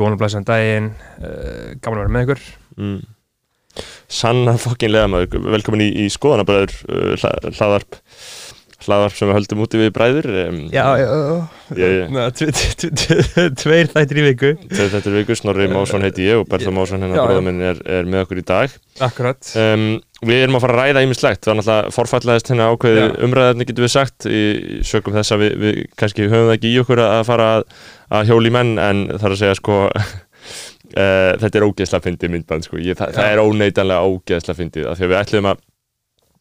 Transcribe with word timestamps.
Góðan 0.00 0.16
og 0.16 0.20
blæsan 0.22 0.46
daginn, 0.48 0.92
uh, 1.20 1.72
gaman 1.76 1.98
að 1.98 2.04
vera 2.06 2.14
með 2.14 2.26
ykkur. 2.26 2.44
Mm. 2.80 3.00
Sanna 4.10 4.56
fokkin 4.58 4.94
leðamaður, 4.94 5.44
velkomin 5.52 5.84
í, 5.84 5.90
í 6.02 6.06
skoðanabræður 6.10 6.72
uh, 6.88 7.12
hla, 7.20 7.34
hlaðarp 7.52 8.00
hlaðarp 8.86 9.14
sem 9.16 9.28
við 9.30 9.36
höldum 9.38 9.62
úti 9.64 9.80
við 9.80 9.90
bræður 9.96 10.28
um, 10.46 10.58
Já, 10.72 10.84
já, 11.00 11.08
já. 11.10 12.26
Tve- 12.36 12.50
tve- 12.56 12.74
tve- 12.80 12.92
tve- 13.00 13.48
Tveir 13.60 13.90
þættir 13.92 14.20
í 14.20 14.24
viku. 14.28 14.50
Þegar 14.70 14.92
þetta 14.94 15.10
er 15.12 15.16
viku, 15.20 15.36
Snorri 15.38 15.66
Másson 15.72 16.04
heiti 16.06 16.26
ég 16.28 16.40
og 16.42 16.48
Bertha 16.50 16.72
Másson 16.74 17.02
hennar 17.04 17.18
Já, 17.18 17.22
já. 17.22 17.26
bróður 17.28 17.44
minn 17.48 17.60
er, 17.70 17.82
er 17.98 18.08
með 18.10 18.24
okkur 18.26 18.40
í 18.42 18.46
dag. 18.50 18.78
Akkurat. 19.06 19.52
Um, 19.60 19.84
Við 20.20 20.42
erum 20.44 20.58
að 20.58 20.64
fara 20.66 20.74
að 20.76 20.80
ræða 20.90 21.02
ímislegt 21.06 21.46
Það 21.46 21.52
er 21.54 21.58
náttúrulega 21.62 21.92
forfallaðist 21.96 22.50
hennar 22.52 22.74
ákveði 22.74 23.04
umræðarni 23.24 23.64
getum 23.70 23.86
við 23.86 23.92
sagt 23.94 24.26
í, 24.28 24.40
í 24.80 24.80
sögum 24.84 25.14
þess 25.16 25.32
að 25.32 25.44
við, 25.46 25.54
við 25.62 25.78
kannski 25.96 26.26
höfum 26.28 26.50
það 26.50 26.56
ekki 26.58 26.72
í 26.74 26.80
okkur 26.82 27.00
að 27.06 27.22
fara 27.30 27.46
að, 27.54 27.64
að 28.18 28.28
hjóli 28.28 28.52
menn 28.52 28.74
en 28.84 29.00
er 29.16 29.30
að 29.30 29.38
segja 29.40 29.56
sko 29.60 29.78
Uh, 30.90 31.36
þetta 31.40 31.60
er 31.60 31.64
ógeðslega 31.68 32.02
fyndið 32.02 32.32
myndband 32.34 32.64
sko. 32.66 32.78
ég, 32.82 32.96
það, 32.98 33.12
það 33.14 33.28
er 33.30 33.40
óneitanlega 33.44 34.08
ógeðslega 34.10 34.58
fyndið 34.58 34.88
af 34.90 34.96
því 34.98 35.04
að 35.06 35.12
við 35.12 35.18
ætlum 35.20 35.48
að, 35.52 35.60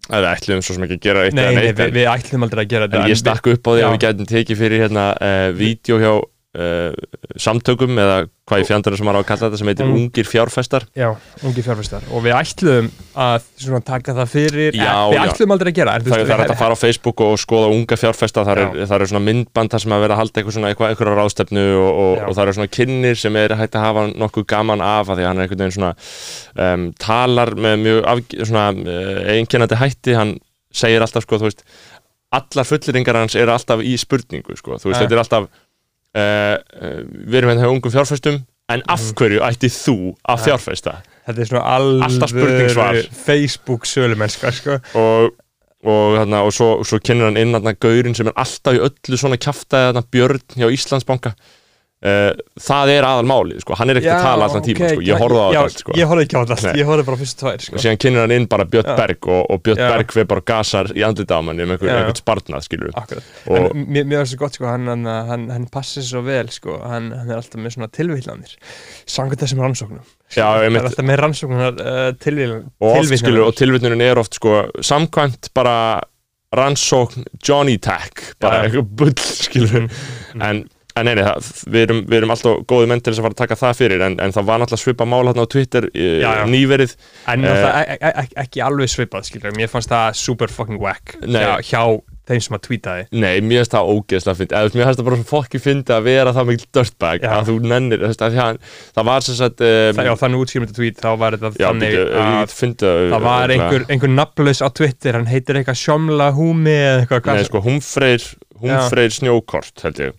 að 0.10 0.26
við 0.26 0.30
ætlum 0.34 0.62
svo 0.66 0.76
sem 0.76 0.86
ekki 0.88 0.98
að 1.00 1.06
gera 1.08 1.24
eitt 1.28 1.38
Nei, 1.38 1.46
nei, 1.56 1.64
við, 1.70 1.80
en- 1.86 1.94
við 2.00 2.08
ætlum 2.14 2.46
aldrei 2.48 2.64
að 2.66 2.72
gera 2.74 2.88
En 2.90 2.94
þetta 2.96 3.12
ég 3.14 3.20
stakk 3.22 3.50
upp 3.54 3.70
á 3.70 3.72
því 3.72 3.80
Já. 3.82 3.88
að 3.88 3.96
við 3.96 4.04
gætum 4.06 4.30
tekið 4.34 4.62
fyrir 4.64 4.84
hérna 4.86 5.06
uh, 5.22 5.48
vídeo 5.60 6.00
hjá 6.02 6.14
uh, 6.58 6.94
samtökum 7.40 8.00
eða 8.02 8.16
hvað 8.50 8.64
í 8.64 8.66
fjandara 8.66 8.98
sem 8.98 9.06
maður 9.06 9.20
á 9.20 9.24
að 9.24 9.28
kalla 9.30 9.46
þetta 9.46 9.60
sem 9.62 9.70
heitir 9.70 9.86
Mm. 9.90 9.98
Ungir 10.00 10.26
fjárfestar. 10.26 10.86
Já, 10.98 11.10
ungi 11.46 11.62
fjárfæstar 11.66 12.06
Og 12.10 12.24
við 12.26 12.34
ætlum 12.34 12.88
að 13.14 13.44
svona, 13.62 13.82
taka 13.86 14.16
það 14.18 14.32
fyrir 14.34 14.74
Já, 14.78 14.90
eh, 14.90 15.12
Við 15.14 15.18
já. 15.20 15.24
ætlum 15.30 15.54
aldrei 15.54 15.70
að 15.72 15.78
gera 15.78 15.94
Það, 16.00 16.24
það 16.30 16.44
er 16.46 16.54
að 16.54 16.62
fara 16.64 16.74
á 16.78 16.84
Facebook 16.84 17.22
og 17.26 17.38
skoða 17.42 17.70
unga 17.74 17.98
fjárfesta. 18.02 18.46
Þar 18.48 18.62
er, 18.64 18.80
er 18.82 19.06
svona 19.12 19.24
myndband 19.26 19.74
þar 19.74 19.84
sem 19.86 19.94
að 19.94 20.04
vera 20.06 20.18
að 20.18 20.22
halda 20.24 20.42
eitthvað 20.42 20.90
eitthvað 20.90 21.14
ráðstefnu 21.20 21.66
og, 21.78 21.90
og, 21.90 22.24
og 22.30 22.34
það 22.36 22.44
eru 22.44 22.58
svona 22.58 22.74
kynnir 22.80 23.22
sem 23.22 23.36
er 23.36 23.56
hægt 23.60 23.78
að 23.78 23.86
hafa 23.86 24.08
nokkuð 24.14 24.48
gaman 24.50 24.82
af 24.82 25.10
að 25.10 25.22
því 25.22 25.26
að 25.26 25.30
hann 25.30 25.38
er 25.38 25.48
einhvern 25.48 25.64
veginn 25.64 25.78
svona 25.78 25.94
um, 26.74 26.90
talar 26.98 27.54
með 27.56 27.80
mjög 27.86 28.04
af, 28.10 28.26
svona 28.50 28.68
uh, 28.74 29.24
einkennandi 29.38 29.80
hætti. 29.80 30.18
Hann 30.18 30.36
segir 30.74 31.02
alltaf 31.06 31.26
sko 31.26 31.42
veist 31.46 31.64
allar 32.30 32.68
fulleringar 32.68 33.18
hans 33.18 33.36
eru 33.40 33.54
alltaf 33.54 33.82
í 33.82 33.96
spurningu 33.98 34.58
sko. 34.58 34.78
Þú 34.78 34.92
veist 34.92 35.02
þetta 35.02 35.18
er 35.18 35.24
alltaf 35.24 35.50
við 36.16 37.38
erum 37.40 37.52
hérna 37.52 37.66
hjá 37.66 37.74
ungum 37.74 37.94
fjárfestum 37.94 38.40
en 38.70 38.84
af 38.90 39.04
hverju 39.18 39.44
ætti 39.46 39.70
þú 39.74 39.98
að 40.30 40.44
fjárfesta? 40.48 40.96
Þetta 41.28 41.44
er 41.44 41.50
svona 41.52 41.76
alvöru 41.76 43.04
Facebook 43.14 43.86
sölumennska 43.90 44.52
sko. 44.56 44.80
og, 44.98 45.32
og, 45.86 46.18
þarna, 46.18 46.44
og 46.46 46.54
svo, 46.56 46.70
svo 46.88 47.00
kynir 47.04 47.30
hann 47.30 47.40
inn 47.42 47.58
gaurinn 47.82 48.18
sem 48.18 48.30
er 48.30 48.38
alltaf 48.42 48.78
í 48.78 48.84
öllu 48.88 49.20
svona 49.20 49.40
þarna 49.90 50.06
Björn 50.10 50.58
hjá 50.58 50.70
Íslandsbanka 50.74 51.36
uh, 52.06 52.32
það 52.60 52.92
er 52.94 53.08
aðal 53.08 53.26
málið 53.30 53.62
sko. 53.64 53.76
hann 53.80 53.92
er 53.92 54.00
ekkert 54.00 54.16
að 54.16 54.28
tala 54.28 54.48
allan 54.50 54.66
tíma 54.66 54.90
sko. 54.94 55.04
ég 55.04 55.20
horfði 55.24 55.42
á 55.44 55.50
þetta 55.68 55.84
sko. 55.84 55.96
Ég 56.00 56.10
horfði 56.12 56.26
ekki 56.28 56.38
á 56.38 56.42
allt 56.42 56.68
Ég 56.80 56.90
horfði 56.90 57.06
bara 57.10 57.20
fyrstu 57.20 57.44
tvær 57.44 57.66
sko. 57.66 57.76
og 57.76 57.84
síðan 57.84 58.00
kynir 58.04 58.24
hann 58.24 58.36
inn 58.36 58.48
bara 58.52 58.68
Björn. 58.70 58.92
Berg 59.00 59.30
og, 59.30 59.42
og 59.50 59.64
Björn. 59.66 59.82
Berg 59.84 60.14
við 60.20 60.28
bara 60.34 60.46
gasar 60.52 60.92
í 60.96 61.06
andlita 61.08 61.40
á 61.40 61.42
manni 61.46 61.66
um 61.66 61.74
einhver, 61.76 61.90
Já, 61.90 61.94
já. 61.96 62.00
einhvern 62.04 62.20
spartnað 62.22 62.68
skilur 62.68 62.94
Akkurat. 63.00 63.32
Og- 63.48 63.76
mér, 63.76 64.08
var 64.18 64.30
svo 64.32 64.40
gott 64.44 64.60
sko, 64.60 64.70
hann, 64.70 64.88
hann, 64.88 65.06
hann, 65.30 65.48
hann 65.54 65.68
passir 65.72 66.06
svo 66.08 66.22
vel 66.26 66.48
sko, 66.54 66.80
hann, 66.84 67.12
hann 67.16 67.30
er 67.34 67.40
alltaf 67.42 67.60
með 67.60 67.76
svona 67.78 67.90
tilvílanir 67.92 68.56
samkvæmt 69.10 69.44
þessum 69.44 69.64
rannsóknum 69.66 70.06
Já, 70.36 70.46
einmitt. 70.62 70.84
er 70.84 70.90
alltaf 70.92 71.08
með 71.10 71.20
rannsóknar 71.24 71.80
uh, 71.82 72.12
tilvílan, 72.22 72.68
og 72.80 73.00
oft 73.00 73.16
skilur 73.20 73.48
og 73.48 73.56
tilvitnunin 73.58 74.04
er 74.06 74.20
oft 74.22 74.38
sko, 74.38 74.60
samkvæmt 74.86 75.50
bara 75.58 75.78
rannsókn 76.56 77.26
Johnny 77.46 77.78
Tech 77.78 78.34
bara 78.42 78.64
eitthvað 78.66 78.88
bull 78.98 79.14
skilur 79.22 79.88
en, 80.42 80.64
en 81.00 81.10
neini, 81.10 81.26
við, 81.66 81.80
erum, 81.88 82.02
við 82.10 82.20
erum 82.22 82.34
alltaf 82.36 82.60
góði 82.70 82.90
menn 82.92 83.02
til 83.04 83.14
þess 83.14 83.22
að 83.24 83.28
fara 83.30 83.38
að 83.38 83.42
taka 83.44 83.60
það 83.64 83.80
fyrir 83.80 84.06
en, 84.10 84.20
en 84.26 84.36
það 84.36 84.50
var 84.52 84.62
náttúrulega 84.64 84.84
svipa 84.84 85.10
mál 85.10 85.24
hérna 85.30 85.48
á 85.48 85.54
Twitter 85.56 85.90
já, 85.94 86.12
Já, 86.20 86.30
já. 86.42 86.46
nýverið. 86.54 86.96
En 87.34 87.46
Eh. 87.50 87.58
uh, 87.64 87.82
e 87.82 87.98
e 87.98 88.14
e 88.24 88.28
ekki 88.46 88.62
alveg 88.66 88.92
svipað 88.92 89.28
skilur, 89.32 89.56
mér 89.58 89.72
fannst 89.72 89.90
það 89.92 90.14
super 90.20 90.48
fucking 90.54 90.80
whack 90.82 91.16
hjá, 91.24 91.58
hjá 91.64 91.84
þeim 92.30 92.42
sem 92.46 92.56
að 92.60 92.62
tweetaði 92.68 93.06
Nei, 93.18 93.40
mér 93.42 93.64
finnst 93.64 93.74
það 93.74 93.88
ógeðslega 93.90 94.38
þú 94.38 94.46
veist, 94.46 94.76
mér 94.78 94.86
finnst 94.86 95.00
það 95.00 95.08
bara 95.08 95.18
svo 95.20 95.28
fokki 95.32 95.62
fyndi 95.64 95.96
að 95.96 96.04
vera 96.06 96.34
það 96.36 96.50
mikil 96.52 96.68
dirtbag 96.78 97.24
Já. 97.26 97.32
að 97.40 97.48
þú 97.50 97.56
nennir, 97.72 98.04
að 98.06 98.26
að 98.28 98.60
það 99.00 99.08
var 99.10 99.26
sem 99.26 99.38
sagt 99.40 99.64
um, 99.66 100.02
já, 100.06 100.12
þannig 100.22 100.44
útskýrum 100.44 100.68
þetta 100.68 100.78
tweet 100.78 101.02
þá 101.02 101.10
var 101.24 101.38
þetta 101.40 101.52
þannig 101.58 101.98
að 102.20 102.54
það 103.16 103.26
var 103.26 103.56
einhver, 103.56 103.88
einhver 103.90 104.14
nafnlaus 104.14 104.62
á 104.62 104.70
Twitter 104.70 105.18
hann 105.18 105.30
heitir 105.32 105.58
eitthvað 105.58 105.82
Sjómla 105.82 106.30
Húmi 106.38 106.76
eða 106.78 107.02
eitthvað 107.08 107.34
Nei, 107.40 107.48
sko, 107.50 107.64
Húmfreyr 107.66 109.14
snjókort, 109.16 109.74
held 109.88 110.04
ég 110.06 110.18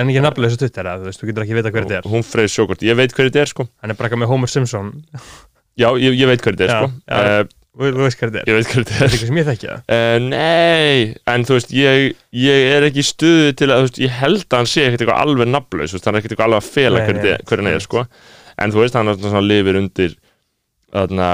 en 0.00 0.10
ekki 0.12 0.22
nafnlaus 0.24 0.56
á 0.56 0.60
Twitter 0.64 0.88
eða, 0.88 0.98
þú 1.04 1.08
veist, 1.10 1.20
þú 1.22 1.28
getur 1.30 1.44
ekki 1.46 1.56
vita 1.60 1.70
hver 1.74 1.86
þetta 1.86 1.98
er. 2.00 2.10
Húmfreyr 2.10 2.50
snjókort, 2.50 2.82
ég 2.88 2.96
veit 2.98 3.12
hver 3.16 3.28
þetta 3.30 3.42
er, 3.44 3.50
sko. 3.52 3.66
Hann 3.84 3.92
er 3.94 3.98
bara 4.00 4.08
eitthvað 4.10 4.22
með 4.24 4.30
Homer 4.32 4.50
Simpson. 4.52 4.92
Já, 5.80 5.88
ég, 6.00 6.16
ég 6.18 6.30
veit 6.30 6.44
hver 6.44 6.56
þetta 6.56 6.66
er, 6.66 6.76
sko. 6.76 6.92
já. 7.06 7.40
uh, 7.40 7.56
þú 7.80 8.02
veist 8.04 8.18
hver 8.20 8.30
þetta 8.32 8.40
er. 8.42 8.48
Ég 8.50 8.56
veit 8.58 8.70
hver 8.70 8.82
þetta 8.82 8.90
þetta 8.90 9.04
er 9.04 9.06
er 9.06 9.14
eitthvað 9.14 9.30
sem 9.30 9.38
ég 9.40 9.46
þekki 9.50 9.68
það. 9.70 9.84
Uh, 9.94 10.16
Nei, 10.26 11.14
en 11.34 11.44
þú 11.48 11.54
veist, 11.56 11.70
ég, 11.76 12.16
ég 12.42 12.66
er 12.74 12.86
ekki 12.88 13.00
í 13.04 13.06
stuðu 13.06 13.52
til 13.60 13.68
að, 13.70 13.76
þú 13.78 13.86
veist, 13.88 14.00
ég 14.04 14.16
held 14.20 14.42
að 14.50 14.58
hann 14.58 14.70
sé 14.72 14.84
ekkert 14.88 15.04
eitthvað 15.06 15.22
alveg 15.24 15.52
nafnlaus, 15.54 15.92
þú 15.94 15.96
veist, 16.00 16.08
hann 16.10 16.18
er 16.18 16.20
ekkert 16.24 16.34
eitthvað 16.34 16.48
alveg 16.50 16.64
að 16.64 16.70
fela 16.74 16.98
Nei, 16.98 17.06
hver, 17.06 17.16
nei, 17.20 17.22
þetta- 17.30 17.48
hver 17.52 17.62
hann 17.62 17.70
er, 17.72 17.84
sko. 17.86 18.04
En 18.60 18.74
þú 18.74 18.82
veist, 18.82 18.98
hann 18.98 19.08
er 19.14 19.20
svona 19.22 19.44
lifir 19.46 19.78
undir 19.80 20.16
þarna 20.92 21.30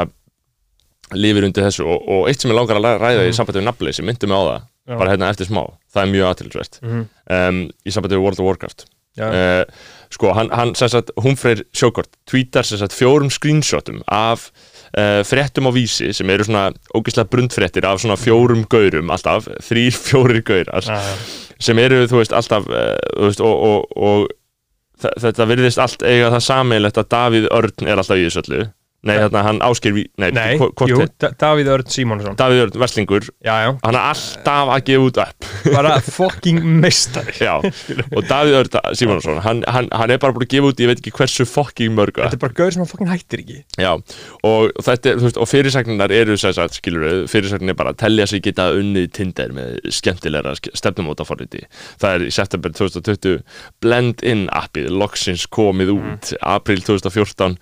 lifir 1.16 1.46
undir 1.48 1.66
þessu. 1.66 1.86
Og, 1.86 2.06
og 2.10 2.28
eitt 2.30 2.42
sem 2.42 2.50
ég 2.52 2.56
langar 2.58 2.78
að 2.80 3.00
ræða 3.02 3.24
í 3.24 3.30
Mhm. 3.30 3.36
sambandi 3.38 3.60
við 3.62 3.68
nafnleysi, 3.70 4.04
myndi 4.06 4.26
mig 4.30 4.36
á 4.36 4.42
það 4.46 4.62
Já. 4.86 4.96
bara 4.98 5.10
hérna 5.14 5.30
eftir 5.32 5.48
smá, 5.50 5.64
það 5.92 6.02
er 6.04 6.12
mjög 6.14 6.28
aðtilsvert 6.30 6.78
Mhm. 6.82 7.00
um, 7.30 7.62
í 7.86 7.90
sambandi 7.94 8.16
við 8.18 8.22
World 8.22 8.38
of 8.40 8.46
Warcraft 8.46 8.84
uh, 9.18 9.64
sko, 10.12 10.32
hann, 10.36 10.50
hann 10.52 10.74
sagt, 10.78 11.10
Húmfreyr 11.18 11.64
Sjókort 11.74 12.10
tweetar 12.30 12.62
sagt 12.68 12.92
fjórum 12.94 13.30
screenshotum 13.32 14.02
af 14.12 14.50
uh, 14.96 15.22
fréttum 15.26 15.66
á 15.66 15.72
vísi 15.74 16.12
sem 16.14 16.30
eru 16.30 16.44
svona 16.46 16.68
ógeðslega 16.94 17.30
brundfréttir 17.32 17.86
af 17.88 17.98
svona 18.04 18.16
fjórum 18.20 18.66
gaurum 18.70 19.10
alltaf, 19.10 19.48
þrýr, 19.66 19.96
fjórir 20.06 20.42
gaurar 20.46 20.84
Já, 20.86 21.00
já. 21.00 21.14
sem 21.58 21.78
eru, 21.82 22.02
þú 22.06 22.20
veist, 22.22 22.32
alltaf 22.36 22.68
uh, 22.68 22.94
þú 23.16 23.30
veist, 23.30 23.40
og, 23.40 23.64
og, 23.70 23.96
og 23.96 24.28
þetta 25.20 25.44
virðist 25.50 25.80
allt 25.82 26.02
eiga 26.08 26.30
það 26.36 26.44
sammeilegt 26.46 26.98
að 27.02 27.08
Davíð 27.12 27.48
Örn 27.52 27.88
er 27.90 27.98
alltaf 28.00 28.16
í 28.20 28.28
þessu 28.28 28.44
öllu 28.46 28.62
Nei, 29.06 29.16
þarna 29.22 29.42
hann 29.46 29.60
ásker 29.66 29.94
við, 29.96 30.08
nei, 30.20 30.28
Nei, 30.36 30.56
hvo- 30.60 30.70
hvort 30.76 30.90
jú, 30.92 30.98
Da- 31.22 31.30
Davíð 31.40 31.70
Örn 31.76 31.90
Símonsson 31.94 32.36
Davíð 32.38 32.62
Örn, 32.66 32.78
Vestlingur, 32.82 33.26
Já, 33.46 33.54
já, 33.64 33.70
hann 33.84 33.98
er 33.98 34.06
alltaf 34.12 34.72
að 34.76 34.84
gefa 34.90 35.06
út 35.10 35.20
upp 35.24 35.48
bara 35.76 35.94
fucking 36.04 36.60
meistari. 36.82 37.34
Já, 37.42 37.54
og 37.62 38.28
Davíð 38.28 38.58
Örn 38.60 38.80
Simonsson, 38.98 39.40
hann, 39.44 39.62
hann, 39.70 39.88
hann 39.94 40.12
er 40.14 40.20
bara 40.22 40.34
búin 40.36 40.46
að 40.46 40.52
gefa 40.56 40.70
út, 40.72 40.82
ég 40.84 40.90
veit 40.92 41.00
ekki 41.02 41.14
hversu 41.16 41.46
fokking 41.48 41.94
mörg 41.96 42.18
Þetta 42.20 42.38
er 42.38 42.42
bara 42.44 42.56
gaur 42.60 42.74
sem 42.74 42.82
hann 42.84 42.90
fucking 42.90 43.10
hættir 43.10 43.42
ekki. 43.44 43.58
Já, 43.82 43.92
og 44.46 44.70
þetta 44.86 45.16
þú 45.20 45.26
veist, 45.28 45.40
og 45.42 45.50
fyrirsagnar 45.50 46.14
eru 46.14 46.36
sem 46.40 46.54
sagt, 46.56 46.78
skilur 46.80 47.04
við, 47.06 47.24
fyrirsagnar 47.32 47.74
er 47.74 47.78
bara 47.78 47.94
að 47.94 48.00
telja 48.04 48.26
sig 48.30 48.42
geta 48.46 48.68
unnið 48.78 49.10
Tinder 49.16 49.54
með 49.56 49.78
skemmtilegra 49.98 50.54
stefnumóta 50.76 51.26
forriti. 51.28 51.64
Það 52.02 52.16
er 52.18 52.26
í 52.26 52.32
september 52.34 52.74
2020 52.76 53.40
Blend-in 53.84 54.46
appið 54.54 54.88
loksins 54.94 55.46
komið 55.52 55.92
út, 55.96 56.32
april 56.46 56.82
2014 56.86 57.58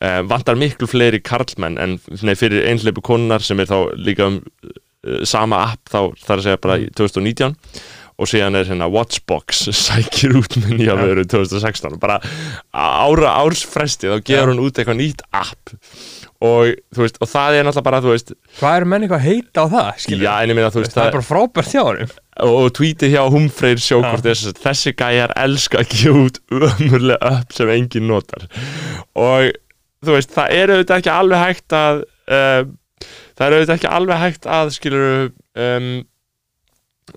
uh, 0.00 0.20
vantar 0.30 0.58
miklu 0.60 0.88
fleiri 0.90 1.22
karlmenn 1.24 1.78
en 1.80 1.98
nei, 2.22 2.34
fyrir 2.38 2.66
einhleipu 2.70 3.04
konar 3.04 3.44
sem 3.44 3.60
er 3.60 3.70
þá 3.70 3.78
líka 3.98 4.30
um 4.30 4.40
uh, 4.42 5.20
sama 5.28 5.64
app 5.72 5.90
þá 5.90 6.00
þar 6.24 6.38
að 6.38 6.46
segja 6.48 6.64
bara 6.64 6.80
í 6.82 6.88
2019 6.96 7.54
og 8.14 8.30
síðan 8.30 8.54
er 8.58 8.68
hérna 8.68 8.86
Watchbox 8.90 9.64
sækir 9.86 10.36
út 10.38 10.58
nýja 10.62 10.94
Já. 10.94 11.00
vöru 11.00 11.24
2016 11.26 11.98
bara 12.02 12.20
ára 12.70 13.34
ársfresti 13.42 14.10
þá 14.12 14.20
gefur 14.22 14.52
hún 14.52 14.62
út 14.66 14.78
eitthvað 14.78 15.00
nýtt 15.00 15.24
app. 15.34 15.74
Og 16.44 16.74
þú 16.92 17.04
veist, 17.06 17.18
og 17.24 17.30
það 17.30 17.56
er 17.56 17.64
náttúrulega 17.64 17.86
bara 17.86 18.02
þú 18.04 18.12
veist, 18.12 18.34
Hvað 18.58 18.76
eru 18.78 18.88
menn 18.90 19.06
eitthvað 19.06 19.22
að 19.22 19.28
heita 19.30 19.64
á 19.64 19.66
það, 19.72 19.90
skilur 20.04 20.26
já, 20.26 20.32
en 20.34 20.52
ég 20.52 20.58
meina 20.58 20.70
þú 20.74 20.82
veist 20.82 20.94
Það 20.94 21.06
er 21.08 21.16
bara 21.16 21.26
frábært 21.30 21.72
hjá 21.72 21.80
honum. 21.80 22.14
Og, 22.44 22.66
tweetið 22.74 23.14
hjá 23.14 23.22
Humfreyr 23.32 23.80
sjókort 23.80 24.28
að 24.28 24.60
þessi 24.60 24.92
gæjar 24.98 25.34
elska 25.40 25.80
að 25.80 25.94
gefa 25.94 26.24
út 26.26 26.40
ömurlega 26.58 27.30
upp 27.38 27.54
sem 27.56 27.72
enginn 27.74 28.10
notar. 28.10 28.46
Og 29.14 29.54
þú 30.06 30.16
veist, 30.16 30.34
það 30.34 30.56
er 30.58 30.72
auðvitað 30.74 31.02
ekki 31.02 31.12
alveg 31.14 31.44
hægt 31.44 31.76
að 31.78 32.02
uh, 32.04 32.64
það 33.34 33.46
er 33.46 33.56
auðvitað 33.56 33.76
ekki 33.78 33.92
alveg 33.98 34.20
hægt 34.22 34.50
að 34.56 34.74
skilur 34.74 35.06
um, 35.66 35.88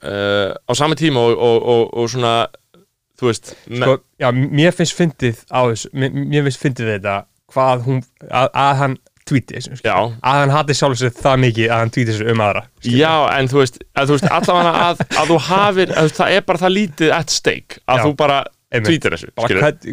uh, 0.01 0.53
á 0.53 0.71
sami 0.77 0.97
tíma 0.99 1.25
og, 1.27 1.35
og, 1.37 1.67
og, 1.73 1.83
og 1.97 2.09
svona 2.13 2.33
þú 3.17 3.31
veist 3.31 3.53
sko, 3.65 3.99
Já, 4.21 4.31
mér 4.33 4.75
finnst 4.75 4.97
fyndið 4.97 5.43
á 5.49 5.59
þessu 5.71 5.91
Mér, 5.97 6.17
mér 6.17 6.47
finnst 6.47 6.63
fyndið 6.63 6.95
þetta 6.95 7.19
Hvað 7.53 7.85
hún, 7.85 8.01
að, 8.27 8.49
að 8.59 8.73
hann 8.81 8.97
tweeti 9.27 9.57
þessu 9.57 9.77
Að 9.87 10.41
hann 10.41 10.53
hati 10.53 10.75
sjálf 10.77 10.99
sér 10.99 11.13
það 11.15 11.41
mikið 11.45 11.71
að 11.71 11.81
hann 11.83 11.93
tweeti 11.95 12.11
þessu 12.11 12.27
um 12.33 12.43
aðra 12.43 12.63
skilur. 12.67 12.99
Já, 12.99 13.13
en 13.37 13.49
þú 13.51 13.61
veist, 13.61 13.81
að, 13.93 14.11
þú 14.11 14.17
veist 14.17 14.29
allavega 14.39 14.83
að, 14.83 15.03
að 15.07 15.31
þú 15.31 15.39
hafir, 15.47 15.95
að, 16.01 16.11
það 16.19 16.35
er 16.35 16.45
bara 16.47 16.63
það 16.63 16.75
lítið 16.77 17.15
at 17.17 17.33
stake, 17.33 17.81
að 17.85 18.01
Já, 18.01 18.05
þú 18.05 18.13
bara 18.21 18.37
tweetir 18.77 19.15
þessu, 19.15 19.31
hvað, 19.37 19.89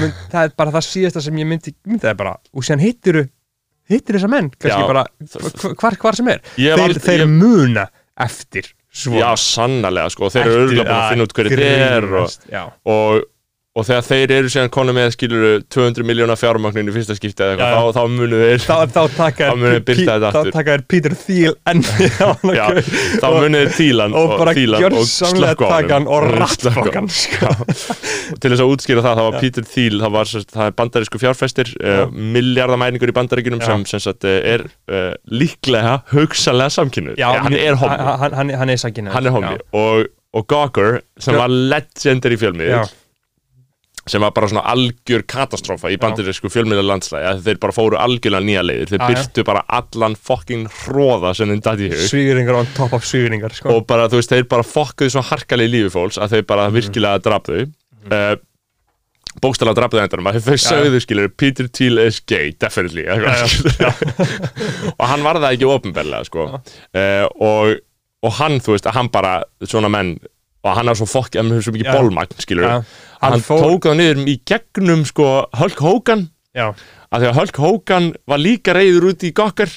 mynd, 0.00 0.14
það 0.32 0.48
er 0.48 0.54
bara 0.58 0.70
það 0.74 0.84
síðasta 0.88 1.22
sem 1.22 1.36
ég 1.38 1.46
myndi, 1.46 1.74
myndi 1.86 2.14
bara 2.18 2.32
og 2.52 2.64
síðan 2.66 2.82
hittir 2.82 3.20
hittir 3.88 4.16
þessa 4.18 4.28
menn, 4.32 4.50
bara 4.90 5.04
hv- 5.22 5.76
hvar, 5.78 5.96
hvar 6.02 6.16
sem 6.18 6.28
er. 6.32 6.40
Ég 6.58 6.74
þeir, 6.80 6.98
þeir 7.06 7.22
ég- 7.22 7.30
muna 7.30 7.84
eftir 8.26 8.72
svona. 8.90 9.20
Já, 9.20 9.30
sannarlega, 9.36 10.10
sko, 10.10 10.30
þeir 10.34 10.46
eru 10.48 10.64
örgulega 10.66 10.88
búin 10.88 10.98
að 10.98 11.10
finna 11.12 11.26
út 11.28 11.34
hverju 11.38 11.60
er 11.62 12.08
og, 12.18 12.36
og, 12.86 13.24
og 13.76 13.84
þegar 13.84 14.04
þeir 14.06 14.32
eru 14.38 14.48
síðan 14.52 14.70
konu 14.72 14.92
með 14.96 15.10
skiluru 15.12 15.48
200 15.74 16.06
miljóna 16.08 16.32
fjármagnin 16.40 16.88
í 16.88 16.94
fyrsta 16.94 17.12
skipti 17.18 17.44
eða 17.44 17.56
eitthvað, 17.56 17.88
þá, 17.92 17.98
þá 17.98 18.14
munu 18.16 18.38
þeir 18.40 18.62
þá, 18.64 18.76
þá 18.94 19.00
taka 19.16 19.48
Þá 19.50 19.58
munu 19.60 19.72
þeir 19.74 19.84
birta 19.90 20.06
þetta 20.14 20.30
þá 20.32 20.38
aftur. 20.40 20.54
taka 20.56 20.76
þér 20.76 20.84
Peter 20.94 21.16
Thiel 21.20 21.52
enn 21.72 21.82
Já, 22.56 22.64
þá 23.20 23.26
munu 23.36 23.60
þeir 23.60 23.74
tílan 23.76 24.16
og 24.16 24.32
bara 24.40 24.54
fílan 24.56 24.84
gjörsamlega 24.86 25.52
slökkva 25.52 25.68
á 25.68 25.78
hann 25.92 26.08
og 26.08 26.24
Slökkva. 26.24 26.40
rattfokkan 26.40 27.12
sko. 27.12 27.52
Og 28.32 28.40
til 28.40 28.52
þess 28.54 28.64
að 28.64 28.72
útskýra 28.72 29.04
það, 29.04 29.20
það 29.20 29.28
var 29.28 29.38
Peter 29.44 29.68
Thiel 29.74 30.00
það, 30.00 30.16
var, 30.16 30.32
það 30.56 30.64
er 30.70 30.76
bandarísku 30.80 31.22
fjárfestir 31.26 31.72
uh, 31.84 32.02
miljardamæningur 32.36 33.12
í 33.12 33.16
bandaríkunum 33.20 33.60
Já. 33.60 33.68
sem, 33.74 33.86
sem 33.92 34.04
sagt, 34.08 34.24
eh, 34.24 34.40
er 34.56 34.66
uh, 34.88 35.12
líklega 35.28 35.98
hugsanlega 36.16 36.72
samkynnuð 36.80 37.20
Já, 37.20 37.28
hann 37.44 37.60
er 37.60 37.76
homi, 37.76 38.04
hann, 38.24 38.38
hann, 38.40 38.54
hann 38.62 38.72
er 38.72 38.80
sakinn 38.80 39.12
hann 39.12 39.28
er 39.28 39.36
homi 39.36 39.56
og, 39.76 40.06
og 40.32 40.48
Gawker 40.50 41.02
sem 41.20 41.36
var 41.36 41.52
legendary 41.52 42.40
fjölmið 42.40 42.72
sem 44.06 44.22
var 44.22 44.30
bara 44.36 44.46
svona 44.50 44.62
algjör 44.70 45.24
katastrófa 45.26 45.90
í 45.90 45.96
bandarísku 45.98 46.46
fjölmiðla 46.52 46.84
landslægi 46.86 47.26
að 47.26 47.40
þeir 47.48 47.60
bara 47.64 47.74
fóru 47.74 47.98
algjörlega 47.98 48.46
nýja 48.46 48.62
leiðir. 48.62 48.90
Þeir 48.92 49.00
Já, 49.00 49.06
já. 49.06 49.08
byrtu 49.10 49.44
bara 49.48 49.62
allan 49.80 50.14
fucking 50.28 50.68
hróða 50.84 51.32
sem 51.34 51.50
þeim 51.50 51.62
dæti 51.64 51.88
í 51.88 51.90
hug. 51.90 52.04
Svíringar 52.12 52.60
on 52.60 52.68
top 52.76 52.94
of 52.94 53.06
svíringar 53.08 53.56
sko. 53.56 53.72
og 53.74 53.86
bara 53.90 54.06
þú 54.12 54.20
veist 54.20 54.30
þeir 54.30 54.46
bara 54.52 54.66
fokkuðu 54.66 55.16
svo 55.16 55.24
harkalegi 55.26 55.72
lífi 55.74 55.90
fólks 55.96 56.20
að 56.22 56.36
þeir 56.36 56.46
bara 56.52 56.68
virkilega 56.74 57.24
draf 57.26 57.50
þau. 57.50 57.64
Uh, 58.06 58.36
bókstala 59.42 59.74
draf 59.76 59.90
þau 59.92 59.98
endanum 60.04 60.30
að 60.30 60.38
þau 60.46 60.54
sögðu 60.62 61.02
skilur 61.02 61.32
Peter 61.34 61.66
Thiel 61.66 61.98
is 62.06 62.22
gay, 62.22 62.54
definitely 62.62 63.02
Já, 63.10 63.90
og 65.00 65.04
hann 65.10 65.26
var 65.26 65.42
það 65.42 65.50
ekki 65.58 65.68
ofinbellega 65.74 66.30
sko. 66.30 66.46
Uh, 66.94 67.26
og, 67.42 67.74
og 68.22 68.38
hann 68.38 68.62
þú 68.62 68.76
veist 68.76 68.86
að 68.86 69.00
hann 69.00 69.10
bara 69.12 69.40
svona 69.66 69.90
menn 69.92 70.14
og 70.66 70.76
hann 70.80 70.88
er 70.92 70.98
svo 70.98 71.06
fokk, 71.08 71.36
hann 71.38 71.52
er 71.56 71.64
svo 71.64 71.72
mikið 71.76 71.90
bólmagn 71.94 72.36
skilur 72.42 72.66
Já. 72.66 72.74
hann, 73.22 73.32
Hann 73.36 73.40
fór- 73.46 73.64
tók 73.64 73.88
það 73.88 73.98
niður 74.02 74.22
í 74.28 74.36
gegnum 74.52 75.04
sko 75.08 75.26
Hulk 75.60 75.78
Hogan. 75.86 76.28
Já, 76.56 76.70
að 77.12 77.22
því 77.22 77.30
að 77.30 77.34
Hulk 77.40 77.56
Hogan 77.64 78.12
var 78.26 78.38
líka 78.42 78.72
reyður 78.76 79.10
út 79.12 79.24
í 79.28 79.32
gokkar 79.36 79.72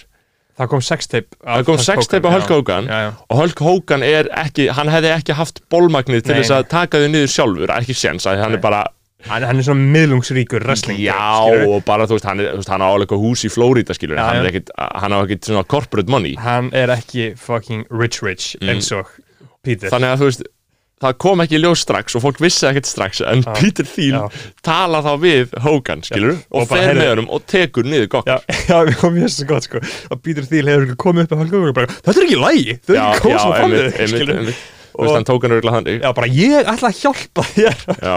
það 0.59 0.68
kom 0.74 0.81
sextape 0.83 1.38
það 1.39 1.65
kom 1.68 1.77
sextape 1.80 2.27
á 2.27 2.31
Hulk 2.36 2.50
Hogan. 2.51 2.88
Já, 2.91 3.12
og 3.30 3.38
Hulk 3.39 3.59
Hogan 3.63 4.03
er 4.03 4.27
ekki, 4.36 4.69
hann 4.75 4.89
hefði 4.91 5.12
ekki 5.15 5.36
haft 5.39 5.62
bólmagnið 5.71 6.24
til 6.27 6.36
þess 6.39 6.51
að 6.57 6.68
taka 6.71 7.00
þau 7.03 7.09
niður 7.13 7.31
sjálfur, 7.35 7.74
ekki 7.80 7.95
séns 7.95 8.27
að 8.27 8.42
hann 8.44 8.51
Nei. 8.56 8.57
er 8.59 8.63
bara, 8.63 8.85
Hann, 9.27 9.44
hann 9.44 9.57
er 9.59 9.65
svona 9.68 9.83
miðlungsríkur 9.92 10.63
wrestling 10.63 10.95
já 11.03 11.12
skilurðu. 11.12 11.74
og 11.75 11.81
bara 11.83 12.06
þú 12.07 12.15
veist, 12.15 12.27
hann, 12.30 12.39
er, 12.39 12.53
hann 12.71 12.83
á 12.83 12.88
alveg 12.88 13.12
hús 13.19 13.42
í 13.44 13.50
Flórida 13.51 13.92
skilur, 13.92 14.15
Já, 14.15 14.24
hann 14.30 14.38
er 14.45 14.47
ekkit 14.47 14.69
hann 14.80 15.12
á 15.12 15.19
ekkit 15.25 15.44
svona 15.50 15.63
corporate 15.68 16.07
money. 16.07 16.38
Hann 16.39 16.69
er 16.71 16.88
ekki 16.95 17.33
fucking 17.35 17.83
rich 17.92 18.21
rich 18.24 18.53
eins 18.63 18.88
og 18.95 19.12
Peter. 19.62 19.89
Mm. 19.89 19.92
þannig 19.92 20.13
að 20.13 20.21
þú 20.24 20.30
veist, 20.30 20.44
það 20.99 21.13
kom 21.23 21.39
ekki 21.45 21.59
ljós 21.61 21.83
strax 21.85 22.15
og 22.19 22.23
fólk 22.25 22.41
vissi 22.43 22.65
ekkert 22.67 22.89
strax, 22.89 23.21
en 23.23 23.43
Já. 23.45 23.53
Peter 23.59 23.87
Thiel 23.87 24.17
Já. 24.17 24.25
tala 24.65 24.99
þá 25.05 25.11
við 25.21 25.53
Hogan 25.63 26.01
skilur, 26.03 26.33
og, 26.49 26.63
Og 26.63 26.67
bara, 26.71 26.81
fer 26.89 26.97
með 26.99 27.11
honum 27.13 27.29
og 27.37 27.45
tekur 27.47 27.87
niður 27.87 28.07
Já, 28.07 28.11
gokkar 28.15 28.43
já, 28.69 28.75
við 28.89 28.97
komum 28.99 29.21
hér 29.23 29.31
svo 29.35 29.47
gott 29.53 29.67
sko 29.69 29.79
að 29.83 30.19
Peter 30.25 30.49
Thiel 30.49 30.67
hefur 30.73 30.91
komið 31.05 31.27
upp 31.29 31.37
Hulk 31.39 31.53
Hogan 31.55 31.71
og 31.71 31.77
bara, 31.79 31.95
þetta 32.03 32.17
er 32.19 32.27
ekki 32.27 32.41
lægi, 32.43 32.75
þau 32.83 32.93
er 32.95 33.01
ekki 33.05 33.31
fram 33.39 33.71
við 33.71 33.79
einmitt, 33.79 33.95
þig, 33.95 34.03
einmitt, 34.03 34.13
skilurðu. 34.15 34.37
einmitt. 34.43 34.67
Þú 34.89 35.05
veist, 35.05 35.15
hann 35.15 35.27
tók 35.29 35.43
hann 35.47 35.55
örgulega 35.55 35.77
þannig 35.79 36.01
Já, 36.03 36.09
bara 36.19 36.27
ég 36.35 36.69
ætla 36.73 36.89
að 36.91 36.97
hjálpa 37.05 37.43
þér 37.53 37.83
Já. 38.09 38.15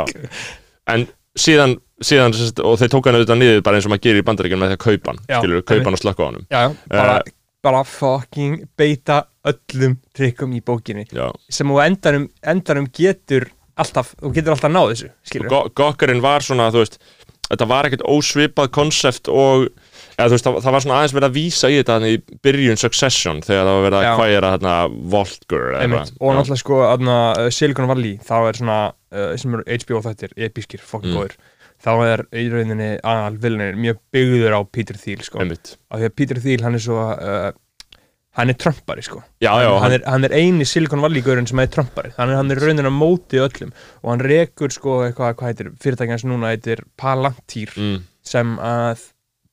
en 0.96 1.05
síðan, 1.38 1.76
síðan 2.02 2.34
og 2.67 2.81
þeir 2.81 2.90
tók 2.96 3.06
hann 3.06 3.19
auðvitað 3.20 3.38
niður 3.44 3.62
bara 3.69 3.79
eins 3.79 3.87
og 3.87 3.93
maður 3.94 4.05
gerir 4.08 4.25
í 4.25 4.26
bandaríkjum 4.26 4.61
með 4.64 4.73
því 4.73 4.79
að 4.81 4.82
kaupa 4.88 5.12
hann 5.14 5.23
Já, 5.31 5.37
skilur, 5.38 5.62
kaupa 5.70 5.87
hann 5.87 5.99
og 5.99 6.02
slökka 6.02 6.26
á 6.26 6.31
Já, 6.50 6.64
bara, 6.90 7.14
Eh. 7.23 7.32
bara 7.62 7.84
fucking 7.87 8.56
beita 8.76 9.20
öllum 9.50 9.97
trikkum 10.17 10.53
í 10.55 10.61
bókinni 10.65 11.06
Já. 11.11 11.31
sem 11.50 11.69
þú 11.69 11.81
endanum, 11.87 12.29
endanum 12.43 12.87
getur 12.94 13.49
alltaf, 13.81 14.15
þú 14.21 14.33
getur 14.37 14.55
alltaf 14.55 14.73
náð 14.73 14.93
þessu 14.94 15.11
skilur 15.27 15.50
Go 15.50 15.62
Gokkarinn 15.83 16.23
var 16.23 16.44
svona, 16.47 16.71
þú 16.75 16.85
veist 16.85 16.99
þetta 17.53 17.67
var 17.69 17.89
ekkert 17.89 18.05
ósvipað 18.09 18.71
konsept 18.73 19.29
og 19.29 19.67
eða, 20.17 20.29
veist, 20.33 20.47
það, 20.47 20.59
það 20.65 20.77
var 20.77 20.85
svona 20.85 20.99
aðeins 21.00 21.15
verið 21.17 21.29
að 21.29 21.37
vísa 21.37 21.71
í 21.73 21.79
þetta 21.81 21.97
í 22.09 22.19
byrjun 22.44 22.81
Succession 22.81 23.43
þegar 23.44 23.67
það 23.67 23.79
var 23.79 23.87
verið 23.89 23.99
að 23.99 24.06
Já. 24.06 24.12
kværa 24.21 24.53
þarna 24.55 24.77
Voltgur 25.17 25.67
og 25.75 26.37
náttúrulega 26.37 26.61
sko 26.62 26.79
aðna, 26.87 27.17
uh, 27.43 27.49
Silicon 27.53 27.91
Valley 27.91 28.15
þá 28.23 28.37
er 28.49 28.61
svona 28.61 28.79
uh, 28.93 29.35
sem 29.41 29.59
eru 29.59 29.67
HBO 29.83 30.05
þættir, 30.06 30.37
episkir, 30.49 30.85
Mm. 31.03 31.17
góður 31.19 31.37
þá 31.83 31.91
er 32.06 32.21
í 32.39 32.44
rauninni 32.53 32.91
aðal 33.03 33.39
vilnir 33.43 33.75
mjög 33.75 33.97
byggður 34.15 34.55
á 34.55 34.61
Peter 34.71 34.94
Thiel 34.94 35.25
sko. 35.27 35.41
Einmitt. 35.43 35.73
af 35.91 35.99
því 35.99 36.06
að 36.06 36.15
Peter 36.21 36.39
Thiel 36.44 36.62
hann 36.62 36.79
er 36.79 36.85
svo 36.85 36.99
uh, 37.11 37.49
hann 38.38 38.52
er 38.52 38.56
Trumpari 38.56 39.05
sko. 39.05 39.20
Já, 39.44 39.52
já, 39.61 39.70
hann, 39.82 39.96
er, 39.96 40.05
hann 40.08 40.25
er 40.25 40.34
eini 40.37 40.67
Silicon 40.69 41.02
Valley 41.05 41.25
gaurinn 41.25 41.49
sem 41.49 41.61
er 41.61 41.70
Trumpari. 41.73 42.12
Hann 42.17 42.32
er, 42.32 42.38
hann 42.40 42.52
er 42.55 42.61
rauninni 42.62 42.88
á 42.88 42.94
móti 42.94 43.40
öllum. 43.43 43.73
Og 44.02 44.14
hann 44.14 44.25
rekur 44.25 44.73
sko 44.73 45.02
eitthvað, 45.06 45.37
hvað 45.38 45.52
heitir 45.52 45.73
fyrirtækjans 45.82 46.25
núna 46.29 46.55
heitir 46.55 46.84
Palantir 47.00 47.75
mm, 47.76 47.99
sem 48.32 48.55
að 48.62 49.05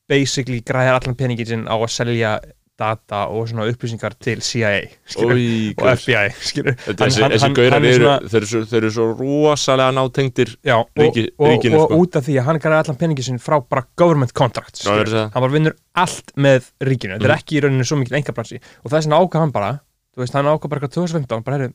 basically 0.09 0.63
græðir 0.65 0.97
allan 0.97 1.17
peningin 1.19 1.49
sinn 1.49 1.67
á 1.69 1.75
að 1.75 1.91
selja 1.93 2.37
data 2.79 3.25
og 3.33 3.49
svona 3.51 3.65
upplýsingar 3.69 4.15
til 4.23 4.39
CIA 4.45 4.71
skilur, 5.05 5.35
Ói, 5.35 5.73
og. 5.75 5.89
FBI 5.99 6.29
skilur. 6.49 6.77
Þetta- 6.85 7.09
þessi, 7.09 7.23
þessi 7.35 7.49
gaurar 7.59 7.87
eru, 7.89 8.13
þeir, 8.31 8.45
eru 8.47 8.61
þeir 8.71 8.79
eru 8.81 8.91
svo 8.95 9.07
rosalega 9.19 9.91
nátengdir 9.99 10.53
já, 10.63 10.77
og, 10.79 10.87
og, 10.95 11.03
ríkinu, 11.03 11.75
og, 11.79 11.89
sko. 11.89 11.99
út 12.03 12.15
af 12.21 12.25
því 12.29 12.37
að 12.39 12.47
hann 12.49 12.61
græði 12.63 12.79
allan 12.85 12.99
peningin 13.03 13.27
sinn 13.29 13.41
frá 13.43 13.59
bara 13.67 13.83
government 13.99 14.33
contracts 14.33 14.85
er 14.87 15.05
segja. 15.05 15.27
hann 15.33 15.43
bara 15.45 15.51
vinnur 15.53 15.75
allt 15.95 16.31
með 16.37 16.71
ríkinu. 16.81 17.19
Þetta 17.19 17.27
Mm. 17.27 17.31
er 17.31 17.35
ekki 17.37 17.59
í 17.59 17.61
rauninu 17.67 17.85
svo 17.85 17.99
mikil 17.99 18.17
engabransi 18.21 18.59
og 18.83 18.91
þess 18.91 19.05
vegna 19.07 19.19
ákvað 19.19 19.39
hann 19.45 19.51
bara 19.51 19.71
veist, 20.17 20.33
hann 20.33 20.45
ákvað 20.45 20.69
bara 20.69 20.81
eitthvað 20.81 20.95
2015 20.97 21.43
bara, 21.45 21.57
heyrðu, 21.59 21.73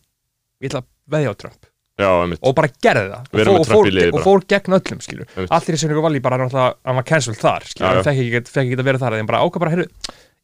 ég 0.63 0.69
ætla 0.73 0.83
að 0.83 0.91
veðja 1.11 1.31
á 1.33 1.37
Trump. 1.39 1.67
Já, 1.95 2.09
og 2.43 2.55
bara 2.59 2.69
gerði 2.83 3.11
það. 3.13 3.27
Og 3.31 3.61
og, 3.61 3.67
fór, 3.71 3.87
og 4.11 4.25
fór 4.25 4.41
gegn 4.51 4.75
öllum 4.75 4.99
allir 5.55 5.77
í 5.77 5.79
Silicon 5.79 6.03
Valley 6.03 6.19
bara 6.21 6.39
hann, 6.43 6.51
hann 6.51 6.97
var 6.99 7.05
cancelled 7.07 7.39
þar 7.39 7.63
hann 7.79 8.03
fekk 8.03 8.43
ekki, 8.43 8.75
að 8.75 8.83
vera 8.89 8.99
þar 8.99 9.15
en 9.21 9.27
bara 9.31 9.43
ákvað 9.47 9.63
bara, 9.63 9.71
heyrðu, 9.77 9.87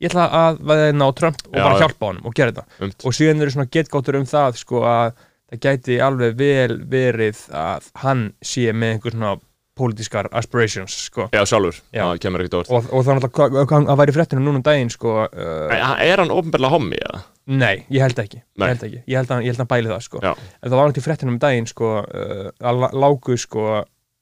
ég 0.00 0.08
ætla 0.10 0.28
að 0.42 0.62
veðja 0.70 0.88
inn 0.94 1.04
á 1.04 1.08
Trump 1.18 1.42
og 1.46 1.54
Já, 1.58 1.62
bara 1.64 1.74
já. 1.76 1.82
hjálpa 1.84 2.08
honum 2.10 2.26
og 2.30 2.34
gera 2.38 2.52
þetta 2.54 2.64
Einmitt. 2.80 3.04
og 3.06 3.16
síðan 3.18 3.42
eru 3.44 3.54
svona 3.56 3.70
getgáttur 3.76 4.18
um 4.20 4.26
það 4.30 4.58
sko 4.62 4.82
að 4.88 5.12
það 5.50 5.62
gæti 5.66 6.00
alveg 6.06 6.34
vel 6.40 6.74
verið 6.92 7.44
að 7.52 7.88
hann 8.04 8.26
sé 8.42 8.70
með 8.72 8.94
einhver 8.96 9.16
svona 9.16 9.32
pólitískar 9.80 10.26
aspirations 10.36 10.92
sko 11.06 11.28
Já, 11.32 11.40
sjálfur, 11.48 11.76
Já. 11.94 12.02
það 12.04 12.18
kemur 12.24 12.42
ekkert 12.44 12.56
orð 12.58 12.72
og, 12.76 12.88
og 12.92 13.04
það 13.06 13.12
er 13.12 13.20
náttúrulega 13.20 13.62
hvað 13.70 13.76
hann 13.88 14.00
væri 14.00 14.14
fréttinu 14.16 14.42
núna 14.44 14.60
um 14.60 14.64
daginn 14.66 14.90
sko 14.92 15.14
uh, 15.24 16.00
Er 16.04 16.20
hann 16.20 16.32
ofnbærlega 16.34 16.72
hommi, 16.74 16.98
eða? 17.00 17.22
nei, 17.50 17.84
ég 17.90 18.02
held 18.04 18.18
ekki 18.20 18.42
Nei. 18.60 18.66
ég 18.66 18.74
held 18.74 18.84
ekki, 18.88 19.00
ég 19.08 19.16
held 19.20 19.30
að, 19.32 19.46
að 19.52 19.62
hann 19.62 19.70
bæli 19.72 19.90
það 19.94 20.04
sko 20.06 20.20
Já. 20.24 20.32
en 20.36 20.68
það 20.68 20.76
var 20.76 20.90
náttúrulega 20.90 21.06
fréttinu 21.08 21.32
um 21.34 21.38
daginn 21.46 21.70
sko 21.70 21.92
uh, 22.02 22.50
að 22.60 22.82
lá- 22.84 22.94
lágu 23.06 23.38
sko 23.40 23.64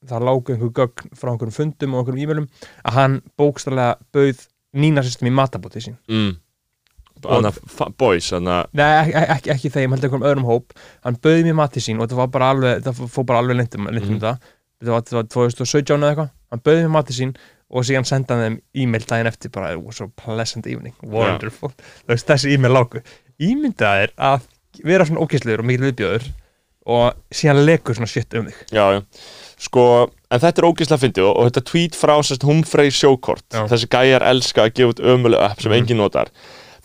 það 0.08 0.28
lágu 0.30 0.54
einhver 0.54 0.72
gögn 0.78 1.10
frá 1.18 1.32
einhverjum 1.32 1.56
fundum 1.58 1.96
og 1.98 2.04
einhverjum 2.06 2.22
e-mailum 2.28 2.48
að 2.86 2.96
hann 3.00 3.18
bókstallega 3.40 3.98
bauð 4.14 4.46
nýna 4.76 5.02
system 5.06 5.28
í 5.30 5.34
matabótið 5.34 5.86
sín. 5.88 5.96
Mm. 6.08 6.36
Þannig 7.18 7.56
að 7.82 7.94
boys, 7.98 8.28
þannig 8.30 8.52
að 8.54 8.66
Nei, 8.78 8.90
ekki, 9.02 9.12
ekki, 9.34 9.50
ekki 9.56 9.70
þeim, 9.74 9.94
heldur 9.94 10.06
einhverjum 10.08 10.26
öðrum 10.28 10.44
hóp. 10.46 10.74
Hann 11.02 11.16
bauði 11.24 11.46
mér 11.48 11.56
matið 11.58 11.82
sín 11.88 11.98
og 11.98 12.06
þetta 12.06 12.18
var 12.20 12.28
bara 12.36 12.50
alveg 12.54 12.82
það 12.86 13.00
fór 13.10 13.26
bara 13.26 13.40
alveg 13.42 13.58
lindum, 13.58 13.88
lindum 13.90 14.12
Mhm. 14.12 14.20
þetta 14.20 14.38
þetta 14.78 14.92
var, 14.94 15.02
þetta 15.02 15.16
var 15.18 15.30
2017 15.34 15.98
eða 15.98 16.10
eitthvað. 16.12 16.30
Hann 16.52 16.62
bauði 16.68 16.84
mér 16.84 16.94
matið 16.94 17.16
sín 17.18 17.32
og 17.68 17.84
síðan 17.84 18.06
senda 18.06 18.34
hann 18.38 18.44
þeim 18.44 18.60
e-mail 18.84 19.02
daginn 19.10 19.26
eftir 19.32 19.50
bara, 19.50 19.72
it 19.72 19.82
was 19.82 20.00
a 20.00 20.06
pleasant 20.08 20.66
evening. 20.70 20.94
Wonderful, 21.02 21.72
veist, 22.06 22.26
þessi 22.30 22.54
e-mail 22.54 22.72
lágu 22.72 23.02
ímyndað 23.42 24.04
er 24.06 24.12
að 24.16 24.46
vera 24.84 25.04
svona 25.04 25.24
ókesslegur 25.26 25.58
og 25.64 25.66
mikil 25.66 25.88
viðbjöður 25.90 26.28
og 26.86 27.18
síðan 27.34 27.64
legur 27.66 27.94
svona 27.98 28.06
shit 28.08 28.32
um 28.38 28.46
þig. 28.46 28.62
Já, 28.70 28.84
já, 28.94 29.02
sko, 29.58 29.84
en 30.30 30.40
þetta 30.40 30.60
er 30.62 30.68
ógeðslega 30.68 31.02
fyndið 31.04 31.24
og, 31.28 31.36
og 31.40 31.46
þetta 31.48 31.62
tweet 31.70 31.94
frá 31.96 32.14
sérst 32.22 32.44
Humfrey 32.44 32.90
Sjókort, 32.92 33.46
þessi 33.70 33.88
gæjar 33.88 34.24
elska 34.28 34.66
að 34.66 34.74
gefa 34.76 34.92
út 34.94 35.00
ömulega 35.14 35.50
app 35.50 35.60
sem 35.62 35.72
Mhm. 35.72 35.78
enginn 35.82 35.96
notar. 36.02 36.28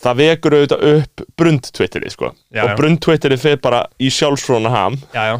Það 0.04 0.18
vekur 0.20 0.52
auðvitað 0.58 0.86
upp 0.98 1.22
brund-twitterið, 1.40 2.12
sko, 2.12 2.32
Já, 2.54 2.64
og 2.64 2.78
brund-twitterið 2.80 3.40
fer 3.40 3.58
bara 3.64 3.86
í 4.00 4.10
sjálfsfróna 4.12 4.70
ham. 4.70 4.98
Já, 5.14 5.24
já, 5.32 5.36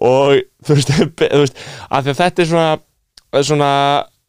og 0.00 0.42
þú 0.66 0.74
veist, 0.74 0.88
þú 1.18 1.40
veist 1.42 1.56
að 1.90 2.10
að 2.10 2.18
þetta 2.20 2.42
er 2.42 2.50
svona, 2.50 2.78
svona 3.42 3.70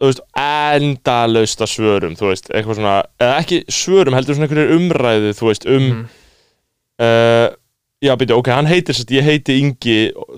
veist, 0.01 0.21
endalaust 0.37 1.61
að 1.61 1.71
svörum, 1.71 2.15
þú 2.17 2.29
veist, 2.31 2.49
eitthvað 2.53 2.79
svona 2.79 2.95
eða 3.21 3.35
ekki 3.41 3.59
svörum, 3.71 4.13
heldur 4.17 4.35
svona 4.37 4.47
einhverjir 4.49 4.73
umræðu 4.79 5.33
þú 5.37 5.49
veist, 5.51 5.65
um 5.69 5.85
Mhm. 5.85 6.05
uh, 7.01 7.49
já, 8.05 8.11
byrju, 8.19 8.37
ok, 8.39 8.49
hann 8.53 8.67
heitir 8.69 8.95
sérst, 8.97 9.11
ég 9.15 9.25
heiti 9.25 9.55
Ingi 9.61 9.95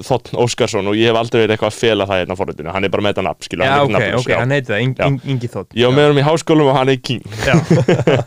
Þotn 0.08 0.38
Óskarsson 0.42 0.88
og 0.90 0.96
ég 0.98 1.12
hef 1.12 1.20
aldrei 1.20 1.42
verið 1.44 1.54
eitthvað 1.56 1.72
að 1.74 1.78
fela 1.82 2.08
það 2.10 2.22
hérna 2.22 2.38
á 2.38 2.40
forritinu, 2.40 2.72
hann 2.74 2.88
er 2.88 2.94
bara 2.94 3.06
með 3.06 3.14
þetta 3.14 3.26
nafn, 3.28 3.48
skilur 3.48 3.68
já, 3.68 3.74
ok, 3.84 3.92
nafnlaus, 3.96 4.22
ok, 4.24 4.32
já. 4.32 4.38
hann 4.42 4.56
heiti 4.56 4.72
það, 4.72 4.82
Já. 4.88 5.08
Ing- 5.08 5.28
Ingi 5.34 5.50
Þótt 5.54 5.78
ég 5.78 5.90
var 5.90 5.98
með 5.98 6.08
hann 6.10 6.22
í 6.22 6.26
háskólum 6.28 6.72
og 6.72 6.78
hann 6.78 6.92
er 6.94 7.00
King. 7.08 7.24
Já, 7.46 7.56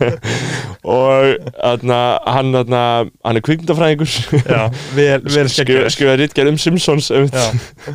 og 0.97 1.51
þarna, 1.59 2.01
hann, 2.37 2.53
þarna, 2.59 2.83
hann 3.27 3.41
er 3.41 3.47
kvikmyndafræðingur. 3.49 4.17
Já, 4.45 4.63
vel, 4.97 5.21
vel 5.35 5.51
skrifa, 5.51 5.55
skeggjur 5.57 5.95
skrifa 5.97 6.19
ritgerð 6.21 6.55
um 6.55 6.61
Simpsons 6.61 7.11
um, 7.17 7.29
já, 7.31 7.47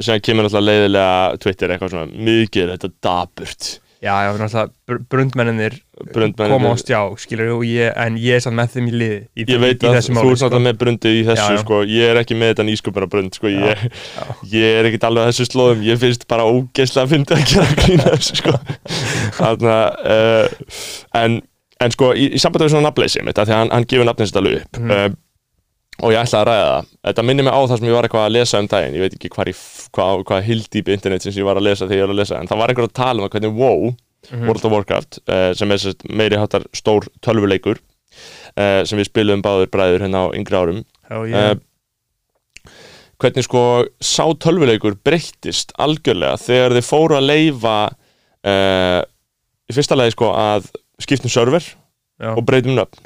síðan 0.00 0.22
kemur 0.24 0.46
náttúrulega 0.46 0.68
leiðilega 0.70 1.40
Twitter 1.42 1.74
eitthvað 1.74 1.92
svona 1.94 2.24
mikið 2.28 2.64
er 2.64 2.76
þetta 2.76 2.92
daburt 3.04 3.72
já, 4.04 4.14
já, 4.26 4.30
náttúrulega 4.36 4.64
br 4.86 4.98
brundmenninir 5.10 5.74
Brundmennirnir- 6.12 6.50
koma 6.52 6.72
á 6.72 6.76
stjá, 6.76 6.98
skilur 7.22 7.52
og 7.54 7.62
ég, 7.64 7.88
en 7.96 8.16
ég 8.20 8.36
er 8.36 8.42
samt 8.44 8.58
með 8.58 8.74
þeim 8.74 8.88
í 8.90 8.94
liði 9.00 9.18
í, 9.40 9.46
Ég 9.48 9.60
veit 9.62 9.78
í, 9.78 9.86
í 9.86 9.88
að 9.88 9.96
þessu 9.96 10.10
þú 10.10 10.16
máli, 10.18 10.28
ert 10.34 10.42
náttúrulega 10.44 10.64
með 10.66 10.78
brundi 10.82 11.12
í 11.14 11.22
þessu 11.28 11.46
Já, 11.48 11.54
já. 11.56 11.62
sko, 11.64 11.78
ég 11.88 12.10
er 12.12 12.20
ekki 12.20 12.36
með 12.40 12.50
þetta 12.52 12.66
nýsköpuna 12.68 13.08
brund 13.14 13.38
sko, 13.38 13.52
ég, 13.54 13.84
já. 13.88 14.26
ég 14.52 14.78
er 14.82 14.88
ekkit 14.90 15.06
alveg 15.08 15.24
á 15.24 15.28
þessu 15.32 15.46
slóðum, 15.48 15.82
ég 15.88 16.00
finnst 16.04 16.26
bara 16.28 16.44
ógeðslega 16.50 17.06
að 17.06 17.14
finna 17.14 17.38
að 17.38 17.44
gera 17.54 17.78
grína 17.80 18.14
þessu 18.14 18.38
sko. 18.42 18.54
Þannig 19.40 19.68
að, 19.74 19.88
uh, 20.14 20.78
en, 21.24 21.38
en 21.86 21.94
sko, 21.96 22.12
í, 22.18 22.28
í 22.36 22.42
sambandi 22.42 22.68
við 22.68 22.74
svona 22.76 22.88
nafnleysi 22.90 23.24
mitt, 23.24 23.38
af 23.40 23.48
því 23.48 23.54
að 23.56 23.62
hann, 23.62 23.72
hann 23.78 23.88
gefur 23.94 24.08
nafnins 24.10 24.32
þetta 24.34 24.42
alveg 24.44 24.60
upp 24.64 24.80
Mhm. 24.82 24.90
uh, 24.90 25.20
og 26.02 26.10
ég 26.12 26.18
ætla 26.24 26.40
að 26.42 26.48
ræða 26.48 26.64
það, 26.70 26.88
þetta 27.08 27.24
minnir 27.28 27.46
mig 27.46 27.54
á 27.54 27.60
það 27.64 27.76
sem 27.78 27.88
ég 27.88 27.94
var 27.94 28.08
eitthvað 28.08 28.24
að 28.28 28.34
lesa 28.34 28.60
um 28.62 28.70
daginn, 28.72 28.96
ég 28.98 29.04
veit 29.04 29.14
ekki 29.18 29.30
hvað, 29.34 29.52
hvað, 29.94 30.24
hvað 30.30 30.48
hildýp 30.48 30.88
internet 30.96 31.22
sem 31.26 31.36
ég 31.38 31.46
var 31.46 31.60
að 31.60 31.68
lesa 31.68 31.86
þegar 31.86 32.00
ég 32.00 32.06
var 32.08 32.14
að 32.16 32.20
lesa, 32.22 32.40
en 32.40 32.50
það 32.50 32.60
var 32.62 32.72
einhver 32.72 32.88
að 32.88 32.96
tala 32.98 33.22
um 33.22 33.28
að 33.28 33.36
hvernig 33.36 33.54
WoW, 33.60 33.94
Mhm. 34.24 34.46
World 34.48 34.64
of 34.64 34.72
Warcraft 34.72 35.18
uh, 35.28 35.50
sem 35.52 35.68
er 35.74 35.82
meiri 36.16 36.38
hátar 36.40 36.62
stór 36.72 37.04
tölvuleikur 37.20 37.76
uh, 37.76 38.80
sem 38.88 38.96
við 38.96 39.10
spilum 39.10 39.42
báður 39.44 39.68
bræður 39.68 40.00
hérna 40.06 40.22
á 40.24 40.26
yngri 40.32 40.56
árum. 40.56 40.78
Já, 41.10 41.18
uh, 41.20 41.26
ég, 41.28 42.72
hvernig 43.20 43.44
sko 43.46 43.64
sá 44.00 44.24
tölvuleikur 44.40 44.96
breyttist 45.04 45.74
algjörlega 45.76 46.38
þegar 46.40 46.76
þið 46.78 46.88
fóru 46.88 47.18
að 47.18 47.28
leifa 47.28 47.76
uh, 47.92 49.00
í 49.68 49.76
fyrsta 49.76 49.98
lagi 49.98 50.16
sko 50.16 50.32
að 50.32 50.70
skiptum 51.04 51.32
server 51.32 51.64
já, 51.64 52.32
og 52.32 52.42
breytum 52.48 52.78
nöfn 52.78 53.04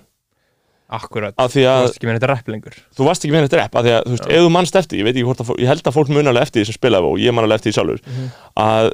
akkurat. 0.88 1.35
Þú 1.37 1.64
varst 1.85 1.99
ekki 1.99 2.07
með 2.09 2.16
þetta 2.18 2.28
rap 2.33 2.49
lengur. 2.49 2.76
Þú 2.97 3.04
varst 3.09 3.25
ekki 3.26 3.35
með 3.35 3.45
þetta 3.49 3.59
rep 3.62 3.75
af 3.76 3.85
því 3.85 3.92
að 3.99 4.07
þú 4.07 4.14
veist, 4.14 4.28
ef 4.33 4.40
þú 4.47 4.50
mannst 4.54 4.76
eftir, 4.80 4.99
ég 4.99 5.04
veit 5.04 5.14
ekki 5.16 5.26
hvort 5.28 5.42
að 5.45 5.59
ég 5.61 5.68
held 5.68 5.83
að 5.90 5.97
fólk 5.99 6.09
mun 6.14 6.26
alveg 6.33 6.42
eftir 6.49 6.62
því 6.62 6.66
sem 6.71 6.78
spilaði 6.78 7.11
og 7.12 7.18
ég 7.21 7.35
man 7.37 7.45
alveg 7.45 7.61
eftir 7.61 7.73
því 7.73 7.76
sjálfur 7.78 8.00
Mhm. 8.09 8.30
að 8.57 8.90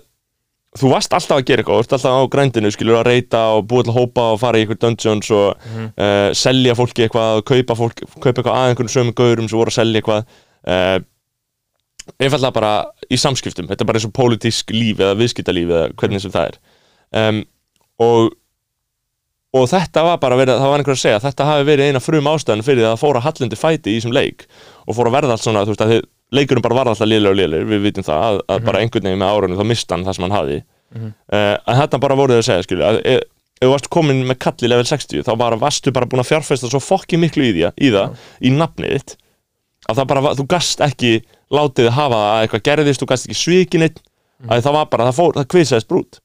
þú 0.75 0.91
varst 0.91 1.13
alltaf 1.15 1.39
að 1.39 1.45
gera 1.47 1.63
eitthvað, 1.63 1.75
þú 1.77 1.83
varst 1.85 1.93
alltaf 1.95 2.17
á 2.19 2.23
grændinu 2.35 2.71
skilur 2.75 2.99
að 2.99 3.07
reyta 3.07 3.43
og 3.55 3.67
búið 3.71 3.85
til 3.87 3.93
að 3.95 3.99
hópa 4.01 4.23
og 4.35 4.41
fara 4.43 4.59
í 4.59 4.65
eitthvað 4.67 4.81
dungeons 4.83 5.31
og 5.31 5.57
Mhm. 5.71 5.87
uh, 5.97 6.31
selja 6.35 6.75
fólki 6.75 7.07
eitthvað 7.07 7.37
og 7.39 7.45
kaupa, 7.45 7.75
fólk, 7.79 7.95
kaupa 8.19 8.43
eitthvað 8.43 8.59
að 8.59 8.69
einhvern 8.75 8.91
sömu 8.91 9.15
gaurum 9.15 9.49
sem 9.49 9.59
voru 9.59 9.71
að 9.71 9.79
selja 9.79 10.01
eitthvað 10.03 10.25
uh, 10.67 10.99
einfallega 12.21 12.53
bara 12.53 12.73
í 13.11 13.17
samskiptum. 13.17 13.69
Þetta 13.71 13.81
er 13.85 13.89
bara 13.89 13.99
eins 14.01 14.05
og 14.09 14.13
pólitísk 14.13 14.71
líf 14.75 14.99
eða 15.01 15.15
viðskiptalíf 15.17 15.71
eða 15.71 15.93
hvernig 15.95 16.21
sem 16.21 16.31
það 16.35 16.51
er. 16.51 16.59
Um, 17.15 17.45
og 18.03 18.33
og 19.55 19.69
þetta 19.71 20.03
var 20.09 20.19
bara 20.23 20.37
verið, 20.41 20.59
það 20.61 20.71
var 20.73 20.83
einhver 20.83 20.97
að 20.97 21.03
segja 21.05 21.21
þetta 21.23 21.47
hafi 21.49 21.67
verið 21.69 21.91
eina 21.93 22.01
frum 22.03 22.27
ástæðan 22.33 22.65
fyrir 22.67 22.81
því 22.83 22.87
að 22.89 22.95
það 22.97 23.03
fóra 23.05 23.21
hallindi 23.25 23.59
fæti 23.61 23.93
í 23.93 23.99
þessum 24.01 24.15
leik 24.17 24.47
og 24.89 24.97
fóra 24.99 25.13
verða 25.15 25.37
allt 25.37 25.45
svona, 25.47 25.63
þú 25.67 25.75
veist 25.75 25.85
að 25.85 25.93
þið, 25.95 26.03
leikurinn 26.35 26.65
bara 26.65 26.79
var 26.81 26.91
alltaf 26.91 27.07
lélega 27.11 27.31
og 27.31 27.39
lélega, 27.39 27.69
við 27.71 27.85
vitum 27.87 28.07
það 28.09 28.25
að, 28.29 28.41
að 28.51 28.65
bara 28.67 28.81
einhvern 28.83 29.07
veginn 29.07 29.21
með 29.23 29.35
árunum 29.37 29.61
þá 29.61 29.67
mista 29.71 29.95
hann 29.95 30.07
það 30.09 30.19
sem 30.19 30.27
hann 30.29 30.39
hafi 30.41 30.63
Mhm. 30.95 31.09
uh, 31.33 31.57
en 31.67 31.79
þetta 31.81 31.99
bara 31.99 32.15
voruð 32.15 32.37
að 32.39 32.45
segja 32.47 32.63
skilju, 32.63 32.85
að 32.87 32.97
ef, 33.11 33.23
þú 33.65 33.69
varst 33.73 33.89
komin 33.91 34.21
með 34.29 34.37
kall 34.45 34.63
í 34.63 34.69
level 34.71 34.85
60 34.87 35.25
þá 35.27 35.31
bara 35.41 35.57
varstu 35.59 35.91
bara 35.97 36.07
búin 36.07 36.21
að 36.23 36.29
fjárfesta 36.29 36.69
svo 36.71 36.79
fokki 36.85 37.19
miklu 37.19 37.43
í, 37.49 37.51
því, 37.57 37.65
í 37.83 37.89
það, 37.91 38.13
í 38.47 38.53
nafnið 38.55 38.93
þitt 38.95 39.15
að 39.91 39.99
það 39.99 40.07
bara, 40.13 40.35
þú 40.39 40.47
gast 40.55 40.85
ekki 40.87 41.11
látið 41.51 41.89
hafa 41.97 42.21
að 42.37 42.45
eitthvað 42.45 42.63
gerðist, 42.69 43.03
þú 43.03 43.09
gast 43.11 43.27
ekki 43.27 43.41
svikin 43.41 43.87
eitt, 43.89 43.99
að 44.47 44.63
það 44.69 44.77
var 44.79 44.87
bara, 44.93 45.09
það 45.11 45.19
fór, 45.19 45.35
það 45.41 45.49
kvisaðist 45.57 45.91
brút 45.91 46.21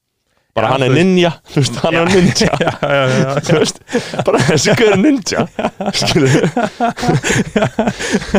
bara 0.55 0.67
hann 0.73 0.83
er 0.83 0.89
ninja, 0.93 1.31
hann 1.83 1.95
er 1.95 2.05
ninja. 2.09 2.49
Bara 4.25 4.39
þessi 4.47 4.73
gaur 4.79 4.91
er 4.95 4.99
ninja 4.99 5.45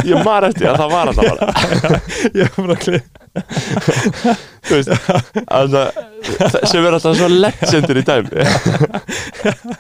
ég 0.05 0.25
mar 0.27 0.47
eftir 0.49 0.69
að 0.71 0.81
það 0.83 0.91
var 0.95 1.11
þetta 1.11 1.23
bara. 1.31 1.43
Ég 2.41 2.47
var 2.57 2.63
bara 2.67 2.79
klið 2.83 3.05
þú 4.67 4.75
veist, 4.75 4.91
að 5.47 5.77
sem 6.67 6.83
er 6.83 6.97
alltaf 6.97 7.15
svo 7.17 7.29
legendur 7.31 8.01
í 8.01 8.03
dæmi 8.07 8.43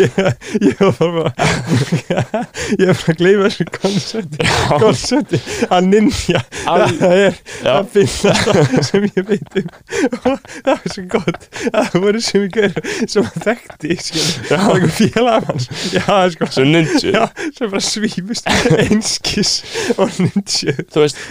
ég, 0.00 0.18
ég 0.64 0.80
var 0.80 0.94
bara 0.98 1.32
ég 2.78 2.86
var 2.86 2.96
bara 2.96 3.12
að 3.12 3.18
gleyma 3.20 3.48
þessu 3.50 3.66
konsepti 3.74 4.48
konsepti 4.80 5.40
að 5.68 5.88
ninja. 5.90 6.42
Al- 6.70 6.86
það 7.00 7.14
er 7.26 7.38
Já. 7.64 7.72
að 7.74 7.90
finna 7.94 8.34
það 8.40 8.80
sem 8.90 9.06
ég 9.10 9.26
veit 9.30 9.58
um 9.60 9.68
og 10.20 10.38
það 10.46 10.70
var 10.70 10.94
svo 10.94 11.04
gott. 11.16 11.48
Að 11.70 11.90
það 11.92 12.04
voru 12.06 12.22
sem 12.24 12.46
ég 12.46 12.54
gauður 12.56 12.90
sem 13.14 13.28
að 13.28 13.44
þekkti 13.48 13.98
skilur, 14.06 14.32
Já. 14.40 14.54
það 14.54 14.64
var 14.70 14.80
einhver 14.80 14.96
félag 15.00 15.50
hans 15.50 15.68
já, 15.94 16.16
sko 16.36 16.50
sem 16.56 16.70
ninja 16.74 17.14
já, 17.14 17.22
sem 17.58 17.70
bara 17.74 17.84
svífust 17.90 18.50
einskis 18.80 19.52
og 19.98 20.16
ninja 20.22 20.76
þú 20.90 21.04
veist 21.04 21.22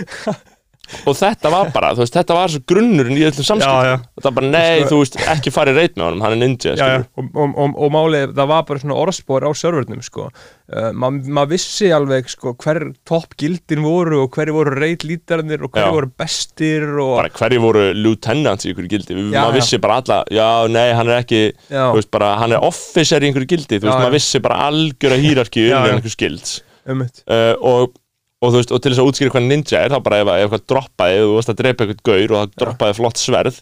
og 1.06 1.18
þetta 1.20 1.52
var 1.54 1.72
bara, 1.76 1.92
þú 1.98 2.04
veist, 2.04 2.16
þetta 2.18 2.38
var 2.38 2.54
svo 2.54 2.62
grunnurinn 2.70 3.18
í 3.18 3.26
öllum 3.28 3.64
já. 3.64 3.96
þetta 4.00 4.26
var 4.30 4.38
bara, 4.40 4.52
nei, 4.54 4.86
þú 4.90 5.02
veist, 5.02 5.20
ekki 5.36 5.54
farið 5.54 5.82
reyt 5.82 5.98
með 5.98 6.08
honum 6.08 6.26
hann 6.26 6.36
er 6.36 6.42
ninja, 6.44 6.76
skilur 6.78 7.06
og, 7.06 7.30
og, 7.30 7.58
og, 7.64 7.76
og 7.86 7.94
málið, 7.96 8.34
það 8.38 8.52
var 8.54 8.66
bara 8.70 8.84
svona 8.84 9.00
orðspor 9.04 9.48
á 9.48 9.52
servernum 9.58 10.04
sko. 10.06 10.30
uh, 10.30 10.90
maður 10.94 11.34
ma 11.40 11.46
vissi 11.50 11.92
alveg 11.96 12.32
sko, 12.34 12.56
hver 12.60 12.82
topp 13.10 13.38
gildin 13.40 13.84
voru 13.86 14.24
og 14.26 14.34
hverju 14.36 14.58
voru 14.58 14.76
reyt 14.80 15.06
lítarnir 15.08 15.66
og 15.66 15.74
hverju 15.76 15.96
voru 15.98 16.12
bestir 16.20 16.88
og 16.90 17.16
bara 17.20 17.34
hverju 17.40 17.64
voru 17.64 17.86
lieutenants 17.98 18.68
í 18.68 18.74
ykkur 18.74 18.90
gildi. 18.90 19.18
Maður 19.30 19.60
vissi 19.60 19.82
bara 19.82 20.00
alla, 20.04 20.22
já, 20.34 20.50
nei, 20.72 20.88
hann 20.98 21.12
er 21.12 21.24
ekki 21.24 21.44
já, 21.50 21.84
þú 21.92 22.00
veist, 22.00 22.12
bara, 22.14 22.34
hann 22.42 22.56
er 22.56 22.66
officer 22.66 23.24
í 23.24 23.30
einhverju 23.30 23.54
gildi 23.56 23.80
þú 23.80 23.90
veist, 23.90 24.02
maður 24.02 24.18
vissi 24.18 24.44
bara 24.44 24.64
algjöra 24.70 25.20
hýrarki 25.26 25.68
Já, 25.70 25.80
um 25.80 25.90
einhverju 25.94 26.16
skilds. 26.16 26.60
Um 26.90 27.04
uh, 27.04 27.54
og, 27.60 27.99
og 28.40 28.52
þú 28.54 28.60
veist, 28.62 28.72
og 28.72 28.80
til 28.82 28.92
þess 28.94 29.02
að 29.04 29.08
útskýra 29.12 29.32
hvað 29.36 29.48
ninja 29.52 29.80
er 29.84 29.92
þá 29.92 30.00
bara 30.06 30.20
ef, 30.24 30.30
eitthvað 30.40 30.68
droppaði, 30.72 31.22
þú 31.26 31.32
varst 31.36 31.50
að 31.54 31.58
drepa 31.64 31.84
eitthvað 31.86 32.04
gaur 32.08 32.36
og 32.36 32.38
það 32.46 32.54
droppaði 32.64 32.96
flott 33.02 33.20
sverð 33.20 33.58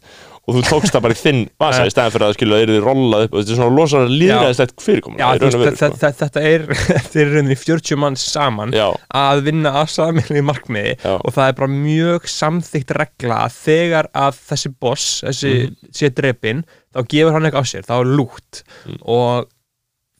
og 0.48 0.56
þú 0.56 0.62
tókst 0.64 0.94
það 0.96 1.02
bara 1.04 1.16
í 1.18 1.20
þinn 1.20 1.40
vasa 1.60 1.88
í 1.88 1.92
stæðan 1.92 2.14
fyrir 2.14 2.26
að 2.28 2.36
skilja 2.38 2.60
það 2.62 2.70
er 2.78 2.86
rollað 2.86 3.24
upp 3.26 3.34
og 3.34 3.42
þetta 3.42 3.52
er 3.52 3.58
svona 3.60 3.76
losaður 3.78 4.14
líðræðislegt 4.22 4.84
fyrirkomun 4.86 5.20
Já, 5.20 5.28
þú 5.42 5.50
veist, 5.50 5.58
þetta, 5.66 5.90
þetta, 6.04 6.14
þetta 6.22 6.44
er 6.52 6.68
þetta 7.02 7.20
er 7.24 7.34
rauninni 7.34 7.58
40 7.60 8.00
mann 8.06 8.20
saman 8.22 8.72
sko. 8.72 8.80
Já, 8.80 8.88
að 9.26 9.42
vinna 9.50 9.74
að 9.82 9.90
saminlega 9.98 10.46
markmiði 10.48 10.94
Já. 11.02 11.12
og 11.18 11.36
það 11.36 11.50
er 11.52 11.58
bara 11.60 11.72
mjög 11.74 12.30
samþykkt 12.38 12.96
regla 13.02 13.42
að 13.50 13.60
þegar 13.66 14.12
að 14.24 14.40
þessi 14.54 14.74
boss, 14.86 15.10
þessi 15.28 15.54
Mhm. 15.58 15.76
sé 16.00 16.14
drepin, 16.16 16.64
þá 16.96 17.02
gefur 17.12 17.34
hann 17.36 17.50
eitthvað 17.50 17.66
á 17.68 17.72
sér, 17.74 17.88
þá 17.90 17.96
er 18.00 18.14
lút 18.22 18.64
Mm. 18.88 19.02
og 19.04 19.48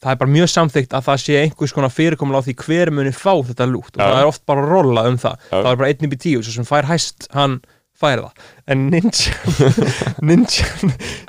það 0.04 0.12
er 0.14 0.20
bara 0.22 0.34
mjög 0.36 0.52
samþykkt 0.54 0.94
að 0.98 1.08
það 1.08 1.24
sé 1.24 1.40
einhvers 1.42 1.74
konar 1.74 1.94
fyrirkomul 1.94 2.38
á 2.38 2.46
því 2.46 2.54
hver 2.66 2.92
muni 2.94 3.14
fá 3.16 3.34
þetta 3.48 3.66
lút 3.72 3.96
og 3.96 4.04
Já. 4.04 4.06
það 4.12 4.20
er 4.22 4.30
oft 4.34 4.44
bara 4.50 4.68
rolla 4.68 5.08
um 5.10 5.18
það. 5.22 5.40
Já. 5.50 5.56
það 5.58 5.72
er 5.72 5.82
bara 5.82 5.90
einn 5.94 6.08
upp 6.10 6.14
í 6.18 6.22
tíu, 6.28 6.44
svo 6.46 6.54
sem 6.60 6.68
fær 6.70 6.90
hæst 6.92 7.28
hann 7.34 7.58
fær 7.98 8.22
það, 8.22 8.46
en 8.70 8.84
ninja 8.94 9.34
ninja 10.30 10.68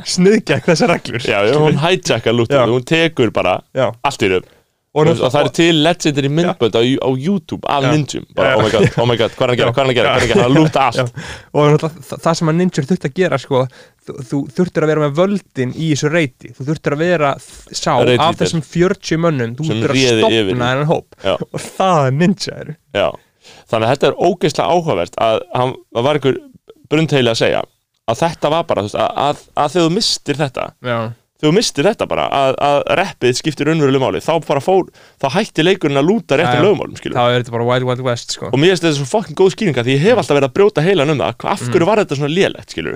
sniðgæk 0.04 0.68
þessar 0.68 0.92
reglur. 0.92 1.25
Já, 1.25 1.38
hún 1.56 1.80
hijackar 1.80 2.37
lútið, 2.37 2.60
hún 2.68 2.84
tekur 2.84 3.32
bara 3.32 3.58
Já. 3.76 3.88
allt 4.04 4.25
í 4.26 4.32
röf 4.34 4.54
og, 4.97 5.11
það 5.21 5.38
er 5.40 5.50
til 5.59 5.80
legendary 5.85 6.30
myndbönd 6.33 6.78
á, 6.78 6.83
á 6.83 7.11
YouTube 7.12 7.68
af 7.68 7.87
ninjum 7.92 8.25
bara, 8.37 8.54
oh 8.57 8.64
my 8.64 8.71
god, 8.73 8.87
oh 8.97 9.09
my 9.09 9.18
god, 9.21 9.37
hvað 9.37 9.45
er 9.45 9.52
hann 9.52 9.54
að 9.54 9.61
gera, 9.61 9.75
hvað 9.76 9.83
er 9.83 9.88
hann 9.88 9.92
að 9.92 9.99
gera, 9.99 10.14
hvað 10.14 10.25
er 10.25 10.25
hann 10.25 10.25
að 10.25 10.33
gera, 10.33 10.40
hann 10.40 10.42
er 10.42 10.49
að 10.49 10.57
lúta 10.57 10.87
allt. 10.88 11.23
Og 11.52 11.78
það, 11.85 12.18
það 12.25 12.40
sem 12.40 12.52
að 12.52 12.59
ninja 12.62 12.85
þurft 12.88 13.09
að 13.09 13.14
gera 13.21 13.40
sko, 13.42 13.62
þú, 14.09 14.42
þurftir 14.57 14.87
að 14.87 14.92
vera 14.95 15.04
með 15.04 15.16
völdin 15.21 15.76
í 15.76 15.92
þessu 15.92 16.12
reyti, 16.14 16.52
þú 16.57 16.68
þurftir 16.71 16.97
að 16.97 17.04
vera 17.04 17.33
sá 17.38 17.95
Raid 17.95 18.25
af 18.25 18.42
þessum 18.42 18.64
40 18.64 19.25
mönnum, 19.25 19.57
þú 19.59 19.71
þurftir 19.71 19.95
að 19.95 20.23
stopna 20.23 20.52
þennan 20.52 20.90
hóp. 20.90 21.18
Já. 21.25 21.35
og 21.37 21.64
það 21.64 22.04
er 22.04 22.21
ninja 22.25 22.61
eru. 22.64 22.76
Þannig 23.68 23.87
að 23.87 23.92
þetta 23.95 24.09
er 24.09 24.21
ógeðslega 24.28 24.76
áhugavert 24.76 25.18
að 25.25 25.42
hann 25.57 25.75
það 25.95 26.07
var 26.09 26.18
einhver 26.18 26.40
brundheili 26.88 27.33
að 27.33 27.40
segja 27.42 27.62
að 28.09 28.21
þetta 28.23 28.50
var 28.52 28.66
bara, 28.68 28.85
þú 28.85 28.88
veist, 28.88 28.99
að, 28.99 29.11
að, 29.25 29.40
að 29.54 29.73
þegar 29.75 29.88
þú 29.88 29.95
mistir 29.97 30.38
þetta 30.38 30.66
Já, 30.88 30.99
þú 31.38 31.52
mistir 31.54 31.87
þetta 31.87 32.07
bara, 32.11 32.26
að, 32.35 32.57
að 32.66 32.78
reppið 32.99 33.37
skiptir 33.38 33.71
unnverulegu 33.71 34.02
máli, 34.02 34.23
þá 34.25 34.33
bara 34.47 34.62
fór 34.62 34.88
þá 35.23 35.28
hætti 35.37 35.64
leikurinn 35.64 36.00
að 36.00 36.09
lúta 36.09 36.38
réttum 36.38 36.64
lögumálum, 36.66 36.99
þá 36.99 37.21
er 37.25 37.37
þetta 37.37 37.54
bara 37.54 37.66
Wild 37.68 37.87
Wild 37.88 38.02
West 38.07 38.35
sko. 38.35 38.50
og 38.50 38.59
mér 38.59 38.75
finnst 38.75 38.87
þetta 38.87 38.99
svo 38.99 39.07
fokkin 39.12 39.38
góð 39.38 39.52
skýringa 39.54 39.85
því 39.87 39.95
ég 39.95 40.04
hef 40.07 40.23
alltaf 40.23 40.38
verið 40.38 40.49
að 40.50 40.57
brjóta 40.59 40.85
heilan 40.85 41.14
um 41.14 41.23
það 41.23 41.47
af 41.52 41.62
hverju 41.68 41.88
var 41.88 42.02
þetta 42.02 42.18
svona 42.18 42.33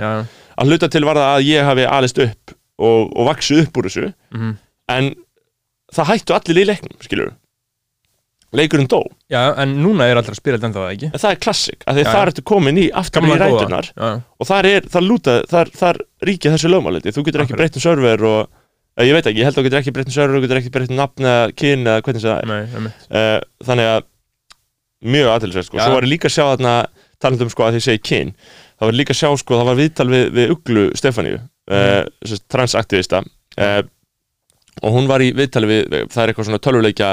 Já, 0.02 0.10
að 0.58 0.72
hluta 0.72 0.90
til 0.90 1.04
var 1.06 1.20
það 1.22 1.36
að 1.36 1.46
ég 1.52 1.70
hafi 1.70 1.86
alist 1.98 2.22
upp 2.26 2.56
og, 2.82 3.12
og 3.14 3.30
vaksið 3.30 3.62
upp 3.66 3.78
úr 3.78 3.88
þessu 3.90 4.08
mhm. 4.10 4.56
en 4.96 5.12
það 5.92 6.10
hættu 6.10 6.38
allir 6.38 6.62
í 6.64 6.68
leiknum, 6.72 6.98
skilur 7.04 7.34
leikurinn 8.52 8.88
dó, 8.90 9.00
já, 9.32 9.42
en 9.62 9.70
núna 9.82 10.06
er 10.12 10.18
spila 10.36 10.58
þetta 10.58 10.68
ennþá 10.68 10.80
það 10.82 10.94
ekki? 10.94 11.08
En 11.12 11.20
það 11.22 11.30
er 11.34 11.38
klassik 11.46 11.84
af 11.88 11.96
því 11.96 12.02
það 12.08 12.24
ertu 12.28 12.42
komin 12.50 12.78
í 12.82 12.86
aftur 12.92 13.24
í 13.28 13.36
rætunar 13.40 13.88
og 14.02 14.48
þar 14.50 14.68
er, 14.68 14.88
þar 14.92 15.06
lúta, 15.06 15.36
þar, 15.48 15.70
þar 15.80 16.00
ríkja 16.28 16.52
þessu 16.54 16.68
lögmáliti, 16.72 17.14
þú 17.16 17.24
getur 17.28 17.44
ekki 17.46 17.56
breytt 17.56 17.78
um 17.80 17.84
server 17.84 18.24
og, 18.28 18.48
eh, 18.98 19.06
ég 19.08 19.16
veit 19.16 19.26
ekki, 19.30 19.40
ég 19.40 19.48
held 19.48 19.56
að 19.56 19.60
þú 19.62 19.66
getur 19.68 19.80
ekki 19.82 19.94
breytt 19.96 20.10
um 20.12 20.16
server, 20.18 20.36
þú 20.36 20.42
getur 20.46 20.60
ekki 20.60 20.72
breytt 20.74 20.92
um 20.92 21.00
nafn 21.00 21.28
eða 21.32 21.52
kyn 21.62 21.86
eða 21.88 22.02
hvernig 22.04 22.26
það 22.26 22.42
er, 22.42 22.50
nei, 22.52 22.92
uh, 23.22 23.38
þannig 23.64 23.90
að 23.94 24.02
mjög 25.16 25.30
aðtilsverð, 25.32 25.66
sko, 25.70 25.76
Já. 25.80 25.84
svo 25.88 25.94
var 25.96 26.04
ég 26.06 26.12
líka 26.12 26.28
að 26.28 26.36
sjá 26.36 26.44
þarna, 26.52 26.74
talandi 27.22 27.42
um 27.48 27.50
sko 27.56 27.64
að 27.66 27.74
því 27.78 27.80
segi 27.88 28.02
kyn 28.06 28.34
það 28.82 28.86
var 28.90 28.96
líka 29.00 29.14
að 29.14 29.18
sjá, 29.22 29.30
sko, 29.40 29.56
það 29.58 29.68
var 29.72 29.80
viðtal 29.80 30.08
við, 30.12 30.24
við 30.36 30.52
Uglu 30.54 30.84
Stefaníu, 30.98 31.40
uh, 31.72 32.04
Mhm. 32.04 32.42
transaktivista 32.52 33.22
uh, 33.58 33.82
og 34.82 34.92
hún 34.94 35.06
var 35.10 35.20
í 35.24 35.32
viðtali 35.36 35.66
við, 35.70 35.82
við- 35.92 36.06
það 36.12 36.22
er 36.22 36.32
eitthvað 36.32 36.46
svona 36.48 36.62
tölvuleikja 36.62 37.10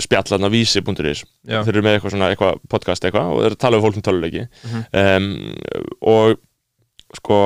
spjallarna 0.00 0.48
vísi.is 0.52 1.24
þeir 1.46 1.72
eru 1.72 1.82
með 1.84 1.96
eitthvað 1.98 2.14
svona 2.14 2.28
eitthvað 2.32 2.60
podcast 2.72 3.04
eitthvað 3.04 3.30
og 3.32 3.40
þeir 3.40 3.48
eru 3.50 3.56
að 3.56 3.62
tala 3.64 3.78
um 3.80 3.84
fólk 3.86 3.96
um 4.00 4.04
töluleiki 4.06 4.44
Mhm. 4.64 4.84
um, 5.02 5.26
og 6.00 6.36
sko 7.16 7.38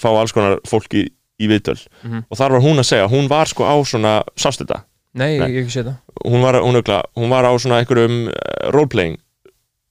fá 0.00 0.08
alls 0.14 0.32
konar 0.32 0.60
fólki 0.68 1.08
í 1.40 1.48
viðtöl. 1.48 1.78
Mhm. 2.04 2.24
og 2.30 2.36
þar 2.38 2.50
var 2.52 2.60
hún 2.60 2.78
að 2.78 2.88
segja, 2.90 3.08
hún 3.08 3.28
var 3.28 3.46
sko 3.46 3.64
á 3.64 3.74
svona 3.84 4.22
sástu 4.36 4.64
þetta, 4.66 4.84
Nei, 5.14 5.38
Nei. 5.38 5.48
ég 5.50 5.56
hef 5.56 5.66
ekki 5.66 5.74
séð 5.80 5.86
það. 5.88 5.96
Hún 6.30 6.42
var, 6.42 6.54
hún, 6.62 6.76
ögla, 6.78 7.02
hún 7.16 7.28
var 7.30 7.42
á 7.44 7.52
svona 7.58 7.80
einhverjum 7.82 8.28
uh, 8.28 8.70
roleplaying 8.70 9.16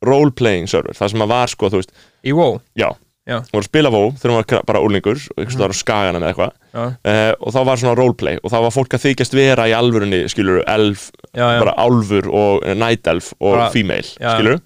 roleplaying 0.06 0.68
server, 0.70 0.94
það 0.96 1.10
sem 1.12 1.22
að 1.26 1.28
var 1.28 1.48
sko, 1.52 1.70
þú 1.70 1.82
veist, 1.82 1.92
Í 2.24 2.32
WoW? 2.36 2.62
Já, 2.78 2.94
Hún 3.30 3.46
var 3.54 3.62
að 3.62 3.68
spila 3.68 3.90
WoW 3.94 4.12
þegar 4.18 4.32
hún 4.32 4.40
var 4.40 4.64
bara 4.66 4.80
úlingur 4.82 5.20
og 5.20 5.38
einhvers 5.44 5.54
staðar 5.58 5.74
á 5.76 5.82
skagana 5.82 6.20
með 6.24 6.30
eitthvað. 6.32 6.54
Uh, 6.74 7.34
og 7.46 7.54
þá 7.54 7.60
var 7.68 7.78
svona 7.82 7.98
roleplay 8.00 8.40
og 8.42 8.50
þá 8.54 8.58
var 8.64 8.74
fólk 8.74 8.96
að 8.98 9.04
þykjast 9.06 9.36
vera 9.38 9.68
í 9.70 9.74
alvörunni, 9.78 10.24
skilur, 10.32 10.64
elf 10.66 11.10
já, 11.36 11.44
já, 11.44 11.60
bara 11.62 11.76
álfur 11.78 12.30
og 12.32 12.64
uh, 12.66 12.74
night 12.80 13.06
elf 13.12 13.34
og 13.40 13.54
Bara- 13.60 13.70
female, 13.76 14.08
já, 14.18 14.32
skilur 14.38 14.60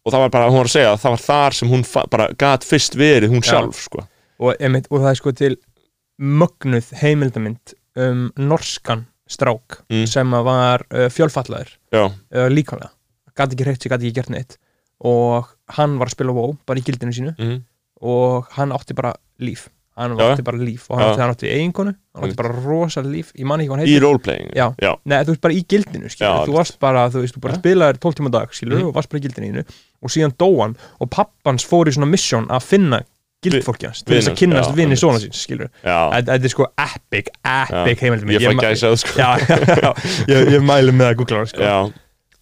og 0.00 0.12
það 0.14 0.20
var 0.26 0.30
bara, 0.34 0.48
hún 0.50 0.60
var 0.60 0.68
að 0.68 0.74
segja 0.74 0.92
að 0.94 1.00
það 1.02 1.14
var 1.14 1.24
þar 1.28 1.56
sem 1.60 1.68
hún 1.72 1.82
bara 2.12 2.28
gat 2.40 2.64
fyrst 2.64 2.94
verið 2.96 3.32
hún 3.34 3.42
Já. 3.44 3.50
sjálf, 3.52 3.80
sko. 3.84 4.04
Og, 4.40 4.54
einmitt, 4.60 4.86
og 4.90 5.02
það 5.04 5.10
er 5.14 5.18
sko 5.20 5.32
til 5.36 5.56
mögnuð 6.20 6.88
heimildamind 7.00 7.74
um 8.00 8.26
norskan 8.36 9.06
strák 9.30 9.80
Mm. 9.90 10.06
sem 10.10 10.30
var 10.44 10.82
uh, 10.90 11.06
fjölfallaður. 11.12 11.68
Uh, 11.94 12.48
líkanlega, 12.50 12.90
gæti 13.36 13.54
ekki 13.56 13.64
hreitt 13.68 13.84
gæti 13.86 14.08
ekki 14.08 14.16
gert 14.16 14.30
neitt. 14.34 14.56
Og 15.04 15.46
hann 15.76 15.98
var 15.98 16.06
að 16.10 16.16
spila 16.16 16.32
WoW 16.36 16.56
bara 16.66 16.78
í 16.80 16.82
gildinu 16.86 17.12
sínu 17.16 17.34
mm 17.38 17.60
og 18.00 18.46
hann 18.56 18.70
átti 18.72 18.94
bara 18.96 19.10
líf 19.44 19.66
hann 20.00 20.14
Já. 20.16 20.30
átti 20.32 20.42
bara 20.46 20.56
líf 20.56 20.86
og 20.88 20.96
hann 20.96 21.18
hann 21.20 21.32
átti 21.34 21.50
eiginkonu 21.52 21.92
hann 22.14 22.22
átti 22.24 22.32
Mm. 22.32 22.36
bara 22.38 22.52
rosa 22.64 23.02
líf, 23.04 23.32
ég 23.36 23.44
man 23.44 23.60
ekki 23.60 23.68
hvað 23.68 23.82
hann 23.82 23.90
í 23.92 23.98
roleplaying. 24.00 24.48
Nei, 25.04 25.18
þú 25.24 25.34
veist 25.34 25.40
bara 25.44 25.54
í 25.54 25.60
gildinu, 25.68 26.08
Já, 26.08 26.30
þú 26.48 26.54
varst 26.56 26.78
bara 26.80 27.02
þú 27.10 27.20
veist, 27.20 27.34
þú 27.36 27.40
bara 27.44 27.52
Ja. 27.54 27.60
spilaðir 27.60 27.98
12 28.00 28.14
tíma 28.16 28.30
dag, 28.32 28.48
skilur, 28.56 28.78
Mhm. 28.80 28.86
og 28.88 28.94
varst 28.94 29.10
bara 29.10 29.20
í 29.20 29.24
gildinu 29.26 29.64
og 30.02 30.08
síðan 30.08 30.32
dó 30.38 30.48
hann 30.62 30.76
og 30.98 31.10
pappans 31.10 31.64
fór 31.68 31.84
í 31.88 31.92
svona 31.92 32.08
mission 32.08 32.46
að 32.48 32.62
finna 32.62 33.02
gildfólki 33.44 33.84
hans 33.84 34.02
til 34.02 34.16
þess 34.16 34.28
að 34.32 34.36
kynnast 34.36 34.70
já, 34.70 34.74
vinni 34.76 34.96
svona 34.96 35.18
síns, 35.20 35.36
skilur. 35.44 35.68
Þetta 35.84 36.44
er 36.44 36.48
sko 36.48 36.66
epic, 36.78 37.28
epic 37.44 37.98
heimildum 38.00 38.30
ég 38.32 38.40
fæ 38.40 38.56
gæsa 38.56 38.88
það, 38.92 38.96
sko. 38.96 39.18
Já, 39.20 39.36
já, 39.36 39.76
já, 39.76 39.92
ég, 40.28 40.48
ég 40.56 40.62
mælu 40.64 40.92
með 40.96 41.12
að 41.12 41.16
googla 41.20 41.36
hann, 41.36 41.46
sko. 41.46 41.60
Já, 41.60 41.92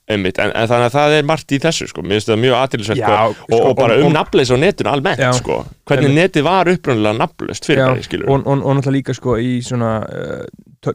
einmitt, 0.08 0.38
en, 0.40 0.50
en 0.56 0.68
þannig 0.70 0.86
að 0.88 0.94
það 0.96 1.14
er 1.18 1.26
margt 1.28 1.52
í 1.52 1.58
þessu, 1.62 1.88
sko, 1.90 2.02
mér 2.02 2.16
finnst 2.18 2.30
það 2.30 2.40
mjög 2.44 2.56
aðtilsvægt 2.58 3.00
Já, 3.02 3.10
og, 3.28 3.34
sko, 3.44 3.58
og 3.68 3.76
bara 3.76 3.94
og- 3.98 4.00
um 4.00 4.08
og- 4.08 4.14
nafnleis 4.16 4.50
á 4.52 4.56
netinu 4.58 4.90
almennt, 4.92 5.20
Já. 5.20 5.30
sko. 5.36 5.58
Hvernig 5.90 6.14
netið 6.16 6.46
var 6.48 6.70
upprunalega 6.72 7.18
nafnlaust 7.18 7.68
fyrir 7.68 7.84
bæri, 7.84 8.06
skilur 8.08 8.28
og, 8.32 8.46
og, 8.46 8.62
og 8.64 8.76
náttúrulega 8.78 8.96
líka 8.96 9.14
sko 9.18 9.36
í 9.42 9.52
svona 9.66 9.92
uh, 10.08 10.44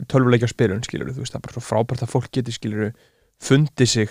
tölvuleikja 0.09 0.49
spyrun 0.49 0.83
skilur 0.85 1.11
þú 1.13 1.21
veist 1.23 1.33
það 1.35 1.41
er 1.41 1.45
bara 1.47 1.57
svo 1.59 1.65
frábært 1.67 2.05
að 2.07 2.13
fólk 2.15 2.31
geti 2.33 2.55
skilur 2.55 2.91
fundið 3.43 3.89
sig 3.93 4.09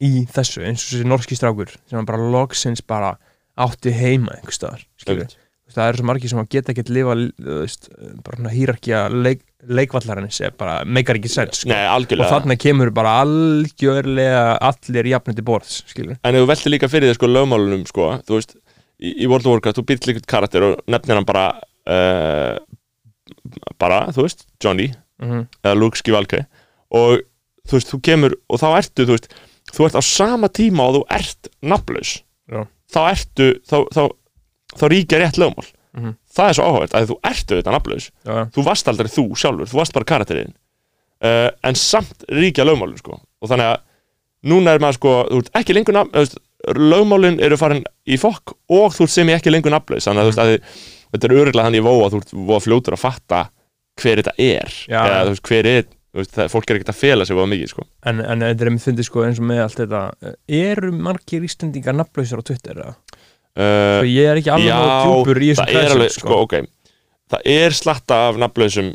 í 0.00 0.12
þessu 0.32 0.62
eins 0.64 0.84
og 0.86 0.94
þessi 0.94 1.08
norski 1.10 1.36
strákur 1.38 1.74
sem 1.90 2.06
bara 2.08 2.30
loksins 2.32 2.82
bara 2.86 3.14
átti 3.60 3.92
heima 3.92 4.32
einhver 4.38 4.54
staðar 4.56 4.86
skilur 5.00 5.26
það 5.70 5.88
eru 5.90 6.00
svo 6.00 6.06
margir 6.08 6.30
sem 6.32 6.40
að 6.42 6.48
geta 6.50 6.72
ekkert 6.72 6.88
lifa 6.90 7.14
þú 7.14 7.58
veist, 7.60 7.90
bara 8.26 8.38
svona 8.40 8.50
hýrarkja 8.54 9.02
leik, 9.12 9.42
leikvallarins 9.68 10.40
bara 10.58 10.80
meikar 10.88 11.18
ekki 11.18 11.30
sens 11.32 11.62
sko. 11.62 11.70
Nei, 11.72 11.82
og 11.84 12.24
þarna 12.30 12.56
kemur 12.60 12.92
bara 12.96 13.18
algjörlega 13.24 14.56
allir 14.70 15.10
jafnandi 15.12 15.44
borðs 15.44 15.82
skilur 15.90 16.16
En 16.24 16.36
ef 16.36 16.44
þú 16.44 16.50
veltir 16.50 16.74
líka 16.74 16.88
fyrir 16.90 17.10
þér 17.10 17.18
sko 17.18 17.30
lögmálunum 17.30 17.84
sko, 17.88 18.10
þú 18.28 18.38
veist, 18.38 18.56
í, 19.00 19.12
í 19.24 19.28
World 19.30 19.48
of 19.48 19.56
Warcraft 19.56 19.80
þú 19.80 19.86
byrjir 19.90 20.12
líka 20.12 20.24
karakter 20.30 20.68
og 20.70 20.80
nefnir 20.90 21.20
hann 21.20 21.28
bara 21.28 21.46
uh, 21.60 22.56
bara, 23.80 24.06
þú 24.14 24.26
veist, 24.26 24.46
Johnny 24.62 24.90
mm 25.20 25.46
eða 25.60 25.76
Luke 25.76 26.00
Skywalker. 26.00 26.46
Og 26.96 27.20
þú 27.68 27.76
veist, 27.76 27.90
þú 27.92 28.00
kemur 28.06 28.36
og 28.48 28.60
þá 28.62 28.68
ertu, 28.78 29.04
þú 29.04 29.16
veist, 29.16 29.28
þú 29.70 29.86
ert 29.86 29.98
á 30.00 30.02
sama 30.04 30.48
tíma 30.48 30.86
og 30.88 30.96
þú 30.96 31.02
ert 31.18 31.50
nafnlaus. 31.60 32.14
Já. 32.50 32.64
þá 32.90 33.00
ertu, 33.12 33.50
þá, 33.68 33.76
þá, 33.94 34.02
þá 34.80 34.84
ríkja 34.90 35.20
rétt 35.20 35.38
lögmál 35.38 35.68
Mhm. 35.96 36.14
það 36.30 36.48
er 36.48 36.54
svo 36.58 36.64
áhugavert 36.68 36.94
að 36.94 37.08
þú 37.10 37.16
ertu 37.30 37.56
þetta 37.58 37.72
nafnlaus 37.74 38.10
já, 38.24 38.34
þú 38.54 38.64
varst 38.68 38.88
aldrei 38.88 39.08
þú 39.10 39.24
sjálfur, 39.34 39.70
þú 39.70 39.78
varst 39.80 39.96
bara 39.96 40.06
karakterinn 40.12 40.52
uh, 41.24 41.48
en 41.66 41.74
samt 41.74 42.24
ríkja 42.30 42.64
lögmálin 42.68 42.98
sko. 43.00 43.18
og 43.42 43.50
þannig 43.50 43.72
að 43.72 43.80
núna 44.50 44.74
er 44.74 44.80
maður 44.80 44.98
sko, 45.00 45.14
þú 45.30 45.40
ert 45.42 45.50
ekki 45.60 45.74
lengur 45.76 45.96
nafn, 45.98 46.12
þú 46.14 46.22
veist, 46.22 46.38
lögmálin 46.78 47.40
eru 47.42 47.56
farin 47.60 47.82
í 48.06 48.16
fokk 48.20 48.54
og 48.70 48.94
þú 48.94 49.06
ert 49.08 49.14
sem 49.16 49.28
ég 49.32 49.40
ekki 49.40 49.52
lengur 49.52 49.74
nafnlaus 49.74 50.06
þannig 50.06 50.22
að, 50.22 50.28
þú 50.28 50.30
veist, 50.30 50.44
að 50.44 51.16
þetta 51.16 51.26
er 51.28 51.36
öruglega 51.40 51.66
þannig 51.68 51.84
vó 51.84 51.94
að 52.04 52.12
þú 52.14 52.20
ert 52.22 52.34
voða 52.50 52.64
fljótur 52.66 52.96
að 52.96 53.02
fatta 53.04 53.40
hver 54.00 54.22
þetta 54.22 54.34
er 54.38 54.76
Já. 54.86 55.00
eða 55.02 55.24
þú 55.26 55.34
veist, 55.34 55.48
hver 55.50 55.68
er 55.70 55.84
veist, 56.20 56.32
það, 56.36 56.50
fólk 56.54 56.70
er 56.70 56.78
ekkert 56.78 56.92
að 56.94 57.00
fela 57.00 57.26
sig 57.26 57.36
voða 57.38 57.50
mikið 57.50 57.72
sko. 57.74 57.84
en, 58.06 58.20
en 58.24 58.44
þetta 58.46 58.66
er 58.66 58.72
með 58.76 58.86
fundið 58.86 59.08
sko 59.10 59.24
eins 59.26 59.40
og 59.42 59.48
með 59.50 59.62
allt 59.66 59.82
þetta 59.82 60.34
eru 60.60 60.92
margir 60.94 61.46
íslendingar 61.46 61.98
nafnlausar 61.98 62.42
á 62.42 62.48
Twitter 62.48 62.80
eða? 62.84 62.94
Uh, 63.56 64.02
ég 64.06 64.26
er 64.30 64.36
ekki 64.40 64.50
alveg 64.54 64.70
nógu 64.74 65.24
djúpur 65.24 65.40
í 65.42 65.50
þessum 65.52 65.70
kræsum, 65.72 65.96
alveg, 65.96 66.10
sko, 66.16 66.40
ok. 66.46 66.54
Það 67.30 67.40
er 67.56 67.70
slatta 67.76 68.20
af 68.28 68.38
nafnlausum 68.42 68.92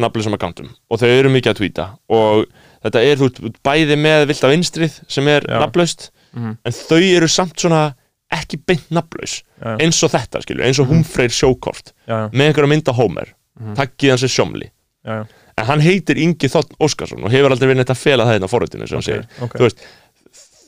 nafnlausum 0.00 0.34
accountum 0.38 0.70
og 0.90 1.00
þau 1.02 1.08
eru 1.12 1.28
mikið 1.34 1.50
að 1.52 1.58
tweeta 1.60 1.86
og 2.08 2.46
þetta 2.82 3.02
er, 3.04 3.16
þú 3.20 3.50
bæði 3.66 3.98
með 4.00 4.26
vilt 4.30 4.44
af 4.48 4.52
vinstrið 4.54 5.00
sem 5.12 5.28
er 5.28 5.44
nafnlaust 5.48 6.10
Mhm. 6.32 6.54
en 6.64 6.72
þau 6.72 7.00
eru 7.16 7.28
samt 7.28 7.60
svona 7.60 7.94
ekki 8.32 8.56
beint 8.66 8.86
nafnlaus 8.90 9.42
eins 9.60 9.98
og 10.02 10.10
þetta, 10.14 10.40
skilur, 10.40 10.64
eins 10.64 10.78
og 10.80 10.86
Mhm. 10.88 11.02
Humfreyr 11.04 11.28
sjókort 11.28 11.92
já, 12.08 12.14
já, 12.24 12.30
með 12.32 12.46
einhverja 12.48 12.68
mynda 12.72 12.92
Homer 12.96 13.34
Mhm. 13.60 13.74
takkið 13.76 14.08
hans 14.10 14.22
er 14.22 14.28
sjómli. 14.32 14.70
Já, 15.04 15.26
en 15.58 15.66
hann 15.66 15.80
heitir 15.80 16.16
Ingi 16.16 16.48
Þotn 16.48 16.72
Óskarsson 16.80 17.22
og 17.22 17.30
hefur 17.30 17.50
aldrei 17.52 17.68
verið 17.68 17.76
neitt 17.82 17.90
að 17.92 18.00
fela 18.00 18.24
það 18.24 18.32
hérna 18.38 18.48
á 18.48 18.54
forritinu 18.54 18.88
sem 18.88 18.96
hann 19.02 19.70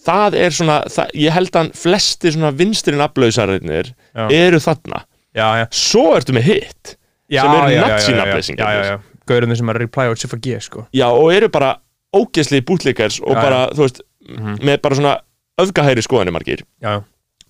það 0.04 0.36
er 0.44 0.50
svona 0.54 0.76
það, 0.92 1.10
ég 1.24 1.32
held 1.32 1.56
að 1.60 1.70
flesti 1.80 2.32
svona 2.34 2.50
vinstri 2.56 2.96
nafnlausarinnir 3.00 3.92
Já. 4.14 4.26
eru 4.30 4.60
þarna 4.62 5.02
já, 5.34 5.46
já. 5.62 5.66
svo 5.72 6.14
ertu 6.18 6.34
með 6.36 6.48
hitt 6.50 6.94
sem 7.34 7.50
eru 7.50 8.38
já, 8.58 8.68
já. 8.84 8.98
Gaurinn 9.26 9.56
sem 9.56 9.70
er 9.72 9.78
reply 9.80 10.10
og 10.12 10.18
Sifa 10.20 10.36
G 10.44 10.58
sko 10.60 10.86
já, 10.92 11.06
og 11.08 11.30
eru 11.32 11.48
bara 11.48 11.78
ógeðsli 12.14 12.60
bútleikars 12.62 13.16
og 13.24 13.32
Já, 13.34 13.40
bara, 13.42 13.62
þú 13.74 13.86
veist, 13.88 14.02
Mhm. 14.24 14.58
með 14.64 14.80
bara 14.80 14.94
svona 14.96 15.14
öfgahæri 15.60 16.00
skoðanir 16.04 16.32
margir 16.32 16.60
já, 16.80 17.02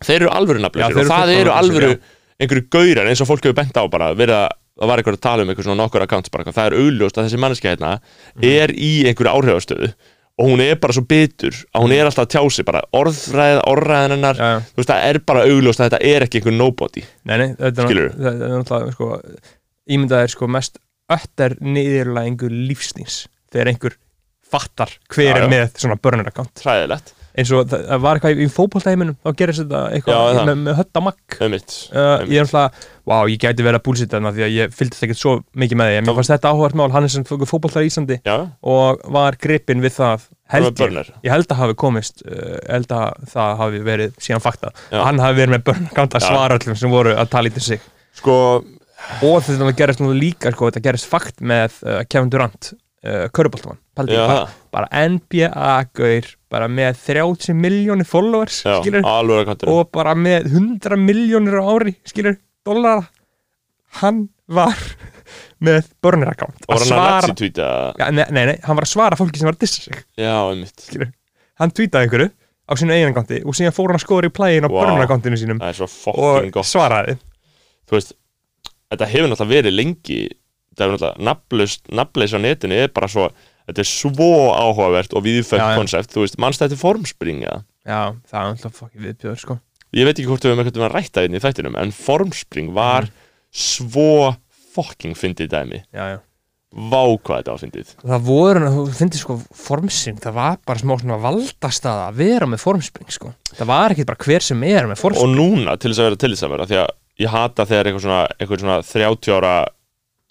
þeir 0.03 0.23
eru 0.25 0.31
alvöru 0.35 0.59
þeir 0.73 0.99
og 0.99 1.07
það 1.07 1.35
eru 1.41 1.51
alvöru 1.55 1.91
einhverju 2.41 2.65
gaurar 2.71 3.07
eins 3.11 3.21
og 3.23 3.29
fólk 3.29 3.45
hefur 3.47 3.55
bent 3.55 3.77
á 3.79 3.85
bara 3.91 4.09
verið 4.15 4.35
að 4.35 4.49
það 4.81 4.89
var 4.91 4.99
eitthvað 4.99 5.15
að 5.19 5.21
tala 5.23 5.43
um 5.45 5.49
eitthvað 5.53 5.65
svona 5.69 5.83
nokkur 5.85 6.03
accounts 6.03 6.29
bara, 6.35 6.45
það 6.51 6.67
er 6.67 6.75
augljóst 6.81 7.19
að 7.21 7.29
þessi 7.29 7.39
manneskja 7.45 7.71
hérna 7.77 7.93
Mhm. 8.35 8.45
er 8.45 8.69
í 8.75 8.91
einhverju 9.07 9.35
áhrifastöðu 9.37 9.93
og 10.35 10.49
hún 10.51 10.63
er 10.65 10.79
bara 10.83 10.95
svo 10.97 11.05
bitur 11.07 11.55
að 11.71 11.85
hún 11.85 11.95
er 11.95 12.09
alltaf 12.09 12.25
að 12.27 12.33
tjá 12.35 12.43
sig 12.57 12.67
bara 12.67 12.81
orðfræð, 12.97 13.61
orðræðin 13.71 14.15
hennar 14.17 14.41
já. 14.41 14.49
þú 14.67 14.81
veist, 14.81 14.91
það 14.91 15.05
er 15.11 15.19
bara 15.31 15.45
augljóst 15.51 15.83
að 15.83 15.91
þetta 15.91 16.15
er 16.15 16.27
ekki 16.27 16.41
einhver 16.41 16.57
nobody 16.59 17.05
Nei, 17.23 17.37
nei, 17.39 17.49
þetta 17.61 17.87
er, 17.87 18.01
náttúrulega 18.19 18.95
sko, 18.97 19.11
ímyndað 19.95 20.25
er 20.27 20.35
sko 20.35 20.49
mest 20.51 20.81
ötter 21.15 21.55
niðurlægingu 21.63 22.51
lífsnýs 22.51 23.21
þegar 23.55 23.71
einhver 23.75 23.99
fattar 24.55 24.97
hver 25.13 25.31
Já, 25.31 25.37
er 25.37 25.47
já. 25.47 25.51
með 25.55 25.79
svona 25.85 25.99
burner 26.03 26.31
account 26.33 26.65
hræðilegt, 26.65 27.15
eins 27.35 27.51
og 27.55 27.71
það 27.73 28.03
var 28.05 28.19
eitthvað 28.19 28.43
í, 28.45 28.49
fótboltaheiminum 28.55 29.17
þá 29.19 29.31
gerist 29.41 29.63
þetta 29.65 29.81
Já, 29.81 29.95
eitthvað 29.99 30.21
það. 30.39 30.49
með, 30.49 30.61
með 30.69 30.79
hötta 30.81 31.03
makk 31.05 31.39
auðvitað 31.41 31.79
Uh, 31.95 32.23
ég 32.31 32.39
er 32.39 32.47
alltaf, 32.47 32.87
wow, 33.11 33.25
ég 33.31 33.41
gæti 33.43 33.67
verið 33.67 33.81
að 33.81 33.85
búlsita 33.89 34.17
þarna 34.17 34.33
því 34.37 34.45
að 34.47 34.55
ég 34.55 34.77
fylgdist 34.79 35.07
ekkert 35.07 35.21
svo 35.21 35.35
mikið 35.59 35.81
með 35.81 35.91
því 35.91 35.99
en 35.99 36.07
mér 36.09 36.19
fannst 36.19 36.33
þetta 36.35 36.53
áhugart 36.53 36.79
mál, 36.79 36.89
hann 36.95 37.09
er 37.09 37.13
sem 37.13 37.27
fótboltar 37.27 37.85
í 37.85 37.91
Íslandi 37.91 38.21
já, 38.23 38.37
og 38.75 39.03
var 39.17 39.39
gripinn 39.43 39.83
við 39.85 39.97
það 39.99 40.29
held 40.55 40.85
ég, 40.85 41.11
ég 41.25 41.33
held 41.33 41.51
að 41.51 41.61
hafi 41.63 41.77
komist 41.81 42.23
uh, 42.27 42.55
held 42.69 42.95
að 42.95 43.27
það 43.33 43.59
hafi 43.63 43.83
verið 43.89 44.15
síðan 44.23 44.45
fakta, 44.45 44.73
Já. 44.93 45.01
hann 45.09 45.23
hafi 45.23 45.41
verið 45.41 45.57
með 45.57 45.67
börn 45.71 45.91
Já. 45.91 46.23
svara 46.29 46.59
öllum 46.59 46.79
sem 46.79 46.93
voru 46.93 47.15
að 47.17 47.31
tala 47.33 47.51
í 47.51 47.65
sig. 47.65 47.83
Sko, 48.15 48.37
og 49.27 49.37
þetta 49.47 49.75
gerist 49.79 50.03
nú 50.05 50.13
líka, 50.15 50.53
sko, 50.55 50.71
þetta 50.71 50.85
gerist 50.85 51.11
fakt 51.11 51.43
með 51.45 51.81
uh, 51.83 52.03
Kevin 52.09 52.33
Durant 52.33 52.75
uh, 53.05 53.27
já, 54.09 54.27
bara, 54.27 54.47
bara 54.75 55.07
NBA-gaur 55.09 56.31
bara 56.55 56.69
með 56.71 57.01
30 57.09 57.57
miljónir 57.59 58.07
followers 58.09 58.61
já, 58.63 58.77
skilur, 58.79 59.07
og 59.73 59.91
bara 59.95 60.15
með 60.19 60.47
100 60.53 60.99
miljónir 61.03 61.59
á 61.59 61.65
ári 61.75 61.97
skilur, 62.07 62.39
dollara. 62.67 63.09
Hann 64.01 64.29
var 64.51 64.79
með 65.65 65.91
burner 66.05 66.31
account. 66.35 66.63
Og 66.69 66.75
hann 66.77 66.85
að 66.85 66.89
svara 66.91 67.35
ja, 67.99 68.09
nei, 68.15 68.25
nei, 68.31 68.45
nei, 68.53 68.57
hann 68.65 68.79
var 68.79 68.87
að 68.87 68.93
svara 68.95 69.19
fólki 69.19 69.41
sem 69.41 69.49
var 69.51 69.59
að 69.59 69.65
dissa 69.67 69.85
sig. 69.89 70.01
Já, 70.21 70.35
einmitt, 70.53 70.75
skilur. 70.87 71.13
hann 71.61 71.75
tweetaði 71.75 72.09
einhverju 72.09 72.31
á 72.65 72.73
sínu 72.81 72.95
eigin 72.97 73.11
accounti 73.13 73.43
og 73.45 73.57
síðan 73.59 73.75
fór 73.77 73.93
hann 73.93 73.99
að 74.01 74.05
skoða 74.07 74.29
í 74.31 74.35
plægin 74.35 74.67
á 74.67 74.71
Vá. 74.73 74.77
burner 74.81 75.05
accountinu 75.05 75.37
sínum 75.41 75.61
það 75.61 75.83
og 76.15 76.47
gott. 76.55 76.69
svaraði. 76.69 77.19
Þú 77.85 77.99
veist, 77.99 78.15
þetta 78.93 79.09
hefur 79.11 79.29
náttúrulega 79.33 79.53
verið 79.59 79.77
lengi. 79.77 80.21
Þetta 80.73 80.87
hefur 80.87 81.03
náttúrulega 81.03 81.99
nafnleis 82.01 82.33
á 82.37 82.39
netinu 82.41 82.79
er 82.81 82.95
bara 82.97 83.11
svo 83.13 83.29
þetta 83.69 83.81
er 83.85 83.89
svo 83.89 84.31
áhugavert 84.55 85.15
og 85.17 85.23
já. 85.61 85.77
konsept, 85.79 86.13
þú 86.15 86.25
veist, 86.27 86.39
mannstætti 86.39 86.77
formspringa 86.81 87.63
já, 87.87 88.01
það 88.31 88.39
er 88.41 88.51
alltaf 88.53 88.79
fokkið 88.81 89.07
viðbjöður 89.09 89.41
sko. 89.41 89.59
Ég 89.95 90.05
veit 90.09 90.19
ekki 90.19 90.27
hvort 90.27 90.43
við 90.43 90.51
höfum 90.55 90.65
eitthvað 90.65 90.75
að 90.89 90.95
rætta 90.97 91.23
inn 91.25 91.35
í 91.39 91.43
þættinum 91.45 91.77
en 91.79 91.93
formspring 91.95 92.73
var 92.75 93.03
Mhm. 93.07 93.11
svo 93.55 94.37
fucking 94.75 95.15
fyndið 95.15 95.49
dæmi. 95.53 95.83
Já, 95.95 96.05
já. 96.15 96.19
Vá 96.75 97.05
hvað 97.23 97.39
þetta 97.45 97.53
var 97.55 97.61
fyndið. 97.63 97.91
Það 98.03 98.23
voru, 98.27 98.71
þú 98.75 98.95
finnir 98.99 99.21
sko 99.21 99.37
formspring, 99.55 100.17
það 100.19 100.35
var 100.35 100.57
bara 100.67 100.79
smá 100.83 100.97
svona 100.99 101.21
valdastaða 101.23 102.09
að 102.11 102.15
vera 102.19 102.47
með 102.51 102.59
formspring 102.65 103.13
sko. 103.15 103.31
Það 103.55 103.67
var 103.71 103.95
ekki 103.95 104.07
bara 104.09 104.19
hver 104.25 104.43
sem 104.43 104.63
er 104.65 104.89
með 104.91 104.97
og 104.99 105.03
formspring. 105.05 105.37
núna 105.39 105.79
til 105.79 105.93
þess 105.93 106.01
að 106.03 106.09
vera 106.09 106.17
til 106.17 106.31
þess 106.35 106.43
að 106.43 106.51
vera 106.57 106.67
því 106.67 106.79
að 106.83 106.89
ég 107.21 107.29
hata 107.31 107.65
þegar 107.71 107.85
eitthvað 107.87 108.03
svona, 108.09 108.29
eitthvað 108.41 108.61
svona 108.65 108.83
30 108.83 109.33
ára 109.39 109.67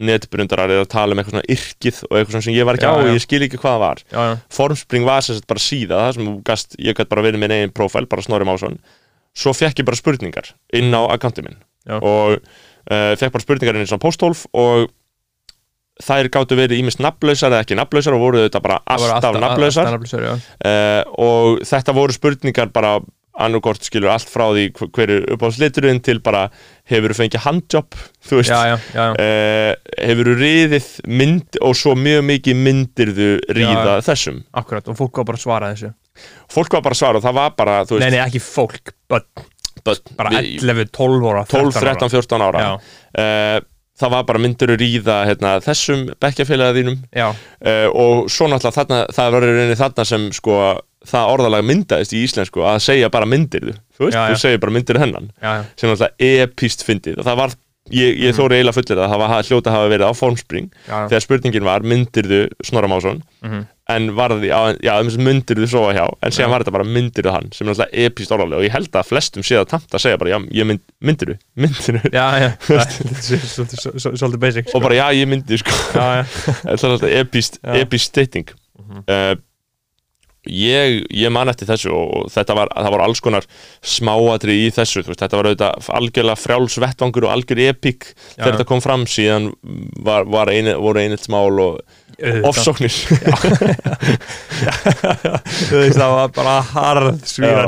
netbrundarar 0.07 0.71
að 0.81 0.87
tala 0.91 1.15
um 1.15 1.21
eitthvað 1.21 1.35
svona 1.37 1.51
yrkið 1.55 2.01
og 2.09 2.17
eitthvað 2.17 2.33
svona 2.35 2.45
sem 2.47 2.57
ég 2.57 2.67
var 2.69 2.79
ekki 2.79 2.87
Já, 2.87 2.93
á 2.93 2.99
og 2.99 3.09
ég 3.13 3.23
skil 3.23 3.41
ekki 3.47 3.59
hvað 3.61 3.73
það 3.75 3.83
var. 3.85 4.03
Já, 4.11 4.19
já, 4.29 4.33
Formspring 4.57 5.07
var 5.07 5.25
sagt 5.27 5.47
bara 5.49 5.63
síða 5.63 6.01
það 6.03 6.17
sem 6.19 6.33
gast, 6.51 6.75
ég 6.79 6.97
gætt 6.99 7.11
bara 7.13 7.25
verið 7.25 7.43
með 7.43 7.55
einn 7.57 7.73
profil 7.75 8.05
bara 8.11 8.25
Snorri 8.25 8.47
Másson. 8.49 8.79
Svo 9.33 9.53
fekk 9.57 9.81
ég 9.81 9.87
bara 9.89 9.97
spurningar 9.99 10.51
inn 10.77 10.93
á 10.93 11.01
akkánti 11.15 11.41
minn. 11.45 11.57
Já. 11.83 11.97
og 11.99 12.37
uh, 12.39 13.13
fekk 13.19 13.33
bara 13.33 13.43
spurningar 13.43 13.75
inn 13.75 13.83
í 13.83 13.89
svona 13.89 13.99
posthólf 14.05 14.45
og 14.55 14.85
þær 16.03 16.29
gáttu 16.33 16.55
verið 16.57 16.79
ímest 16.81 17.01
nafnlausar 17.03 17.51
eða 17.53 17.65
ekki 17.65 17.75
nafnlausar 17.77 18.15
og 18.17 18.21
voru 18.23 18.39
þetta 18.45 18.61
bara 18.63 18.79
alltaf 18.89 19.35
nafnlausar. 19.43 19.89
uh, 20.63 21.01
og 21.21 21.59
þetta 21.69 21.93
voru 21.97 22.15
spurningar 22.15 22.71
bara 22.73 22.95
annarkort 23.43 23.81
skilur 23.85 24.11
allt 24.13 24.29
frá 24.29 24.45
því 24.53 24.63
hver- 24.77 24.89
hver 24.93 25.11
er 25.17 25.23
uppáhaldsliturinn 25.35 26.01
til 26.05 26.19
bara 26.21 26.47
hefur 26.91 27.13
þú 27.13 27.17
fengið 27.21 27.43
handjob 27.45 27.97
þú 28.27 28.39
veist? 28.39 28.51
Já, 28.51 28.73
já, 28.73 28.77
já, 28.93 29.05
uh, 29.15 29.97
hefur 30.03 30.29
þú 30.31 30.35
riðið 30.41 30.89
mynd 31.21 31.59
og 31.63 31.75
svo 31.79 31.95
mjög 31.99 32.25
mikið 32.27 32.61
myndir 32.65 33.13
þú 33.15 33.29
ríða 33.55 33.97
þessum? 34.03 34.41
Akkurat 34.61 34.91
Og 34.91 34.99
fólk 34.99 35.21
var 35.21 35.29
bara 35.31 35.39
að 35.39 35.45
svara 35.45 35.71
þessu. 35.73 35.93
Fólk 36.51 36.75
var 36.77 36.85
bara 36.85 36.97
að 36.97 37.01
svara 37.03 37.19
og 37.21 37.25
það 37.25 37.37
var 37.39 37.53
bara 37.57 37.77
þú 37.87 37.97
Nei, 37.97 38.05
veist, 38.05 38.15
nei, 38.17 38.23
ekki 38.27 38.43
fólk, 38.43 38.95
börn. 39.09 39.45
Bara 39.83 40.29
við- 40.37 40.61
11, 40.63 40.91
12 40.95 41.27
ára 41.27 41.45
12, 41.49 41.71
13 41.73 41.83
ára. 41.83 41.95
13, 41.97 42.09
14 42.13 42.43
ára 42.47 42.65
uh, 42.77 43.57
það 43.99 44.13
var 44.13 44.23
bara 44.29 44.41
myndir 44.41 44.71
þú 44.71 44.77
ríða 44.79 45.17
hérna, 45.27 45.51
þessum 45.63 46.05
já, 47.13 47.27
uh, 47.29 47.87
og 47.93 48.29
svo 48.31 48.47
náttúrulega 48.49 48.77
þarna, 48.79 48.99
það 49.13 49.35
var 49.35 49.45
í 49.45 49.51
rauninni 49.51 49.77
þarna 49.79 50.05
sem 50.07 50.29
sko 50.33 50.55
það 51.09 51.33
orðalega 51.33 51.67
myndaðist 51.71 52.15
í 52.15 52.23
íslensku 52.27 52.63
að 52.67 52.79
segja 52.85 53.09
bara 53.13 53.27
myndir 53.29 53.73
þú, 53.97 54.07
veist, 54.07 54.15
Já, 54.15 54.21
já. 54.23 54.31
þú 54.33 54.39
segir 54.45 54.63
bara 54.63 54.75
myndir 54.77 55.01
hennan 55.03 55.29
já, 55.41 55.53
sem 55.75 55.89
náttúrulega 55.91 56.31
epíst 56.47 56.85
fyndið. 56.87 57.19
Og 57.19 57.27
það 57.27 57.39
var, 57.41 57.55
ég, 57.91 58.17
ég 58.23 58.37
þóri 58.37 58.57
eiginlega 58.59 58.77
fullir 58.79 59.03
að 59.03 59.11
það 59.13 59.21
var 59.25 59.47
hljóta 59.49 59.69
að 59.71 59.77
hafa 59.77 59.91
verið 59.91 60.07
á 60.07 60.13
formspring 60.15 60.69
þegar 61.11 61.25
spurningin 61.27 61.67
var 61.67 61.83
myndirðu 61.93 62.41
Snorra 62.63 62.87
Másson? 62.91 63.23
Mhm. 63.43 63.69
en 63.91 64.05
varði, 64.15 64.47
já, 64.47 64.77
já 64.79 64.93
myndirðu 65.19 65.65
sofa 65.67 65.89
hjá 65.91 66.05
en 66.23 66.31
síðan 66.31 66.53
var 66.53 66.63
þetta 66.63 66.71
bara 66.71 66.85
myndirðu 66.87 67.31
hann 67.35 67.49
sem 67.51 67.67
náttúrulega 67.67 68.05
epíst 68.07 68.31
orðalega 68.31 68.61
og 68.61 68.63
ég 68.63 68.71
held 68.71 68.95
að 68.95 69.09
flestum 69.09 69.43
sé 69.43 69.57
að 69.59 69.65
tamt 69.73 69.91
að 69.91 69.99
segja 70.05 70.19
bara 70.21 70.31
já, 70.31 70.37
ég 70.55 70.69
mynd, 70.69 70.79
myndirðu, 71.03 71.35
myndirðu. 71.59 71.99
Sko. 72.07 72.15
og 74.79 74.85
bara 74.87 74.95
já, 75.01 75.05
ég 75.19 75.27
myndi 75.27 75.59
sko. 75.59 75.75
Það 75.97 76.71
er 76.71 76.87
alltaf 76.93 77.11
epíst 77.83 78.07
stating 78.07 78.55
uh, 79.03 79.35
ég, 80.49 81.03
ég 81.13 81.31
man 81.33 81.51
eftir 81.51 81.69
þessu 81.69 81.93
og 81.95 82.29
þetta 82.33 82.57
var, 82.57 82.71
voru 82.91 83.05
alls 83.05 83.23
konar 83.23 83.47
smáatri 83.79 84.59
í 84.65 84.69
þessu, 84.75 85.03
þú 85.03 85.13
veist, 85.13 85.23
þetta 85.23 85.39
var 85.39 85.49
auðvitað 85.49 85.89
algjörlega 85.99 86.41
frjáls 86.41 86.77
vettvangur 86.83 87.27
og 87.27 87.35
algjör 87.35 87.63
epík 87.69 88.09
þegar 88.35 88.55
þetta 88.57 88.69
kom 88.69 88.83
fram. 88.83 89.05
Síðan 89.09 89.51
var, 90.03 90.27
var 90.31 90.51
eini, 90.51 90.73
voru 90.79 91.03
einelt 91.03 91.23
smál 91.23 91.53
og 91.63 91.81
ofsóknir. 92.47 92.93
Þú 95.69 95.79
það 95.97 96.15
var 96.17 96.33
bara 96.35 96.57
harð 96.73 97.23
svíra 97.27 97.67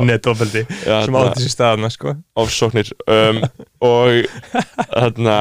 Já, 0.86 1.00
sem 1.04 1.18
átti 1.20 1.46
sér 1.46 1.54
staðana, 1.54 1.90
sko. 1.92 2.14
Ofsóknir. 2.38 2.92
Um, 3.10 3.42
og 3.84 4.28
þarna 4.92 5.38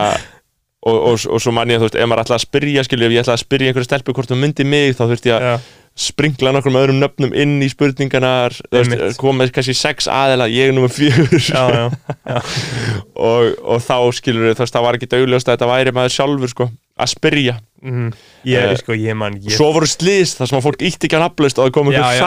og, 0.85 0.97
og, 0.97 1.23
og 1.33 1.41
svo 1.41 1.53
man 1.55 1.71
ég, 1.73 1.79
þú 1.81 1.87
veist, 1.87 1.97
ef 1.97 2.09
maður 2.09 2.25
ætlaði 2.25 2.37
að 2.39 2.45
spyrja 2.45 2.85
skilju, 2.85 3.07
ef 3.07 3.15
ég 3.15 3.23
ætlaði 3.23 3.39
að 3.39 3.45
spyrja 3.45 3.71
einhverju 3.71 3.87
stelpu 3.87 4.15
hvort 4.15 4.33
hún 4.33 4.41
myndi 4.43 4.67
mig, 4.67 4.93
þá 4.97 5.03
þurfti 5.09 5.31
ég 5.31 5.47
að 5.49 5.69
Já, 5.95 6.01
sprinkla 6.05 6.51
nokkrum 6.51 6.75
öðrum 6.75 6.97
nöfnum 6.99 7.31
inn 7.39 7.53
í 7.63 7.69
spurningarnar 7.71 8.55
með 9.39 9.53
kannski 9.55 9.75
sex 9.79 10.09
aðeila, 10.11 10.49
ég 10.51 10.69
er 10.71 10.75
nummer 10.75 10.91
fjögur. 10.91 11.39
Já, 11.39 11.63
já, 11.71 11.85
og, 13.15 13.53
og 13.63 13.79
þá 13.85 13.95
skilur 14.17 14.49
veist, 14.51 14.75
það 14.75 14.85
var 14.87 14.97
ekki 14.99 15.09
augljóst 15.21 15.47
að 15.47 15.55
þetta 15.55 15.69
væri 15.71 15.93
maður 15.95 16.15
sjálfur 16.17 16.51
sko, 16.51 16.67
að 16.99 17.11
spyrja. 17.13 17.55
Mm, 17.85 18.09
Ég, 18.49 18.67
Eh, 18.71 18.75
sko, 18.81 18.95
ég 18.97 19.15
man 19.17 19.35
ég, 19.39 19.53
svo 19.55 19.71
voru 19.75 19.87
slís 19.89 20.35
þar 20.37 20.49
sem 20.49 20.57
að 20.59 20.65
fólk 20.67 20.83
ítti 20.85 21.07
ekki 21.07 21.17
að 21.19 21.23
nafnlaust 21.27 21.59
og 21.61 21.67
það 21.67 21.73
kom 21.77 21.91
Já, 21.93 21.97
einhver 22.01 22.15
já. 22.15 22.21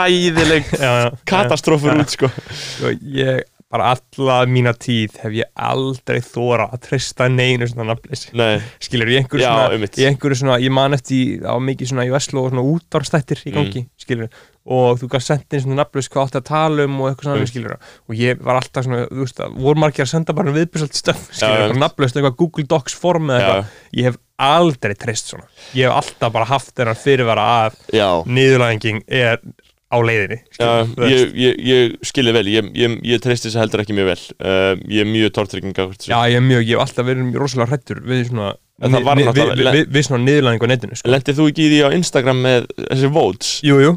já, 0.79 0.93
já, 1.03 1.09
katastrófur 1.29 1.93
Já. 1.93 2.01
út 2.05 2.15
sko. 2.15 2.31
Sko, 2.63 2.93
ég 3.19 3.45
bara 3.69 3.91
alla 3.93 4.37
mína 4.49 4.73
tíð 4.81 5.19
hef 5.21 5.35
ég 5.37 5.49
aldrei 5.61 6.21
þóra 6.25 6.71
að 6.73 6.87
treysta 6.87 7.27
neinu 7.29 7.67
svona 7.69 7.91
nafnleysi 7.91 8.31
Nei, 8.39 8.63
skilur, 8.81 9.11
í 9.13 9.19
einhverju 9.21 9.45
svona, 9.45 9.89
í 9.93 10.07
einhverju 10.09 10.39
svona, 10.41 10.57
ég 10.65 10.73
man 10.73 10.97
eftir 10.97 11.45
á 11.45 11.53
mikið 11.61 11.91
svona 11.91 12.07
í 12.09 12.13
Veslu 12.15 12.41
og 12.47 12.55
svona 12.55 12.65
útárstættir 12.65 13.43
í 13.45 13.53
gangi, 13.53 13.83
Mm. 13.85 13.91
skilur, 14.01 14.31
og 14.69 14.99
þú 15.03 15.11
gæst 15.13 15.29
senda 15.29 15.57
inn 15.59 15.65
svona 15.67 15.83
nafnlaus 15.83 16.09
hvað 16.09 16.25
átti 16.31 16.41
að 16.41 16.47
tala 16.49 16.85
um 16.89 16.97
og 17.03 17.11
eitthvað 17.11 17.29
svona, 17.29 17.41
Mm. 17.43 17.51
skilur, 17.53 17.77
og 18.09 18.17
ég 18.17 18.41
var 18.41 18.57
alltaf 18.63 18.85
svona, 18.89 19.03
þú 19.13 19.21
veist, 19.27 19.39
að 19.45 19.61
voru 19.61 19.79
margir 19.85 20.05
að 20.07 20.13
senda 20.15 20.33
bara 20.33 20.53
viðbjörsalt 20.57 20.97
stöf, 20.97 21.21
Já, 21.29 21.37
skilur, 21.37 21.77
já. 21.77 21.93
eitthvað 22.09 22.37
Google 22.41 22.65
Docs 22.65 22.95
form 22.95 23.29
eða 23.29 23.39
eitthvað, 23.39 23.65
ég 23.93 24.05
hef 24.05 24.17
aldrei 24.39 24.95
treyst 24.95 25.29
svona, 25.29 25.45
ég 25.75 25.85
hef 25.85 25.93
alltaf 25.93 26.33
bara 26.33 26.45
haft 26.47 26.73
þennan 26.75 26.97
fyrirvara 26.97 27.69
að 27.69 27.77
niðurlæðingin 28.25 29.03
er 29.09 29.41
á 29.89 29.97
leiðinni, 30.05 30.37
Já, 30.61 30.71
ég, 31.09 31.31
ég, 31.41 31.59
ég 31.65 31.93
skilði 32.05 32.33
vel, 32.37 32.47
ég, 32.53 32.67
ég, 32.77 32.97
ég 33.09 33.21
treysti 33.25 33.49
þessu 33.49 33.61
heldur 33.63 33.81
ekki 33.85 33.95
mjög 33.97 34.09
vel. 34.11 34.19
Uh, 34.37 34.73
Ég 34.85 35.01
er 35.05 35.09
mjög 35.09 35.31
tortrygging 35.39 35.79
Já, 36.05 36.19
ég 36.29 36.37
er 36.37 36.45
mjög, 36.45 36.65
ég 36.69 36.75
hef 36.77 36.83
alltaf 36.85 37.07
verið 37.09 37.39
rosalega 37.41 37.71
hrættur 37.73 38.03
við 38.05 38.27
svona, 38.29 38.51
En 38.85 38.93
það 38.95 39.07
var 39.09 39.17
við, 39.19 39.25
við, 39.25 39.31
náttúrulega- 39.49 39.73
við, 39.79 39.87
við 39.97 40.05
svona 40.07 40.25
niðurlæðingu 40.27 40.69
á 40.69 40.73
netinu, 40.75 40.99
sko. 41.01 41.09
Lendið 41.11 41.39
þú 41.41 41.47
ekki 41.51 41.65
í 41.65 41.71
því 41.73 41.79
á 41.83 41.89
Instagram 41.97 42.43
með 42.45 42.69
þessi 42.85 43.11
votes? 43.17 43.55
Jú, 43.67 43.79
jú, 43.83 43.95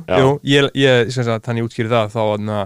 ég, 0.48 0.72
ég 0.80 1.12
sem 1.14 1.28
sagt, 1.28 1.44
þannig 1.46 1.62
ég 1.62 1.68
útskýri 1.70 1.92
það 1.92 2.16
þá 2.16 2.24
na, 2.48 2.62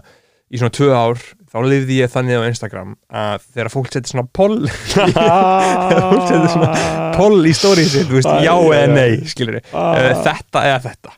í 0.53 0.61
svona 0.61 0.75
tvö 0.77 0.91
ár 0.95 1.25
þá 1.55 1.57
lifði 1.65 1.97
ég 2.03 2.11
þannig 2.13 2.37
á 2.39 2.43
Instagram 2.51 2.93
að 3.09 3.43
þegar 3.55 3.69
fólk 3.73 3.89
setur 3.91 4.11
svona 4.13 4.27
poll 4.35 4.57
þegar 4.93 6.07
fólk 6.13 6.25
setur 6.29 6.49
svona 6.53 7.11
poll 7.17 7.41
í 7.47 7.53
stórið 7.55 7.87
sitt, 7.89 8.09
þú 8.09 8.17
veist, 8.19 8.31
já 8.45 8.53
eða 8.53 8.87
nei 8.93 9.13
skilur 9.31 9.59
Ah. 9.73 10.13
þetta 10.23 10.63
eða 10.69 10.81
þetta 10.89 11.13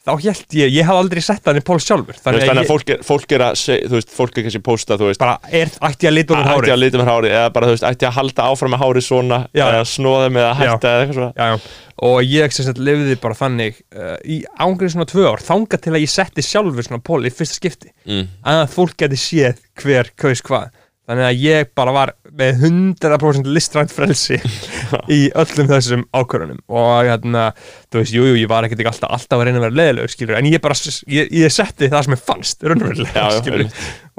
þá 0.00 0.12
held 0.24 0.56
ég, 0.56 0.72
ég 0.72 0.86
haf 0.88 0.98
aldrei 1.00 1.20
sett 1.24 1.42
þannig 1.44 1.64
poll 1.66 1.78
sjálfur 1.82 2.16
Þú 2.16 2.24
þannig 2.24 2.40
veist, 2.40 2.50
Þannig 2.50 2.62
að 2.62 2.70
fólk 2.70 2.92
er, 2.94 3.02
fólk 3.04 3.34
er 3.36 3.44
að 3.44 3.58
seg, 3.60 3.82
þú 3.84 3.98
veist, 3.98 4.14
fólk 4.16 4.38
er 4.38 4.46
kannski 4.46 4.62
posta, 4.64 4.96
þú 5.00 5.10
veist 5.10 5.20
bara, 5.20 5.36
er, 5.60 5.72
ætti 5.90 6.08
að 6.08 6.16
lita 6.16 6.34
um 6.34 6.40
Ætti 6.40 6.54
hárið 6.54 6.74
að 6.74 6.80
lita 6.80 7.00
með 7.00 7.10
hári 7.10 7.32
eða 7.34 7.52
bara, 7.56 7.68
þú 7.68 7.76
veist, 7.76 7.86
ætti 7.90 8.08
að 8.08 8.16
halda 8.16 8.48
áfram 8.48 8.74
með 8.74 8.82
hári 8.84 9.04
svona 9.04 9.40
Já. 9.52 9.64
eða 9.66 9.86
snóða 9.92 10.32
með 10.32 10.46
að 10.48 10.56
hætta 10.62 10.92
eða 10.94 11.04
eitthvað 11.04 11.18
svona 11.18 11.30
já, 11.36 11.50
já. 11.50 11.76
og 12.10 12.32
ég 12.32 12.56
sem 12.56 12.68
sagt 12.70 12.82
lifði 12.88 13.18
bara 13.20 13.40
þannig 13.42 13.80
uh, 13.92 14.16
í 14.24 14.38
ángrið 14.56 14.94
svona 14.96 15.10
tvö 15.12 15.26
ár 15.28 15.44
þanga 15.44 15.80
til 15.84 15.94
að 15.94 16.04
ég 16.06 16.14
setti 16.14 16.46
sjálfur 16.48 16.88
svona 16.88 17.04
poll 17.04 17.22
í 17.28 17.34
fyrsta 17.34 17.60
skipti 17.60 17.92
mm. 18.08 18.30
að 18.54 18.64
fólk 18.72 18.96
geti 19.04 19.20
séð 19.20 19.60
hver 19.82 20.14
kaus 20.16 20.40
hvað 20.46 20.72
þannig 21.10 21.28
að 21.28 21.44
ég 21.44 21.72
bara 21.76 21.94
var 21.94 22.14
með 22.38 22.64
100% 22.68 23.48
listrænt 23.50 23.92
frelsi 23.94 24.38
í 25.16 25.20
öllum 25.38 25.68
þessum 25.70 26.04
ákvörunum 26.16 26.60
og 26.70 26.90
hérna, 27.08 27.50
þú 27.90 28.02
veist, 28.02 28.14
jújú, 28.16 28.32
jú, 28.34 28.40
ég 28.42 28.50
var 28.50 28.66
ekkert 28.66 28.82
ekki 28.82 28.92
alltaf, 28.92 29.12
alltaf 29.16 29.40
að 29.40 29.48
reyna 29.48 29.60
að 29.60 29.66
vera 29.66 29.78
leðilegur, 29.80 30.14
skilur 30.14 30.38
en 30.38 30.50
ég 30.50 30.62
bara, 30.64 30.78
ég, 31.10 31.30
ég 31.40 31.54
setti 31.54 31.90
það 31.92 32.06
sem 32.06 32.16
ég 32.16 32.24
fannst 32.30 32.66
raunverulega, 32.66 33.26
skilur 33.40 33.66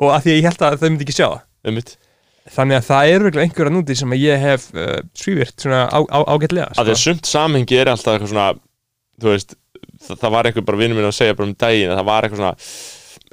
og 0.02 0.13
að 0.15 0.26
því 0.26 0.34
að 0.34 0.39
ég 0.39 0.47
held 0.50 0.65
að 0.67 0.78
þau 0.82 0.88
myndi 0.89 1.08
ekki 1.08 1.17
sjá 1.17 1.28
það. 1.28 1.41
Einmitt. 1.62 1.95
þannig 2.56 2.80
að 2.80 2.88
það 2.89 3.10
er 3.13 3.26
virkilega 3.26 3.47
einhverja 3.47 3.76
núti 3.76 3.97
sem 4.00 4.13
ég 4.17 4.41
hef 4.41 4.69
uh, 4.74 4.95
svívirt 5.13 5.62
svona 5.62 5.84
á, 5.93 6.00
á, 6.02 6.19
ágætlega 6.26 6.71
Að 6.74 6.88
því 6.88 6.95
að 6.95 7.04
sumt 7.04 7.30
samhengi 7.30 7.78
er 7.78 7.91
alltaf 7.91 8.15
eitthvað 8.15 8.32
svona 8.34 8.47
Þú 9.21 9.30
veist, 9.30 9.54
það, 10.08 10.17
það 10.24 10.34
var 10.34 10.50
einhver 10.50 10.65
bara 10.65 10.80
vinnur 10.82 10.97
minn 10.97 11.10
að 11.12 11.13
segja 11.19 11.36
bara 11.38 11.50
um 11.52 11.54
daginn 11.62 11.93
að 11.93 12.00
það 12.00 12.08
var 12.10 12.26
eitthvað 12.26 12.41
svona 12.41 12.56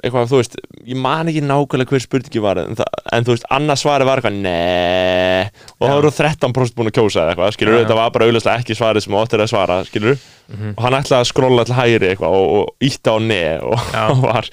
eitthvað, 0.03 0.29
þú 0.31 0.37
veist, 0.39 0.55
ég 0.87 0.97
man 1.03 1.27
ekki 1.31 1.41
nákvæmlega 1.43 1.91
hver 1.93 2.03
spurningi 2.03 2.41
var 2.43 2.61
en, 2.63 2.75
það, 2.79 2.91
en 3.17 3.25
þú 3.27 3.33
veist, 3.35 3.47
annars 3.57 3.83
svarið 3.83 4.07
var 4.09 4.21
eitthvað 4.21 4.37
neee 4.45 5.41
og 5.75 5.83
það 5.85 5.95
voru 5.99 6.11
13% 6.19 6.77
búin 6.77 6.91
að 6.91 6.95
kjósa 6.99 7.23
eða 7.25 7.33
eitthvað, 7.33 7.55
skilur 7.57 7.77
þetta 7.81 7.97
var 7.99 8.13
bara 8.15 8.29
auðvitað 8.29 8.61
ekki 8.63 8.77
svarið 8.79 9.05
sem 9.07 9.17
áttir 9.19 9.43
að 9.45 9.51
svara, 9.55 9.79
skilur 9.89 10.19
Mhm. 10.49 10.71
og 10.73 10.79
hann 10.81 10.95
ætlaði 10.97 11.21
að 11.21 11.27
skrolla 11.29 11.63
til 11.69 11.75
hægri 11.77 12.07
eitthvað 12.09 12.33
og, 12.33 12.53
og 12.57 12.85
ítta 12.87 13.11
á 13.13 13.17
ne 13.21 13.41
og 13.61 13.83
var, 14.25 14.47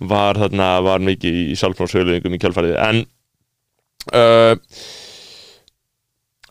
var 0.00 0.40
þarna 0.42 0.70
var 0.82 1.04
mikið 1.06 1.36
í 1.44 1.58
sjálfknámshöluðingum 1.60 2.34
í 2.34 2.40
kjálfarið 2.42 2.74
en 2.82 2.98
uh, 4.18 4.56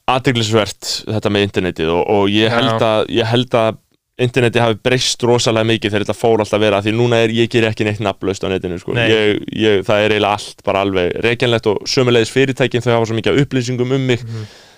aðdeglisvert 0.07 0.87
þetta 1.03 1.31
með 1.35 1.45
internetið 1.49 1.91
og, 1.91 2.03
og 2.15 2.31
ég, 2.31 2.47
held 2.53 2.79
að, 2.87 3.09
ég 3.11 3.27
held 3.27 3.57
að 3.59 3.79
internetið 4.17 4.63
hafi 4.63 4.77
breyst 4.81 5.23
rosalega 5.27 5.69
mikið 5.69 5.93
þegar 5.93 6.05
þetta 6.07 6.17
fór 6.17 6.41
alltaf 6.41 6.57
að 6.57 6.63
vera 6.65 6.79
því 6.81 6.93
núna 6.97 7.19
er 7.21 7.33
ég 7.35 7.49
ger 7.53 7.67
ekki 7.67 7.85
neitt 7.85 7.99
nafnlaust 8.01 8.45
á 8.45 8.49
netinu 8.49 8.79
sko. 8.81 8.95
Nei. 8.97 9.05
ég, 9.11 9.43
ég, 9.53 9.83
það 9.85 10.05
er 10.05 10.15
eiginlega 10.15 10.39
allt 10.39 10.63
bara 10.65 10.81
alveg 10.85 11.11
reikjanlegt 11.25 11.69
og 11.69 11.83
sömulegis 11.89 12.33
fyrirtækin 12.33 12.85
þau 12.85 12.95
hafa 12.95 13.09
svo 13.11 13.17
mikið 13.19 13.43
upplýsingum 13.43 13.93
um 13.93 14.07
mig 14.09 14.23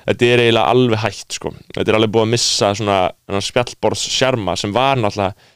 þetta 0.09 0.27
er 0.27 0.43
eiginlega 0.43 0.73
alveg 0.73 1.03
hægt 1.05 1.37
sko. 1.39 1.53
þetta 1.71 1.85
er 1.87 1.99
alveg 2.01 2.13
búið 2.17 2.27
að 2.27 2.33
missa 2.33 2.73
svona 2.75 2.99
þennan 3.29 3.47
spjallborðs 3.47 4.03
sjarma 4.17 4.57
sem 4.59 4.75
var 4.75 4.99
náttúrulega 4.99 5.55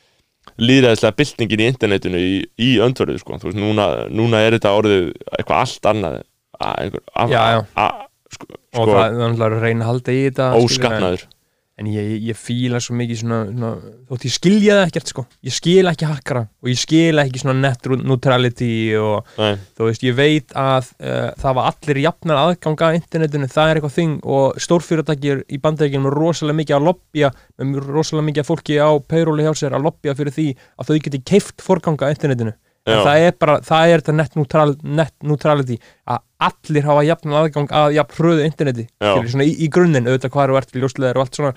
líðræðislega 0.64 1.18
byltingin 1.20 1.64
í 1.64 1.68
internetinu 1.72 2.20
í, 2.24 2.34
í 2.62 2.72
öndverðu 2.84 3.20
sko. 3.20 3.40
Veist, 3.42 3.60
núna, 3.60 3.88
núna 4.14 4.44
er 4.46 4.58
þetta 4.58 4.74
orðið 4.78 5.12
eitthvað 5.40 5.60
allt 5.60 5.88
annað 5.92 6.18
a, 6.20 6.74
einhver, 6.84 7.04
a, 7.16 7.28
Já, 7.32 7.40
já. 7.56 7.62
A, 7.80 7.88
sko, 8.32 8.50
og 8.52 8.84
sko, 8.84 8.90
það 8.92 9.06
er 9.06 9.16
náttúrulega 9.22 9.48
að 9.50 9.64
reyna 9.64 9.86
að 9.86 9.90
halda 9.92 10.14
í 10.16 10.26
þetta 10.28 10.50
óskapnaður 10.60 11.26
en 11.82 11.88
ég, 11.90 12.10
ég 12.30 12.38
fíla 12.38 12.78
svo 12.84 12.94
mikið 13.00 13.20
svona, 13.24 13.40
svona 13.50 13.94
þótt 14.10 14.26
ég 14.28 14.34
skilja 14.36 14.76
það 14.78 14.84
ekkert 14.92 15.10
sko 15.10 15.24
ég 15.48 15.56
skil 15.56 15.90
ekki 15.90 16.06
hakkara 16.10 16.44
og 16.62 16.70
ég 16.70 16.78
skil 16.78 17.22
ekki 17.24 17.42
svona 17.42 17.56
net 17.64 17.88
neutrality 17.90 18.74
og 19.00 19.32
Nei, 19.40 19.56
þú 19.74 19.88
veist, 19.90 20.06
ég 20.06 20.18
veit 20.18 20.54
að 20.54 20.92
uh, 21.02 21.32
það 21.42 21.58
var 21.58 21.72
allir 21.72 22.02
jafnar 22.04 22.42
aðganga 22.44 22.90
að 22.90 23.00
internetinu, 23.00 23.50
það 23.50 23.72
er 23.72 23.80
eitthvað 23.80 23.96
þing 23.98 24.14
og 24.36 24.62
stórfyrirtækir 24.68 25.44
í 25.50 25.62
bandaríkjum 25.64 26.10
er 26.10 26.18
rosalega 26.22 26.60
mikið 26.62 26.78
að 26.78 26.88
lobbya, 26.92 27.32
með 27.64 27.90
rosalega 27.90 28.28
mikið 28.30 28.44
af 28.44 28.52
fólki 28.52 28.78
á 28.78 28.92
payróli 29.10 29.48
hjá 29.48 29.54
sér 29.64 29.78
að 29.78 29.88
lobbya 29.90 30.18
fyrir 30.20 30.38
því 30.38 30.48
að 30.78 30.92
þau 30.92 31.02
geti 31.08 31.24
keift 31.34 31.66
forganga 31.66 32.10
að 32.10 32.18
internetinu. 32.18 32.54
Það 32.84 33.26
er 33.28 33.36
bara, 33.40 33.58
það 33.64 33.90
er 33.94 34.04
þetta 34.04 34.16
net, 34.18 34.38
neutral, 34.40 34.70
net 34.84 35.14
neutrality 35.24 35.80
að 36.04 36.24
allir 36.44 36.88
hafa 36.90 37.04
jafnan 37.08 37.38
aðgang 37.40 37.76
að 37.80 37.98
jafn 37.98 38.18
hröðu 38.18 38.48
interneti 38.48 38.88
svona 39.00 39.48
í, 39.48 39.54
í 39.64 39.70
grunninn, 39.72 40.10
auðvitað 40.10 40.34
hvað 40.34 40.48
eru 40.50 40.58
ert 40.60 40.76
ljósleðir 40.76 41.20
og 41.20 41.24
allt 41.24 41.40
svona 41.40 41.54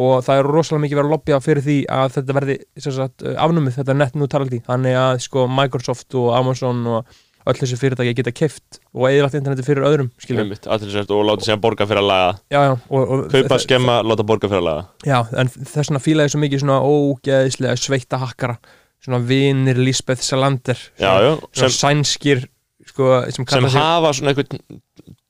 og 0.00 0.22
það 0.24 0.40
er 0.40 0.50
rosalega 0.56 0.84
mikið 0.86 1.00
verið 1.00 1.10
að 1.10 1.16
lobbya 1.16 1.40
fyrir 1.44 1.66
því 1.66 1.78
að 1.92 2.12
þetta 2.16 2.36
verði 2.38 2.56
sagt, 2.86 3.24
afnumið, 3.44 3.74
þetta 3.80 3.96
net 4.00 4.14
neutrality. 4.16 4.60
Þannig 4.68 5.00
að 5.00 5.24
sko 5.26 5.48
Microsoft 5.50 6.16
og 6.16 6.30
Amazon 6.38 6.86
og 6.88 7.18
öll 7.48 7.56
þessi 7.56 7.78
fyrirtæki 7.80 8.14
geta 8.18 8.32
keift 8.36 8.80
og 8.92 9.06
eðvægt 9.08 9.38
interneti 9.38 9.64
fyrir 9.64 9.86
öðrum 9.88 10.10
sért 10.20 11.12
og 11.16 11.22
láta 11.26 11.46
sér 11.46 11.60
borga 11.62 11.86
fyrir 11.88 12.02
að 12.02 12.10
laga. 12.10 12.34
Já, 12.52 12.60
já, 12.68 12.74
og, 12.76 13.00
og, 13.00 13.22
Kaupa, 13.32 13.58
skemma, 13.64 13.96
láta 14.06 14.26
borga 14.28 14.50
fyrir 14.50 14.60
að 14.60 14.68
laga. 14.68 14.84
Já, 15.08 15.18
en 15.40 15.52
þess 15.54 15.88
vegna 15.88 16.02
fílaði 16.04 16.34
svo 16.34 16.42
mikið 16.44 16.62
svona 16.64 16.80
ógeðislega 16.84 17.80
sveita 17.80 18.20
hakkara 18.20 18.58
svona 19.04 19.20
vinir 19.24 19.78
Lisbeth 19.80 20.22
Salander 20.24 20.78
Já, 21.00 21.10
svona, 21.10 21.20
já, 21.24 21.36
svona 21.56 21.70
sem, 21.70 21.76
sænskir 21.78 22.44
sko, 22.90 23.10
sem, 23.32 23.46
sem 23.48 23.68
hafa 23.76 24.12
svona 24.16 24.32
einhvern 24.34 24.60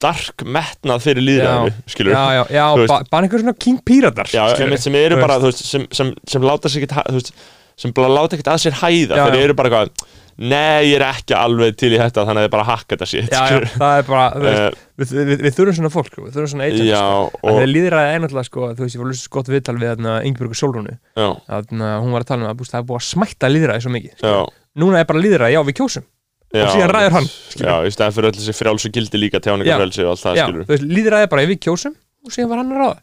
dark 0.00 0.44
metnað 0.48 1.02
fyrir 1.04 1.24
líðræðu, 1.26 1.72
skilur 1.92 2.14
já, 2.14 2.22
já, 2.38 2.42
já, 2.56 2.66
bara 3.12 3.26
einhver 3.26 3.42
svona 3.42 3.56
King 3.60 3.80
Piratar 3.84 4.30
Já, 4.32 4.44
sem 4.80 4.96
eru 4.96 5.18
bara, 5.20 5.36
veist. 5.42 5.64
sem, 5.68 5.84
sem, 5.92 6.12
sem 6.28 6.46
láta 6.46 6.70
sig 6.72 6.86
ekkert, 6.86 7.32
sem 7.80 7.92
bara 7.96 8.08
láta 8.12 8.36
ekkert 8.38 8.54
að 8.54 8.62
sér 8.64 8.78
hæða, 8.80 9.18
Já, 9.20 9.26
þeir 9.28 9.38
já. 9.42 9.44
eru 9.44 9.56
bara 9.58 9.70
eitthvað, 9.70 10.08
nei, 10.40 10.90
ég 10.90 10.96
er 10.98 11.04
ekki 11.06 11.34
alveg 11.36 11.76
til 11.80 11.90
í 11.92 11.98
þetta, 12.00 12.24
þannig 12.28 12.42
að 12.42 12.46
þið 12.46 12.52
bara 12.54 12.66
hakka 12.68 12.96
þetta 12.96 13.08
shit, 13.10 13.30
já, 13.32 13.40
já, 13.50 13.72
það 13.74 13.96
er 14.00 14.06
bara, 14.08 14.26
veist, 14.44 14.60
Uh, 14.60 14.86
við, 15.00 15.12
við, 15.12 15.26
við, 15.30 15.42
við 15.46 15.56
þurfum 15.58 15.76
svona 15.78 15.90
fólk 15.94 16.16
við 16.16 16.30
þurfum 16.36 16.52
svona 16.54 16.68
agents 16.68 16.86
já, 16.88 17.00
sko. 17.00 17.26
og, 17.40 17.44
og 17.44 17.58
þeir 17.60 17.70
líðræði 17.74 18.14
einhverlega 18.14 18.48
sko, 18.48 18.70
þú 18.76 18.86
veist, 18.86 18.96
ég 18.96 19.02
var 19.02 19.10
lustið 19.10 19.34
gott 19.36 19.50
viðtal 19.52 19.76
við 20.54 20.60
Sólrúnu. 20.60 20.94
Já, 21.16 21.28
þarna, 21.50 21.90
hún 22.04 22.16
var 22.16 22.24
að 22.24 22.30
tala 22.32 22.46
um 22.46 22.50
að 22.50 22.70
það 22.72 22.80
er 22.80 22.88
búið 22.90 23.00
að 23.00 23.06
smætta 23.10 23.52
líðræði 23.52 23.84
svo 23.84 23.92
mikið 23.96 24.24
skilurðu. 24.24 24.34
núna 24.80 25.00
er 25.00 25.08
bara 25.12 25.22
líðræði, 25.24 25.56
já, 25.56 25.62
við 25.68 25.78
kjósum. 25.80 26.08
Já. 26.50 26.64
Og 26.66 26.72
síðan 26.74 26.90
ræður 26.90 27.12
hann, 27.14 27.26
Já, 27.62 27.74
í 27.86 27.90
stæðan 27.94 28.14
fyrir 28.16 28.32
öll 28.32 28.38
þessi 28.40 28.54
frjálsu 28.58 28.90
gildi 28.90 29.18
líka 29.22 29.38
tjáningafrelsi 29.44 30.02
og 30.02 30.16
allt 30.16 30.24
það, 30.24 30.40
skilur 30.40 30.64
þú 30.66 30.72
veist, 30.74 30.86
líðræði 30.98 31.26
er 31.28 31.30
bara 31.30 31.44
við 31.46 31.60
kjósum 31.62 31.94
og 32.26 32.34
síðan 32.34 32.50
var 32.50 32.58
hann 32.58 32.72
að 32.74 32.80
ráða 32.80 32.96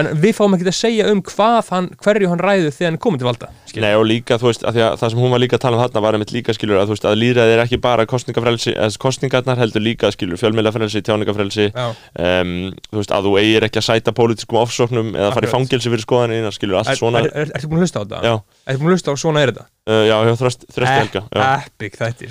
en 0.00 0.10
við 0.22 0.34
fáum 0.38 0.56
ekki 0.56 0.68
að 0.70 0.76
segja 0.78 1.10
um 1.12 1.20
hvað 1.24 1.70
hann, 1.70 1.90
hverju 2.02 2.30
hann 2.32 2.42
ræður 2.42 2.74
þegar 2.74 2.90
hann 2.90 2.98
er 2.98 3.02
komið 3.04 3.22
til 3.22 3.28
valda 3.28 3.50
skilur. 3.74 3.86
Nei 3.86 3.98
og 3.98 4.06
líka, 4.08 4.38
þú 4.40 4.48
veist, 4.50 4.64
að 4.66 4.80
að 4.84 4.96
það 5.00 5.12
sem 5.12 5.20
hún 5.22 5.34
var 5.34 5.42
líka 5.42 5.58
að 5.58 5.64
tala 5.64 5.78
um 5.78 5.82
þarna 5.82 6.02
var 6.04 6.18
einmitt 6.18 6.34
líka, 6.34 6.54
skilur, 6.56 6.78
að 6.80 6.90
þú 6.90 6.96
veist, 6.96 7.06
að 7.10 7.20
líðræði 7.20 7.54
er 7.54 7.62
ekki 7.64 7.78
bara 7.84 8.06
kostningarnar 8.08 9.60
heldur 9.60 9.84
líka, 9.84 10.10
skilur, 10.14 10.40
fjölmiðlafrelsi, 10.40 11.02
tjáningafrelsi 11.06 11.68
já, 11.70 11.86
um, 11.90 12.54
þú 12.90 13.00
veist, 13.00 13.14
að 13.14 13.28
þú 13.28 13.36
eigir 13.42 13.68
ekki 13.68 13.82
að 13.82 13.88
sæta 13.88 14.14
pólitískum 14.16 14.60
ofsóknum 14.62 15.14
eða 15.14 15.32
fara 15.34 15.50
í 15.50 15.54
fangelsi 15.54 15.92
fyrir 15.92 16.06
skoðanina, 16.06 16.52
skilur, 16.54 16.80
allt 16.80 16.94
er, 16.94 17.00
svona 17.00 17.24
er, 17.24 17.30
er, 17.44 17.54
ertu 17.58 17.70
búin 17.70 17.82
að 17.82 17.88
hlusta 17.88 18.02
á 18.02 18.04
þetta? 18.04 18.22
Já, 18.24 18.34
ertu 18.66 18.82
búin 18.82 18.92
að 18.92 18.98
hlusta 18.98 19.14
á 19.14 19.16
svona 19.24 19.44
er 19.44 19.54
þetta? 19.54 19.68
uh, 19.90 20.04
já, 20.08 20.14
hjá 20.24 20.34
þröst, 20.40 20.66
þröst 20.72 20.94
helga 20.94 21.22
já. 21.28 21.44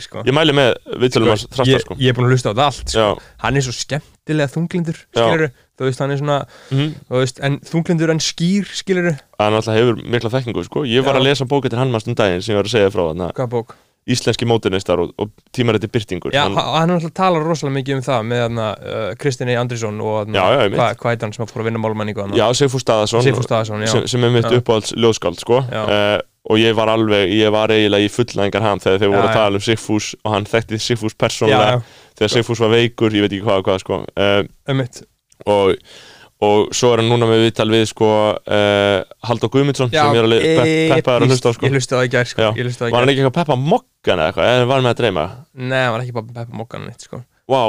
sko. 0.03 0.23
Ég 0.27 0.35
mæli 0.35 0.55
með 0.57 0.71
er 5.89 5.91
hann 5.91 5.91
er 5.91 5.91
þú 5.91 5.91
veist, 5.91 6.03
hann 6.03 6.15
er 6.15 6.21
svona 6.21 6.39
mhm. 6.71 6.91
þú 7.09 7.23
veist, 7.23 7.41
en 7.43 7.57
þunglindur 7.69 8.13
en 8.15 8.21
skýr 8.23 8.69
skilur 8.81 9.09
hann 9.13 9.57
alltaf 9.59 9.77
hefur 9.77 10.03
mikla 10.03 10.33
þekkingu 10.33 10.67
sko. 10.67 10.85
ég 10.89 11.05
var 11.05 11.17
Já. 11.17 11.21
að 11.21 11.29
lesa 11.29 11.49
bók 11.49 11.67
eftir 11.67 11.81
hann 11.81 11.93
maður 11.93 12.13
um 12.13 12.21
daginn 12.21 12.45
sem 12.45 12.55
ég 12.55 12.61
var 12.61 12.69
að 12.69 12.77
segja 12.77 12.93
frá 12.93 13.47
bók? 13.49 13.75
íslenski 14.03 14.45
mótinistar 14.45 14.99
og, 14.99 15.13
og 15.17 15.31
tímarætti 15.55 15.87
byrtingur 15.87 16.33
Já, 16.33 16.43
hann, 16.43 16.57
hann, 16.57 16.73
hann 16.75 16.91
er 16.91 16.97
alltaf 16.97 17.11
að 17.11 17.15
tala 17.19 17.43
rosalega 17.43 17.77
mikið 17.77 17.95
um 17.95 18.03
það 18.03 18.25
með 18.31 18.59
uh, 18.59 19.05
Kristini 19.19 19.55
Andrisson 19.59 20.01
og 20.03 20.33
hvað 20.33 20.99
hva 20.99 21.13
heit 21.13 21.23
hann 21.23 21.35
sem 21.35 21.45
að 21.45 21.53
fór 21.53 21.63
að 21.63 21.69
vinna 21.69 21.81
málmenningu 21.83 22.27
já, 22.35 22.45
Sigfús 22.57 22.83
Staðarsson 22.83 23.23
sem, 23.87 24.03
sem 24.11 24.27
er 24.27 24.35
mitt 24.35 24.49
uppáhalds 24.51 24.91
ljóðskáld 24.97 25.39
sko. 25.39 25.61
Uh, 25.63 26.19
og 26.51 26.59
ég 26.59 26.75
var 26.75 26.91
alveg, 26.91 27.31
ég 27.31 27.53
var 27.55 27.71
eiginlega 27.71 28.03
í 28.03 28.11
fullnæðingar 28.11 28.65
ham 28.65 28.83
þegar 28.83 29.05
þeir 29.05 29.13
voru 29.13 29.23
að 29.29 29.37
tala 29.39 29.61
um 29.61 29.63
Sigfús 29.63 30.11
og 30.19 30.35
hann 30.35 30.49
þekkti 30.51 30.81
Sigfús 30.83 31.15
persónulega 31.15 31.79
þegar 32.19 32.35
Sigfús 32.35 32.63
var 32.65 32.75
veikur, 32.75 33.15
ég 33.15 33.23
veit 33.23 33.31
ekki 33.31 33.47
hvað 33.47 33.63
og 33.63 33.69
hvað 33.69 33.81
sko. 33.85 34.03
uh, 34.19 35.03
og, 35.49 35.73
og 36.43 36.73
svo 36.75 36.91
er 36.93 37.01
hann 37.03 37.09
núna 37.11 37.27
með 37.29 37.43
viðtal 37.45 37.67
við 37.71 37.85
sko, 37.91 38.09
uh, 38.35 38.97
Halldór 39.27 39.51
Guðmundsson 39.53 39.91
já, 39.93 40.01
sem 40.03 40.17
ég 40.17 40.21
er 40.21 40.27
að 40.27 40.33
le- 40.33 40.41
pe- 40.43 40.95
peppaður 40.97 41.25
að 41.27 41.33
hlusta 41.33 41.49
á 41.49 41.53
sko. 41.57 41.67
ég 41.69 41.75
hlusta 41.77 41.95
á 41.95 41.97
það 42.01 42.07
í 42.07 42.13
gær 42.17 42.31
sko. 42.31 42.41
Já. 42.43 42.49
ég 42.59 42.67
hlusta 42.67 42.81
á 42.81 42.85
það 42.87 42.91
var 42.91 42.97
í 42.97 42.99
hann 42.99 43.07
gær 43.07 43.13
ekki 43.13 43.23
eitthvað 43.23 43.33
að 43.33 43.39
peppa 43.41 43.59
mokkan 43.73 44.23
eða 44.23 44.27
eitthvað 44.33 44.51
eða 44.53 44.67
var 44.71 44.75
hann 44.81 44.87
með 44.87 44.93
að 44.95 44.99
dreyma 45.03 45.25
nei, 45.53 45.79
hann 45.83 45.93
var 45.95 46.03
ekki 46.05 46.15
bara 46.19 46.37
peppa 46.41 46.59
mokkan 46.63 46.85
neitt 46.89 47.07
sko. 47.07 47.21
Vá, 47.53 47.61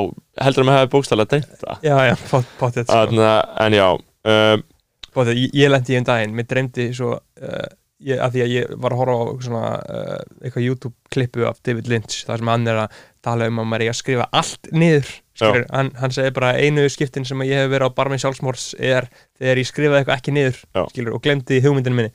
heldur 0.44 0.62
að 0.62 0.68
maður 0.70 0.80
hefði 0.84 0.92
bókstæðlega 0.96 1.30
dreymt 1.34 1.54
það 1.64 1.86
já, 1.88 1.94
já, 2.08 2.14
pottet 2.60 2.86
sko. 2.90 2.98
Þannig 2.98 3.24
að, 3.30 3.40
en 3.64 3.78
já 3.78 3.86
um, 3.94 4.66
pottet, 5.14 5.38
ég, 5.40 5.56
ég 5.64 5.72
lendi 5.74 5.94
í 5.94 5.96
einn 5.98 6.06
daginn, 6.10 6.34
mér 6.38 6.46
dreymdi 6.50 6.86
svo 6.94 7.08
uh, 7.18 7.66
ég, 8.04 8.18
að 8.22 8.36
því 8.36 8.44
að 8.44 8.52
ég 8.54 8.74
var 8.84 8.94
að 8.94 9.00
horfa 9.02 9.16
á 9.18 9.24
svona, 9.48 9.64
uh, 9.82 10.20
eitthvað 10.44 10.66
YouTube 10.68 10.94
klippu 11.14 11.46
af 11.50 11.58
David 11.66 11.90
Lynch, 11.90 12.20
þar 12.28 12.42
sem 12.42 12.50
hann 12.54 12.70
er 12.70 12.80
að 12.84 13.02
tala 13.24 13.48
um 13.50 13.58
að 13.62 13.68
maður 13.72 13.84
er 13.86 13.92
að 13.94 13.98
skrifa 14.00 14.26
allt 14.32 14.68
niður 14.72 15.08
skilur, 15.34 15.64
hann, 15.74 15.90
hann 15.98 16.12
segir 16.14 16.34
bara 16.36 16.52
einu 16.60 16.84
skiptin 16.92 17.24
sem 17.26 17.40
ég 17.48 17.64
hef 17.64 17.70
verið 17.72 17.88
á 17.90 17.96
barmi 17.96 18.18
sjálfsmórs 18.22 18.68
er 18.78 19.08
þegar 19.40 19.60
ég 19.62 19.66
skrifaði 19.70 20.02
eitthvað 20.02 20.20
ekki 20.20 20.34
niður 20.36 20.60
Já. 20.76 20.82
skilur, 20.92 21.16
og 21.16 21.22
glemdi 21.24 21.60
hugmyndinu 21.64 21.96
minni. 21.98 22.12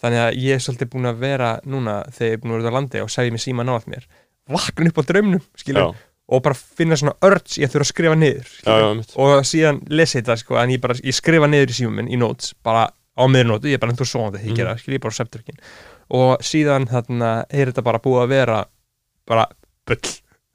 Þannig 0.00 0.20
að 0.22 0.36
ég 0.40 0.54
er 0.56 0.62
svolítið 0.64 0.88
búin 0.94 1.08
að 1.10 1.18
vera 1.20 1.48
núna 1.68 1.96
þegar 2.14 2.30
ég 2.30 2.36
er 2.38 2.42
búin 2.44 2.52
að 2.54 2.60
vera 2.60 2.68
út 2.70 2.72
á 2.72 2.76
landi 2.78 3.00
og 3.04 3.10
segja 3.12 3.34
mér 3.34 3.42
síma 3.42 3.66
nátt 3.68 3.88
mér 3.90 4.06
vakna 4.48 4.88
upp 4.92 5.00
á 5.00 5.04
draumnum 5.10 5.42
skilur, 5.60 5.90
Já, 5.90 6.06
og 6.30 6.42
bara 6.46 6.54
finna 6.56 6.96
svona 6.96 7.16
örts 7.26 7.58
ég 7.60 7.68
þurfa 7.72 7.84
að 7.84 7.90
skrifa 7.90 8.14
niður 8.16 8.46
já, 8.46 8.54
skilur, 8.62 8.80
já, 8.86 8.94
mitt 9.00 9.12
og 9.20 9.44
síðan 9.50 9.82
lesi 9.90 10.20
þetta 10.22 10.36
sko, 10.40 10.56
en 10.62 10.70
ég 10.72 10.80
bara, 10.80 10.94
ég 11.04 11.14
skrifa 11.18 11.50
niður 11.50 11.74
í 11.74 11.76
símum 11.80 11.98
minn 12.00 12.08
í 12.14 12.16
notes, 12.22 12.54
bara 12.64 12.86
á 12.88 13.22
miðurnótu, 13.28 13.68
ég 13.68 13.76
er 13.76 13.82
bara 13.82 13.92
endur 13.92 14.08
svona 14.08 14.30
þetta, 14.32 14.46
ég 14.46 14.54
Mhm. 14.54 14.56
gera, 14.62 14.76
skil 14.80 14.94
ég 14.96 15.02
bara 15.04 15.12
á 15.12 15.18
septurkin 15.20 15.58
og 16.10 16.40
síðan 16.46 16.86
þarna 16.88 17.30
er 17.50 17.66
þetta 17.72 17.82
bara 17.84 17.98
búið 18.00 18.22
að 18.24 18.28
vera 18.32 18.58
bara 19.28 19.46
bull, 19.86 20.00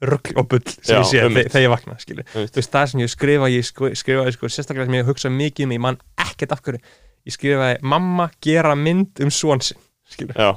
rugl 0.02 0.36
og 0.36 0.48
bull 0.50 0.60
sem 0.66 0.96
Já, 0.96 1.00
ég 1.00 1.08
sé 1.08 1.22
einmitt. 1.24 1.48
þegar, 1.52 1.64
ég 1.64 1.72
vakna, 1.72 1.96
þú 1.96 2.44
veist, 2.44 2.70
það 2.74 2.90
sem 2.92 3.00
ég 3.00 3.12
skrifa, 3.14 3.48
ég 3.48 3.64
skrifaði 3.96 4.34
sko, 4.36 4.50
sérstaklega 4.52 4.86
sem 4.90 4.98
ég 4.98 5.08
hugsa 5.08 5.30
mikið 5.32 5.64
um, 5.68 5.72
ég 5.72 5.80
man 5.86 5.96
ekkert 6.20 6.52
af 6.52 6.60
hverju. 6.66 6.82
Ég 7.26 7.34
skrifaði, 7.34 7.78
mamma 7.82 8.28
gera 8.44 8.74
mynd 8.76 9.22
um 9.24 9.30
svon 9.32 9.60
sinn, 9.64 9.80
skil 10.12 10.28
Já, 10.36 10.52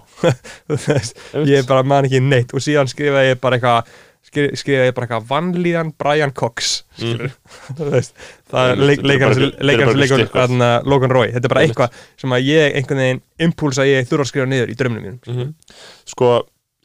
ég 1.55 1.65
bara 1.69 1.83
man 1.87 2.05
ekki 2.09 2.19
neitt. 2.21 2.51
Og 2.53 2.61
síðan 2.63 2.91
skrifaði 2.91 3.31
ég 3.33 3.39
bara 3.41 3.57
eitthvað 3.57 3.89
skri- 4.29 4.51
skrifaði 4.59 4.91
ég 4.91 4.95
bara 4.97 5.07
eitthvað 5.07 5.29
vannlíðan 5.31 5.93
Brian 5.97 6.33
Cox 6.35 6.83
veist, 7.79 8.13
það 8.51 8.73
er 8.73 8.75
Einmitt, 8.75 8.85
leik- 8.85 8.99
þetta 8.99 9.09
leikarinn 9.09 9.23
bara- 9.23 9.39
sem 9.39 9.49
þetta 9.49 9.69
leikarinn 9.69 9.87
bara 9.87 9.95
sem 9.95 10.03
leikur 10.03 10.19
stikkvað. 10.19 10.45
þarna, 10.51 10.69
Logan 10.91 11.15
Roy, 11.15 11.27
þetta 11.33 11.47
er 11.49 11.53
bara 11.55 11.63
eitthvað 11.65 11.99
sem 12.19 12.35
að 12.37 12.47
ég 12.51 12.77
einhvern 12.79 13.03
veginn 13.05 13.21
impúls 13.47 13.79
að 13.81 13.91
ég 13.93 14.09
þurfa 14.11 14.25
að 14.27 14.31
skrifa 14.33 14.49
niður 14.53 14.73
í 14.73 14.77
drömnum 14.83 15.05
mínum 15.07 15.19
mhm. 15.31 15.53
Sko, 16.11 16.31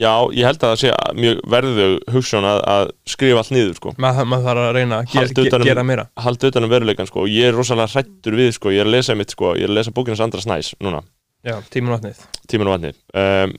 já, 0.01 0.11
ég 0.35 0.45
held 0.49 0.63
að 0.65 0.73
það 0.73 0.81
sé 0.83 0.93
mjög 1.21 1.43
verðug 1.55 1.97
hugsun 2.15 2.47
að, 2.49 2.61
að 2.75 2.93
skrifa 3.15 3.43
allt 3.43 3.53
niður, 3.55 3.75
sko. 3.79 3.95
Maður 4.05 4.31
mað 4.33 4.47
þarf 4.49 4.65
að 4.65 4.73
reyna 4.79 5.01
að 5.03 5.13
Halda 5.15 5.45
utan 5.49 5.61
um- 5.61 5.69
gera 5.69 5.85
meira. 5.87 6.07
Halda 6.25 6.51
utan 6.53 6.65
um 6.69 6.73
veruleikan, 6.75 7.11
sko, 7.11 7.27
ég 7.31 7.51
er 7.51 7.59
rosalega 7.59 7.93
hrættur 7.95 8.39
við, 8.41 8.53
sko, 8.59 8.73
ég 8.75 8.85
er 8.85 8.91
að 8.91 8.97
lesa 8.97 9.15
mitt, 9.19 9.31
sko, 9.37 9.53
ég 9.59 9.69
er 9.69 9.75
að 9.75 9.79
lesa 9.81 9.95
bókina 9.95 10.17
Sandra 10.19 10.41
Snæs 10.43 10.75
núna, 10.83 11.03
já, 11.45 11.59
tíminn 11.71 11.95
vatnið. 11.95 12.25
Tíminn 12.49 12.71
og 12.73 12.77
vatnið. 12.79 12.99
Um, 13.15 13.55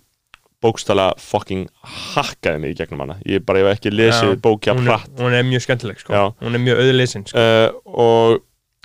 bókstala 0.66 1.12
fucking 1.22 1.68
hakkaði 2.16 2.62
mig 2.64 2.74
í 2.74 2.78
gegnum 2.80 3.04
hana. 3.04 3.18
Ég 3.28 3.44
bara, 3.46 3.62
ég 3.62 3.70
hef 3.70 3.80
ekki 3.80 3.92
lesið 3.94 4.36
bókja 4.42 4.74
pratt 4.80 5.22
hún 5.22 5.36
er 5.36 5.46
mjög 5.46 5.66
skemmtileg 5.68 6.00
sko. 6.02 6.14
Já. 6.16 6.24
hún 6.42 6.58
er 6.58 6.64
mjög 6.64 6.82
auðleysin 6.82 7.26
sko. 7.30 7.38
uh, 7.38 7.70
og 7.86 8.40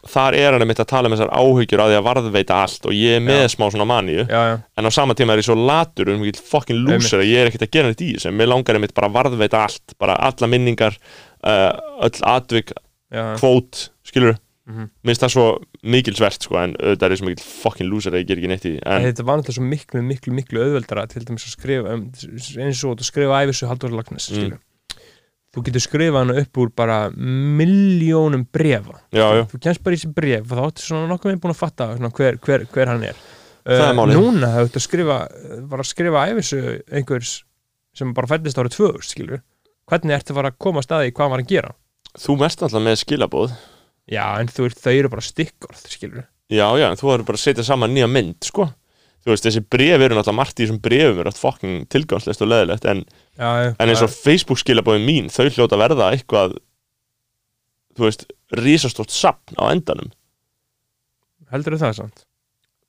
þar 0.09 0.35
er 0.39 0.53
hann 0.57 0.67
mitt 0.69 0.81
að 0.81 0.89
tala 0.93 1.09
um 1.11 1.15
þessar 1.17 1.33
áhyggjur 1.37 1.83
að 1.85 1.91
því 1.93 1.97
að 2.01 2.07
varðveita 2.09 2.59
allt 2.65 2.87
og 2.89 2.93
ég 2.97 3.17
er 3.19 3.25
með 3.27 3.45
smá 3.53 3.67
svona 3.71 3.87
maníu. 3.91 4.27
En 4.31 4.89
á 4.89 4.91
sama 4.91 5.15
tíma 5.15 5.33
er 5.35 5.43
ég 5.43 5.49
svo 5.51 5.57
latur 5.59 6.09
um 6.15 6.21
mikil 6.23 6.41
fucking 6.41 6.81
lúsir 6.87 7.21
að 7.21 7.29
ég 7.31 7.41
er 7.43 7.51
ekkert 7.51 7.67
að 7.69 7.71
gera 7.77 7.91
þetta 7.93 8.05
í 8.07 8.13
þessu. 8.17 8.33
Mér 8.33 8.49
langar 8.53 8.75
einmitt 8.79 8.95
bara 8.97 9.09
að 9.11 9.19
varðveita 9.19 9.65
allt 9.67 9.97
bara 9.99 10.17
alla 10.17 10.47
minningar 10.49 10.97
uh, 11.45 11.73
öll 12.07 12.23
atvik, 12.23 12.73
já, 13.13 13.35
kvót 13.41 13.91
skilur, 14.07 14.39
Mhm. 14.71 14.85
minnst 15.03 15.23
það 15.25 15.31
svo 15.35 15.45
mikilsvert 15.83 16.45
sko, 16.45 16.55
en 16.61 16.75
auðvitað 16.79 17.03
er 17.09 17.11
ég 17.11 17.19
svo 17.19 17.27
mikil 17.27 17.43
fucking 17.43 17.89
lúsir 17.91 18.13
að 18.15 18.21
ég 18.21 18.27
ger 18.29 18.37
ekki 18.39 18.51
neitt 18.53 18.67
í 18.69 18.73
en 18.87 19.03
þetta 19.03 19.25
var 19.27 19.41
náttúrulega 19.41 19.57
svo 19.57 19.65
miklu, 19.67 20.03
miklu, 20.07 20.33
miklu 20.37 20.61
auðveldara 20.63 21.07
til 21.11 21.25
dæmis 21.27 21.47
að 21.49 21.55
skrifa 21.57 21.95
um, 21.97 22.05
eins 22.63 22.83
og 22.87 23.01
þú 23.01 23.07
skrifa 23.09 23.41
æfisu 23.43 23.67
Halldór 23.67 23.97
Lagnes 23.97 24.29
Mm. 24.31 24.45
mm. 24.45 24.59
Þú 25.51 25.65
getur 25.67 25.83
skrifað 25.83 26.23
hana 26.25 26.39
upp 26.45 26.61
úr 26.63 26.71
bara 26.79 26.97
miljónum 27.17 28.47
brefa 28.53 29.01
já, 29.11 29.27
já, 29.35 29.43
þú 29.51 29.61
kemst 29.67 29.83
bara 29.83 29.97
í 29.97 30.01
þessi 30.01 30.15
bref 30.15 30.47
og 30.47 30.59
þá 30.59 30.65
áttu 30.69 30.85
svona 30.87 31.11
nokkuð 31.11 31.33
með 31.33 31.43
búin 31.43 31.55
að 31.55 31.61
fatta 31.61 31.89
svona, 31.97 32.13
hver, 32.15 32.39
hver, 32.45 32.67
hver 32.71 32.93
hann 32.93 33.07
er. 33.11 33.15
Er 33.15 33.37
Uh, 33.71 33.93
núna 34.09 34.49
hefur 34.55 34.71
þetta 34.71 34.81
skrifa 34.81 35.17
var 35.69 35.83
að 35.83 35.89
skrifa 35.91 36.23
æfisu 36.31 36.61
einhvers 36.97 37.33
sem 37.95 38.15
bara 38.17 38.31
fættist 38.31 38.57
árið 38.57 38.79
2000 38.79 39.05
skilur 39.05 39.43
hvernig 39.91 40.17
ertu 40.17 40.33
að 40.33 40.39
fara 40.39 40.53
að 40.55 40.57
koma 40.65 40.81
að 40.81 40.87
staði 40.87 41.13
hvað 41.13 41.27
hann 41.27 41.35
var 41.35 41.43
að 41.45 41.51
gera? 41.51 41.73
Þú 42.17 42.37
mest 42.41 42.65
alltaf 42.65 42.83
með 42.87 42.97
skilabóð 43.03 43.53
já 44.11 44.25
en 44.41 44.49
þú, 44.49 44.71
þau 44.73 44.95
eru 44.95 45.13
bara 45.13 45.27
stikkorð 45.27 45.83
skilur 45.93 46.25
já, 46.49 46.67
já, 46.81 46.87
en 46.89 46.99
þú 46.99 47.11
verður 47.11 47.29
bara 47.29 47.41
að 47.43 47.45
setja 47.45 47.67
saman 47.69 47.93
nýja 47.93 48.09
mynd, 48.11 48.39
sko 48.49 48.71
þú 49.25 49.33
veist, 49.35 49.45
þessi 49.47 49.63
bref 49.69 50.01
eru 50.01 50.17
náttúrulega 50.17 50.39
margt 50.39 50.61
í 50.61 50.65
þessum 50.65 50.81
brefum 50.85 51.21
er 51.21 51.31
allt 51.31 51.41
fokking 51.41 51.85
tilgangslegt 51.93 52.45
og 52.45 52.51
leðilegt 52.51 52.87
en, 52.89 53.03
já, 53.37 53.51
en 53.75 53.93
eins 53.93 54.05
og 54.07 54.13
Facebook 54.15 54.63
skilabóðin 54.63 55.07
mín 55.09 55.31
þau 55.33 55.49
hljóta 55.51 55.79
verða 55.81 56.11
eitthvað 56.15 56.57
þú 57.99 58.07
veist, 58.07 58.27
risastórt 58.57 59.13
sapn 59.13 59.59
á 59.61 59.69
endanum, 59.71 60.11
heldur 61.53 61.77
það 61.81 61.97
samt? 62.01 62.25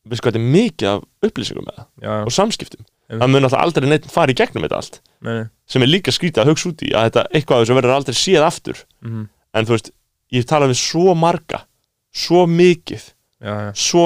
Veistu 0.08 0.26
hvað 0.26 0.34
þetta 0.34 0.42
er 0.42 0.54
mikið 0.56 0.90
af 0.90 1.28
upplýsingum 1.28 1.66
með 1.68 1.76
það? 1.78 1.88
Já, 2.02 2.14
og 2.26 2.34
samskiptum. 2.34 2.86
Það 3.12 3.30
mun 3.34 3.46
alltaf 3.46 3.62
aldrei 3.62 3.90
neitt 3.92 4.06
fara 4.10 4.34
í 4.34 4.38
gegnum 4.40 4.64
þetta 4.66 4.78
allt. 4.80 4.96
Nei, 5.28 5.42
sem 5.70 5.84
er 5.86 5.92
líka 5.92 6.14
skrítið 6.16 6.42
að 6.42 6.50
hugsa 6.50 6.70
út 6.72 6.82
í 6.88 6.90
að 6.96 7.10
þetta 7.10 7.24
eitthvað 7.38 7.62
þessu 7.62 7.76
verður 7.78 7.94
aldrei 7.98 8.18
séð 8.18 8.46
aftur. 8.48 8.80
Mhm, 9.06 9.28
en 9.60 9.68
þú 9.68 9.76
veist, 9.76 9.92
ég 10.34 10.48
tala 10.50 10.70
við 10.72 10.80
svo 10.82 11.14
marga 11.18 11.60
svo 12.12 12.46
mikið 12.50 13.04
já, 13.44 13.54
svo, 13.78 14.06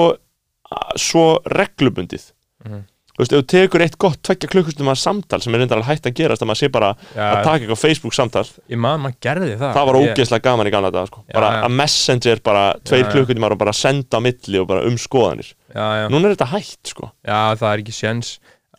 svo 0.98 1.38
reglubundið. 1.52 2.30
Mhm. 2.66 2.84
þú 3.16 3.22
veist, 3.22 3.32
ef 3.32 3.38
þú 3.40 3.46
tekur 3.48 3.80
eitt 3.80 3.94
gott 3.96 4.18
tvekja 4.28 4.48
klukkustum 4.52 4.90
að 4.92 4.98
samtal 5.00 5.38
sem 5.40 5.54
er 5.54 5.62
reyndar 5.62 5.78
alveg 5.78 5.88
hægt 5.88 6.08
að 6.10 6.16
gerast 6.18 6.42
að 6.44 6.48
maður 6.50 6.58
sé 6.60 6.68
bara 6.68 6.90
já, 7.14 7.22
að 7.24 7.38
taka 7.46 7.62
eitthvað 7.62 7.78
Facebook 7.80 8.12
samtal. 8.12 8.42
Ég 8.68 8.76
man, 8.76 9.00
maður 9.00 9.16
gerði 9.24 9.54
það. 9.56 9.72
Það 9.72 9.86
var 9.88 9.98
ógeðslega 10.02 10.44
gaman 10.44 10.68
í 10.68 10.72
gamla 10.74 10.90
dag 10.92 11.08
sko. 11.08 11.22
Bara 11.32 11.48
já. 11.54 11.60
að 11.64 11.76
messenger 11.78 12.42
bara 12.44 12.64
tveir 12.84 13.08
klukkutímar 13.14 13.56
og 13.56 13.60
bara 13.62 13.72
senda 13.72 14.20
á 14.20 14.24
milli 14.26 14.60
og 14.60 14.68
bara 14.68 14.84
um 14.84 14.98
skoðanir. 15.00 15.48
Já, 15.72 15.86
já, 16.02 16.04
núna 16.12 16.28
er 16.28 16.36
þetta 16.36 16.50
hægt 16.52 16.92
sko. 16.92 17.10
Já, 17.24 17.40
það 17.56 17.70
er 17.70 17.84
ekki 17.86 17.96
séns. 17.96 18.34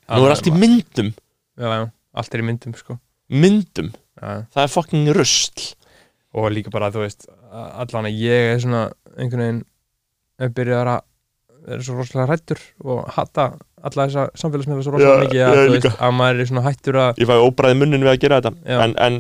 Nú 0.06 0.22
er 0.28 0.36
allt 0.36 0.52
í 0.52 0.54
myndum. 0.54 1.12
Já, 1.58 1.70
já, 1.74 1.90
allt 2.22 2.38
er 2.38 2.46
í 2.46 2.48
myndum 2.52 2.78
sko. 2.78 3.00
Myndum, 3.34 3.90
já, 4.22 4.46
það 4.54 4.64
er 4.68 4.74
fucking 4.78 5.14
rusl. 5.18 5.68
Og 6.38 6.52
líka 6.54 6.70
bara, 6.70 6.94
þú 6.94 7.08
veist 7.08 7.26
allan 7.50 8.06
að 8.06 8.22
ég 8.22 8.54
er 8.54 8.62
svona 8.62 8.86
einhvern 9.18 9.42
veginn 9.48 9.64
er 11.76 11.84
svo 11.86 11.98
rosalega 11.98 12.28
hrættur 12.32 12.62
og 12.86 13.04
hata 13.18 13.50
alla 13.88 14.08
þessa 14.08 14.26
samfélagsmiðla 14.42 14.86
svo 14.86 14.96
rosalega 14.96 15.26
mikið 15.26 15.44
að, 15.44 15.60
ég 15.60 15.76
veist, 15.76 16.00
að 16.08 16.16
maður 16.18 16.42
er 16.44 16.50
svona 16.52 16.66
hættur 16.66 17.00
að 17.04 17.22
ég 17.22 17.30
fæ 17.30 17.36
óbræði 17.44 17.80
munnin 17.82 18.08
við 18.08 18.14
að 18.14 18.24
gera 18.24 18.42
þetta. 18.42 18.82
En, 18.86 18.98
en, 19.08 19.20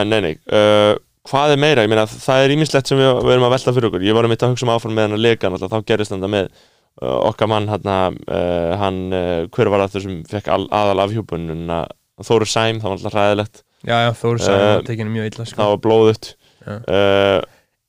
en 0.00 0.12
nei, 0.12 0.18
nei 0.26 0.32
uh, 0.56 0.96
hvað 1.30 1.54
er 1.54 1.62
meira, 1.62 1.86
ég 1.86 1.92
meina 1.92 2.08
það 2.10 2.44
er 2.46 2.56
ímislegt 2.56 2.90
sem 2.90 3.00
við, 3.00 3.10
við 3.20 3.36
erum 3.36 3.48
að 3.48 3.56
velta 3.56 3.76
fyrir 3.76 3.90
okkur. 3.90 4.08
Ég 4.08 4.16
var 4.16 4.26
um 4.26 4.34
þetta 4.34 4.48
að 4.48 4.54
hugsa 4.54 4.66
um 4.68 4.74
áfram 4.74 4.96
með 4.96 5.08
hann 5.08 5.16
að 5.18 5.24
náttúrulega, 5.28 5.72
þá 5.72 5.88
gerist 5.92 6.14
þetta 6.14 6.34
með 6.34 6.50
uh, 7.02 7.16
okkar 7.30 7.50
mann 7.50 7.70
hann, 7.70 8.20
uh, 8.26 8.74
hann 8.80 9.00
uh, 9.14 9.48
hver 9.54 9.72
var 9.72 9.86
það 9.86 10.06
sem 10.06 10.20
fekk 10.30 10.52
al, 10.52 10.64
aðal 10.74 11.04
afhjúpun 11.06 11.48
Þóru 12.20 12.48
Sæm, 12.48 12.80
það 12.80 12.90
var 12.90 12.98
alltaf 12.98 13.16
ræðilegt 13.16 13.62
já, 13.86 13.96
já, 14.04 14.10
Þóri 14.20 14.44
sagði 14.44 14.66
Eh, 14.66 14.74
að 14.74 14.84
tekinu 14.90 15.14
mjög 15.14 15.30
illa 15.30 15.46
sko. 15.48 15.56
það 15.60 15.72
var 15.72 15.80
blóðut 15.86 16.30
uh, 16.66 17.38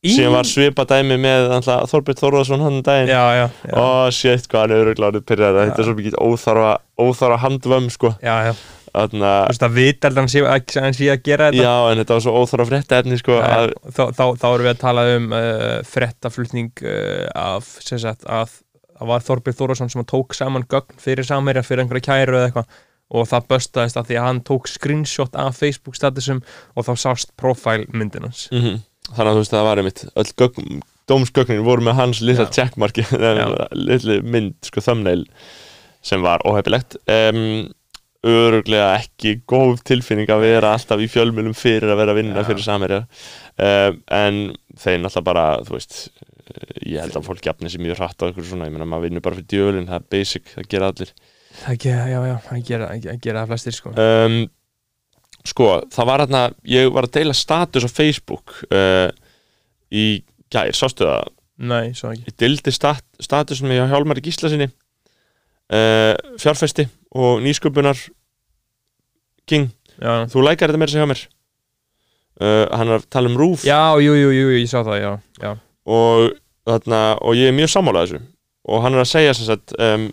Í- 0.01 0.15
síðan 0.15 0.33
var 0.33 0.47
svipa 0.49 0.83
dæmi 0.89 1.13
með 1.21 1.51
Þorbjörn 1.61 2.17
Þórðarsson 2.17 2.63
hann 2.65 2.79
um 2.81 3.09
já, 3.11 3.49
og 3.77 4.13
shit 4.17 4.47
hvað 4.49 4.63
hann 4.63 4.71
er 4.73 4.79
örugláður 4.81 5.25
pyrrað 5.29 5.59
Já. 5.59 5.61
þetta 5.67 5.83
er 5.83 5.87
svo 5.87 5.93
mikið 5.99 6.17
óþarfa, 6.25 6.71
óþarfa 6.97 7.37
handvömm 7.43 7.89
sko. 7.93 8.11
Já, 8.17 8.35
já. 8.49 8.53
Þannig 8.91 9.21
þú 9.21 9.51
veist 9.51 9.65
að 9.67 9.77
vita 9.77 10.09
að 10.09 10.17
hann 10.19 10.31
sé 10.33 10.41
að, 10.41 10.73
hann 10.81 10.97
sé 10.97 11.11
að 11.13 11.21
gera 11.29 11.51
þetta. 11.51 11.61
Já, 11.63 11.75
en 11.91 12.01
þetta 12.01 12.17
var 12.17 12.25
svo 12.25 12.33
óþarfa 12.41 12.67
frétta 12.71 12.99
efni 13.03 13.21
sko, 13.21 13.37
að, 13.45 13.75
þá, 13.93 14.03
þá, 14.17 14.25
þá 14.41 14.47
erum 14.49 14.65
við 14.65 14.73
að 14.73 14.81
tala 14.81 15.05
um 15.13 15.31
uh, 15.37 15.69
frettaflutning 15.93 16.83
uh, 16.83 17.29
af 17.45 17.71
sem 17.85 18.01
sagt, 18.01 18.25
að 18.25 18.57
það 18.97 19.13
var 19.13 19.25
Þorbjörn 19.29 19.59
Þórðarsson 19.61 19.93
sem 19.93 20.07
tók 20.09 20.33
saman 20.35 20.65
gögn 20.73 20.97
fyrir 21.01 21.29
samherja 21.29 21.63
fyrir 21.69 21.85
einhverja 21.85 22.07
kæru 22.09 22.39
eða 22.41 22.49
eitthvað. 22.49 22.79
Og 23.11 23.27
það 23.27 23.47
böstaðist 23.53 23.97
að 23.99 24.09
því 24.09 24.17
að 24.17 24.25
hann 24.31 24.45
tók 24.49 24.69
screenshot 24.71 25.33
af 25.37 25.57
Facebook 25.61 25.97
statusum 25.99 26.41
og 26.73 26.85
þá 26.89 26.93
sást 27.05 27.35
profile 27.37 27.85
myndinans 27.93 28.47
mm 28.49 28.79
Þannig 29.09 29.27
að 29.27 29.35
þú 29.35 29.41
veist 29.41 29.55
það 29.55 29.67
var 29.67 29.81
einmitt 29.81 30.05
öll 30.21 30.31
gögn, 30.41 30.79
dómsgögnin 31.09 31.65
voru 31.65 31.85
með 31.87 31.97
hans 31.99 32.21
lilla 32.23 32.47
checkmarki 32.53 33.05
lilla 33.89 34.17
mynd, 34.23 34.57
sko, 34.67 34.83
thumbnail 34.85 35.25
sem 36.05 36.21
var 36.23 36.43
óhefilegt 36.47 36.97
um, 37.11 37.69
öruglega 38.25 38.93
ekki 38.99 39.39
góð 39.49 39.81
tilfinning 39.89 40.29
að 40.29 40.45
vera 40.45 40.75
alltaf 40.75 41.01
í 41.01 41.09
fjölmjölum 41.09 41.57
fyrir 41.57 41.89
að 41.91 42.01
vera 42.03 42.13
að 42.13 42.19
vinna 42.21 42.43
Já. 42.43 42.47
fyrir 42.51 42.65
samherja. 42.65 42.99
Um, 43.57 44.01
en 44.13 44.41
þeir 44.77 45.01
náttúrulega 45.01 45.27
bara, 45.31 45.45
þú 45.65 45.77
veist 45.77 45.97
ég 46.85 47.01
held 47.01 47.17
að 47.17 47.27
fólk 47.27 47.45
jafni 47.45 47.71
sér 47.71 47.83
mjög 47.83 47.99
hratt 48.01 48.21
á 48.21 48.27
einhverju 48.27 48.49
svona, 48.51 48.67
ég 48.69 48.75
meina 48.75 48.87
maður 48.89 49.07
vinnur 49.07 49.25
bara 49.25 49.37
fyrir 49.39 49.49
djölin 49.51 49.89
það 49.89 49.99
er 49.99 50.07
basic, 50.15 50.49
það 50.53 50.69
gera 50.73 50.89
allir. 50.91 51.13
Það 51.61 51.77
gera, 51.83 52.03
já, 52.09 52.19
já, 52.29 52.35
það 52.47 52.63
gera, 52.69 52.89
gera 53.25 53.45
flestir 53.49 53.77
sko. 53.77 53.93
Um, 53.97 54.37
sko, 55.47 55.69
það 55.93 56.09
var 56.09 56.23
hérna 56.25 56.43
ég 56.69 56.91
var 56.93 57.07
að 57.07 57.15
deila 57.17 57.35
status 57.37 57.85
á 57.87 57.89
Facebook 57.89 58.55
uh, 58.69 59.09
í 59.91 60.21
gær, 60.51 60.73
sástu 60.77 61.07
það? 61.07 61.29
Nei, 61.61 61.91
svo 61.97 62.11
ekki. 62.11 62.25
Ég 62.29 62.37
deildi 62.41 62.73
stat, 62.73 63.05
status 63.21 63.61
með 63.65 63.85
Hjálmari 63.91 64.23
Gísla 64.25 64.49
sinni 64.51 64.69
uh, 65.71 66.15
fjárfesti 66.41 66.87
og 67.17 67.41
nýsköpunar 67.45 67.99
King, 69.49 69.71
já, 69.97 70.25
þú 70.31 70.45
lækar 70.45 70.71
þetta 70.71 70.79
meira 70.79 70.93
sem 70.93 71.01
hjá 71.01 71.09
mér. 71.09 71.23
Uh, 72.41 72.65
hann 72.71 72.89
er 72.89 73.01
að 73.01 73.07
tala 73.11 73.29
um 73.29 73.37
rúf 73.37 73.65
já, 73.67 73.93
jú, 74.01 74.15
jú, 74.17 74.29
jú, 74.33 74.51
ég 74.55 74.69
sá 74.69 74.79
það, 74.79 74.97
já, 75.01 75.11
já. 75.43 75.51
og, 75.85 76.37
þarna, 76.69 77.01
og 77.21 77.37
ég 77.37 77.51
er 77.51 77.57
mjög 77.57 77.73
sammálað 77.73 78.07
þessu. 78.07 78.21
Og 78.71 78.83
hann 78.85 78.95
er 78.95 79.03
að 79.03 79.09
segja 79.09 79.33
sem 79.35 79.49
sagt 79.49 79.73
um, 79.81 80.07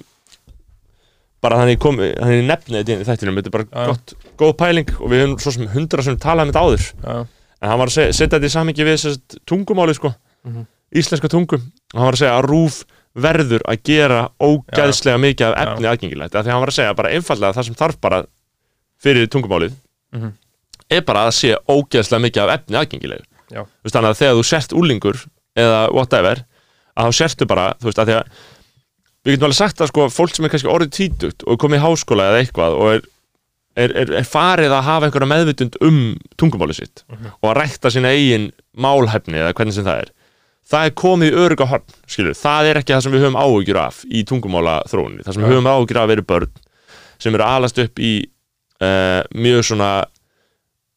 bara 1.44 1.56
þannig 1.60 1.78
komi 1.82 2.08
hann 2.18 2.32
er 2.34 2.42
nefnið 2.48 2.80
þetta 2.84 2.96
í 3.02 3.06
þættinum. 3.08 3.36
Þetta 3.38 3.48
er 3.50 3.56
bara 3.56 3.66
Já. 3.68 3.86
gott, 3.92 4.14
góð 4.38 4.54
pæling 4.58 4.88
og 4.98 5.10
við 5.12 5.22
höfum 5.24 5.38
svo 5.42 5.52
sem 5.54 5.68
hundra 5.74 6.02
sem 6.02 6.16
talað 6.18 6.48
um 6.48 6.52
þetta 6.52 6.64
áður. 6.66 6.86
Já, 7.04 7.16
en 7.62 7.68
hann 7.70 7.78
var 7.78 7.86
að 7.92 7.96
segja, 7.98 8.12
setja 8.18 8.38
þetta 8.38 8.48
í 8.50 8.54
samingi 8.56 8.84
við 8.88 8.96
sem 8.98 9.12
sagt, 9.14 9.38
tungumáli 9.46 9.94
sko, 9.94 10.14
Mhm. 10.46 10.66
íslenska 10.94 11.28
tungu 11.28 11.56
og 11.58 11.98
hann 11.98 12.04
var 12.08 12.12
að 12.14 12.22
segja 12.22 12.38
að 12.38 12.48
rúf 12.48 12.84
verður 13.18 13.62
að 13.68 13.82
gera 13.82 14.28
ógæðslega 14.40 15.18
mikið 15.18 15.46
af 15.46 15.56
efni 15.66 15.86
aðgengilegt, 15.90 16.34
af 16.34 16.44
því 16.46 16.50
hann 16.52 16.60
var 16.60 16.68
að 16.70 16.76
segja 16.78 16.94
bara 16.94 17.08
einfallega 17.10 17.54
það 17.56 17.64
sem 17.64 17.74
þarf 17.74 18.00
bara 18.00 18.20
fyrir 19.02 19.26
tungumálið 19.28 19.72
Mhm. 20.12 20.32
er 20.90 21.00
bara 21.02 21.26
að 21.28 21.34
sé 21.34 21.56
ógæðslega 21.68 22.22
mikið 22.24 22.42
af 22.42 22.60
efni 22.60 22.76
aðgengilegu 22.78 23.24
þannig 23.88 24.10
að 24.12 24.18
þegar 24.20 24.36
þú 24.38 24.44
sért 24.44 24.72
úlingur 24.72 25.26
eða 25.56 25.92
whatever, 25.92 26.44
að 26.96 27.06
þá 27.08 27.12
sértu 27.18 27.46
bara 27.46 27.74
þú 27.80 27.84
veist, 27.90 27.98
að 27.98 28.06
því 28.06 28.14
að 28.18 28.26
við 29.26 29.34
getum 29.36 29.48
alveg 29.48 29.58
sagt 29.58 29.80
að 29.84 29.90
sko, 29.92 30.08
fólk 30.14 30.34
sem 30.36 30.44
er 30.46 30.52
kannski 30.54 30.70
orðið 30.72 30.92
títugt 30.98 31.42
og 31.46 31.54
er 31.56 31.60
komið 31.64 31.80
í 31.80 31.84
háskóla 31.86 32.28
eða 32.30 32.42
eitthvað 32.44 32.76
og 32.78 32.92
er, 32.94 33.02
er, 33.78 33.94
er, 34.02 34.12
er 34.22 34.28
farið 34.28 34.74
að 34.76 34.86
hafa 34.88 35.08
einhverja 35.08 35.30
meðvitund 35.32 35.76
um 35.88 35.98
tungumálið 36.40 36.80
sitt 36.82 37.04
Mhm. 37.08 37.32
og 37.42 37.50
að 37.50 37.56
rækta 37.62 37.90
sína 37.94 38.12
eigin 38.14 38.50
málhæfni 38.76 39.38
eða 39.42 39.52
hvernig 39.54 39.74
sem 39.74 39.84
það 39.84 40.00
er. 40.04 40.10
Það 40.68 40.84
er 40.86 40.90
komið 41.00 41.30
í 41.32 41.36
öruga 41.40 41.66
horn, 41.70 41.84
skilur 42.06 42.34
það 42.36 42.66
er 42.70 42.76
ekki 42.82 42.92
það 42.92 43.02
sem 43.02 43.12
við 43.12 43.22
höfum 43.24 43.38
áhugjur 43.40 43.78
af 43.80 44.02
í 44.04 44.24
tungumála 44.28 44.74
þróunni, 44.90 45.22
það 45.24 45.34
sem 45.34 45.42
við 45.46 45.52
höfum 45.54 45.70
áhugjur 45.72 46.00
af 46.02 46.10
eru 46.12 46.22
börn 46.28 46.50
sem 47.18 47.34
eru 47.34 47.44
alast 47.48 47.78
upp 47.80 47.98
í 47.98 48.10
uh, 48.84 49.22
mjög 49.34 49.64
svona 49.64 49.92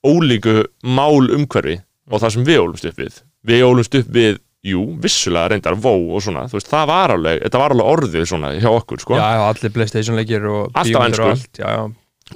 ólíku 0.06 0.66
mál 0.84 1.30
umhverfi 1.32 1.78
og 2.12 2.20
það 2.22 2.34
sem 2.36 2.46
við 2.48 2.60
ólumst 2.66 2.88
upp 2.90 3.00
við. 3.00 3.20
Við 3.48 3.64
ólumst 3.66 3.96
upp 4.02 4.10
við, 4.14 4.40
jú, 4.66 4.84
vissulega 5.02 5.50
reyndar 5.56 5.78
vó 5.82 5.94
og 6.14 6.22
svona, 6.22 6.46
veist, 6.52 6.70
það 6.70 6.92
var 6.92 7.16
alveg 7.16 7.42
þetta 7.48 7.62
var 7.64 7.74
alveg 7.74 7.90
orðið 7.96 8.28
svona 8.30 8.54
hjá 8.60 8.70
okkur, 8.70 9.02
sko 9.02 9.18
já, 9.18 9.26
já, 9.34 9.42
allir 9.50 9.74
Playstation 9.74 10.20
leikir 10.20 10.46
og 10.46 10.70
bíómyndir 10.76 11.24
og 11.26 11.32
allt, 11.34 11.50
já, 11.58 11.66
já, 11.74 11.82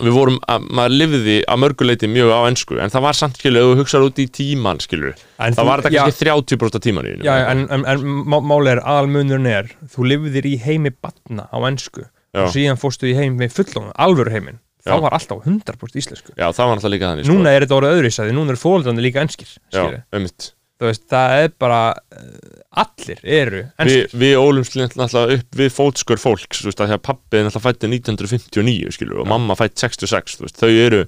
við 0.01 0.15
vorum, 0.17 0.39
að, 0.51 0.65
maður 0.79 0.95
lifði 1.03 1.35
að 1.45 1.61
mörguleiti 1.63 2.09
mjög 2.11 2.33
á 2.33 2.39
ensku, 2.49 2.79
en 2.81 2.91
það 2.91 3.05
var 3.05 3.19
samt 3.21 3.37
skilur 3.39 3.67
þú 3.69 3.77
hugsaður 3.83 4.09
út 4.09 4.23
í 4.23 4.27
tíman, 4.39 4.81
skilur 4.83 5.13
En 5.37 5.55
það 5.55 5.69
var 5.69 5.85
þetta 5.85 5.93
já, 5.93 6.01
kannski 6.07 6.25
30% 6.25 6.79
af 6.79 6.85
tímaninu 6.87 7.27
Já, 7.27 7.33
já, 7.43 7.45
en, 7.53 7.63
en, 7.77 7.85
en 7.93 8.03
má- 8.25 8.41
málið 8.43 8.73
er, 8.73 8.83
aðalmunurinn 8.95 9.51
er 9.53 9.71
þú 9.93 10.09
lifðir 10.09 10.49
í 10.49 10.57
heimi 10.65 10.91
batna 10.97 11.45
á 11.53 11.57
ensku 11.69 12.03
Já. 12.35 12.43
og 12.43 12.51
síðan 12.57 12.81
fórstu 12.81 13.07
í 13.07 13.15
heim 13.15 13.37
við 13.39 13.53
fullónu, 13.55 13.93
alvöru 13.95 14.33
heiminn 14.33 14.59
þá 14.85 14.97
Já. 14.97 15.01
var 15.05 15.15
alltaf 15.15 15.45
100% 15.47 16.01
íslensku 16.01 16.33
Já, 16.35 16.49
það 16.51 16.67
var 16.67 16.75
náttúrulega 16.81 16.95
líka 16.97 17.07
þannig 17.13 17.25
sko. 17.29 17.37
Núna 17.37 17.53
er 17.55 17.63
þetta 17.65 17.77
orðið 17.79 17.95
öðru 18.01 18.11
því 18.17 18.35
núna 18.35 18.53
eru 18.53 18.61
fóldrandi 18.65 19.05
líka 19.05 19.23
enskir 19.23 19.47
Já, 19.47 19.61
skilurðu. 19.71 20.01
einmitt 20.11 20.49
veist, 20.83 21.05
það 21.09 21.35
er 21.43 21.51
bara 21.59 21.81
uh, 21.95 22.81
allir 22.83 23.19
eru 23.23 23.61
Vi, 23.87 23.99
Við 24.11 24.35
ólumst 24.41 24.75
náttúrulega 24.75 25.37
upp 25.39 25.55
við 25.61 25.69
fótskör 25.71 26.19
fólks 26.19 26.63
veist, 26.65 26.81
því 26.81 26.97
að 26.97 27.03
pappi 27.07 27.37
er 27.39 27.45
náttúrulega 27.47 27.67
fætti 27.69 27.91
1959 27.93 28.91
skilur, 28.97 29.21
og 29.23 29.27
mamma 29.31 29.55
fætt 29.55 29.77
66 29.79 30.35
þú 30.41 30.47
veist, 30.49 30.59
þau 30.59 30.69
eru 30.87 31.05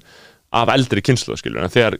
af 0.56 0.68
eldri 0.72 1.02
kynslu 1.04 1.36
skilur, 1.36 1.60
en 1.66 1.68
þegar 1.74 1.98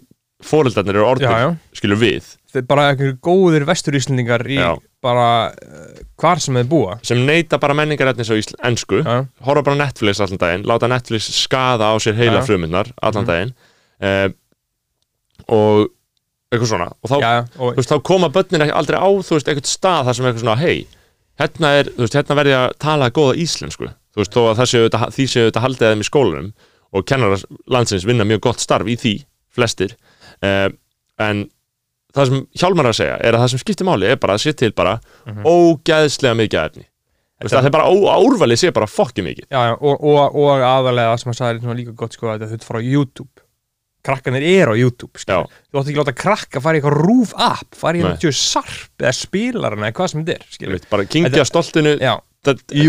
fóreldarnir 0.48 0.96
eru 0.96 1.04
orðir 1.04 1.28
Já, 1.28 1.38
já, 1.44 1.48
skilur 1.76 1.98
við, 2.00 2.26
þeir 2.54 2.64
bara 2.70 2.88
einhverjum 2.92 3.18
góðir 3.26 3.64
vesturíslendingar 3.68 4.46
í 4.48 4.56
Já. 4.56 4.70
bara 5.04 5.28
uh, 5.50 6.00
hvar 6.16 6.40
sem 6.40 6.54
þeir 6.56 6.68
búa 6.70 6.96
sem 7.04 7.20
neyta 7.26 7.58
bara 7.60 7.74
menningarætnis 7.76 8.30
á 8.32 8.38
Já, 8.38 9.26
horfa 9.44 9.62
bara 9.66 9.76
Netflix 9.84 10.20
allan 10.24 10.38
daginn, 10.40 10.64
láta 10.64 10.88
Netflix 10.88 11.28
skaða 11.42 11.90
á 11.92 11.94
sér 12.00 12.16
heila 12.16 12.40
Já. 12.40 12.46
frumundnar 12.48 12.88
allan 13.02 13.26
Mhm. 13.26 13.28
daginn 13.28 13.54
eh, 14.00 14.28
og 15.48 15.88
eitthvað 16.52 16.70
svona. 16.72 16.88
Og 17.04 17.10
þá, 17.12 17.16
já, 17.22 17.32
og 17.60 17.76
veist, 17.76 17.90
þá 17.92 17.98
koma 18.08 18.30
börnin 18.32 18.64
aldrei 18.72 18.96
á 19.00 19.08
þú 19.08 19.36
veist, 19.36 19.48
eitthvað 19.52 19.68
stað 19.72 20.08
þar 20.08 20.16
sem 20.18 20.24
er 20.24 20.30
eitthvað 20.32 20.44
svona 20.46 20.62
hei, 20.62 20.86
hérna 21.42 21.72
er, 21.80 21.90
veist, 21.98 22.16
hérna 22.16 22.38
verði 22.38 22.56
að 22.56 22.68
tala 22.84 23.10
góða 23.18 23.36
íslensku, 23.44 23.90
þú 24.14 24.22
veist, 24.22 24.32
þó 24.34 24.40
að 24.54 24.62
séu 24.72 24.82
auðvitað- 24.86 25.12
því 25.18 25.26
séu 25.34 25.46
þetta 25.50 25.64
haldið 25.66 25.86
að 25.88 25.92
þeim 25.94 26.04
í 26.04 26.08
skólanum 26.08 26.52
og 26.92 27.04
kennarar 27.04 27.42
landsins 27.68 28.06
vinna 28.08 28.24
mjög 28.24 28.40
gott 28.48 28.60
starf 28.64 28.86
í 28.88 28.96
því 28.96 29.14
flestir, 29.52 29.92
eh, 30.42 30.68
en 31.18 31.50
það 32.14 32.26
sem 32.30 32.46
Hjálmar 32.56 32.86
er 32.86 32.92
að 32.94 32.96
segja 33.02 33.16
er 33.20 33.34
að 33.36 33.40
það 33.44 33.50
sem 33.50 33.58
skiptir 33.58 33.86
máli 33.86 34.08
er 34.08 34.16
bara 34.16 34.34
að 34.34 34.40
sé 34.46 34.56
til 34.56 34.72
bara 34.72 35.00
Mhm. 35.26 35.42
ógæðslega 35.44 36.34
mikið 36.34 36.64
efni. 36.64 36.84
Veist, 37.40 37.54
það 37.54 37.66
er 37.66 37.70
bara 37.70 37.84
úrvalið 38.18 38.58
sé 38.58 38.72
bara 38.74 38.86
fokki 38.86 39.22
mikið. 39.22 39.46
Já, 39.52 39.60
já, 39.68 39.72
og, 39.80 40.00
og, 40.02 40.34
og 40.34 40.58
aðalega 40.64 41.18
sem 41.20 41.30
að 41.30 41.36
sagði 41.38 41.60
svona 41.62 41.76
líka 41.78 41.94
gott 41.94 42.12
sko 42.16 42.26
að 42.32 42.40
þetta 42.50 42.64
frá 42.66 42.80
YouTube 42.82 43.28
krakkanir 44.08 44.46
er 44.48 44.72
á 44.72 44.74
YouTube 44.78 45.20
skilur. 45.20 45.46
þú 45.72 45.80
átt 45.82 45.88
ekki 45.92 45.98
að 45.98 46.02
láta 46.04 46.16
krakka 46.24 46.62
fara 46.64 46.78
í 46.78 46.80
eitthvað 46.80 46.98
rúf 47.04 47.34
app 47.36 47.76
fara 47.78 47.98
í 47.98 48.02
eitthvað 48.02 48.38
sarp 48.40 49.04
eða 49.04 49.14
spilarana 49.20 49.90
eða 49.90 49.96
hvað 50.00 50.10
sem 50.14 50.24
þetta 50.24 50.38
er 50.38 50.46
bara 50.90 51.04
Þetta- 51.42 51.50
stoltinu 51.52 51.92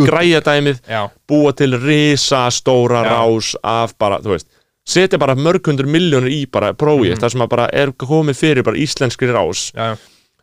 græja 0.07 0.39
dæmið 0.45 0.79
já, 0.87 1.01
búa 1.27 1.51
til 1.57 1.73
risa 1.81 2.45
stóra 2.53 3.03
Já. 3.03 3.09
rás 3.17 3.55
af 3.63 3.95
bara, 3.97 4.19
þú 4.21 4.35
veist 4.35 4.47
setja 4.89 5.19
bara 5.21 5.35
mörg 5.35 5.65
hundur 5.67 5.85
miljónir 5.89 6.31
í 6.33 6.45
bara 6.51 6.73
prófið 6.73 7.15
Mhm. 7.15 7.19
þar 7.21 7.31
sem 7.31 7.41
að 7.41 7.49
bara 7.49 7.69
er 7.73 7.91
komið 7.91 8.35
fyrir 8.37 8.63
bara 8.63 8.77
íslenskri 8.77 9.27
rás 9.33 9.71
já, 9.73 9.93
já. 9.93 9.97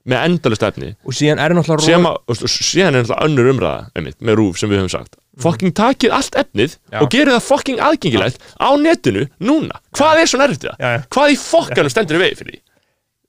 með 0.06 0.24
endalust 0.26 0.62
efni 0.62 0.94
og 1.04 1.12
síðan 1.12 1.38
er 1.42 1.50
náttúrulega 1.54 2.02
að, 2.06 2.46
síðan 2.46 2.94
er 2.94 3.02
náttúrulega 3.02 3.24
önnur 3.26 3.50
umræða 3.54 3.90
einmitt, 3.96 4.18
með 4.20 4.36
rúf 4.36 4.58
sem 4.58 4.70
við 4.70 4.78
höfum 4.82 4.90
sagt 4.90 5.16
fucking 5.42 5.72
takið 5.76 6.12
allt 6.16 6.36
efnið. 6.40 6.76
Já. 6.92 7.00
og 7.02 7.10
gerið 7.12 7.34
það 7.36 7.44
fucking 7.48 7.80
aðgengilegt 7.84 8.38
á 8.56 8.68
netinu 8.80 9.26
núna, 9.40 9.80
hvað 9.96 10.22
er 10.22 10.30
svona 10.30 10.44
erfitt 10.48 10.64
við 10.64 10.70
það? 10.70 10.78
já, 10.80 10.90
já. 10.96 11.02
hvað 11.12 11.32
í 11.34 11.36
fokkanum 11.42 11.92
stendur 11.92 12.18
vegi 12.22 12.38
fyrir 12.40 12.54
því? 12.56 12.60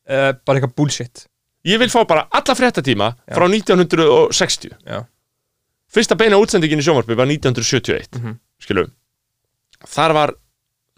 Uh, 0.07 0.31
bara 0.47 0.59
eitthvað 0.61 0.75
bullshit 0.79 1.25
Ég 1.67 1.79
vil 1.81 1.89
fá 1.91 1.99
bara 2.07 2.27
alla 2.31 2.53
fréttatíma 2.55 3.09
frá 3.27 3.45
1960 3.51 4.71
já, 4.87 5.01
Fyrsta 5.91 6.15
beina 6.19 6.37
útsendingin 6.39 6.79
í 6.79 6.85
sjónvarpi 6.85 7.15
var 7.17 7.27
1971 7.27 8.19
Mhm. 8.21 8.37
Skilu 8.63 8.87
Þar 9.87 10.13
var 10.13 10.33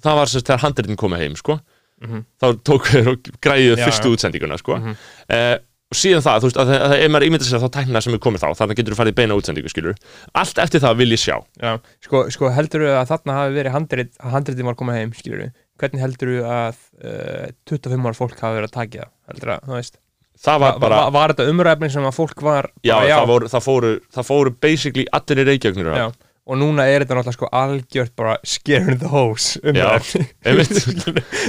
Það 0.03 0.15
var 0.15 0.29
sagt 0.31 0.47
þegar 0.47 0.61
handritin 0.63 0.95
komið 0.95 1.19
heim 1.19 1.33
sko. 1.35 1.57
Mhm. 1.99 2.21
Þá 2.39 2.45
tók 2.63 2.85
við 2.87 3.07
og 3.11 3.25
græðið 3.43 3.81
fyrstu 3.83 4.11
útsendinguna 4.15 4.55
sko. 4.61 4.77
Mhm. 4.77 4.93
eh, 5.27 5.57
Og 5.89 5.97
síðan 5.97 6.21
það, 6.21 6.35
þú 6.43 6.49
veist, 6.49 6.57
að, 6.61 6.67
það- 6.69 6.83
að, 6.85 6.91
ef 7.01 7.09
maður 7.09 7.23
ímyndir 7.25 7.47
sér 7.49 7.61
þá 7.63 7.69
tækna 7.73 8.01
sem 8.05 8.13
er 8.13 8.19
komið 8.21 8.43
þá 8.43 8.49
Þannig 8.59 8.77
getur 8.77 8.93
þú 8.93 8.97
farið 8.99 9.15
beina 9.17 9.37
útsendingu, 9.39 9.71
skilur 9.73 9.95
Allt 10.37 10.59
eftir 10.61 10.83
það 10.83 10.99
vil 10.99 11.07
ég 11.15 11.21
sjá 11.23 11.35
já. 11.63 11.71
sko, 12.05 12.21
sko 12.35 12.51
heldur 12.53 12.83
þú 12.85 12.91
að 12.99 13.09
þarna 13.09 13.37
hafi 13.39 13.55
verið 13.57 13.73
handrit 13.73 14.11
að 14.21 14.35
handritin 14.35 14.69
var 14.69 14.77
komað 14.77 14.99
heim 15.01 15.15
skilur 15.17 15.49
hvernig 15.79 16.03
heldur 16.03 16.29
þú 16.35 16.43
að 16.45 16.77
uh, 17.01 17.49
25 17.73 18.05
ára 18.05 18.17
fólk 18.19 18.37
hafi 18.43 18.59
verið 18.59 18.69
að 18.69 18.75
takja 18.77 19.07
það 19.09 19.33
heldur 19.33 19.53
að, 19.55 19.65
þú 19.65 19.77
veist 19.79 19.97
Það 20.39 20.61
var 20.63 20.77
bara, 20.79 20.97
var, 21.03 21.11
var 21.17 21.33
þetta 21.33 21.49
umræfni 21.51 21.89
sem 21.91 22.05
að 22.07 22.15
fólk 22.15 22.41
var 22.45 22.69
já, 22.85 22.93
bara, 22.95 23.09
Það, 23.11 23.25
voru, 23.33 23.49
það, 23.51 23.63
fóru, 23.65 23.89
það 24.15 24.27
fóru 24.29 24.53
basically 24.63 25.07
allir 25.17 25.41
í 25.41 25.45
reykjagnir 25.49 25.89
já. 25.97 26.05
og 26.49 26.59
núna 26.61 26.85
er 26.87 27.03
þetta 27.03 27.17
náttúrulega 27.17 27.35
sko 27.39 27.49
algjört 27.59 28.13
bara 28.19 28.37
scaring 28.47 29.01
the 29.01 29.09
hose 29.11 29.57
Já, 29.59 29.73
umræfni 29.73 30.27
einmitt, 30.45 30.79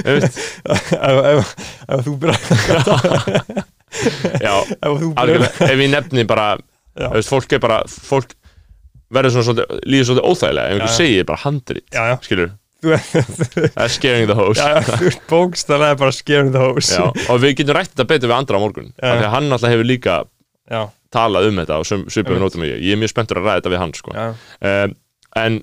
einmitt. 0.09 0.41
ef, 0.97 0.97
ef, 0.97 1.53
ef 1.87 2.03
þú 2.09 2.17
byrjar 2.25 3.63
Já, 4.41 4.53
ef 4.87 5.77
ég 5.77 5.89
nefni 5.91 6.25
bara 6.29 6.53
veist, 6.95 7.29
fólk 7.31 7.53
er 7.57 7.61
bara 7.63 7.81
fólk 7.89 8.35
verður 9.11 9.35
svona 9.35 9.47
svolítið, 9.49 9.83
líður 9.91 10.07
svolítið 10.09 10.27
óþægilega 10.31 10.67
ef 10.67 10.75
einhver 10.77 10.93
segir 10.95 11.25
bara 11.27 11.41
handrit 11.43 11.85
já, 11.91 12.03
já, 12.07 12.15
skilur, 12.23 12.53
þú, 12.81 12.93
það 12.95 13.83
er 13.83 13.93
scaring 13.97 14.29
the 14.29 14.37
host. 14.39 14.61
Já, 14.61 14.77
já, 14.77 14.95
þú 15.01 15.09
ert 15.11 15.25
bókstæðlega 15.31 15.99
bara 15.99 16.15
scaring 16.15 16.53
the 16.55 16.63
hose 16.63 16.95
Já, 16.95 17.03
og 17.27 17.41
við 17.43 17.57
getum 17.59 17.77
rætt 17.77 17.91
þetta 17.91 18.07
betur 18.13 18.31
við 18.31 18.37
andra 18.37 18.61
á 18.61 18.63
morgun 18.63 18.89
af 18.95 19.19
því 19.19 19.27
að 19.27 19.35
hann 19.35 19.51
alltaf 19.57 19.75
hefur 19.75 19.89
líka 19.89 20.15
já, 20.71 20.81
talað 21.11 21.49
um 21.49 21.61
þetta 21.61 21.81
og 21.81 21.89
svipum 21.91 22.37
Einmitt. 22.37 22.45
nótum 22.45 22.65
ég. 22.69 22.79
Ég 22.79 22.95
er 22.95 23.01
mjög 23.01 23.11
spenntur 23.11 23.41
að 23.41 23.49
ræða 23.49 23.59
þetta 23.59 23.73
við 23.75 23.81
hann 23.83 23.93
sko. 23.99 24.15
um, 24.15 24.95
en 25.41 25.59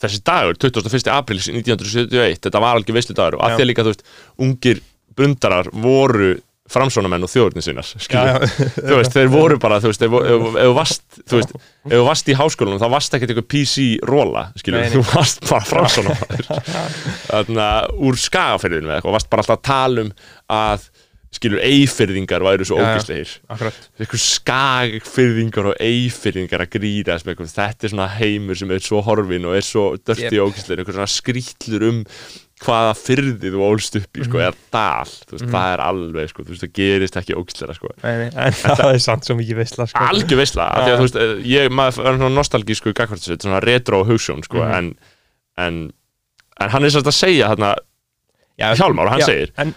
þessi 0.00 0.20
dagur, 0.24 0.56
21. 0.60 1.12
apríl 1.12 1.40
1971, 1.40 2.40
þetta 2.44 2.60
var 2.64 2.76
algjör 2.76 2.96
veislu 2.96 3.16
dagur 3.16 3.38
og 3.38 3.44
að 3.46 3.56
því 3.56 3.64
að 3.64 3.70
líka, 3.70 3.84
þú 3.84 3.92
veist, 3.92 4.06
ungir 4.44 4.82
bundarar 5.16 5.70
voru 5.72 6.34
framsónamenn 6.72 7.26
og 7.26 7.30
þjóðurni 7.30 7.62
já, 8.10 8.36
þú 8.88 8.98
veist, 8.98 9.14
þeir 9.14 9.30
voru 9.32 9.58
bara 9.62 9.78
þú 9.82 9.92
veist, 9.92 10.04
ef 10.06 10.16
þú 10.56 10.74
varst, 10.76 11.04
þú 11.22 11.40
veist 11.40 11.54
ef 11.56 11.94
þú 11.94 12.02
varst 12.08 12.30
í 12.32 12.36
háskólanum, 12.40 12.82
þá 12.82 12.88
varst 12.96 13.16
ekkert 13.16 13.32
eitthvað 13.34 13.48
PC-róla, 13.54 14.44
skilur, 14.58 14.86
þú 14.96 15.04
varst 15.12 15.46
bara 15.46 15.70
framsónamaður 15.70 16.46
þarna, 17.30 17.70
úr 18.02 18.20
skagafyrðinu 18.20 18.90
eða 18.90 19.00
eitthvað, 19.00 19.18
varst 19.18 19.32
bara 19.32 19.46
alltaf 19.46 19.58
að 19.58 19.66
tala 19.70 20.06
um 20.06 20.14
að 20.56 20.88
skilur, 21.36 21.60
eifyrðingar 21.60 22.44
væru 22.44 22.64
svo 22.64 22.78
akkurat. 22.80 23.78
Eitthvað 24.00 24.22
skagfyrðingar 24.22 25.70
og 25.72 25.82
eifyrðingar 25.82 26.64
að 26.64 26.70
með 27.26 27.34
eitthvað, 27.34 27.52
þetta 27.58 27.86
er 27.88 27.92
svona 27.92 28.08
heimur 28.16 28.60
sem 28.60 28.72
er 28.72 28.84
svo 28.86 29.02
horfin 29.04 29.48
og 29.48 29.58
er 29.58 29.66
svo 29.66 29.84
dörti 30.00 30.40
og 30.40 30.52
ógislegir, 30.54 30.82
eitthvað 30.82 30.98
svona 31.00 31.12
skrýtlur 31.12 31.86
um 31.90 32.02
hvaða 32.64 32.92
fyrði 32.96 33.50
þú 33.52 33.60
ólst 33.66 33.96
upp 34.00 34.16
í 34.16 34.24
sko, 34.24 34.38
Mhm. 34.38 34.44
eða 34.46 34.54
dal, 34.72 35.10
þú 35.28 35.32
veist, 35.36 35.48
það 35.52 35.72
er 35.74 35.80
alveg 35.84 36.28
sko, 36.30 36.42
þú 36.42 36.48
veist, 36.54 36.62
það 36.64 36.72
gerist 36.78 37.16
ekki 37.20 37.34
ógisleira 37.36 37.74
sko 37.76 37.88
en 38.02 38.30
það 38.56 38.94
er 38.94 38.98
samt 39.04 39.24
svo 39.28 39.36
mikið 39.36 39.56
veistla 39.60 39.86
sko. 39.86 39.98
algjör 40.00 40.96
þú 40.96 41.04
veist 41.04 41.16
eh, 41.20 41.34
ég, 41.44 41.66
er 41.68 41.92
svona 42.16 42.30
nostalgísku 42.32 42.94
gagvart 42.96 43.20
þessu, 43.20 43.36
svona 43.44 43.60
retro 43.62 44.04
hugsjón, 44.08 44.42
sko, 44.44 44.56
Mhm. 44.64 44.72
en, 44.74 44.94
en 45.58 45.92
en 46.58 46.70
hann 46.72 46.84
er 46.84 46.88
sérst 46.88 47.04
að 47.06 47.12
segja 47.20 47.50
þarna, 47.52 47.74
já, 48.58 48.72
Hjálmar, 48.74 49.08
hann 49.10 49.20
já, 49.20 49.26
segir 49.26 49.50
en 49.58 49.74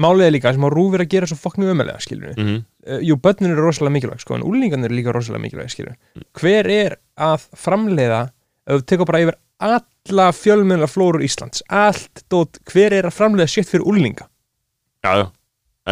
málið 0.00 0.26
er 0.26 0.32
líka 0.32 0.52
sem 0.52 0.62
að 0.64 0.72
rúf 0.72 0.94
er 0.94 1.04
að 1.04 1.08
gera 1.12 1.26
svo 1.26 1.36
fokknu 1.36 1.68
ömulega 1.70 2.00
skilur 2.00 2.32
við 2.32 2.38
mm 2.40 2.64
uh, 2.88 2.98
jú, 3.00 3.14
börnun 3.20 3.52
eru 3.52 3.62
rosalega 3.68 3.92
mikilvæg 4.00 4.20
sko, 4.20 4.34
en 4.34 4.42
úlingarnir 4.42 4.88
eru 4.90 4.96
líka 4.96 5.12
rosalega 5.12 5.44
mikilvæg 5.44 5.70
skilur 5.70 5.94
Mm. 6.16 6.22
hver 6.40 6.66
er 6.70 6.96
að 7.18 7.44
framleiða 7.54 8.30
ef 8.66 8.80
þú 8.80 8.84
tekur 8.86 9.04
bara 9.06 9.20
yfir 9.20 9.34
alla 10.10 10.32
fjölmjöla 10.32 10.86
flórur 10.86 11.22
Íslands. 11.22 11.62
Allt 11.68 12.24
dót, 12.28 12.58
hver 12.68 12.92
er 12.92 13.08
að 13.08 13.16
framleiða 13.16 13.48
shit 13.48 13.70
fyrir 13.70 13.86
úlinga 13.88 14.26
já, 15.04 15.10
já, 15.20 15.24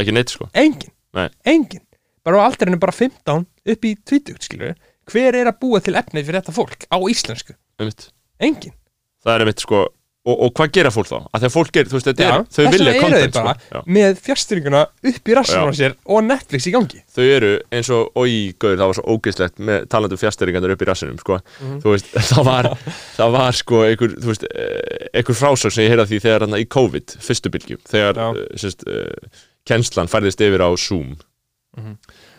ekki 0.00 0.12
neitt, 0.16 0.32
sko. 0.32 0.48
Engin, 0.56 0.92
Nei. 1.16 1.28
engin 1.48 1.82
bara 2.24 2.40
á 2.44 2.46
aldrinu 2.48 2.78
bara 2.80 2.92
15 2.92 3.46
upp 3.72 3.84
í 3.88 3.94
20 4.08 4.38
skilur 4.44 4.70
við, 4.72 4.82
hver 5.12 5.36
er 5.40 5.50
að 5.50 5.58
búa 5.64 5.80
til 5.84 5.96
efnið 5.98 6.28
fyrir 6.28 6.40
þetta 6.40 6.54
fólk 6.56 6.86
á 6.92 6.96
íslensku, 7.08 7.56
einmitt. 7.80 8.10
engin 8.40 8.76
það 9.24 9.34
er 9.34 9.44
einmitt, 9.44 9.64
sko 9.64 9.82
og, 10.22 10.36
og 10.46 10.52
hvað 10.54 10.70
gera 10.76 10.90
fólk 10.94 11.08
þá? 11.10 11.16
Að 11.34 11.40
þegar 11.42 11.52
fólk 11.56 11.76
er, 11.80 11.88
þú 11.90 11.96
veist, 11.98 12.08
þetta 12.10 12.26
er, 12.28 12.44
þau 12.54 12.66
vilja 12.70 12.92
content, 13.02 13.34
sko 13.38 13.54
já. 13.74 13.80
með 13.96 14.20
fjárstyrninguna 14.22 14.82
upp 15.10 15.30
í 15.32 15.34
rassunum 15.38 15.72
á 15.72 15.74
sér 15.74 15.96
og 16.06 16.22
Netflix 16.28 16.68
í 16.70 16.74
gangi 16.76 17.00
þau 17.16 17.24
eru 17.26 17.50
eins 17.74 17.90
og, 17.96 18.12
oi, 18.22 18.34
gauður, 18.54 18.78
það 18.82 18.90
var 18.92 18.98
svo 19.00 19.16
ógeðslegt 19.16 19.62
með 19.70 19.88
talandu 19.90 20.18
fjasteringarnir 20.22 20.74
upp 20.76 20.84
í 20.86 20.90
rassinum, 20.92 21.18
sko 21.18 21.40
Mhm. 21.42 21.80
þú 21.82 21.94
veist, 21.96 22.12
það 22.30 22.44
var, 22.52 22.70
það 23.18 23.34
var 23.38 23.58
sko 23.58 23.82
einhver, 23.88 24.14
þú 24.22 24.30
veist, 24.30 24.46
eh, 24.54 25.08
einhver 25.18 25.40
frásögn 25.42 25.74
sem 25.74 25.84
ég 25.88 25.90
heyrði 25.96 26.06
af 26.06 26.12
því 26.14 26.22
þegar 26.28 26.46
hann 26.46 26.58
í 26.62 26.68
COVID, 26.78 27.16
fyrstu 27.26 27.50
bylgju 27.56 27.80
þegar, 27.90 28.14
Já. 28.22 28.28
uh, 28.30 28.58
sérst, 28.62 28.86
uh, 28.86 29.42
kennslan 29.66 30.10
færðist 30.10 30.40
yfir 30.46 30.62
á 30.62 30.70
Zoom 30.78 31.16
Mhm. 31.78 31.96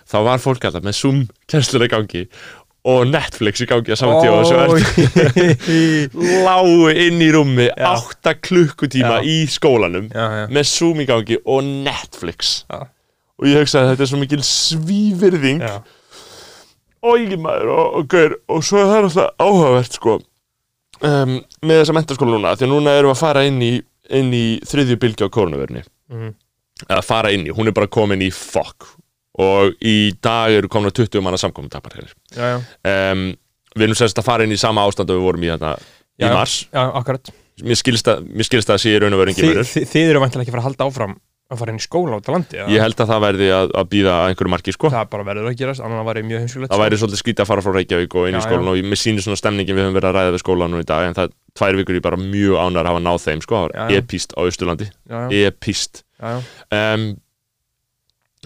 þá 0.08 0.18
var 0.28 0.38
fólk 0.44 0.62
alltaf 0.68 0.84
með 0.86 0.94
Zoom 1.00 1.22
kennslan 1.50 1.84
í 1.88 1.90
gangi 1.90 2.28
og 2.84 3.06
Netflix 3.08 3.62
í 3.64 3.68
gangi 3.70 3.94
á 3.94 3.98
saman 4.00 4.20
tíma 4.20 4.42
og 4.42 4.50
Ó, 4.52 4.76
er 4.76 4.76
lágu 6.48 6.90
inn 6.92 7.22
í 7.24 7.30
rúmi 7.32 7.68
Já. 7.70 7.86
átta 7.96 8.34
klukkutíma 8.44 9.22
Já. 9.22 9.28
í 9.28 9.38
skólanum 9.52 10.10
já, 10.12 10.26
já, 10.42 10.46
með 10.52 10.68
Zoom 10.72 11.00
í 11.04 11.08
gangi 11.08 11.38
og 11.46 11.64
Netflix. 11.86 12.66
Og 13.40 13.48
ég 13.50 13.62
hugsaði 13.64 13.86
að 13.88 13.94
þetta 13.94 14.06
er 14.06 14.12
svo 14.12 14.20
mikil 14.22 14.44
svívirðing. 14.48 15.64
Já, 15.64 15.80
og 17.04 17.34
og, 17.44 18.06
gaur, 18.12 18.36
og 18.48 18.64
svo 18.64 18.80
er 18.80 18.88
það 18.92 19.00
alltaf 19.04 19.34
áhugavert 19.44 19.98
sko 19.98 20.14
um, 21.04 21.34
með 21.64 21.82
þessa 21.82 21.96
mentaskóla 21.98 22.38
núna 22.38 22.54
því 22.56 22.68
að 22.68 22.72
núna 22.72 22.94
erum 23.00 23.12
við 23.12 23.16
að 23.18 23.24
fara 23.24 23.44
inn 23.50 23.60
í, 23.64 23.72
inn 24.20 24.30
í 24.36 24.46
þriðju 24.68 25.00
bylgi 25.02 25.28
á 25.28 25.30
koronavirni 25.34 25.84
Mhm. 26.14 26.34
að 26.92 27.04
fara 27.08 27.32
inn 27.32 27.46
í, 27.48 27.52
hún 27.56 27.68
er 27.70 27.74
bara 27.76 27.88
komin 27.88 28.22
í 28.22 28.28
fokk 28.34 28.90
og 29.42 29.74
í 29.82 30.14
dag 30.22 30.54
eru 30.54 30.70
komin 30.70 30.94
20 30.94 31.24
manna 31.26 31.40
já, 31.42 32.62
um, 33.14 33.26
við 33.74 33.88
erum 33.88 33.98
sérst 33.98 34.20
að 34.22 34.28
fara 34.28 34.46
inn 34.46 34.54
í 34.54 34.60
sama 34.62 34.86
ástand 34.86 35.10
og 35.10 35.18
við 35.18 35.26
vorum 35.26 35.46
í 35.48 35.52
í 36.14 36.22
Já, 36.22 36.28
já. 36.30 36.34
mars. 36.34 36.56
Já, 36.70 36.84
akkurat. 36.94 37.34
Mér 37.64 37.78
skilst 37.78 38.10
að, 38.10 38.26
mér 38.34 38.48
skilst 38.48 38.70
að 38.74 38.82
sé 38.82 38.94
í 38.94 39.00
raun 39.02 39.14
og 39.16 39.22
veru 39.22 39.34
engin 39.34 39.46
Þi, 39.46 39.52
munur. 39.52 39.70
þi, 39.70 39.86
Þið 39.90 40.10
eru 40.12 40.22
vantilega 40.24 40.44
ekki 40.46 40.52
að 40.52 40.56
fara 40.58 40.64
að 40.64 40.68
halda 40.70 40.88
áfram 40.90 41.16
að 41.54 41.60
fara 41.60 41.74
inn 41.74 41.80
í 41.80 41.84
skóla 41.84 42.18
út 42.18 42.30
á 42.30 42.32
landi 42.34 42.60
ég 42.72 42.82
held 42.82 43.02
að 43.04 43.10
það 43.12 43.24
verði 43.24 43.48
að, 43.54 43.72
að 43.78 43.90
býða 43.92 44.14
einhverju 44.30 44.52
marki 44.54 44.74
sko. 44.74 44.90
Það 44.94 45.10
bara 45.12 45.26
verður 45.28 45.50
að 45.52 45.58
gerast, 45.60 45.84
annan 45.86 46.02
að 46.02 46.08
væri 46.10 46.24
mjög 46.30 46.44
heimskulegt 46.44 46.74
það 46.74 46.82
væri 46.84 47.00
svolítið 47.02 47.22
skrítið 47.22 47.44
að 47.44 47.50
fara 47.52 47.66
frá 47.66 47.76
Reykjavík 47.78 48.16
og 48.18 48.30
inn 48.30 48.38
í 48.40 48.44
skólan 48.46 48.72
og 48.72 48.80
mér 48.90 49.02
sýnir 49.04 49.26
svona 49.26 49.40
stemningin 49.42 49.78
við 49.78 49.86
höfum 49.86 49.98
verið 50.00 50.10
að 50.10 50.18
ræða 50.18 50.34
við 50.34 50.44
skólan 50.44 50.74
nú 50.74 50.82
í 50.82 50.88
dag 50.90 51.10
en 51.10 51.18
það 51.20 51.28
er 51.28 51.36
tvær 51.60 51.78
vikur 51.82 52.00
í 52.00 52.04
bara 52.08 52.22
mjög 52.24 52.58
ánæður 52.64 52.82
að 52.82 52.90
hafa 52.94 53.04
náð 53.06 53.22
þeim 53.28 53.44
sko, 53.46 53.60
það 53.60 53.84
var 53.84 53.98
epíst 54.00 54.34
á 54.34 54.42
já, 55.14 55.20
epíst 55.44 56.02
um, 56.24 57.06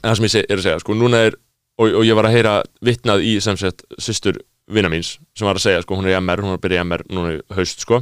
það 0.04 0.16
sem 0.20 0.28
ég 0.30 0.38
er 0.50 0.58
að 0.60 0.66
segja 0.68 0.80
sko, 0.84 0.96
núna 0.98 1.24
er, 1.30 1.38
og, 1.82 1.96
og 2.02 2.06
ég 2.08 2.18
var 2.18 2.28
að 2.30 2.36
heyra 2.38 2.56
vitnað 2.86 3.26
í 3.28 3.36
sem 3.44 3.58
sett 3.60 3.84
systur 4.02 4.40
vinna 4.68 4.90
míns 4.92 5.16
sem 5.38 5.48
var 5.48 5.56
að 5.60 5.64
segja, 5.68 5.82
sko, 5.86 5.96
hún 6.00 6.08
er 6.10 6.16
í 6.16 6.20
MR, 6.20 6.42
hún 6.44 6.54
var 6.56 6.60
að 6.60 6.66
byrja 6.68 6.82
í 6.82 6.86
MR 6.88 7.04
núna 7.16 7.34
í 7.38 7.42
haust, 7.56 7.84
sko. 7.86 8.02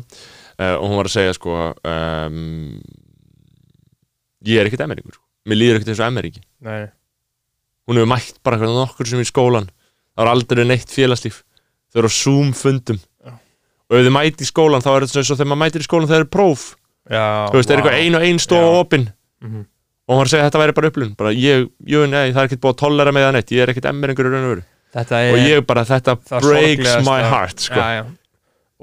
Uh, 0.55 0.75
og 0.79 0.85
hún 0.89 0.97
var 0.97 1.09
að 1.09 1.15
segja, 1.17 1.33
sko 1.35 1.55
um, 1.85 2.79
ég 4.45 4.61
er 4.61 4.69
ekkert 4.69 4.85
MR-ingur 4.87 5.17
mér 5.45 5.59
líður 5.59 5.79
ekkert 5.79 5.91
eins 5.93 6.01
og 6.01 6.13
MR-ingi 6.15 6.41
nei, 6.65 6.85
hún 7.85 7.99
hefur 7.99 8.09
mætt 8.09 8.39
bara 8.45 8.57
eitthvað 8.57 8.79
nokkur 8.79 9.09
sem 9.09 9.21
í 9.21 9.27
skólan. 9.29 9.67
Það 10.15 10.23
var 10.23 10.31
aldrei 10.31 10.63
neitt 10.65 10.89
félagslíf. 10.89 11.41
Þau 11.91 11.99
eru 12.01 12.09
á 12.09 12.13
Zoom 12.15 12.53
fundum. 12.57 12.97
Já. 13.21 13.33
og 13.35 13.97
ef 13.99 14.05
þið 14.07 14.13
mæti 14.15 14.45
í 14.45 14.49
skólan 14.49 14.81
þá 14.81 14.89
er 14.95 15.05
þetta 15.05 15.19
eins 15.21 15.29
og 15.29 15.37
þegar 15.37 15.49
maður 15.51 15.61
mætir 15.61 15.83
í 15.83 15.87
skólan 15.89 16.09
þegar 16.09 16.23
er 16.25 16.31
próf. 16.33 16.63
Já, 17.05 17.25
þú 17.51 17.59
veist, 17.59 17.69
það 17.69 17.75
er 17.75 17.81
eitthvað 17.83 17.99
ein 17.99 18.17
og 18.17 18.25
ein 18.29 18.39
stofa 18.41 18.71
opinn 18.81 19.05
Mhm. 19.45 19.65
Og 20.05 20.13
hann 20.13 20.21
var 20.21 20.29
að 20.29 20.33
segja 20.33 20.43
að 20.43 20.49
þetta 20.49 20.61
væri 20.61 20.75
bara 20.77 20.91
upplun 20.91 21.15
bara 21.17 21.31
ég, 21.33 21.65
jú, 21.89 22.03
nei, 22.09 22.29
það 22.29 22.41
er 22.41 22.49
ekkert 22.49 22.63
búið 22.65 22.75
að 22.75 22.81
tollera 22.83 23.13
með 23.15 23.25
það 23.25 23.33
neitt 23.37 23.55
ég 23.55 23.63
er 23.63 23.71
ekkert 23.73 23.89
emmeringur 23.91 24.29
í 24.29 24.33
raun 24.33 24.45
og 24.45 24.53
veru 24.53 24.65
og 24.95 25.39
ég 25.41 25.65
bara, 25.67 25.83
þetta 25.87 26.15
breaks 26.29 26.93
my 27.07 27.17
heart 27.25 27.65
sko. 27.65 27.79
já, 27.81 27.97
já. 27.99 28.03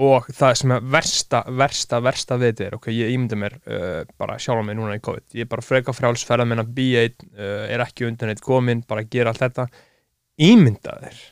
og 0.09 0.27
það 0.35 0.57
sem 0.61 0.75
er 0.77 0.89
versta, 0.97 1.43
versta, 1.63 2.01
versta 2.05 2.39
við 2.41 2.51
þetta 2.53 2.67
er 2.67 2.77
ok, 2.79 2.91
ég 2.97 3.15
ímynda 3.15 3.39
mér 3.39 3.57
uh, 3.63 4.03
bara 4.21 4.39
sjálf 4.43 4.67
mig 4.67 4.77
núna 4.79 4.99
í 4.99 5.05
COVID 5.05 5.39
ég 5.39 5.47
er 5.47 5.53
bara 5.53 5.65
freka 5.65 5.95
frjáls 5.97 6.27
ferða 6.29 6.49
minna 6.51 6.67
B1 6.67 7.17
uh, 7.31 7.65
er 7.71 7.87
ekki 7.87 8.09
undan 8.09 8.35
eitt 8.35 8.43
komin, 8.45 8.83
bara 8.89 9.07
gera 9.07 9.33
allt 9.33 9.45
þetta 9.47 9.69
ímynda 10.43 10.99
þér 11.07 11.23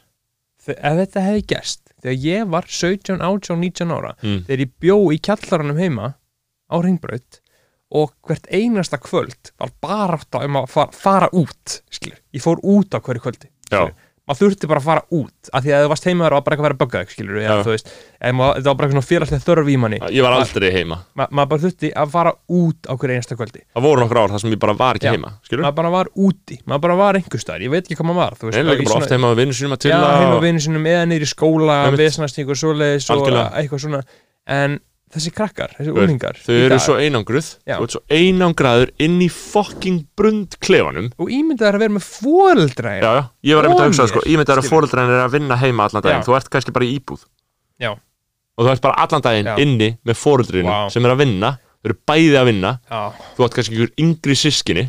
ef 0.70 0.98
þetta 1.02 1.26
hefði 1.26 1.44
gerst 1.50 1.94
þegar 2.00 2.18
ég 2.24 2.50
var 2.54 2.66
17, 2.68 3.20
18, 3.20 3.60
19 3.60 3.94
ára 3.96 4.14
mm. 4.20 4.42
þegar 4.46 4.64
ég 4.64 4.74
bjó 4.82 4.98
í 5.12 5.20
kjallaranum 5.24 5.80
heima 5.80 6.12
á 6.70 6.76
Ringbraut 6.78 7.40
og 7.90 8.12
hvert 8.26 8.46
einasta 8.54 9.00
kvöld 9.02 9.52
var 9.58 9.74
bara 9.82 10.20
átt 10.20 10.38
um 10.44 10.60
að 10.62 10.70
fara, 10.70 10.94
fara 10.94 11.32
út 11.32 11.80
skilur. 11.90 12.20
ég 12.34 12.44
fór 12.44 12.62
út 12.62 12.94
á 12.94 12.98
hverju 13.02 13.24
kvöldi 13.24 13.50
maður 14.30 14.46
þurfti 14.46 14.68
bara 14.70 14.80
að 14.80 14.86
fara 14.86 15.02
út 15.16 15.50
af 15.50 15.64
því 15.64 15.72
að 15.74 15.84
þú 15.84 15.90
varst 15.90 16.06
heima 16.06 16.26
þar 16.26 16.34
var 16.36 16.44
bara 16.46 16.56
eitthvað 16.56 16.66
að 16.66 16.68
vera 16.68 16.76
að 16.76 16.82
bugga 16.82 17.00
þig 17.02 17.14
skilur, 17.14 17.38
eða, 17.40 17.56
veist, 17.66 17.92
eða 18.20 18.48
þetta 18.50 18.68
var 18.70 18.78
bara 18.78 18.88
eitthvað 18.88 19.08
félagslega 19.08 19.44
þörf 19.46 19.70
í 19.70 19.76
manni. 19.82 20.00
Ég 20.14 20.26
var 20.26 20.36
aldrei 20.36 20.68
heima. 20.74 20.98
Ma, 21.18 21.26
maður 21.30 21.50
bara 21.52 21.64
þurfti 21.64 21.90
að 22.02 22.12
fara 22.14 22.32
út 22.60 22.90
á 22.90 22.92
hverju 22.94 23.16
einasta 23.16 23.38
kvöldi. 23.38 23.62
Það 23.74 23.86
voru 23.88 24.04
nokkur 24.04 24.20
ár 24.20 24.34
þar 24.34 24.44
sem 24.44 24.54
ég 24.54 24.62
bara 24.62 24.76
var 24.78 25.00
ekki 25.00 25.08
Já. 25.08 25.14
heima 25.16 25.32
skilur, 25.48 25.64
maður 25.66 25.78
bara 25.80 25.92
var 25.96 26.12
úti, 26.26 26.60
maður 26.66 26.84
bara 26.86 26.98
var 27.00 27.18
einhver 27.20 27.42
staðar 27.42 27.66
ég 27.66 27.74
veit 27.74 27.82
ekki 27.84 27.98
hvað 27.98 28.10
maður 28.10 28.20
var 28.22 28.38
veist, 28.44 28.60
einlega 28.60 28.84
bara 28.84 28.92
svona- 28.92 29.08
oft 29.08 29.16
heima 29.16 29.32
við 29.32 29.42
vinnum 29.42 29.58
sínum 29.60 29.76
að 29.76 29.82
til 29.86 29.90
já, 29.90 29.98
heima 29.98 30.30
á 30.30 30.36
og... 30.36 30.44
vinnu 30.46 30.64
sinum 30.66 30.90
eða 30.92 31.08
niður 31.10 31.26
í 31.26 31.30
skóla 31.30 31.80
vesnastík 31.98 32.54
og 32.54 32.60
svoleiðis 32.60 33.10
og 33.10 33.26
eitthvað 33.30 33.84
svona. 33.86 34.04
En 34.50 34.78
þessi 35.10 35.30
krakkar, 35.34 35.72
þessi 35.78 35.90
úlingar 35.94 36.36
þau 36.38 36.52
eru 36.54 36.76
svo 36.82 36.94
einangruð 37.02 37.46
Já. 37.66 37.76
þú 37.80 37.86
ert 37.86 37.94
svo 37.96 38.02
einangraður 38.14 38.92
inn 39.02 39.16
í 39.24 39.26
fucking 39.34 40.04
brund 40.18 40.54
klefanum 40.62 41.08
og 41.18 41.32
ímyndaður 41.34 41.78
að 41.80 41.84
vera 41.84 41.94
með 41.96 42.04
fóreldra 42.06 42.92
já, 42.94 43.02
já, 43.02 43.22
ég 43.50 43.58
var 43.58 43.66
einmitt 43.66 43.82
að 43.82 43.90
hugsa 43.90 44.04
mér, 44.06 44.12
sko, 44.12 44.22
ég 44.26 44.38
myndi 44.38 44.54
að 44.54 44.60
skilur. 44.60 44.70
fóreldræðin 44.74 45.16
er 45.16 45.24
að 45.24 45.34
vinna 45.34 45.58
heima 45.64 45.88
allan 45.88 46.04
daginn, 46.06 46.22
Já. 46.22 46.26
þú 46.28 46.36
ert 46.38 46.52
kannski 46.54 46.74
bara 46.76 46.86
í 46.86 46.92
íbúð 47.00 47.24
Já. 47.82 47.90
og 47.90 48.62
þú 48.68 48.70
ert 48.76 48.84
bara 48.86 49.02
allan 49.06 49.26
daginn 49.26 49.50
Já. 49.50 49.56
inni 49.64 49.90
með 50.06 50.20
fóreldrinu 50.22 50.70
Vá. 50.70 50.78
sem 50.94 51.04
er 51.08 51.14
að 51.16 51.22
vinna 51.24 51.50
þau 51.80 51.90
eru 51.90 51.98
bæði 52.12 52.38
að 52.38 52.48
vinna, 52.52 52.72
já, 52.86 53.02
þú 53.34 53.44
ert 53.48 53.58
kannski 53.58 53.76
ykkur 53.80 53.92
yngri 54.04 54.36
sískinni 54.38 54.86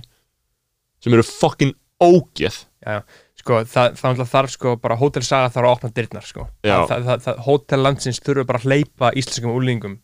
sem 1.02 1.14
eru 1.18 1.24
fucking 1.26 1.74
ógeð 2.04 2.62
já, 2.86 3.02
sko, 3.42 3.62
það, 3.66 3.96
það 3.98 4.06
náttúrulega 4.12 4.32
þarf 4.36 4.54
sko 4.54 4.76
bara 4.82 4.98
Hotel 5.02 5.24
Saga 5.26 5.50
þarf 5.54 5.66
að 5.66 5.76
opna 5.76 5.92
dyrnar 5.98 6.26
sko 6.28 6.46
Já. 6.62 6.78
það, 6.86 6.88
það, 6.92 7.04
það, 7.10 7.26
það, 7.26 7.42
Hotel 7.48 7.82
landsins 7.86 8.22
þurfa 8.22 8.48
bara 8.52 8.62
að 8.62 8.68
hleypa 8.70 9.12
íslenskum 9.18 9.56
úlingum 9.56 9.98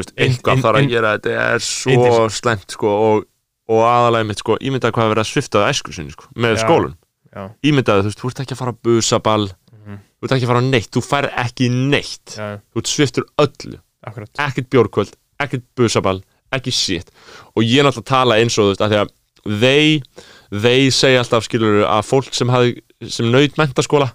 veist, 0.00 0.12
inn- 0.16 0.38
þarf 0.64 0.78
að 0.80 0.88
gera 0.90 1.14
þetta 1.18 1.36
er 1.54 1.58
svo 1.66 2.28
slæmt 2.32 2.70
sko 2.76 2.88
og, 3.06 3.24
og 3.68 3.80
aðalega 3.86 4.28
mitt 4.30 4.38
sko, 4.42 4.56
ímyndaði 4.60 4.92
hvað 4.96 5.04
að 5.08 5.12
vera 5.14 5.24
sviftaði 5.28 5.70
æsku 5.72 5.92
sinni 5.96 6.12
sko, 6.14 6.28
með 6.36 6.56
Já. 6.56 6.62
skólun 6.64 6.94
já, 7.32 7.44
ímyndaði, 7.64 8.02
þú 8.04 8.10
veist, 8.12 8.20
þú 8.22 8.30
ert 8.32 8.40
ekki 8.44 8.54
að 8.56 8.62
fara 8.62 8.72
að 8.76 8.82
busa 8.88 9.18
ball 9.22 9.48
Mhm. 9.82 9.96
þú 10.20 10.24
ert 10.28 10.32
ekki 10.36 10.44
að 10.46 10.50
fara 10.52 10.62
á 10.62 10.70
neitt, 10.70 10.90
þú 10.94 11.00
fær 11.02 11.26
ekki 11.42 11.66
neitt. 11.72 12.36
Já, 12.38 12.60
þú 12.70 12.78
ert 12.78 12.86
sviftur 12.92 13.24
öllu, 13.42 13.78
akkurat. 14.06 14.30
Ekkert 14.38 14.68
bjórkvöld 14.70 15.16
ekkert 15.42 15.64
busaball, 15.74 16.20
ekki 16.54 16.70
shit. 16.70 17.10
Og 17.56 17.64
ég 17.66 17.80
er 17.80 17.88
náttúrulega 17.88 18.04
að 18.06 18.12
tala 18.12 18.36
eins 18.38 18.58
og 18.58 18.68
þú 18.68 18.70
veist, 18.70 18.84
að 18.86 18.92
því 18.92 19.00
að 19.02 19.60
they, 19.60 20.02
they 20.62 20.90
segja 20.94 21.18
alltaf 21.24 21.42
skilur 21.48 21.82
að 21.88 22.04
fólk 22.06 22.30
sem 22.32 22.46
sem 23.10 23.26
naut 23.32 23.56
mentaskóla 23.58 24.12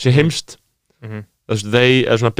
sé 0.00 0.10
heimst 0.10 0.56
þú 1.04 1.52
veist, 1.54 1.70
they, 1.70 2.02
eða 2.08 2.18
svona 2.24 2.34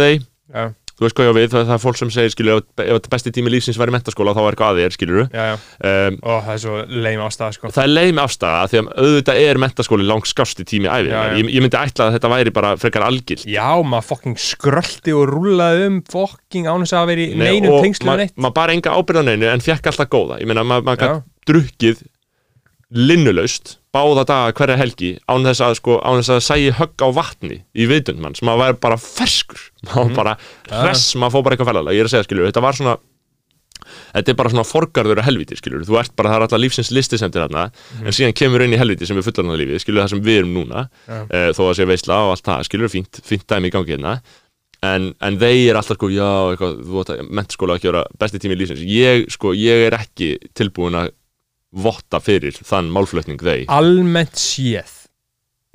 they. 0.00 0.20
Já, 0.54 0.72
þú 0.96 1.04
veist 1.04 1.16
hvað 1.18 1.26
ég 1.26 1.32
á 1.32 1.36
við, 1.36 1.46
það, 1.52 1.70
er 1.76 1.80
fólk 1.82 1.98
sem 2.00 2.10
segir 2.14 2.32
skilur, 2.32 2.62
ef, 2.62 2.86
þetta 2.88 3.10
besti 3.12 3.32
tími 3.36 3.50
lífsins 3.52 3.76
var 3.80 3.90
í 3.90 3.94
mentaskóla 3.94 4.32
þá 4.36 4.40
er 4.42 4.54
eitthvað 4.56 4.70
að 4.72 4.80
þér, 4.80 4.94
skilur 4.96 5.18
já, 5.28 5.44
já, 5.50 5.56
um, 5.90 6.16
og 6.24 6.38
það 6.46 6.52
er 6.54 6.62
svo 6.62 6.76
leim 7.06 7.24
ástæða 7.26 7.50
sko. 7.56 7.70
það 7.76 7.82
er 7.84 7.92
leim 7.92 8.20
afstæða 8.22 8.62
því 8.72 8.80
að 8.80 8.88
auðvitað 9.04 9.40
er 9.44 9.60
mentaskóli 9.66 10.08
langt 10.08 10.30
skásti 10.30 10.66
tími 10.66 10.88
æfið, 10.88 11.12
ég, 11.36 11.50
ég 11.52 11.66
myndi 11.66 11.80
ætla 11.82 12.08
að 12.08 12.16
þetta 12.16 12.32
væri 12.32 12.54
bara 12.56 12.72
frekar 12.80 13.06
algilt. 13.06 13.44
Já, 13.44 13.68
maður 13.84 14.08
fokking 14.10 14.40
skröldi 14.40 15.16
og 15.16 15.28
rúlaði 15.34 15.86
um 15.90 15.98
fokking 16.10 16.66
ánum 16.70 16.88
að 16.88 17.10
vera 17.12 17.26
í 17.26 17.28
Nei, 17.36 17.46
neinum 17.60 17.76
og 17.76 17.84
tengslu 17.84 18.08
ma- 18.08 18.16
neitt. 18.22 18.36
maður 18.40 18.56
bara 18.56 18.76
enga 18.76 18.96
ábyrð 18.96 19.20
á 19.20 19.24
neinu 19.28 19.50
en 19.52 19.64
fekk 19.64 19.90
alltaf 19.92 20.08
góða. 20.08 20.40
Ég 20.40 20.48
meina 20.48 20.64
maður 20.64 20.88
ma 20.88 20.96
Já. 20.96 21.20
Báða 23.96 24.26
daga 24.28 24.52
hverja 24.60 24.76
helgi 24.84 25.10
án 25.32 25.48
þess 25.48 25.64
að 25.66 25.74
sko 25.80 25.98
án 26.04 26.20
þess 26.20 26.34
að 26.36 26.44
sægi 26.50 26.70
högg 26.78 27.02
á 27.02 27.08
vatni 27.16 27.58
í 27.74 27.88
viðdund 27.90 28.20
mann 28.22 28.36
sem 28.36 28.46
maður 28.48 28.66
væri 28.66 28.80
bara 28.86 29.00
ferskur. 29.00 29.60
Maður 29.88 30.08
Mhm. 30.10 30.16
bara 30.20 30.36
hress, 30.70 31.08
maður 31.16 31.38
fór 31.38 31.44
bara 31.48 31.56
eitthvað 31.56 31.72
fælalega 31.72 31.96
ég 31.96 32.04
er 32.04 32.10
að 32.10 32.14
segja 32.16 32.28
skilur, 32.28 32.50
þetta 32.52 32.62
var 32.68 32.76
svona 32.80 32.96
þetta 34.16 34.32
er 34.32 34.36
bara 34.38 34.50
svona 34.50 34.64
forgarður 34.66 35.20
að 35.20 35.26
helviti 35.28 35.56
skilur 35.60 35.84
þú 35.86 35.98
ert 36.00 36.14
bara, 36.18 36.30
það 36.32 36.36
er 36.40 36.44
alltaf 36.46 36.60
lífsins 36.62 36.88
listi 36.96 37.18
sem 37.20 37.30
til 37.30 37.42
þarna 37.44 37.66
en 38.02 38.14
síðan 38.16 38.34
kemur 38.34 38.64
inn 38.64 38.72
í 38.74 38.80
helviti 38.80 39.06
sem 39.06 39.18
er 39.20 39.22
fullarnar 39.26 39.60
lífið 39.60 39.82
skilur 39.84 40.02
það 40.02 40.10
sem 40.14 40.22
við 40.26 40.38
erum 40.40 40.54
núna 40.56 40.82
Já. 41.06 41.20
uh, 41.22 41.50
þó 41.54 41.60
að 41.68 41.76
sé 41.78 41.86
veisla 41.92 42.16
og 42.24 42.32
allt 42.34 42.46
það 42.48 42.64
skilur 42.66 42.90
fínt, 42.92 43.20
fínt 43.28 43.46
dæmi 43.52 43.70
í 43.70 43.74
gangi 43.76 43.94
hérna. 43.94 44.16
En, 44.86 45.06
en 45.24 45.38
þeir 45.40 45.70
er 45.72 45.78
alltaf 45.80 45.96
sko, 46.00 46.08
já, 46.12 46.26
eitthvað, 46.52 46.74
þú 46.88 46.98
veit 46.98 47.12
að 47.14 47.30
mentaskóla 47.38 47.76
ekki 47.78 47.88
vera 47.92 48.02
besti 48.20 48.40
tími 48.42 48.58
lífsins. 48.60 48.82
Ég, 48.86 49.24
sko, 49.32 49.54
ég 49.56 49.86
er 49.86 49.96
ekki 50.00 50.32
tilbúin 50.58 50.98
að 51.00 51.12
votta 51.72 52.20
fyrir 52.22 52.56
þann 52.64 52.92
málflutning 52.94 53.42
þeir 53.42 53.66
almennt 53.72 54.38
séð 54.40 54.95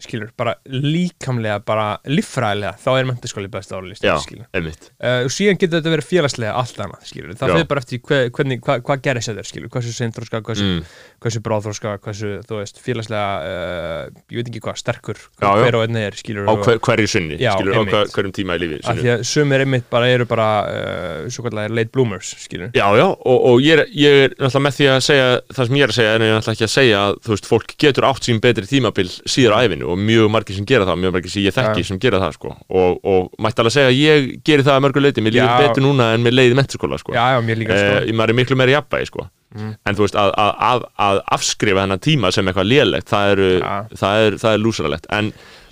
skilur, 0.04 0.32
bara 0.38 0.56
líkamlega 0.68 1.60
bara 1.66 1.86
líffræðilega, 2.10 2.76
þá 2.82 2.90
er 3.00 3.08
mentaskóli 3.10 3.50
besta 3.52 3.78
áralist 3.80 4.04
Já. 4.06 4.16
skilur 4.24 4.48
einmitt, 4.58 4.90
Uh, 5.02 5.26
og 5.26 5.32
síðan 5.34 5.58
getur 5.58 5.80
þetta 5.82 5.92
verið 5.96 6.06
félagslega 6.12 6.52
allt 6.60 6.78
annað 6.84 7.06
skilur. 7.10 7.34
það 7.40 7.50
Já. 7.50 7.54
fyrir 7.56 7.68
bara 7.72 7.82
eftir 7.82 8.00
hver, 8.06 8.28
hvernig, 8.36 8.60
hva, 8.62 8.76
hvað 8.86 9.02
gerist 9.08 9.32
þetta 9.32 9.46
skilur, 9.50 9.70
hversu 9.74 9.94
seinþróska, 9.98 10.42
hversu, 10.46 10.68
mm, 10.68 10.84
hversu 11.24 11.42
bráðþróska 11.46 11.94
hversu, 12.06 12.32
þú 12.46 12.60
veist, 12.62 12.82
félagslega 12.86 13.30
uh, 13.42 14.22
ég 14.32 14.42
veit 14.42 14.52
ekki 14.52 14.62
hvað, 14.66 14.78
sterkur 14.82 15.18
Já, 15.42 15.48
já. 15.48 15.64
hver 15.66 15.78
og 15.80 15.86
einn 15.88 16.00
er, 16.02 16.18
skilur 16.20 16.46
á 16.50 16.54
hver, 16.62 16.80
hverju 16.86 17.08
sinni 17.10 17.40
Já, 17.42 17.54
skilur, 17.58 17.74
á 17.74 17.80
einmitt. 17.82 17.96
hver, 17.96 18.12
hverjum 18.16 18.36
tíma 18.38 18.58
í 18.58 18.62
lífi 18.64 18.80
af 18.82 18.86
sínu. 18.92 19.02
því 19.06 19.12
að 19.16 19.24
sumir 19.32 19.66
einmitt 19.66 19.90
bara 19.92 20.10
eru 20.14 20.28
bara 20.30 20.48
uh, 20.70 21.30
svo 21.34 21.46
kallar 21.48 21.74
late 21.74 21.92
bloomers, 21.96 22.34
skilur 22.46 22.70
Já, 22.78 22.86
já, 22.98 23.08
og, 23.10 23.38
og 23.52 23.62
ég, 23.66 23.80
er, 23.82 23.86
ég 23.98 24.20
er 24.28 24.36
náttúrulega 24.38 24.66
með 24.68 24.78
því 24.80 24.90
að 24.96 25.02
segja 25.10 25.28
það 25.52 25.72
sem 25.72 25.80
ég 25.82 25.84
er 25.88 25.94
að 25.96 26.00
segja, 26.00 26.14
en 26.16 26.22
ég 26.28 26.32
er 26.32 26.38
náttúrulega 26.40 26.58
ekki 26.60 26.70
að 26.70 26.76
segja 26.78 27.02
að 27.08 27.20
þú 27.26 27.36
veist, 27.36 27.50
fólk 27.52 27.76
getur 27.82 28.08
átt 28.12 28.28
sín 28.30 28.42
betri 28.44 28.70
tímabil 28.70 29.10
síðar 29.26 29.58
á 29.58 29.64
æfinu 29.66 29.91
og 29.92 30.00
mjög 30.00 30.32
margir 30.34 30.58
sem 30.58 30.68
gera 30.70 30.88
það 30.88 31.02
mjög 31.04 31.16
margir 31.18 31.34
sem 31.34 31.46
ég 31.46 31.56
þekki 31.58 31.84
Já. 31.84 31.88
sem 31.92 32.00
gera 32.02 32.22
það 32.24 32.38
sko. 32.38 32.56
og, 32.70 32.98
og 33.04 33.30
mætti 33.44 33.64
alveg 33.64 33.76
segja 33.76 33.92
að 33.92 34.00
ég 34.00 34.32
geri 34.48 34.66
það 34.68 34.78
að 34.80 34.84
mörgu 34.88 35.06
leiti, 35.06 35.26
mér 35.26 35.38
líður 35.38 35.66
betur 35.66 35.86
núna 35.86 36.10
en 36.16 36.26
mér 36.26 36.38
leiði 36.38 36.58
mentaskóla 36.60 37.00
sko. 37.02 37.16
já, 37.16 37.24
já, 37.36 37.40
mér 37.46 37.62
líka 37.62 37.78
sko 37.78 38.02
eh, 38.02 38.12
maður 38.16 38.34
er 38.36 38.40
miklu 38.42 38.60
meira 38.60 38.78
jafnvægi 38.80 39.12
sko. 39.12 39.28
Mm. 39.52 39.72
en 39.84 39.98
þú 39.98 40.06
veist, 40.06 40.16
að, 40.16 40.30
að, 40.40 40.52
að, 40.64 40.84
að 41.04 41.18
afskrifa 41.36 41.82
þennan 41.84 42.00
tíma 42.00 42.30
sem 42.32 42.48
eitthvað 42.48 42.70
lélegt 42.72 43.10
það, 43.12 43.32
eru, 43.34 43.48
Já. 43.60 43.74
það, 44.00 44.20
er, 44.28 44.38
það 44.40 44.54
er 44.56 44.62
lúsaralegt 44.64 45.10
en 45.12 45.32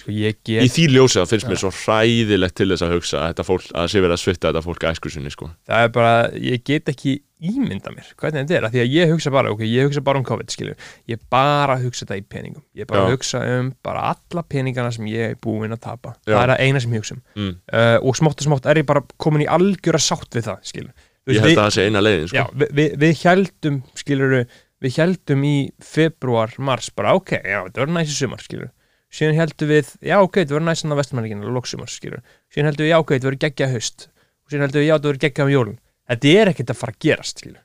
sko, 0.10 0.18
ég 0.18 0.36
í 0.36 0.68
get, 0.68 0.76
því 0.76 0.86
ljósið 0.96 1.22
það 1.22 1.32
finnst 1.34 1.50
mér 1.50 1.62
svo 1.62 1.72
hræðilegt 1.84 2.56
til 2.58 2.70
þess 2.72 2.86
að 2.86 2.94
hugsa 2.98 3.18
að 3.22 3.32
þetta 3.32 3.48
fólk, 3.48 3.72
að 3.74 3.90
sé 3.94 4.04
verið 4.04 4.16
að 4.16 4.22
svita 4.24 4.50
þetta 4.50 4.64
fólk 4.66 4.86
að 4.86 4.96
æskursinni 4.96 5.34
sko. 5.34 5.50
það 5.70 5.86
er 5.86 5.92
bara 5.96 6.14
ég 6.50 6.64
get 6.68 6.94
ekki 6.94 7.16
ímynda 7.40 7.94
mér 7.94 8.08
hvernig 8.20 8.44
þetta 8.44 8.58
er, 8.58 8.66
af 8.68 8.74
því 8.74 8.82
að 8.84 8.96
ég 8.98 9.12
hugsa 9.14 9.32
bara 9.32 9.52
ok, 9.54 9.62
ég 9.64 9.88
hugsa 9.88 10.04
bara 10.04 10.20
um 10.20 10.26
COVID, 10.28 10.50
skilur 10.52 10.90
ég 11.08 11.22
bara 11.32 11.78
hugsa 11.80 12.06
þetta 12.06 12.18
í 12.20 12.24
peningum, 12.36 12.64
ég 12.76 12.90
bara 12.90 13.06
Já. 13.06 13.14
hugsa 13.16 13.44
um 13.56 13.70
bara 13.86 14.08
alla 14.12 14.44
peningana 14.44 14.92
sem 14.96 15.08
ég 15.12 15.36
er 15.36 15.38
búinn 15.40 15.76
að 15.76 15.84
tapa 15.86 16.16
Já. 16.26 16.34
það 16.34 16.42
er 16.42 16.54
það 16.54 16.64
eina 16.66 16.82
sem 16.84 16.96
ég 16.98 17.04
hugsa 17.04 17.16
um 17.16 17.22
mm. 17.46 17.54
uh, 17.72 17.98
og 18.02 18.18
smátt 18.20 18.44
og 18.44 18.50
smátt 18.50 18.68
er 18.68 18.82
ég 18.82 18.90
bara 18.90 19.06
komin 19.22 19.46
í 19.46 19.52
algjöra 19.52 20.02
sátt 20.04 20.36
við 20.36 20.50
það, 20.50 20.66
skilur 20.74 21.06
Þú 21.30 21.36
ég 21.36 21.46
held 21.46 21.60
að 21.60 21.62
það 21.62 21.76
sé 21.76 21.86
eina 21.86 22.02
leiðin 22.02 22.28
já, 22.28 22.44
sko. 22.44 22.60
við, 22.60 22.76
við, 22.80 22.94
við 23.04 23.24
heldum 23.24 23.80
skilur 24.00 24.36
við 24.80 25.00
heldum 25.00 25.48
í 25.48 25.56
februar, 25.84 26.54
mars, 26.64 26.92
bara 26.96 27.16
ok, 27.20 27.36
já, 27.40 27.60
þetta 27.68 27.84
verður 27.84 27.96
næst 27.98 28.16
í 28.16 28.20
sumar, 28.20 28.44
skilur 28.44 28.72
síðan 29.14 29.40
heldum 29.40 29.72
við, 29.72 29.92
já, 30.06 30.16
ok, 30.22 30.42
þetta 30.42 30.56
verður 30.56 30.68
næst 30.68 30.86
þannig 30.86 30.96
að 30.96 31.02
vestmanningin, 31.04 31.46
loksumar, 31.56 31.92
skilur 31.92 32.24
síðan 32.54 32.70
heldum 32.70 32.86
við, 32.86 32.92
já, 32.92 32.98
ok, 33.00 33.14
þetta 33.16 33.30
verður 33.30 33.44
geggja 33.46 33.70
haust. 33.74 34.10
Og 34.46 34.54
síðan 34.54 34.66
heldum 34.68 34.84
við, 34.84 34.90
já, 34.90 34.96
þetta 34.96 35.10
verður 35.10 35.24
geggja 35.26 35.48
um 35.48 35.54
jólun 35.54 35.80
þetta 36.10 36.36
er 36.42 36.52
ekkert 36.52 36.74
að 36.74 36.80
fara 36.80 36.96
að 36.96 37.02
gerast, 37.06 37.42
skilur 37.44 37.64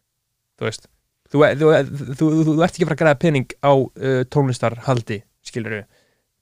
þú 0.54 0.68
veist, 0.68 0.88
þú, 1.32 1.44
þú, 1.60 1.68
þú, 2.18 2.30
þú, 2.48 2.56
ert 2.62 2.76
ekki 2.76 2.84
að 2.84 2.90
fara 2.90 2.96
að 2.96 3.02
græða 3.02 3.20
pening 3.24 3.54
á 3.64 3.72
uh, 3.72 4.22
tónlistarhaldi, 4.30 5.20
skilur 5.44 5.84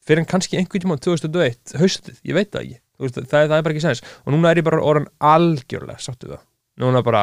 fyrir 0.03 0.23
en 0.23 0.29
kannski 0.29 0.59
einhvern 0.59 0.85
tíma 0.85 0.99
2021 0.99 1.77
haustið, 1.81 2.19
ég 2.27 2.37
veit 2.37 2.51
það 2.51 2.65
ekki. 2.67 2.81
Veist, 3.03 3.19
það, 3.19 3.49
það 3.51 3.57
er 3.57 3.67
bara 3.67 3.75
ekki 3.75 3.85
sens. 3.85 4.03
Og 4.27 4.35
núna 4.35 4.51
er 4.51 4.61
ég 4.61 4.67
bara 4.67 4.83
orðan 4.83 5.09
algjörlega 5.33 6.03
sáttu 6.03 6.29
við 6.29 6.37
það. 6.37 6.45
Núna 6.83 7.05
bara 7.07 7.23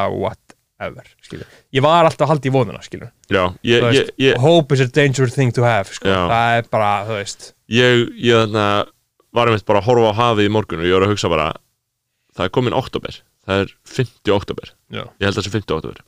whatever 0.80 1.04
skilur. 1.24 1.46
ég 1.76 1.84
var 1.84 2.08
alltaf 2.08 2.24
að 2.26 2.32
halda 2.34 2.48
í 2.48 2.52
vonuna 2.54 2.80
skilur. 2.84 3.10
já, 3.28 3.42
ég, 3.62 3.80
Þú 3.84 3.90
ég, 3.92 3.98
veist, 4.00 4.12
ég, 4.24 4.38
hope 4.40 4.74
is 4.74 4.80
a 4.80 4.86
dangerous 4.88 5.34
thing 5.36 5.52
to 5.54 5.62
have 5.66 5.92
sko. 5.92 6.08
Já. 6.08 6.22
það 6.30 6.58
er 6.58 6.70
bara, 6.72 6.90
þú 7.08 7.18
veist 7.20 7.50
ég, 7.68 8.06
ég 8.16 8.44
þarna 8.46 8.66
var 9.36 9.46
einmitt 9.50 9.66
bara 9.68 9.82
að 9.82 9.90
horfa 9.90 10.10
á 10.10 10.20
hafið 10.24 10.48
í 10.48 10.52
morgun 10.56 10.80
og 10.82 10.88
ég 10.88 10.96
var 10.96 11.06
að 11.06 11.12
hugsa 11.14 11.30
bara 11.30 11.50
það 12.34 12.46
er 12.48 12.54
komin 12.56 12.74
oktober, 12.78 13.20
það 13.46 13.64
er 13.66 13.74
50 13.98 14.32
oktober 14.34 14.72
Já. 14.90 15.04
ég 15.04 15.28
held 15.28 15.34
að 15.36 15.38
það 15.42 15.46
sé 15.50 15.54
50 15.58 15.76
oktober 15.76 16.02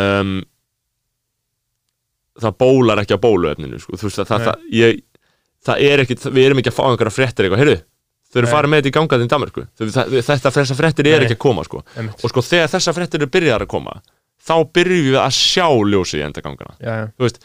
um, 0.00 0.34
það 2.42 2.56
bólar 2.64 3.02
ekki 3.02 3.14
á 3.18 3.24
bóluefninu 3.24 3.78
sko. 3.82 3.98
þú 4.00 4.08
veist 4.08 4.22
að 4.24 4.30
það, 4.32 4.38
Nei. 4.42 4.46
það, 4.48 4.68
ég, 4.80 5.02
það 5.68 5.82
er 5.92 6.02
ekki, 6.06 6.16
við 6.32 6.46
erum 6.48 6.62
ekki 6.62 6.72
að 6.72 6.78
fá 6.78 6.84
einhverja 6.88 7.14
fréttir 7.18 7.46
eitthvað, 7.46 7.62
heyrðu, 7.62 7.78
þau 8.32 8.40
eru 8.40 8.50
farið 8.50 8.72
með 8.72 8.80
þetta 8.80 8.90
í 8.90 8.96
gangað 8.96 9.22
í 9.22 9.30
Danmarku, 9.32 9.66
þetta 9.76 10.52
þessar 10.56 10.78
fréttir 10.78 11.08
er 11.12 11.26
ekki 11.26 11.36
að 11.36 11.44
koma 11.44 11.64
sko. 11.68 11.84
og 11.84 12.26
sko 12.32 12.44
þegar 12.46 12.72
þessar 12.72 12.96
fréttir 12.96 13.22
eru 13.22 13.32
byrjar 13.32 13.66
að 13.66 13.72
koma 13.74 14.00
þá 14.42 14.54
byrjum 14.74 15.10
við 15.12 15.18
að 15.22 15.34
sjá 15.36 15.66
ljósið 15.92 16.22
í 16.22 16.24
endagangana. 16.26 16.74
Já, 16.82 16.92
já, 16.98 17.04
veist, 17.22 17.38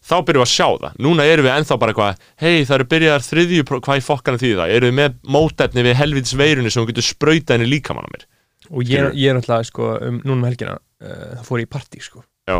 þá 0.00 0.16
byrjum 0.24 0.40
við 0.40 0.46
að 0.46 0.52
sjá 0.54 0.68
það. 0.84 0.96
Núna 1.04 1.26
erum 1.28 1.46
við 1.48 1.54
ennþá 1.54 1.78
bara 1.82 1.94
eitthvað 1.94 2.22
hei 2.40 2.64
það 2.64 2.74
eru 2.78 2.88
byrjaðar 2.94 3.26
þriðju, 3.26 3.66
hvað 3.76 4.00
í 4.00 4.04
fokkana 4.06 4.42
því 4.42 4.52
það 4.60 4.74
erum 4.78 4.90
við 4.90 4.98
með 5.02 5.18
mótefni 5.36 5.84
við 5.86 5.98
helvitis 5.98 6.36
veirunni 6.38 6.72
sem 6.72 6.84
við 6.84 6.94
getum 6.94 7.08
sprautað 7.08 7.58
henni 7.58 7.70
líkamann 7.74 8.08
á 8.08 8.12
mér? 8.14 8.26
Og 8.68 8.88
ég, 8.88 9.12
ég 9.16 9.30
er 9.30 9.38
náttúrulega 9.38 9.68
sko, 9.68 9.92
um, 10.04 10.18
núna 10.24 10.40
um 10.40 10.48
helgina 10.48 10.74
uh, 10.76 11.36
það 11.38 11.44
fór 11.48 11.62
ég 11.62 11.68
í 11.68 11.72
partí 11.72 12.02
sko, 12.04 12.24
já, 12.48 12.58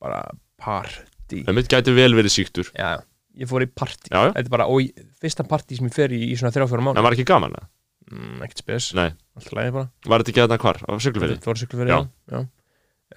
bara 0.00 0.24
partí. 0.60 1.44
Það 1.46 1.56
mitt 1.56 1.70
gæti 1.72 1.94
vel 1.96 2.12
verið 2.16 2.34
síktur. 2.34 2.72
Já, 2.76 3.00
ég 3.40 3.48
fór 3.50 3.64
í 3.64 3.70
partí 3.72 4.12
Já, 4.12 4.20
já. 4.28 4.32
þetta 4.36 4.46
er 4.46 4.54
bara, 4.54 4.66
og 4.70 4.82
ég, 4.84 5.04
fyrsta 5.20 5.46
partí 5.48 5.76
sem 5.80 5.88
ég 5.88 5.94
fer 5.96 6.12
í 6.12 6.20
í 6.30 6.36
svona 6.38 6.52
þrjá 6.54 6.68
fjóra 6.70 6.84
mánu 6.86 7.00
en 7.00 7.06
var 7.08 7.16
ekki 7.16 7.24
gaman 7.32 7.56
það? 7.56 7.68
mm, 8.10 8.38
ekkert 8.46 8.62
spes, 8.64 8.88
Nei, 8.98 9.10
alltaf 9.38 9.52
lægi 9.58 9.74
bara 9.76 9.88
var 10.12 10.22
þetta 10.24 10.32
ekki 10.34 10.42
þarna 10.44 10.58
hvar 10.64 10.80
á 10.84 10.90
Siglufirði? 11.00 11.36
Þetta 11.40 11.50
voru 11.52 11.62
Siglufirði, 11.64 11.94
Já. 11.96 12.00
já. 12.36 12.46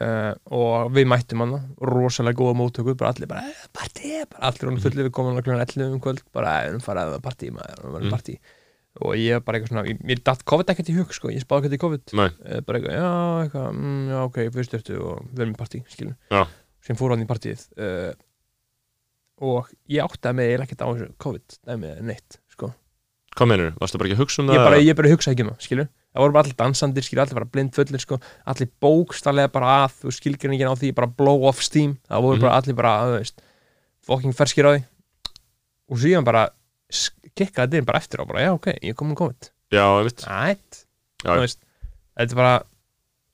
Uh, 0.02 0.34
og 0.58 0.88
við 0.96 1.06
mættum 1.06 1.44
hann 1.44 1.52
rosalega 1.86 2.40
góða 2.40 2.56
móttöku, 2.58 2.96
bara 2.98 3.12
allir 3.14 3.28
bara 3.30 3.44
"Eh, 3.46 3.68
partí, 3.78 4.14
bara 4.26 4.48
allir 4.50 4.72
hann 4.72 4.80
fullið 4.82 5.06
við 5.06 5.12
komum 5.14 5.36
hann 5.36 5.44
klukkan 5.46 5.62
11 5.62 5.94
um 5.94 6.00
kvöld, 6.02 6.24
bara 6.34 6.48
"Eh, 6.50 6.64
við 6.66 6.70
erum 6.72 6.82
farað 6.82 7.12
að 7.14 7.22
partí 7.22 7.52
maður, 7.54 7.78
við 7.84 7.96
erum 8.00 8.08
Mhm. 8.10 8.16
partí 8.16 8.38
og 9.06 9.14
ég 9.18 9.46
bara 9.46 9.60
eitthvað 9.60 9.70
svona, 9.70 10.00
mér 10.04 10.24
datt 10.24 10.44
COVID 10.46 10.66
ekkert 10.74 10.90
í 10.90 10.96
hug 10.98 11.14
sko, 11.14 11.30
ég 11.30 11.42
spáði 11.46 11.66
ekkert 11.66 11.78
í 11.78 11.82
COVID 11.84 12.14
Nei. 12.14 12.26
uh, 12.26 12.62
bara 12.62 12.80
eitthvað, 12.80 12.98
já, 12.98 13.12
eitthvað, 13.46 13.70
mm, 13.78 14.10
já, 14.10 14.18
ok 14.26 14.38
fyrst 14.54 14.74
eftir 14.74 14.98
og 15.00 15.26
við 15.30 15.40
erum 15.46 15.54
í 15.54 15.58
partí, 15.62 15.84
skilur 15.88 16.16
Já. 16.32 16.48
sem 16.82 16.96
fór 16.96 17.10
hann 17.14 17.22
í 17.26 17.30
partíið 17.30 17.62
uh, 17.78 18.14
og 19.42 19.70
ég 19.90 20.04
áttaði 20.06 20.36
mig 20.36 20.46
eiginlega 20.52 20.68
ekkert 20.70 20.84
á 20.86 20.88
þessu 20.94 21.10
COVID, 21.24 21.58
dæmið 21.68 22.02
neitt, 22.06 22.38
sko. 22.54 22.74
Hvað 23.34 23.50
meinur, 23.50 23.72
varstu 23.82 23.98
bara 23.98 24.10
ekki 24.10 24.18
að 24.18 24.22
hugsa 24.24 24.42
um 24.44 24.50
ég 24.54 24.60
það? 24.60 24.66
bara, 24.70 24.78
ég 24.84 24.96
bara 24.96 25.10
hugsa 25.10 25.32
ekki 25.34 25.42
um 25.44 25.50
það, 25.50 25.62
skilur 25.66 25.88
það 26.14 26.22
voru 26.22 26.34
bara 26.36 26.44
allir 26.46 26.58
dansandir, 26.60 27.02
skilur, 27.08 27.24
allir 27.24 27.38
bara 27.40 27.50
blind 27.50 27.72
fullir 27.74 28.00
sko, 28.04 28.20
allir 28.46 28.70
bókstallega 28.86 29.50
bara 29.56 29.72
að 29.88 29.96
þú 30.04 30.12
skilgreiningin 30.14 30.70
á 30.70 30.76
því, 30.78 30.92
bara 30.94 31.08
blow 31.10 31.48
off 31.50 31.64
steam. 31.66 31.96
Það 32.06 32.22
voru 32.22 32.38
Mhm. 32.38 32.42
bara 32.46 32.58
allir 32.62 32.76
bara, 32.78 32.92
þú 33.10 33.16
veist 33.18 33.42
fucking 34.06 34.34
ferskir 34.38 34.68
á 34.70 34.72
því. 34.78 34.84
Og 35.90 35.98
síðan 35.98 36.24
bara 36.24 36.50
kikkaði 37.36 37.80
inn 37.82 37.86
bara 37.90 37.98
eftir 37.98 38.22
á, 38.22 38.28
bara, 38.30 38.40
já, 38.46 38.54
ok, 38.54 38.68
ég 38.84 38.90
er 38.94 38.94
komin 38.94 39.16
COVID. 39.18 39.50
Já, 39.74 39.82
ég 39.98 40.06
veit 40.06 40.22
ætt, 40.30 40.86
Já, 41.26 41.34
þú 41.34 41.40
veist 41.42 41.60
þetta 42.20 42.32
er 42.32 42.36
bara, 42.36 42.64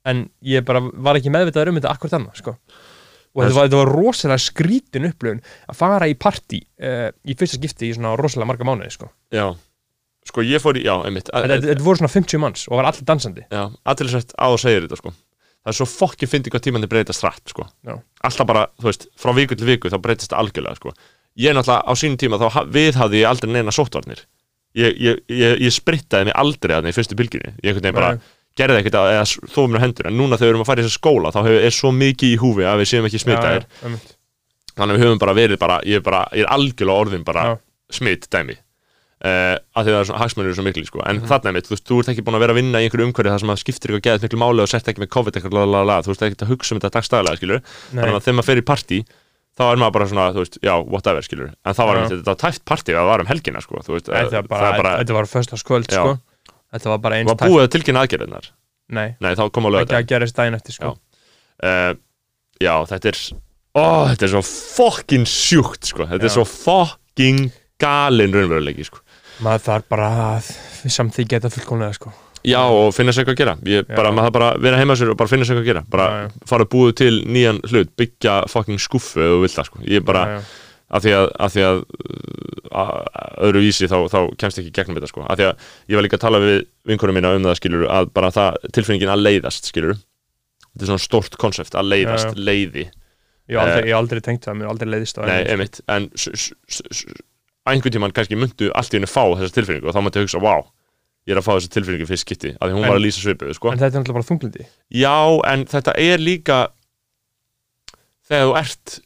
en 0.06 0.30
ég 0.41 0.64
bara 0.64 0.80
var 0.80 1.16
ekki 1.20 1.30
meðvitaður 1.36 1.68
um 1.74 1.76
þetta 1.82 1.91
akkur 1.91 2.10
þannig, 2.16 2.36
sko 2.39 2.56
og 3.36 3.43
þetta 3.45 3.55
var, 3.59 3.71
var 3.77 3.91
rosalega 3.93 4.41
skrítin 4.43 5.07
upplöfun 5.09 5.41
að 5.69 5.77
fara 5.80 6.07
í 6.09 6.15
partí 6.19 6.61
uh, 6.82 7.09
í 7.23 7.36
fyrsta 7.38 7.59
skipti 7.59 7.89
í 7.89 7.95
svona 7.95 8.15
rosalega 8.19 8.49
marga 8.49 8.67
mánuði, 8.67 8.91
sko. 8.95 9.09
Já, 9.36 9.47
sko 10.30 10.45
ég 10.45 10.63
fór 10.63 10.80
í, 10.80 10.86
já, 10.88 10.95
einmitt. 11.05 11.30
Þetta, 11.34 11.77
voru 11.86 12.01
svona 12.01 12.11
50 12.13 12.41
manns 12.41 12.65
og 12.69 12.80
var 12.80 12.89
allir 12.89 13.05
dansandi. 13.07 13.45
Já, 13.53 13.63
aðtilsvægt 13.86 14.36
á 14.38 14.47
að 14.49 14.57
segja 14.65 14.86
þetta 14.88 15.01
sko. 15.01 15.13
Það 15.59 15.71
er 15.73 15.77
svo 15.77 15.88
fokkin 15.91 16.32
fyndi 16.32 16.51
hvað 16.53 16.65
tímandi 16.65 16.89
breytast 16.89 17.23
rætt 17.25 17.51
sko. 17.51 17.65
Já. 17.86 17.97
Alltaf 18.25 18.47
bara, 18.47 18.67
þú 18.80 18.89
veist, 18.89 19.07
frá 19.19 19.34
viku 19.36 19.57
til 19.59 19.67
viku 19.67 19.91
þá 19.91 19.97
breytast 20.01 20.32
það 20.32 20.43
algjörlega 20.45 20.80
sko. 20.80 20.93
Ég 21.39 21.55
náttúrulega 21.55 21.84
á 21.86 21.93
sínum 21.99 22.19
tíma 22.19 22.39
þá 22.39 22.47
ha- 22.55 22.65
viðhafði 22.71 23.19
ég 23.21 23.30
aldrei 23.30 23.51
neina 23.53 23.73
sóttvarnir. 23.75 24.23
Ég, 24.77 24.95
ég, 25.01 25.19
ég, 25.34 25.55
ég 25.65 25.73
sprittaði 25.73 26.30
mig 26.30 26.36
aldrei 26.38 26.75
að 26.77 26.91
í 26.91 26.93
fyrstu 26.93 27.15
bylginni 27.17 27.55
Ég 27.65 27.80
gerði 28.60 28.80
ekkert 28.84 28.97
að, 28.99 29.10
eða 29.16 29.26
mér 29.72 29.82
á 29.82 29.86
hendur 29.86 30.10
En 30.12 30.18
núna 30.20 30.38
þegar 30.39 30.47
við 30.49 30.53
erum 30.53 30.64
að 30.66 30.70
fara 30.72 30.82
í 30.84 30.88
þessu 30.88 30.99
skóla 31.01 31.34
þá 31.36 31.39
er 31.49 31.76
svo 31.76 31.91
mikið 31.95 32.34
í 32.36 32.39
húfi 32.43 32.68
að 32.70 32.82
við 32.84 32.89
séum 32.93 33.07
ekki 33.10 33.22
smittaðir 33.24 33.66
já, 33.66 33.84
einmitt. 33.88 34.16
Þannig 34.80 34.93
að 34.93 34.97
við 34.99 35.05
höfum 35.07 35.22
bara 35.26 35.36
verið 35.39 35.60
bara, 35.60 35.78
ég 35.88 35.99
er 35.99 36.03
bara, 36.05 36.24
ég 36.38 36.45
er 36.45 36.51
algjörlega 36.55 37.03
orðin 37.03 37.26
bara 37.28 37.45
Já. 37.49 37.53
smitt 37.99 38.28
dæmi 38.32 38.55
uh, 39.26 39.55
að 39.76 39.84
því 39.84 39.91
að 39.91 39.95
það 39.95 39.99
er 39.99 40.07
svona, 40.10 40.22
hagsmunir 40.24 40.49
eru 40.49 40.57
svo 40.60 40.66
mikli 40.68 40.86
sko. 40.88 41.01
en 41.03 41.18
Mhm. 41.20 41.28
þarna 41.28 41.49
er 41.51 41.55
mitt, 41.57 41.68
þú 41.68 41.74
veist, 41.76 41.88
þú 41.89 41.97
ert 41.99 42.12
ekki 42.14 42.24
búin 42.24 42.38
að 42.38 42.43
vera 42.45 42.53
að 42.53 42.60
vinna 42.62 42.80
í 42.80 42.86
einhverju 42.88 43.07
umhverju 43.10 43.32
þar 43.34 43.39
sem 43.43 43.51
að 43.51 43.60
skiptir 43.64 43.91
eitthvað 43.91 44.05
geðið 44.07 44.24
miklu 44.24 44.39
máli 44.39 44.64
og 44.64 44.70
sért 44.72 44.88
ekki 44.88 45.01
með 45.03 45.10
COVID 45.16 45.34
eitthvað 45.36 45.55
þú 46.05 46.14
veist 46.14 46.24
ekki 46.30 46.39
að 46.45 46.51
hugsa 46.53 46.76
um 46.76 46.80
þetta 46.80 47.01
Nei. 47.91 47.99
þannig 48.03 48.16
að 48.16 48.24
þegar 48.24 48.38
maður 48.39 48.49
fer 48.49 48.62
í 48.62 48.66
partí 48.72 48.99
þá 49.60 49.64
er 49.74 49.80
maður 49.84 49.95
bara 49.97 50.07
svona, 50.07 50.28
þú 50.32 50.39
veist, 50.45 50.57
já, 50.64 50.74
whatever 50.88 51.22
skilur 51.28 51.49
en 51.51 51.74
það 51.76 51.86
var 51.89 51.95
Já. 51.95 51.99
einmitt, 51.99 52.16
þetta 52.24 52.32
var 52.32 52.39
tæft 52.45 52.64
partí 52.64 52.91
að 52.95 52.99
það 53.03 53.10
var 53.12 53.20
um 53.26 53.30
helgina 53.34 53.60
sko, 53.66 53.82
veist, 53.99 54.07
Nei, 54.07 54.22
eh, 54.22 54.30
var 54.39 54.47
bara, 54.47 54.64
það 54.72 54.78
bara, 54.80 54.93
þetta 55.03 55.18
var 55.20 55.26
föstaskvöld 55.36 55.89
Já. 55.91 55.99
sko. 55.99 56.14
Þetta 56.74 56.93
var 56.93 57.03
bara 57.03 57.20
eins 57.20 57.32
var 57.32 57.41
búið 57.49 57.65
að 57.65 57.72
tilkynna 57.76 58.05
aðgerðinar 58.05 58.49
nei, 58.89 59.09
nei, 59.22 59.34
þá 59.38 59.43
kom 59.53 59.67
á 59.67 59.70
ekki 59.70 59.78
lögða 59.78 60.01
að 60.01 60.09
gerist 60.13 60.39
daginn 60.39 60.57
eftir 60.57 60.78
sko. 60.78 60.95
uh, 61.63 61.91
já, 62.59 62.74
þetta 62.93 63.11
er 63.13 63.22
ó, 63.78 63.86
þetta 64.11 64.26
er 64.28 64.34
svo 64.34 64.43
fokkin 64.45 65.28
sjúkt 65.30 65.91
sko, 65.91 66.07
þetta 66.09 66.26
er 66.26 66.32
Já. 66.32 66.36
svo 66.39 66.45
fokkin 66.49 67.45
galin 67.80 68.34
raunveruleiki 68.36 68.88
sko 68.88 69.03
maður 69.43 69.65
þarf 69.67 69.86
bara 69.93 70.09
að 70.34 70.49
samþykja 70.91 71.39
þetta 71.39 71.53
fullkomlega 71.53 71.95
sko. 71.95 72.11
Já, 72.47 72.59
og 72.72 72.93
finna 72.95 73.11
sér 73.11 73.26
eitthvað 73.26 73.36
að 73.36 73.39
gera 73.41 73.53
ég, 73.67 73.84
Já. 73.88 73.95
bara, 73.99 74.11
maður 74.15 74.30
þarf 74.30 74.36
bara 74.38 74.49
að 74.53 74.61
vera 74.63 74.80
heima 74.80 74.95
sér 74.99 75.11
og 75.11 75.17
bara 75.20 75.32
finna 75.32 75.47
sér 75.47 75.57
eitthvað 75.59 75.65
að 75.65 75.72
gera 75.74 75.84
bara 75.91 76.07
Já, 76.09 76.20
já. 76.24 76.47
fara 76.51 76.65
að 76.65 76.72
búið 76.76 76.93
til 77.01 77.11
nýjan 77.28 77.59
hlut 77.67 77.91
byggja 77.99 78.36
fucking 78.51 78.80
skuffu 78.84 79.20
ef 79.24 79.34
þú 79.34 79.39
vilt 79.43 79.55
það 79.57 79.67
sko 79.70 79.84
ég 79.91 80.05
bara, 80.07 80.22
já, 80.24 80.38
já. 80.39 80.78
af 80.95 81.03
því 81.05 81.15
að, 81.17 81.28
af 81.47 81.55
því 81.55 81.65
að 81.70 81.82
öðru 82.70 83.63
vísi 83.63 83.88
þá, 83.89 83.97
þá 84.11 84.20
kemst 84.41 84.59
ekki 84.61 84.72
gegnum 84.76 84.97
þetta 84.99 85.09
sko, 85.11 85.24
af 85.26 85.38
því 85.39 85.47
að 85.49 85.67
ég 85.89 85.99
var 85.99 86.05
líka 86.05 86.17
að 86.20 86.24
tala 86.26 86.39
við 86.43 86.59
vinkurum 86.91 87.17
mína 87.20 87.34
um 87.38 87.43
það 87.49 87.57
skilur 87.61 87.88
að 87.89 88.09
bara 88.13 88.32
það, 88.36 88.57
tilfinningin 88.78 89.11
að 89.13 89.24
leiðast 89.26 89.70
skilur 89.72 89.95
þetta 89.97 90.86
er 90.86 90.91
svona 90.93 91.03
stórt 91.05 91.38
konsept 91.41 91.76
að 91.76 91.89
leiðast, 91.93 92.34
Já, 92.36 92.43
leiði. 92.49 92.86
Ég 93.49 93.57
hef 93.57 93.63
aldrei, 93.65 93.88
hef 93.89 93.97
aldrei 93.97 94.22
tengt 94.22 94.43
það, 94.45 94.57
mér 94.59 94.67
hef 94.67 94.74
aldrei 94.76 94.89
leiðist 94.93 95.17
á 95.17 95.22
nei, 95.26 95.39
einmitt, 95.49 95.80
en 95.89 96.09
einhvern 97.70 97.93
tímann 97.95 98.13
kannski 98.15 98.38
myndu 98.39 98.70
allt 98.78 98.93
í 98.93 98.99
henni 98.99 99.09
fá 99.09 99.24
þessa 99.38 99.55
tilfinningu 99.57 99.89
og 99.89 99.95
þá 99.97 100.01
myndi 100.05 100.22
ég 100.22 100.28
hugsa, 100.30 100.41
wow 100.43 100.61
ég 101.28 101.34
er 101.36 101.41
að 101.41 101.45
fá 101.45 101.51
þessa 101.57 101.74
tilfinningu 101.74 102.07
fyrst 102.09 102.26
skipti, 102.26 102.51
af 102.57 102.70
því 102.70 102.78
hún 102.78 102.86
En- 102.86 102.89
var 102.93 102.97
að 102.99 103.03
lýsa 103.05 103.22
svipuðu 103.26 103.53
sko. 103.57 103.72
en 103.74 103.82
þetta 103.82 103.89
er 103.89 104.03
náttúrulega 104.03 104.20
bara 104.20 104.30
þunglindi 104.30 104.65
Já, 105.01 105.15
en 105.51 105.65
þetta 105.70 105.93
er 106.05 106.17
líka 106.24 106.59
þegar 108.30 108.45
þú 108.49 108.55
ert 108.61 108.99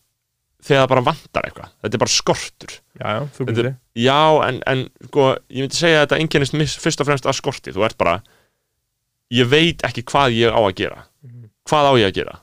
þegar 0.64 0.84
það 0.84 0.90
bara 0.94 1.04
vantar 1.10 1.48
eitthvað. 1.48 1.70
Þetta 1.84 1.98
er 1.98 2.02
bara 2.04 2.14
skortur. 2.14 2.76
Já, 3.00 3.08
já, 3.18 3.22
þunglindi 3.38 3.74
Já, 4.04 4.20
en, 4.48 4.62
en 4.68 4.84
sko, 5.10 5.26
ég 5.52 5.66
myndi 5.66 5.78
segja 5.80 6.00
að 6.02 6.06
þetta 6.08 6.20
einkennist 6.24 6.54
mis- 6.58 6.78
fyrst 6.82 7.02
og 7.04 7.08
fremst 7.10 7.26
að 7.30 7.38
skorti. 7.40 7.74
Þú 7.76 7.84
ert 7.86 7.98
bara 7.98 8.16
ég 9.34 9.48
veit 9.50 9.82
ekki 9.88 10.04
hvað 10.10 10.36
ég 10.38 10.54
á 10.54 10.60
að 10.62 10.76
gera. 10.80 11.04
Mhm. 11.24 11.50
hvað 11.70 11.86
á 11.90 11.94
ég 12.00 12.08
að 12.12 12.16
gera? 12.20 12.40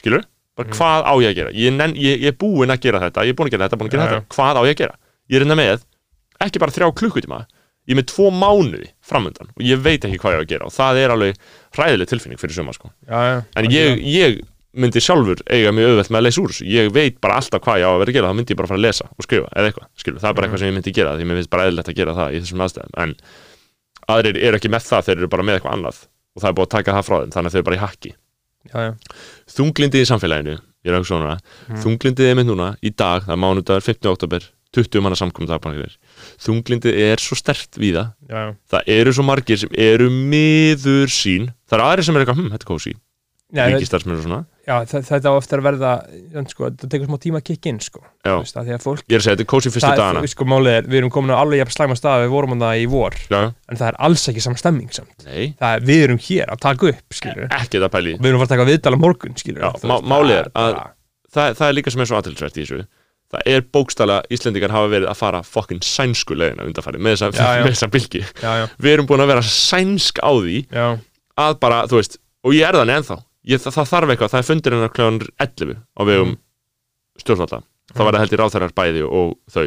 Skilur? 0.00 0.24
Bara 0.56 0.68
Mhm. 0.68 0.76
hvað 0.76 1.04
á 1.04 1.12
ég 1.22 1.28
að 1.30 1.34
gera? 1.36 1.50
Ég, 1.52 1.72
nenn, 1.72 1.94
ég, 1.96 2.20
ég 2.20 2.26
er 2.28 2.32
búinn 2.36 2.70
að 2.72 2.80
gera 2.80 3.00
þetta, 3.00 3.24
ég 3.24 3.28
er 3.32 3.34
búinn 3.34 3.48
að 3.48 3.54
gera 3.56 3.68
þetta, 3.68 3.78
búinn 3.78 3.88
að 3.88 3.92
gera 3.96 4.04
Já, 4.04 4.10
þetta. 4.20 4.28
hvað 4.36 4.56
á 4.56 4.62
ég 4.66 4.74
að 4.74 4.80
gera? 4.82 4.96
Ég 5.30 5.36
er 5.36 5.44
hérna 5.44 5.56
með 5.56 5.84
ekki 6.40 6.58
bara 6.60 6.70
þrjá 6.72 6.88
klukkutíma 6.94 7.46
ég 7.88 7.94
er 7.96 8.02
með 8.02 8.06
tvo 8.10 8.30
mánuði 8.30 8.88
framöndan 9.02 9.48
og 9.56 9.62
ég 9.62 9.78
veit 9.80 10.00
ekki 10.04 10.18
hvað 10.18 10.32
ég 10.34 10.40
á 10.40 10.44
að 10.44 10.48
gera 10.52 10.64
og 10.66 10.72
það 10.74 10.96
er 11.04 11.10
alveg 11.14 11.36
hræðileg 11.76 12.08
tilfinning 12.08 12.38
fyrir 12.40 12.52
suma 12.54 12.72
sko. 12.72 12.90
já, 13.08 13.18
já, 13.24 13.44
En 13.56 13.64
ég, 13.70 14.02
ég 14.04 14.40
myndi 14.76 15.00
sjálfur 15.02 15.40
eiga 15.50 15.72
mjög 15.74 15.90
auðvelt 15.92 16.10
með 16.12 16.18
að 16.20 16.24
leysa 16.26 16.42
úr 16.42 16.52
þessu 16.54 16.66
Ég 16.70 16.90
veit 16.94 17.20
bara 17.20 17.36
alltaf 17.40 17.62
hvað 17.64 17.80
ég 17.80 17.86
á 17.88 17.90
að 17.92 17.98
vera 18.02 18.10
að 18.12 18.16
gera 18.18 18.30
Þá 18.30 18.36
myndi 18.38 18.52
ég 18.54 18.58
bara 18.60 18.70
fara 18.70 18.78
að 18.80 18.84
lesa 18.86 19.06
og 19.08 19.24
skrifa 19.26 19.48
eða 19.56 19.70
eitthvað 19.70 19.88
skilur. 20.02 20.20
Það 20.20 20.28
er 20.30 20.34
bara 20.36 20.46
Mhm. 20.46 20.52
eitthvað 20.52 20.58
sem 20.62 20.68
ég 20.70 20.76
myndi 20.76 20.92
gera 20.96 21.16
Því 21.16 21.24
mér 21.30 21.36
finnst 21.40 21.50
bara 21.50 21.64
eðlilegt 21.66 21.88
að 21.92 21.96
gera 22.00 22.14
það 22.16 22.28
í 22.36 22.40
þessum 22.44 22.62
aðstæðum 22.66 22.94
En 23.04 23.14
aðrir 24.16 24.36
eru 24.42 24.56
ekki 24.60 24.70
með 24.72 24.86
það 24.86 25.04
Þeir 25.08 25.16
eru 25.22 25.28
bara 25.32 25.42
með 25.46 25.58
eitthvað 25.58 25.76
annað 25.76 25.98
Og 26.36 26.42
það 26.42 26.48
er 26.50 26.56
búið 26.58 26.66
að 26.66 26.74
taka 26.76 26.92
það 26.96 27.06
frá 27.08 27.16
þeim 27.22 27.32
Þannig 27.36 27.46
að 27.46 27.54
þeir 27.56 27.60
eru 27.62 27.68
bara 27.70 27.76
í 27.76 27.84
hakki 27.86 28.12
já, 28.66 28.78
já. 28.86 28.92
Þunglindið 29.56 30.02
í 30.02 30.10
samfélaginu 30.10 30.56
er 30.86 30.94
Mhm. 31.66 31.80
Þunglindið 31.82 32.28
er 32.30 32.34
mynd 32.38 32.50
núna 32.52 32.68
Í 32.82 32.90
dag, 32.94 33.22
það 33.26 33.32
er 33.34 33.40
mánudagur 33.42 33.82
15. 33.82 34.10
oktober 34.12 34.40
20 34.76 35.00
manna 35.02 35.16
samkomið 35.16 35.48
dagbanir 35.48 35.96
Þunglindið 36.42 36.94
er 37.00 37.16
svo 37.22 37.34
stert 37.38 37.78
við 37.80 37.96
það. 37.96 38.56
Það 38.70 38.82
eru 38.86 39.12
svo 39.16 39.24
margir 39.24 39.56
sem 39.58 39.70
eru 39.72 40.10
miður 40.10 41.08
sín 41.10 41.48
Það 41.66 41.78
eru 41.78 41.86
aðrir 41.88 42.04
sem 42.04 42.14
eru 42.16 42.24
eitthvað, 42.26 42.40
hm, 42.42 42.50
þetta 42.52 42.66
er 42.66 42.70
kósi 42.74 42.94
Nei, 43.54 43.68
Ríkistarsmjör 43.76 44.16
og 44.18 44.24
svona. 44.26 44.38
Já 44.66 44.74
þe- 44.90 45.02
þetta 45.06 45.30
á 45.30 45.34
eftir 45.38 45.60
að 45.60 45.66
verða 45.68 45.90
sko, 46.50 46.64
þetta 46.72 46.88
tekur 46.90 47.06
smá 47.06 47.18
tíma 47.22 47.38
að 47.38 47.44
kikka 47.46 47.68
inn 47.70 47.78
sko. 47.78 48.00
Já. 48.26 48.32
Þú 48.34 48.40
veist, 48.42 48.56
að 48.58 48.64
því 48.66 48.72
að 48.74 48.82
fólk 48.82 49.02
Ég 49.06 49.14
er 49.14 49.20
að 49.20 49.22
segja, 49.22 49.36
þetta 49.36 49.44
er 49.46 49.50
kósi 49.52 49.70
fyrstu 49.70 49.86
það, 49.86 50.00
dagana. 50.02 50.30
sko, 50.32 50.44
málið 50.50 50.72
er, 50.74 50.82
við 50.90 50.98
erum 50.98 51.12
komin 51.14 51.30
á 51.30 51.38
alveg 51.38 51.60
jafn 51.62 51.74
slæma 51.76 51.94
stað 52.00 52.24
við 52.26 52.32
vorum 52.34 52.54
á 52.54 52.56
það 52.66 52.80
í 52.82 52.86
vor. 52.90 53.14
Já, 53.30 53.40
en 53.70 53.76
það 53.78 53.86
er 53.92 53.96
alls 54.08 54.24
ekki 54.32 54.42
saman 54.42 54.58
stemming 54.58 54.90
samt. 54.90 55.14
Nei, 55.28 55.54
það 55.60 55.76
er, 55.76 55.80
við 55.86 56.02
erum 56.08 56.18
hér 56.26 56.46
að 56.50 56.58
taka 56.66 56.90
upp 56.90 57.14
skilur 57.20 57.46
ekki 57.46 57.78
þetta 57.78 57.90
pæli. 57.94 58.16
Við 58.18 58.26
erum 58.32 58.40
að 58.40 58.42
fara 58.42 58.50
að 58.50 58.54
taka 58.56 58.70
viðdala 58.72 58.98
morgun 59.06 59.38
skilur 59.38 59.62
Já, 59.62 59.70
má- 59.86 60.02
málið 60.02 60.36
er 60.42 60.50
að- 60.58 60.80
það, 61.30 61.54
það 61.62 61.68
er 61.70 61.72
líka 61.78 61.92
sem 61.94 62.00
er 62.02 62.06
svo 62.10 62.18
aðtilsvært 62.18 62.58
í 62.58 62.64
þessu. 62.66 62.86
Það 63.26 63.42
er 63.46 63.60
bókstala, 63.74 64.22
Íslendingar 64.30 64.70
hafa 64.70 64.88
verið 64.90 65.08
að 65.10 65.16
fara 65.18 65.40
fokkin 65.42 65.80
sænsku 65.82 66.34
leiðina 66.38 66.62
undanfæri 66.66 66.98
með 66.98 67.14
þessa, 67.14 67.30
Já, 67.34 67.58
já. 67.58 67.62
með 67.66 67.72
þessa 67.74 67.88
bylgi 67.90 68.20
já, 68.22 68.52
já, 68.62 68.66
Við 68.78 68.92
erum 68.94 69.06
búin 69.06 69.22
að 69.22 69.26
vera 69.32 69.42
sænsk 69.42 70.18
á 70.22 70.30
því 70.30 70.66
já, 70.70 70.98
að 71.38 71.58
bara, 71.60 71.80
þú 71.90 71.98
veist, 71.98 72.18
og 72.46 72.52
ég 72.54 72.62
er 72.68 72.78
þannig 72.78 73.00
ennþá 73.02 73.16
ég, 73.46 73.60
það, 73.62 73.72
það 73.78 73.90
þarf 73.92 74.12
eitthvað, 74.14 74.30
það 74.34 74.42
er 74.42 74.48
fundir 74.50 74.76
hennar 74.76 74.92
kljóðan 74.96 75.20
11 75.46 75.76
á 75.96 76.02
vegum 76.08 76.30
Mm. 76.34 76.38
stjórnvalda. 77.22 77.62
Það 77.94 78.00
Mm. 78.00 78.04
var 78.06 78.12
það 78.16 78.22
held 78.24 78.32
í 78.36 78.40
ráþærar 78.42 78.72
bæði 78.76 79.02
og 79.06 79.36
þau. 79.50 79.66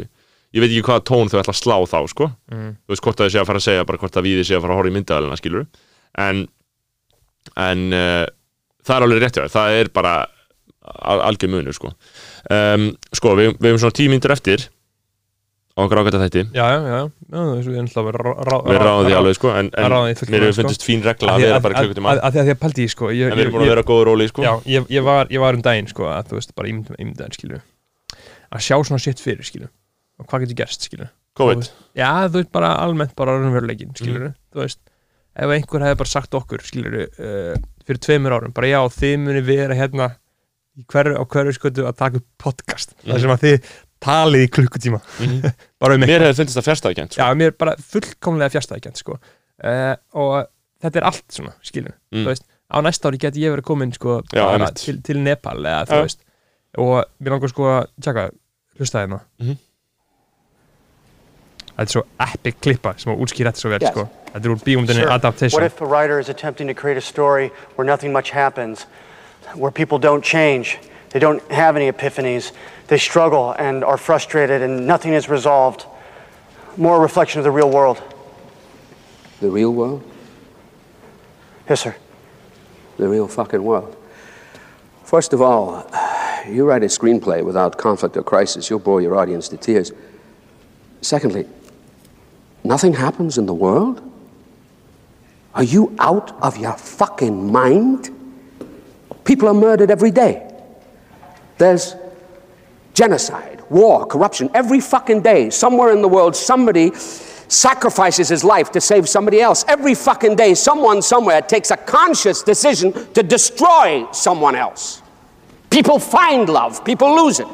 Ég 0.53 0.61
veit 0.63 0.71
ekki 0.71 0.85
hvaða 0.89 1.03
tón 1.05 1.29
þau 1.29 1.39
ætla 1.39 1.53
að 1.53 1.61
slá 1.61 1.75
þá, 1.85 1.99
sko. 2.09 2.25
Mm, 2.51 2.71
þú 2.85 2.89
veist 2.93 3.03
hvort 3.05 3.19
að 3.21 3.25
þið 3.27 3.31
sé 3.35 3.39
að 3.39 3.45
fara 3.49 3.59
að 3.61 3.67
segja 3.67 3.85
bara 3.85 3.97
hvort 4.01 4.17
að 4.17 4.25
við 4.25 4.43
sé 4.45 4.55
að 4.57 4.61
fara 4.65 4.73
að 4.73 4.79
horfa 4.79 4.89
í 4.89 4.95
myndaðalina 4.97 5.37
skilur 5.39 5.67
en 6.17 6.47
en 7.55 7.93
uh, 7.93 8.25
það 8.85 8.95
er 8.97 9.05
alveg 9.05 9.21
rétt 9.23 9.39
það 9.53 9.77
er 9.79 9.89
bara 9.93 10.13
al 10.89 11.19
algjör 11.21 11.51
munur 11.53 11.73
sko. 11.75 11.91
Um, 12.49 12.89
sko 13.13 13.35
við, 13.37 13.53
við 13.59 13.69
hefum 13.69 13.81
svona 13.83 13.97
tíu 13.99 14.09
myndir 14.09 14.33
eftir 14.33 14.65
á 15.79 15.81
einhver 15.85 16.01
ágæta 16.03 16.19
þætti. 16.25 16.41
Já, 16.53 16.65
já, 16.67 16.79
já, 16.83 16.99
já 16.99 17.39
þú 17.39 17.53
veist, 17.55 17.69
við 17.69 17.77
erum 17.79 17.87
alltaf 17.87 18.09
að 18.09 18.17
rá- 18.19 18.39
rá- 18.49 18.63
við 18.67 18.79
ráðum 18.83 19.05
því 19.07 19.13
rá- 19.15 19.19
alveg 19.21 19.35
sko 19.39 19.53
en, 19.55 19.69
mér 20.35 20.43
hefur 20.43 20.53
sko. 20.53 20.61
fundist 20.67 20.83
fín 20.85 21.03
regla 21.07 21.31
að 21.37 21.43
vera 21.45 21.59
bara 21.63 21.73
því 21.79 21.87
að 22.27 22.35
því 22.35 22.39
að 22.43 22.51
ég 22.51 22.59
sko 22.93 23.09
ég, 23.15 23.31
en 23.31 23.37
við 23.39 23.43
erum 23.45 23.53
búin 23.55 23.63
að 23.65 23.71
vera 23.73 23.85
góður 23.89 24.05
róli 24.11 24.27
sko. 24.27 24.43
Já, 24.43 24.53
ég, 24.75 24.89
ég, 24.91 25.03
var, 25.07 25.27
ég 25.31 25.39
var 25.39 25.53
um 25.55 25.61
daginn 25.65 25.87
sko 25.87 26.03
að 26.11 26.29
þú 26.29 26.37
veist, 26.39 26.53
bara 26.59 26.67
ímyndaðin 26.99 27.35
skilju 27.39 27.61
að 28.49 28.63
sjá 28.65 28.75
svona 28.83 28.99
shit 29.03 29.19
fyrir 29.23 29.45
skilju 29.47 29.69
og 30.19 30.27
hvað 30.27 30.45
getur 30.45 30.59
gerst 30.63 30.85
skilju 30.89 31.07
COVID. 31.39 31.67
Já, 31.95 32.09
þú 32.27 32.39
veist, 32.41 32.51
bara 32.51 32.73
almennt 32.83 33.13
bara 33.15 33.37
raunveruleikin 33.39 33.93
skilju, 33.95 34.29
Mhm. 34.29 34.33
þú 34.53 34.63
veist 34.65 34.79
ef 35.39 35.51
einhver 35.55 35.85
hefði 35.85 35.97
bara 36.01 36.09
sagt 36.09 36.33
okkur 36.35 36.59
skilju 36.65 37.05
uh, 37.05 37.53
fyrir 37.85 37.99
tveimur 38.03 38.33
árum, 38.35 38.51
bara 38.53 38.67
já, 38.67 38.79
þið 38.91 39.13
muni 39.23 39.41
vera 39.45 39.75
hérna 39.77 40.09
í 40.79 40.83
á 41.15 41.23
hverju 41.23 41.53
skötu 41.55 41.85
að 41.87 41.95
taka 42.01 42.19
upp 42.19 42.25
podcast, 42.41 42.91
þar 43.05 43.19
sem 43.23 43.29
að 43.35 43.45
þið 43.45 43.69
talið 44.01 44.45
í 44.45 44.49
klukkutíma, 44.49 45.01
Mhm. 45.19 45.51
bara 45.81 45.93
um 45.95 46.01
mér 46.01 46.21
hefur 46.21 46.35
fundist 46.43 46.57
það 46.57 46.67
fjärstæðikent 46.69 47.11
sko. 47.13 47.21
Já, 47.21 47.33
mér 47.35 47.47
er 47.47 47.51
bara 47.51 47.75
fullkomlega 47.77 48.49
fjastæðikent 48.55 48.97
sko. 48.97 49.17
uh, 49.63 49.95
og 50.13 50.47
þetta 50.81 50.95
er 51.01 51.03
allt 51.03 51.25
svona 51.31 51.53
skilju, 51.63 51.91
Mm. 52.13 52.23
þú 52.23 52.27
veist 52.31 52.43
á 52.71 52.77
næsta 52.81 53.09
ári 53.11 53.17
geti 53.19 53.41
ég 53.43 53.51
verið 53.55 53.65
komin 53.67 53.91
sko, 53.93 54.21
Já, 54.33 54.43
bara 54.45 54.57
einmitt. 54.69 54.75
til, 54.85 55.01
til 55.01 55.19
Nepal 55.19 55.57
eða 55.57 55.85
Já. 55.87 56.01
veist 56.03 56.19
og 56.77 57.05
mér 57.21 57.29
langar 57.33 57.49
sko 57.49 57.63
að 57.63 57.87
tjaka, 58.01 58.29
hlusta 58.79 58.99
hérna 59.03 59.19
Mhm. 59.39 59.57
þetta 61.77 61.81
er 61.81 61.93
svo 61.93 62.03
epic 62.19 62.55
klippa 62.61 62.93
sem 62.99 63.13
að 63.13 63.19
útskýra 63.23 63.51
þetta 63.51 63.61
svo 63.63 63.69
vel 63.69 63.79
Yes. 63.81 63.91
sko. 63.91 64.09
þetta 64.33 64.45
er 64.45 64.49
úr 64.55 64.63
bíumdinni 64.63 65.01
Sure. 65.01 65.11
Adaptation 65.11 65.59
What 65.61 65.65
if 65.71 65.81
a 65.81 65.85
writer 65.85 66.19
is 66.19 66.29
attempting 66.29 66.67
to 66.67 66.73
create 66.73 66.97
a 66.97 67.01
story 67.01 67.51
where 67.75 67.85
nothing 67.85 68.11
much 68.13 68.31
happens, 68.31 68.85
where 69.55 69.71
people 69.71 69.97
don't 69.99 70.23
change, 70.23 70.77
they 71.11 71.19
don't 71.19 71.41
have 71.51 71.75
any 71.75 71.87
epiphanies, 71.91 72.51
they 72.89 72.97
struggle 72.97 73.51
and 73.51 73.83
are 73.83 73.97
frustrated 73.97 74.61
and 74.61 74.85
nothing 74.85 75.13
is 75.13 75.29
resolved? 75.29 75.85
More 76.75 76.97
a 76.97 76.99
reflection 76.99 77.39
of 77.39 77.43
the 77.43 77.51
real 77.51 77.69
world. 77.69 78.01
The 79.41 79.49
real 79.49 79.71
world? 79.71 80.03
Yes, 81.69 81.81
sir. 81.81 81.95
The 82.97 83.07
real 83.07 83.27
fucking 83.27 83.63
world. 83.63 83.95
First 85.03 85.33
of 85.33 85.41
all, 85.41 85.89
you 86.47 86.65
write 86.65 86.83
a 86.83 86.87
screenplay 86.87 87.43
without 87.43 87.77
conflict 87.77 88.17
or 88.17 88.23
crisis, 88.23 88.69
you'll 88.69 88.79
bore 88.79 89.01
your 89.01 89.15
audience 89.15 89.47
to 89.49 89.57
tears. 89.57 89.91
Secondly, 91.01 91.47
nothing 92.63 92.93
happens 92.93 93.37
in 93.37 93.45
the 93.45 93.53
world? 93.53 94.01
Are 95.53 95.63
you 95.63 95.95
out 95.99 96.31
of 96.41 96.57
your 96.57 96.73
fucking 96.73 97.51
mind? 97.51 98.09
People 99.25 99.47
are 99.47 99.53
murdered 99.53 99.91
every 99.91 100.11
day. 100.11 100.51
There's 101.59 101.95
genocide, 102.99 103.63
war, 103.69 104.05
corruption. 104.05 104.49
Every 104.53 104.81
fucking 104.81 105.21
day, 105.21 105.49
somewhere 105.49 105.93
in 105.93 106.01
the 106.01 106.07
world, 106.09 106.35
somebody 106.35 106.93
sacrifices 106.95 108.27
his 108.27 108.43
life 108.43 108.73
to 108.73 108.81
save 108.81 109.07
somebody 109.07 109.39
else. 109.39 109.63
Every 109.69 109.95
fucking 109.95 110.35
day, 110.35 110.53
someone 110.53 111.01
somewhere 111.01 111.41
takes 111.41 111.71
a 111.71 111.77
conscious 111.77 112.43
decision 112.43 112.91
to 113.13 113.23
destroy 113.23 114.05
someone 114.11 114.53
else. 114.53 115.01
People 115.69 115.97
find 115.97 116.49
love, 116.49 116.83
people 116.83 117.15
lose 117.15 117.39
it. 117.39 117.47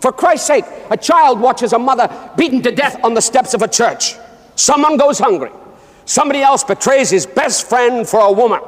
For 0.00 0.10
Christ's 0.10 0.48
sake, 0.48 0.64
a 0.90 0.96
child 0.96 1.38
watches 1.38 1.72
a 1.72 1.78
mother 1.78 2.08
beaten 2.36 2.60
to 2.62 2.72
death 2.72 2.98
on 3.04 3.14
the 3.14 3.20
steps 3.20 3.54
of 3.54 3.62
a 3.62 3.68
church. 3.68 4.16
Someone 4.56 4.96
goes 4.96 5.20
hungry. 5.20 5.52
Somebody 6.06 6.40
else 6.40 6.64
betrays 6.64 7.08
his 7.08 7.24
best 7.24 7.68
friend 7.68 8.08
for 8.08 8.18
a 8.18 8.32
woman. 8.32 8.62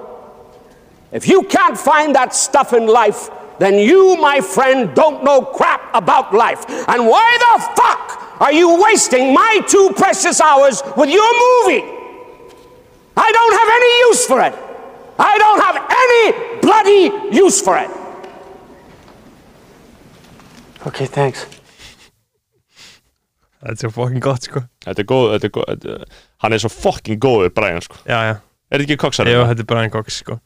If 1.11 1.27
you 1.27 1.43
can't 1.43 1.77
find 1.77 2.15
that 2.15 2.35
stuff 2.35 2.73
in 2.73 2.87
life, 2.87 3.31
then 3.61 3.75
you, 3.79 4.17
my 4.17 4.41
friend, 4.41 4.95
don't 4.95 5.23
know 5.23 5.43
crap 5.43 5.95
about 5.95 6.33
life. 6.33 6.65
And 6.89 7.07
why 7.07 7.29
the 7.45 7.55
fuck 7.77 8.41
are 8.41 8.53
you 8.53 8.83
wasting 8.83 9.35
my 9.35 9.61
two 9.69 9.93
precious 9.97 10.41
hours 10.41 10.83
with 10.97 11.11
your 11.11 11.31
movie? 11.45 11.85
I 13.17 13.29
don't 13.39 13.55
have 13.61 13.71
any 13.79 13.93
use 14.09 14.27
for 14.27 14.41
it. 14.41 14.55
I 15.19 15.39
don't 15.39 15.61
have 15.67 15.77
any 16.05 16.25
bloody 16.61 17.37
use 17.37 17.61
for 17.61 17.77
it. 17.77 17.91
Okay, 20.87 21.07
thanks. 21.07 21.47
þetta 23.61 23.89
er 23.89 23.93
fucking 23.93 24.23
gott 24.25 24.47
sko 24.49 24.63
þetta 24.87 25.03
er 25.03 25.09
góð, 25.09 25.27
þetta 25.35 25.49
er 25.49 25.53
góð 25.57 25.67
þetta, 25.71 25.97
hann 26.45 26.57
er 26.57 26.63
svo 26.63 26.71
fucking 26.73 27.21
góður 27.21 27.53
Brian 27.57 27.85
sko 27.85 27.99
já, 28.07 28.17
já, 28.31 28.35
er 28.39 28.79
þetta 28.79 28.87
ekki 28.87 29.01
koksar 29.05 29.29
Jú, 29.29 29.43
þetta 29.51 29.65
er 29.65 29.69
Brian 29.73 29.93
Cox 29.93 30.21
sko 30.23 30.39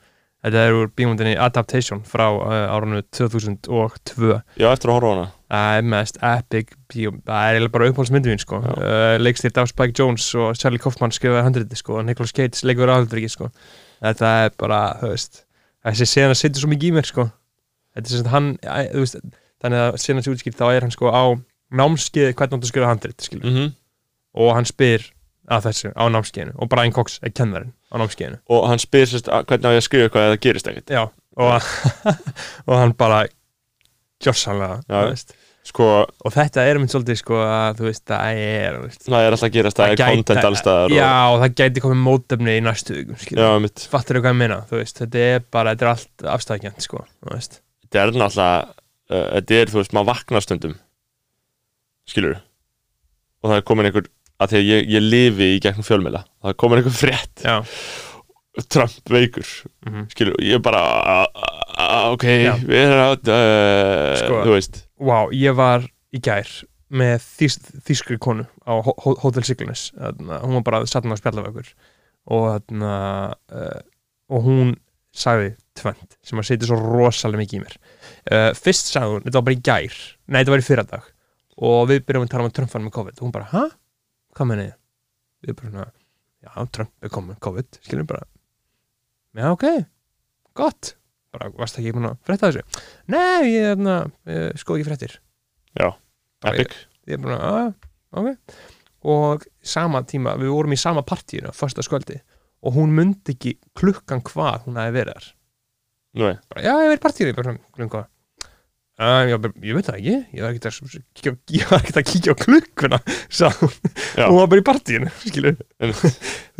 þetta 0.44 0.64
er 0.64 0.76
úr 0.76 0.90
bíumdinni 0.96 1.34
Adaptation 1.40 2.02
frá 2.06 2.26
uh, 2.30 2.74
árunu 2.74 3.00
2002 3.16 4.34
já 4.60 4.68
eftir 4.70 4.92
að 4.92 4.98
horfa 4.98 5.12
hana? 5.14 5.26
Það 5.54 5.78
er 5.78 5.86
mest 5.92 6.18
epic 6.20 6.74
bíó 6.90 7.14
Það 7.26 7.58
er 7.60 7.68
bara 7.74 7.88
uppáhaldsmyndin 7.90 8.34
mín 8.34 8.42
sko. 8.42 8.58
Uh, 8.64 9.14
Leikstýrt 9.22 9.60
af 9.62 9.70
Spike 9.70 9.96
Jones 9.98 10.26
og 10.34 10.58
Charlie 10.58 10.82
Kaufman 10.82 11.14
skrifaði 11.14 11.46
handriti 11.46 11.78
sko 11.78 12.00
og 12.00 12.06
Nicolas 12.08 12.34
Cage 12.36 12.66
leikur 12.66 12.90
aðhaldriki 12.90 13.30
sko. 13.32 13.50
Þetta 14.04 14.34
er 14.44 14.54
bara, 14.60 14.82
þú 15.00 15.14
veist 15.14 15.42
Þessi 15.84 16.06
sena 16.08 16.36
situr 16.36 16.62
svo 16.62 16.70
mikið 16.72 16.88
í 16.88 16.94
mér 16.96 17.08
sko. 17.08 17.26
Þetta 17.92 18.08
er 18.08 18.20
sagt 18.22 18.30
hann, 18.32 18.52
þú 18.64 19.02
veist 19.02 19.18
Þannig 19.64 19.82
að 19.82 19.98
sena 20.00 20.22
sér 20.24 20.34
útskýrt 20.34 20.58
þá 20.60 20.66
er 20.70 20.84
hann 20.84 20.92
sko 20.92 21.12
á 21.12 21.24
námskeið 21.74 22.34
hvernig 22.36 22.58
hann 22.58 22.68
skrifa 22.68 22.90
handrit 22.90 23.24
skilur 23.24 23.48
mm 23.48 23.72
og 24.34 24.50
hann 24.56 24.66
spyr 24.66 25.04
að 25.52 25.68
þessu 25.68 25.92
á 25.92 26.04
námskeiðinu 26.08 26.56
og 26.56 26.70
Brian 26.72 26.94
Cox 26.94 27.18
er 27.22 27.34
kennarinn 27.36 27.72
á 27.92 27.94
námskeiðinu. 28.00 28.40
Og 28.48 28.66
hann 28.70 28.82
spyr 28.82 29.08
sérst 29.10 29.28
að- 29.28 29.46
hvernig 29.50 29.68
á 29.68 29.74
ég 29.76 29.82
að 29.82 29.86
skrifa 29.88 30.08
eitthvað 30.08 30.26
eða 30.26 30.34
það 30.34 30.44
gerist 30.46 30.70
ekkert? 30.72 30.92
Já, 30.94 31.02
og, 31.36 31.72
og 32.68 32.76
hann 32.80 32.94
bara 32.98 33.24
veist. 35.10 35.34
Sko 35.64 35.84
og 36.04 36.32
þetta 36.34 36.60
er 36.68 36.76
mynd 36.76 36.92
svolítið 36.92 37.16
sko 37.22 37.38
að 37.40 37.78
þú 37.78 37.86
veist 37.86 38.02
það 38.10 38.40
er 38.44 38.74
veist, 38.82 39.06
það 39.06 39.22
er 39.24 39.36
alltaf 39.36 39.46
að 39.46 39.54
gerast 39.54 39.78
það 39.78 39.92
er 39.94 40.00
content 40.02 40.48
allstaðar 40.50 40.92
já 40.92 41.12
og 41.32 41.36
það 41.40 41.54
gæti 41.60 41.84
komið 41.84 42.02
mótefni 42.04 42.56
í 42.58 42.64
næstu 42.66 42.98
fattur 43.88 44.18
þú 44.18 44.24
hvað 44.26 44.34
ég 44.34 44.40
meina 44.42 44.58
veist, 44.68 45.00
þetta 45.00 45.22
er 45.30 45.46
bara, 45.56 45.72
þetta 45.72 45.86
er 45.86 45.92
allt 45.94 46.26
afstæðkjönd 46.34 46.84
sko, 46.84 47.00
þetta 47.24 48.02
er 48.02 48.12
náttúrulega 48.12 48.50
uh, 48.68 49.24
þetta 49.38 49.56
er, 49.62 49.72
þú 49.72 49.80
veist, 49.80 49.96
maður 49.96 50.10
vaknar 50.10 50.44
stundum 50.44 50.76
skilur 52.12 52.36
og 52.36 53.48
það 53.48 53.56
er 53.56 53.66
komin 53.72 53.88
einhver, 53.88 54.12
að 54.42 54.50
því 54.52 54.58
að 54.60 54.66
ég, 54.70 54.88
ég 54.96 55.04
lifi 55.04 55.48
í 55.56 55.60
gegnum 55.62 55.86
fjölmiðla, 55.86 56.24
það 56.42 56.56
komin 56.62 56.80
einhver 56.82 56.96
frétt 56.98 57.44
já, 57.44 57.56
Trump 58.70 59.10
veikur 59.10 59.48
Mhm. 59.86 60.04
skilur, 60.14 60.36
ég 60.42 60.62
bara 60.62 60.82
ok, 62.12 62.24
Já. 62.44 62.54
við 62.62 62.78
erum 62.84 63.02
að 63.08 63.32
uh, 63.34 64.14
Sko. 64.20 64.38
þú 64.46 64.54
veist, 64.56 64.78
wow, 64.98 65.30
ég 65.34 65.54
var 65.58 65.84
í 66.14 66.20
gær 66.22 66.48
með 66.94 67.24
þýs, 67.40 67.56
þýskri 67.88 68.18
konu 68.22 68.44
á 68.66 68.72
Hotel 69.24 69.42
Siglunis 69.46 69.88
hún 69.98 70.54
var 70.60 70.62
bara 70.66 70.82
satt 70.86 71.04
með 71.06 71.16
að 71.16 71.22
spjalla 71.24 71.42
við 71.42 71.50
okkur 71.54 71.70
og, 72.30 72.44
þarna, 72.54 72.92
uh, 73.50 73.80
og 74.30 74.44
hún 74.46 74.74
sagði 75.14 75.54
tvönd 75.78 76.14
sem 76.26 76.38
að 76.38 76.46
setja 76.48 76.68
svo 76.70 76.78
rosalega 76.78 77.42
mikið 77.42 77.58
í 77.58 77.62
mér 77.64 77.74
uh, 78.30 78.50
fyrst 78.54 78.92
sagði 78.94 79.16
hún, 79.16 79.24
þetta 79.26 79.40
var 79.40 79.48
bara 79.48 79.58
í 79.58 79.64
gær 79.66 79.98
nei, 80.30 80.38
þetta 80.44 80.54
var 80.54 80.62
í 80.62 80.68
fyrradag 80.68 81.10
og 81.64 81.88
við 81.90 82.04
byrjum 82.06 82.26
að 82.28 82.32
tala 82.36 82.46
um 82.48 82.54
Trump 82.54 82.70
fann 82.72 82.86
með 82.86 82.94
COVID 83.00 83.18
og 83.18 83.26
hún 83.26 83.34
bara, 83.34 83.50
hæ? 83.50 83.64
Hvað 84.34 84.50
menið 84.50 84.70
þið? 84.70 84.78
Við 85.44 85.56
bara 85.58 85.72
svona, 85.72 85.88
já, 86.44 86.52
Trump 86.74 87.04
er 87.04 87.12
komið 87.14 87.34
með 87.34 87.42
COVID 87.46 87.80
skiljum 87.84 88.08
bara, 88.10 88.24
já, 89.38 89.48
ok 89.52 89.66
gott, 90.54 90.94
bara, 91.34 91.50
varst 91.58 91.76
það 91.76 91.84
ekki 91.84 91.96
búin 91.96 92.08
að 92.08 92.16
frétta 92.26 92.50
þessu? 92.50 92.82
Nei, 93.10 93.50
ég, 93.50 93.66
þarna, 93.72 93.96
uh, 94.30 94.46
skoði 94.60 94.82
ekki 94.82 94.88
fréttir. 94.88 95.16
Já, 95.74 95.88
epic. 96.50 96.76
ég 97.10 97.18
er 97.18 97.22
bara, 97.24 97.38
að, 97.50 97.88
ok. 98.20 98.58
Og 99.14 99.44
sama 99.74 100.00
tíma, 100.08 100.36
við 100.40 100.54
vorum 100.54 100.74
í 100.74 100.80
sama 100.80 101.02
partíinu 101.04 101.52
fyrsta 101.52 101.84
sköldi 101.84 102.20
og 102.64 102.78
hún 102.78 102.94
myndi 102.96 103.34
ekki 103.34 103.58
klukkan 103.76 104.22
hvað 104.24 104.68
hún 104.68 104.80
Nú, 106.14 106.28
bara, 106.48 106.62
já, 106.62 106.70
ég 106.78 106.92
verið 106.92 107.00
í 107.00 107.02
partíinu, 107.02 107.32
ég 107.32 107.38
bara, 107.38 107.56
klukkan 107.74 107.90
hvað 107.90 108.10
Uh, 108.94 109.24
ég, 109.26 109.40
bara, 109.42 109.52
ég 109.66 109.74
veit 109.74 109.86
það 109.88 109.96
ekki, 109.98 110.12
ég 110.38 110.42
var 110.44 110.52
ekkert 110.54 110.66
að, 110.70 110.98
ég 111.50 111.64
ekkert 111.82 111.96
að 111.98 112.04
kíkja 112.12 112.30
á 112.30 112.36
klukkuna 112.38 112.98
sá 113.40 113.48
hún, 113.58 114.36
var 114.36 114.46
bara 114.52 114.60
í 114.62 114.66
partíinu 114.68 115.08
skilur, 115.24 115.56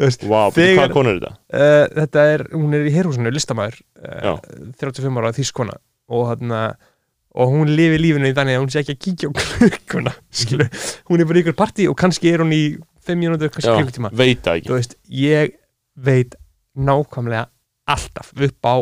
veist 0.03 0.24
wow, 0.26 0.51
Þegar- 0.57 0.80
hvað 0.80 0.95
konu 0.97 1.12
er 1.12 1.20
þetta? 1.20 1.30
uh, 1.55 1.85
þetta 2.01 2.24
er, 2.32 2.45
hún 2.57 2.74
er 2.74 2.89
í 2.91 2.95
herhúsinu 2.97 3.30
listamæður, 3.30 3.78
uh, 4.03 4.43
35 4.82 5.22
ára 5.22 5.30
þýskona 5.37 5.76
og 6.11 6.24
hann 6.32 6.57
og 6.59 7.55
hún 7.55 7.70
lifi 7.70 8.03
lífinu 8.03 8.26
í 8.32 8.35
þannig 8.35 8.59
að 8.59 8.64
hún 8.64 8.74
sé 8.74 8.82
ekki 8.82 8.97
að 8.97 9.01
kíkja 9.07 9.30
á 9.30 9.32
klukkuna 9.55 10.16
skilur, 10.43 10.74
hún 11.12 11.22
er 11.22 11.30
bara 11.30 11.39
í 11.39 11.47
ykkur 11.47 11.59
partí 11.62 11.87
og 11.91 11.97
kannski 12.03 12.35
er 12.35 12.43
hún 12.43 12.53
í 12.59 12.62
5 13.07 13.20
mínútur, 13.22 13.55
kannski 13.55 13.78
klukkutíma. 13.78 14.11
veit 14.16 14.43
það 14.43 14.59
ekki. 14.59 14.70
Þú 14.72 14.76
veist, 14.80 14.99
ég 15.22 15.55
veit 16.03 16.35
nákvæmlega 16.74 17.47
alltaf 17.95 18.35
upp 18.35 18.66
á 18.66 18.74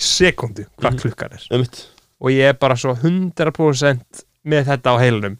sekundu 0.00 0.64
hvað 0.80 0.92
Mhm. 0.94 1.00
klukkan 1.04 1.32
er. 1.36 1.44
Einmitt. 1.52 1.80
Og 2.20 2.34
ég 2.34 2.52
er 2.52 2.58
bara 2.60 2.76
svo 2.78 2.94
100% 2.96 4.24
með 4.50 4.70
þetta 4.70 4.94
á 4.94 5.02
heilunum 5.02 5.36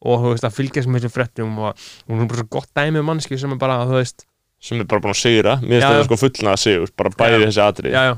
og 0.00 0.22
þú 0.24 0.32
veist 0.32 0.46
að 0.48 0.56
fylgjast 0.56 0.88
með 0.90 1.04
þessum 1.04 1.14
fréttum 1.14 1.56
og 1.60 1.86
hún 2.08 2.24
er 2.24 2.30
bara 2.30 2.42
svo 2.42 2.50
gott 2.56 2.70
dæmi 2.76 3.02
um 3.02 3.08
mannski 3.10 3.38
sem 3.40 3.52
er 3.52 3.60
bara, 3.60 3.82
þú 3.88 3.98
veist, 3.98 4.24
sem 4.62 4.80
er 4.80 4.88
bara 4.88 5.04
búin 5.04 5.14
að 5.14 5.20
sigra 5.20 5.56
mér 5.60 5.76
finnst 5.80 5.88
það 5.90 6.04
sko 6.08 6.20
fullnaða 6.24 6.62
sigur 6.64 6.94
bara 6.96 7.12
bæði 7.16 7.40
Já. 7.40 7.46
þessi 7.46 7.64
atrið 7.66 7.96
já, 7.96 8.02
já 8.08 8.14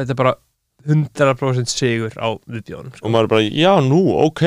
þetta 0.00 0.14
er 0.14 0.20
bara 0.22 0.34
100% 0.82 1.72
sigur 1.72 2.14
á 2.18 2.28
viðbjóðunum 2.50 2.92
og 2.92 3.00
sko. 3.00 3.12
maður 3.14 3.28
er 3.28 3.32
bara, 3.32 3.48
já 3.62 3.72
nú, 3.86 4.02
ok 4.26 4.44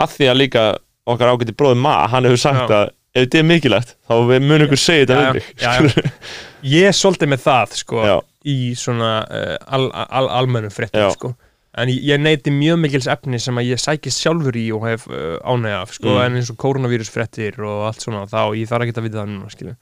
að 0.00 0.16
því 0.16 0.30
að 0.30 0.40
líka 0.40 0.64
okkar 1.10 1.34
ágæti 1.34 1.56
bróði 1.56 1.80
Ma, 1.80 1.94
hann 2.12 2.28
hefur 2.28 2.40
sagt 2.40 2.70
Já. 2.70 2.80
að 2.80 2.90
ef 3.10 3.24
þetta 3.24 3.40
er 3.40 3.46
mikilvægt, 3.48 3.94
þá 4.06 4.14
mun 4.46 4.64
ykkur 4.66 4.80
segja 4.80 5.06
þetta 5.10 5.20
við 5.20 5.86
mig 5.86 6.10
ég 6.76 6.90
er 6.90 6.96
svolítið 6.96 7.32
með 7.32 7.44
það 7.46 7.76
sko, 7.80 8.04
í 8.46 8.58
svona 8.78 9.12
uh, 9.26 9.56
al, 9.74 9.88
al, 9.90 10.28
almennum 10.40 10.74
fréttum 10.74 11.02
Já. 11.02 11.10
sko. 11.16 11.32
En 11.78 11.88
ég, 11.92 12.16
neyti 12.18 12.50
mjög 12.50 12.78
mikils 12.82 13.06
efni 13.06 13.38
sem 13.38 13.54
að 13.60 13.68
ég 13.70 13.78
sækist 13.82 14.18
sjálfur 14.24 14.56
í 14.58 14.64
og 14.74 14.86
hef 14.88 15.04
uh, 15.06 15.36
ánægja 15.46 15.82
af 15.84 15.92
sko, 15.94 16.08
Mm. 16.16 16.22
en 16.24 16.38
eins 16.40 16.50
og 16.50 16.56
koronavírus 16.58 17.10
fréttir 17.14 17.58
og 17.62 17.84
allt 17.86 18.02
svona 18.02 18.24
þá 18.26 18.40
ég 18.58 18.66
þarf 18.70 18.86
ekki 18.88 18.96
að 18.98 19.06
vita 19.06 19.20
það 19.20 19.30
núna 19.30 19.50
skilju. 19.54 19.76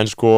en 0.00 0.06
sko 0.06 0.32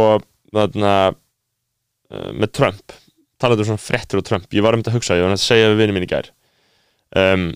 þarna 0.52 0.94
uh, 1.14 2.32
með 2.34 2.52
Trump 2.52 2.96
talaðu 3.38 3.62
um 3.62 3.70
svona 3.70 3.84
fréttir 3.84 4.18
og 4.18 4.24
Trump 4.26 4.50
ég 4.50 4.62
var 4.66 4.74
um 4.74 4.82
þetta 4.82 4.90
að 4.90 4.98
hugsa, 4.98 5.14
ég 5.20 5.22
var 5.28 5.36
að 5.36 5.44
segja 5.44 5.70
við 5.70 5.78
vinni 5.84 5.94
mín 5.98 6.08
í 6.08 6.10
gær 6.10 6.30
um, 7.14 7.46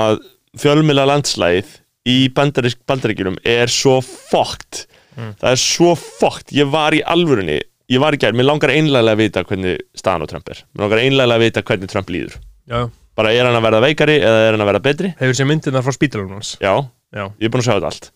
að 0.00 0.20
fjölmila 0.60 1.06
landslægið 1.08 1.76
í 2.10 2.18
bandarísk 2.36 2.80
bandaríkjunum 2.88 3.40
er 3.44 3.68
svo 3.72 4.00
fokkt 4.04 4.86
Mm. 5.18 5.32
það 5.40 5.50
er 5.50 5.58
svo 5.58 5.88
fokkt, 5.98 6.52
ég 6.54 6.68
var 6.70 6.94
í 6.94 7.00
alvörunni 7.02 7.56
ég 7.90 8.00
var 8.02 8.14
í 8.14 8.20
gær, 8.22 8.32
mér 8.38 8.46
langar 8.48 8.70
einlega 8.74 9.12
að 9.14 9.20
vita 9.24 9.42
hvernig 9.44 9.80
staðan 9.98 10.24
á 10.24 10.30
Trump 10.30 10.48
er, 10.52 10.62
mér 10.76 10.84
langar 10.86 11.02
einlega 11.02 11.36
að 11.36 11.44
vita 11.46 11.62
hvernig 11.66 11.90
Trump 11.92 12.10
líður, 12.14 12.36
Já. 12.70 12.84
bara 13.18 13.32
er 13.34 13.44
hann 13.48 13.58
að 13.58 13.66
verða 13.66 13.82
veikari 13.86 14.16
eða 14.22 14.40
er 14.46 14.52
hann 14.54 14.64
að 14.64 14.70
verða 14.72 14.82
betri, 14.86 15.12
hefur 15.20 15.38
sér 15.40 15.48
myndirna 15.50 15.82
frá 15.82 15.92
spítalunum 15.96 16.38
hans? 16.38 16.54
Já. 16.62 16.74
Já. 17.10 17.24
ég 17.40 17.48
er 17.48 17.50
búin 17.50 17.62
að 17.64 17.66
sjá 17.66 17.74
þetta 17.78 17.90
allt. 17.90 18.10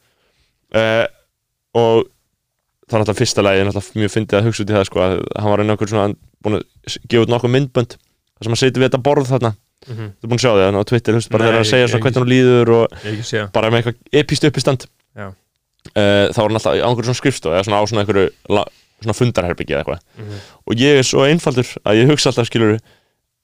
Uh, 0.75 1.07
og 1.75 2.05
það 2.85 2.95
er 2.95 3.03
náttúrulega 3.03 3.19
fyrsta 3.19 3.43
lagi, 3.43 3.65
náttúrulega 3.67 4.01
mjög 4.05 4.13
fyndið 4.15 4.39
að 4.39 4.47
hugsa 4.49 4.63
út 4.65 4.71
í 4.71 4.77
það 4.79 4.87
sko, 4.91 5.03
að 5.03 5.15
hann 5.43 5.51
var 5.55 5.63
okkur 5.75 5.91
svona 5.91 6.07
hann 6.07 6.17
búin 6.45 6.59
að 6.61 6.99
gefa 7.11 7.25
út 7.27 7.33
nokkuð 7.35 7.53
myndbönd 7.57 7.97
þar 7.99 8.47
sem 8.47 8.55
hann 8.55 8.61
setur 8.63 8.83
við 8.85 8.89
þetta 8.91 9.03
borð 9.09 9.31
þarna. 9.33 9.53
Mhm. 9.85 10.07
þú 10.17 10.25
er 10.25 10.31
búin 10.31 10.39
að 10.39 10.45
sjá 10.45 10.53
það 10.55 10.65
hann 10.69 10.79
á 10.81 10.89
Twitter, 10.89 11.15
hufst, 11.19 11.31
bara 11.35 11.45
þegar 11.45 11.59
hann 11.59 11.65
ég- 11.65 11.71
segja 11.71 11.85
ég- 11.85 11.91
svona 11.93 12.05
hvernig 12.05 12.21
hann 12.23 12.33
líður 12.33 12.71
og 12.75 12.85
ég 13.05 13.53
bara 13.53 13.71
með 13.71 13.83
eitthvað 13.83 14.23
epíst 14.23 14.47
uppistand. 14.49 14.87
Uh, 15.95 16.33
þá 16.33 16.39
var 16.41 16.49
hann 16.49 16.57
alltaf 16.57 16.73
á 16.73 16.81
einhverju 16.81 17.05
svona 17.11 17.19
skrifstof 17.21 17.53
eða 17.53 17.65
svona 17.67 17.81
á 17.81 17.85
svona 17.85 18.03
einhverju 18.05 18.31
svona 19.05 19.17
fundarherbyggi 19.21 19.75
eða 19.77 19.85
eitthvað 19.85 20.03
Mhm. 20.19 20.43
og 20.67 20.75
ég 20.85 20.99
er 21.01 21.07
svo 21.07 21.25
einfaldur 21.29 21.69
að 21.85 22.03
ég 22.03 22.11
hugsa 22.11 22.31
alltaf 22.33 22.49
skilur 22.51 22.79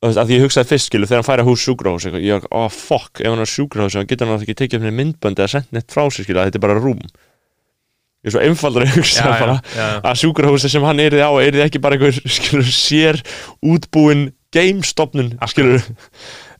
að 0.00 0.16
því 0.26 0.36
ég 0.38 0.44
hugsaði 0.46 0.68
fyrst 0.72 0.88
skilur 0.88 1.08
þegar 1.10 1.20
hann 1.20 1.28
færi 1.28 1.42
að 1.44 1.48
hús 1.50 1.64
sjúkrahús 1.66 2.04
eitthvað, 2.08 2.22
ég 2.24 2.44
ó 2.48 2.64
oh, 2.64 2.68
fuck, 2.72 3.20
ef 3.20 3.28
hann 3.28 3.42
er 3.44 3.50
sjúkrahús 3.52 3.92
þá 3.98 4.06
getur 4.08 4.24
hann 4.26 4.32
náttúrulega 4.38 4.48
ekki 4.48 4.60
tekið 4.62 4.78
upp 4.80 4.86
henni 4.86 4.96
myndbönd 4.96 5.42
eða 5.42 5.50
sendt 5.52 5.72
neitt 5.76 5.92
frá 5.92 6.06
sér 6.08 6.24
skilur, 6.24 6.40
að 6.40 6.48
þetta 6.48 6.60
er 6.60 6.64
bara 6.64 6.78
rúm 6.80 7.02
ég 7.04 8.28
er 8.28 8.34
svo 8.34 8.40
einfaldur 8.44 8.84
að 8.86 8.94
hugsa 8.96 9.20
Já, 9.20 9.28
já, 9.28 9.40
bara 9.40 9.56
já. 9.76 9.86
að 10.08 10.18
sjúkrahúsi 10.22 10.70
sem 10.72 10.82
hann 10.88 11.00
erði 11.04 11.20
á 11.20 11.30
erði 11.40 11.62
ekki 11.66 11.80
bara 11.84 11.96
einhver 12.00 12.16
skilur 12.38 12.64
sér 12.72 13.20
útbúin 13.60 14.30
gamestopnun 14.56 15.34
skilur 15.52 15.84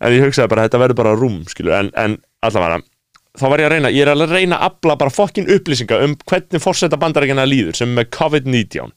en 0.00 0.12
ég 0.12 0.24
hugsaði 0.28 0.48
bara 0.52 0.62
að 0.64 0.68
þetta 0.70 0.82
verður 0.84 1.00
bara 1.00 1.16
rúm 1.16 1.40
skilur 1.48 1.76
en, 1.80 1.90
en 1.96 2.18
allavega 2.44 2.82
þá 3.38 3.44
var 3.46 3.62
ég 3.62 3.68
að 3.68 3.72
reyna, 3.76 3.90
ég 3.94 4.02
er 4.02 4.10
að 4.10 4.32
reyna 4.32 4.56
að 4.58 4.64
afla 4.66 4.96
bara 4.98 5.12
fokkin 5.14 5.46
upplýsinga 5.54 6.00
um 6.02 6.16
hvernig 6.26 6.62
fórseta 6.62 6.98
bandarækjana 6.98 7.44
líður 7.46 7.76
sem 7.78 7.92
með 7.94 8.08
COVID-19 8.16 8.90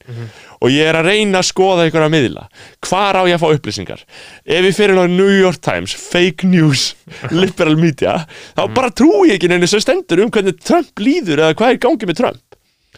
og 0.57 0.73
ég 0.73 0.89
er 0.89 0.97
að 0.97 1.09
reyna 1.11 1.43
að 1.43 1.49
skoða 1.51 1.85
einhverja 1.85 2.09
miðla. 2.09 2.47
Hvar 2.87 3.19
á 3.19 3.23
ég 3.29 3.37
að 3.37 3.43
fá 3.43 3.53
upplýsingar? 3.53 4.01
Ef 4.41 4.65
ég 4.65 4.77
fyrir 4.79 4.97
á 4.97 5.05
New 5.05 5.29
York 5.29 5.61
Times 5.61 5.93
fake 5.93 6.49
news, 6.49 6.95
liberal 7.43 7.77
media 7.77 8.23
þá 8.57 8.65
bara 8.73 8.89
trúi 8.89 9.29
ég 9.29 9.37
ekki 9.37 9.51
neina 9.53 9.69
sem 9.69 9.83
stendur 9.83 10.25
um 10.25 10.33
hvernig 10.33 10.57
Trump 10.65 10.97
líður 10.97 11.45
eða 11.45 11.59
hvað 11.59 11.69
er 11.69 11.79
í 11.79 11.85
gangi 11.85 12.09
með 12.09 12.19
Trump. 12.23 12.41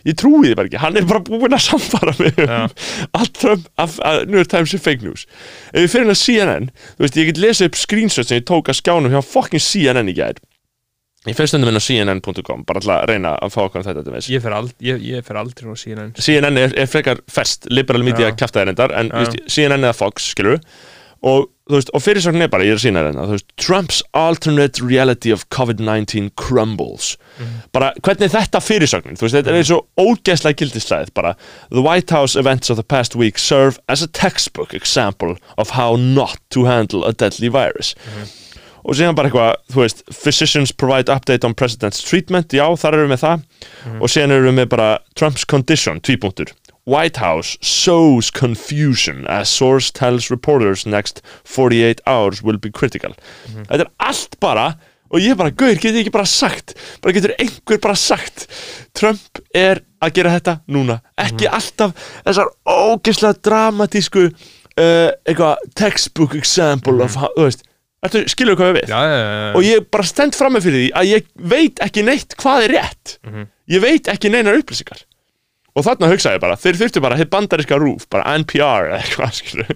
Ég 0.06 0.16
trúi 0.22 0.46
því 0.46 0.56
bara 0.56 0.70
ekki, 0.70 0.80
hann 0.80 0.98
er 1.00 1.06
bara 1.10 1.24
búinn 1.26 1.56
að 1.58 1.64
samfara 1.66 2.12
mig 2.20 2.36
um 2.46 2.68
allt 3.18 3.38
Trump 3.42 3.68
af, 3.82 4.00
af 4.06 4.28
New 4.30 4.38
York 4.38 4.52
Times 4.54 4.76
er 4.78 4.84
fake 4.88 5.04
news. 5.04 5.26
Ef 5.74 5.82
ég 5.82 5.92
fyrir 5.92 6.14
á 6.14 6.16
CNN, 6.16 6.70
þú 6.96 7.08
veist, 7.08 7.18
ég 7.18 7.32
get 7.32 7.42
lesið 7.42 7.72
upp 7.72 7.80
screenshot 7.82 8.30
sem 8.30 8.40
ég 8.40 8.46
tók 8.46 8.70
að 8.70 8.84
skjánum 8.84 9.12
hjá 9.12 9.24
fucking 9.26 9.64
CNN 9.66 10.14
í 10.14 10.16
gær 10.16 10.38
ég 11.30 11.38
fyrir 11.38 11.52
stundum 11.52 11.72
inn 11.72 11.80
á 11.82 11.86
CNN.com 11.86 12.66
bara 12.68 12.82
alltaf 12.82 12.98
að 13.00 13.08
reyna 13.14 13.36
að 13.42 13.56
fá 13.56 13.62
okkur 13.66 13.86
þetta 13.86 14.04
til 14.06 14.16
þess 14.18 14.34
ég 14.34 14.44
fer, 14.44 14.58
ald, 14.58 14.76
ég, 14.86 15.02
ég 15.14 15.26
fer 15.26 15.40
aldrei 15.42 15.72
á 15.72 15.76
CNN 15.78 16.14
CNN 16.20 16.62
er, 16.62 16.76
er 16.78 16.92
frekar 16.92 17.24
fest, 17.32 17.70
liberal 17.72 18.06
media 18.06 18.32
Já. 18.32 18.38
kjaftaðir 18.44 18.76
endar, 18.76 18.94
en 18.96 19.14
veist, 19.16 19.40
CNN 19.50 19.88
eða 19.88 19.98
Fox, 19.98 20.32
skilur 20.36 20.62
og, 21.26 21.48
veist, 21.72 21.90
og 21.98 22.04
fyrirsögnin 22.06 22.46
er 22.46 22.52
bara, 22.54 22.66
ég 22.68 22.76
er 22.76 22.80
að 22.80 22.84
sína 22.84 23.04
þetta 23.08 23.26
veist, 23.32 23.48
Trump's 23.62 24.02
alternate 24.14 24.84
reality 24.86 25.34
of 25.34 25.48
COVID-19 25.50 26.30
crumbles. 26.38 27.16
Bara, 27.74 27.92
hvernig 28.06 28.28
er 28.28 28.34
þetta 28.36 28.62
fyrirsögnin? 28.62 29.18
Þú 29.18 29.26
veist, 29.26 29.38
þetta 29.40 29.56
er 29.58 29.66
svo 29.66 29.80
ógeðslega 29.98 30.60
gildislæðið 30.62 31.14
bara, 31.18 31.34
the 31.72 31.82
White 31.82 32.14
House 32.14 32.38
events 32.38 32.70
of 32.70 32.78
the 32.78 32.86
past 32.86 33.18
week 33.18 33.42
serve 33.42 33.82
as 33.90 34.06
a 34.06 34.08
textbook 34.08 34.78
example 34.78 35.38
of 35.58 35.74
how 35.80 35.96
not 35.98 36.38
to 36.54 36.68
handle 36.70 37.06
a 37.08 37.14
deadly 37.14 37.50
virus 37.50 37.96
og 38.86 38.98
síðan 38.98 39.18
bara 39.18 39.32
eitthvað, 39.32 39.56
þú 39.74 39.82
veist 39.82 40.04
physicians 40.14 40.74
provide 40.78 41.14
update 41.14 41.48
on 41.48 41.56
president's 41.58 42.04
treatment. 42.06 42.54
Já, 42.54 42.68
þar 42.78 43.00
erum 43.00 43.10
við 43.10 43.16
með 43.16 43.24
það 43.24 44.00
og 44.00 44.12
síðan 44.14 44.36
erum 44.36 44.52
við 44.52 44.60
með 44.60 44.70
bara 44.76 44.90
Trump's 45.18 45.46
condition, 45.50 46.02
tvípunktur. 46.06 46.54
White 46.86 47.18
House 47.18 47.58
sows 47.66 48.30
confusion 48.30 49.26
as 49.28 49.50
source 49.50 49.90
tells 49.90 50.30
reporters 50.30 50.86
next 50.86 51.24
48 51.44 52.02
hours 52.06 52.44
will 52.44 52.62
be 52.62 52.70
critical. 52.70 53.16
Þetta 53.66 53.88
er 53.88 53.92
allt 53.98 54.38
bara 54.40 54.76
og 55.10 55.22
ég 55.22 55.38
bara, 55.38 55.54
gauður, 55.54 55.80
getur 55.82 56.02
ekki 56.02 56.14
bara 56.14 56.30
sagt? 56.30 56.76
Bara 57.02 57.16
getur 57.16 57.34
einhver 57.40 57.82
bara 57.82 57.98
sagt 57.98 58.46
Trump 58.98 59.42
er 59.56 59.82
að 60.04 60.18
gera 60.20 60.34
þetta 60.38 60.60
núna. 60.70 61.00
Ekki 61.22 61.50
alltaf 61.50 61.96
þessar 62.26 62.54
ógeðslega 62.70 63.42
dramatísku 63.46 64.28
uh, 64.30 65.10
eitthvað 65.26 65.66
textbook 65.78 66.36
example 66.38 67.02
of 67.06 67.18
how, 67.18 67.32
þú 67.38 67.48
veist 67.50 67.65
Ertu, 68.06 68.22
skilur 68.32 68.60
hvað 68.60 68.72
við 68.72 68.80
við? 68.82 68.94
já, 68.94 69.02
já, 69.10 69.18
já, 69.26 69.50
og 69.58 69.66
ég 69.68 69.90
bara 69.98 70.08
stend 70.12 70.38
fram 70.38 70.56
með 70.58 70.70
fyrir 70.70 70.80
því 70.84 70.88
að 71.02 71.12
ég 71.16 71.28
veit 71.56 71.84
ekki 71.88 72.06
neitt 72.08 72.38
hvað 72.42 72.68
er 72.70 72.76
rétt. 72.80 73.18
Ég 73.76 73.82
veit 73.84 74.08
ekki 74.14 74.30
neinar 74.34 74.58
upplýsingar. 74.62 75.04
Og 75.76 75.84
þarna 75.84 76.08
hugsaði 76.08 76.38
ég 76.38 76.40
bara, 76.46 76.56
þeir 76.56 76.78
þurftu 76.80 77.02
bara 77.04 77.16
hitt 77.20 77.28
bandariska 77.34 77.76
rúf, 77.82 78.06
bara 78.08 78.38
NPR 78.40 78.86
eða 78.94 79.00
eitthvað 79.02 79.34
skilur, 79.36 79.74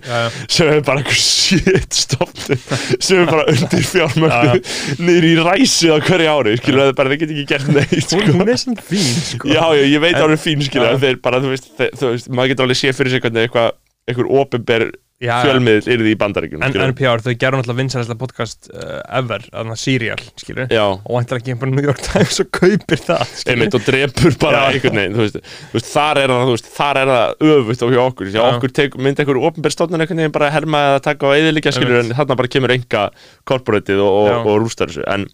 sem 0.47 0.69
er 0.71 0.77
bara 0.87 1.01
einhver 1.01 1.17
shit 1.19 1.97
stofnum 2.05 2.61
sem 3.03 3.19
er 3.19 3.27
bara 3.27 3.43
undir 3.51 3.83
fjármögnu 3.83 4.61
niður 5.03 5.27
í 5.27 5.33
ræsi 5.43 5.91
á 5.91 5.99
hverju 5.99 6.29
ári, 6.31 6.53
skilur, 6.61 6.85
það 6.85 6.93
er 6.93 6.95
bara, 7.01 7.11
þeir 7.11 7.19
get 7.25 7.33
ekki 7.35 7.45
gert 7.51 7.67
neitt 7.75 8.07
sko. 8.07 8.21
hún 8.31 8.47
er 8.47 8.61
svona 8.63 8.85
fín 8.87 9.11
sko. 9.25 9.51
Já, 9.51 9.65
já, 9.75 9.83
ég 9.91 10.05
veit 10.05 10.15
En- 10.15 10.23
árið 10.29 10.41
fín, 10.45 10.63
skilur, 10.69 10.95
þeir 11.03 11.19
bara, 11.27 11.43
þú 11.43 11.51
veist, 11.51 11.67
þeir, 11.81 11.91
þú 11.99 12.13
veist, 12.13 12.31
maður 12.31 12.53
getur 12.53 12.69
alveg 12.69 12.79
séð 12.85 12.95
fyrir 13.01 13.15
sig 13.17 13.25
hvernig 13.27 13.49
eitthvað, 13.49 13.75
einhver 14.07 14.31
já. 14.31 14.87
Fjölmiðl 15.19 15.89
yrði 15.91 16.13
í 16.13 16.17
bandaríkjum, 16.19 16.61
En. 16.63 16.75
NPR, 16.93 17.19
þau 17.25 17.33
gerðu 17.35 17.59
náttúrulega 17.59 17.79
vinsæðislega 17.81 18.19
podcast 18.21 18.69
uh, 18.71 19.01
ever, 19.19 19.43
aðna 19.51 19.75
serial, 19.79 20.15
skilur 20.39 20.69
Já. 20.71 20.85
og 20.95 21.09
væntar 21.11 21.41
ekki 21.41 21.55
bara 21.59 21.73
New 21.73 21.83
York 21.83 21.99
Times 22.05 22.39
og 22.39 22.47
kaupir 22.55 23.01
það, 23.03 23.33
einmitt 23.51 23.75
og 23.75 23.83
drepur 23.83 24.37
bara 24.39 24.61
Já. 24.63 24.77
einhvern 24.77 25.01
veginn 25.01 25.17
þú 25.17 25.25
veist, 25.25 25.39
þú 25.43 25.75
veist, 25.75 25.89
þar 25.91 26.21
er 26.23 26.33
það, 26.35 26.53
þar 26.79 27.01
er 27.01 27.11
það 27.11 27.45
öfugt 27.49 27.83
og 27.83 27.91
hjá 27.95 28.01
okkur, 28.05 28.31
Já. 28.31 28.41
okkur 28.47 28.75
tek, 28.79 28.95
myndi 28.95 29.25
einhver 29.25 29.41
opinberstofnun 29.49 30.05
einhvern 30.05 30.23
veginn 30.23 30.37
bara 30.39 30.47
að 30.47 30.55
herma 30.55 30.83
eða 30.93 31.03
taka 31.09 31.27
á 31.27 31.35
eðilegja 31.35 31.75
skilur 31.75 31.99
en 32.05 32.15
þarna 32.15 32.39
bara 32.39 32.53
kemur 32.55 32.75
enga 32.77 33.03
korporatið 33.51 34.05
og, 34.05 34.21
og, 34.23 34.47
og 34.53 34.61
rústar 34.63 34.87
þessu. 34.93 35.03
En, 35.11 35.27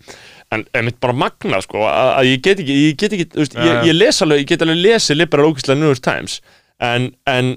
en 0.55 0.65
einmitt 0.73 0.97
bara 1.03 1.13
magna 1.17 1.61
sko 1.61 1.85
að, 1.85 2.11
að 2.23 2.31
ég 2.31 2.43
get 2.45 2.65
ekki, 2.65 2.81
ég 2.87 2.97
get 2.97 3.13
ekki, 3.17 3.29
þú 3.37 3.43
veist, 3.43 3.61
ég, 3.61 3.81
ég 3.91 3.97
les 4.01 4.21
alveg, 4.25 4.41
ég 4.41 4.49
get 4.55 4.65
alveg 4.65 4.81
lesið 4.81 5.21
liberal 5.21 5.51
ógæslega 5.51 5.77
New 5.77 5.93
York 5.93 6.01
Times 6.05 6.39
en, 6.83 7.11
en 7.29 7.55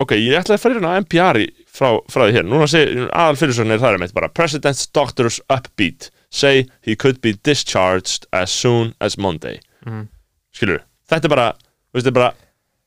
ok, 0.00 0.14
ég 0.16 0.36
ætlaði 0.38 0.56
að 0.58 0.62
fara 0.64 0.76
hérna 0.78 0.92
á 0.96 1.00
NPR 1.04 1.40
frá, 1.70 1.90
frá 2.10 2.24
því 2.26 2.32
hér, 2.38 2.46
núna 2.48 2.66
segir 2.70 3.06
aðal 3.12 3.36
fyrirsögn 3.40 3.74
er 3.74 3.82
það 3.82 3.96
er 3.96 4.02
meitt 4.04 4.14
bara 4.16 4.30
President's 4.32 4.86
doctors 4.96 5.40
upbeat 5.52 6.10
say 6.30 6.66
he 6.86 6.94
could 6.96 7.20
be 7.20 7.34
discharged 7.44 8.26
as 8.32 8.50
soon 8.54 8.94
as 9.00 9.18
Monday 9.18 9.60
Mhm. 9.86 10.08
skilur, 10.54 10.80
þetta 11.10 11.24
er 11.24 11.32
bara 11.36 11.48
þetta 11.94 12.06
er 12.12 12.16
bara 12.18 12.32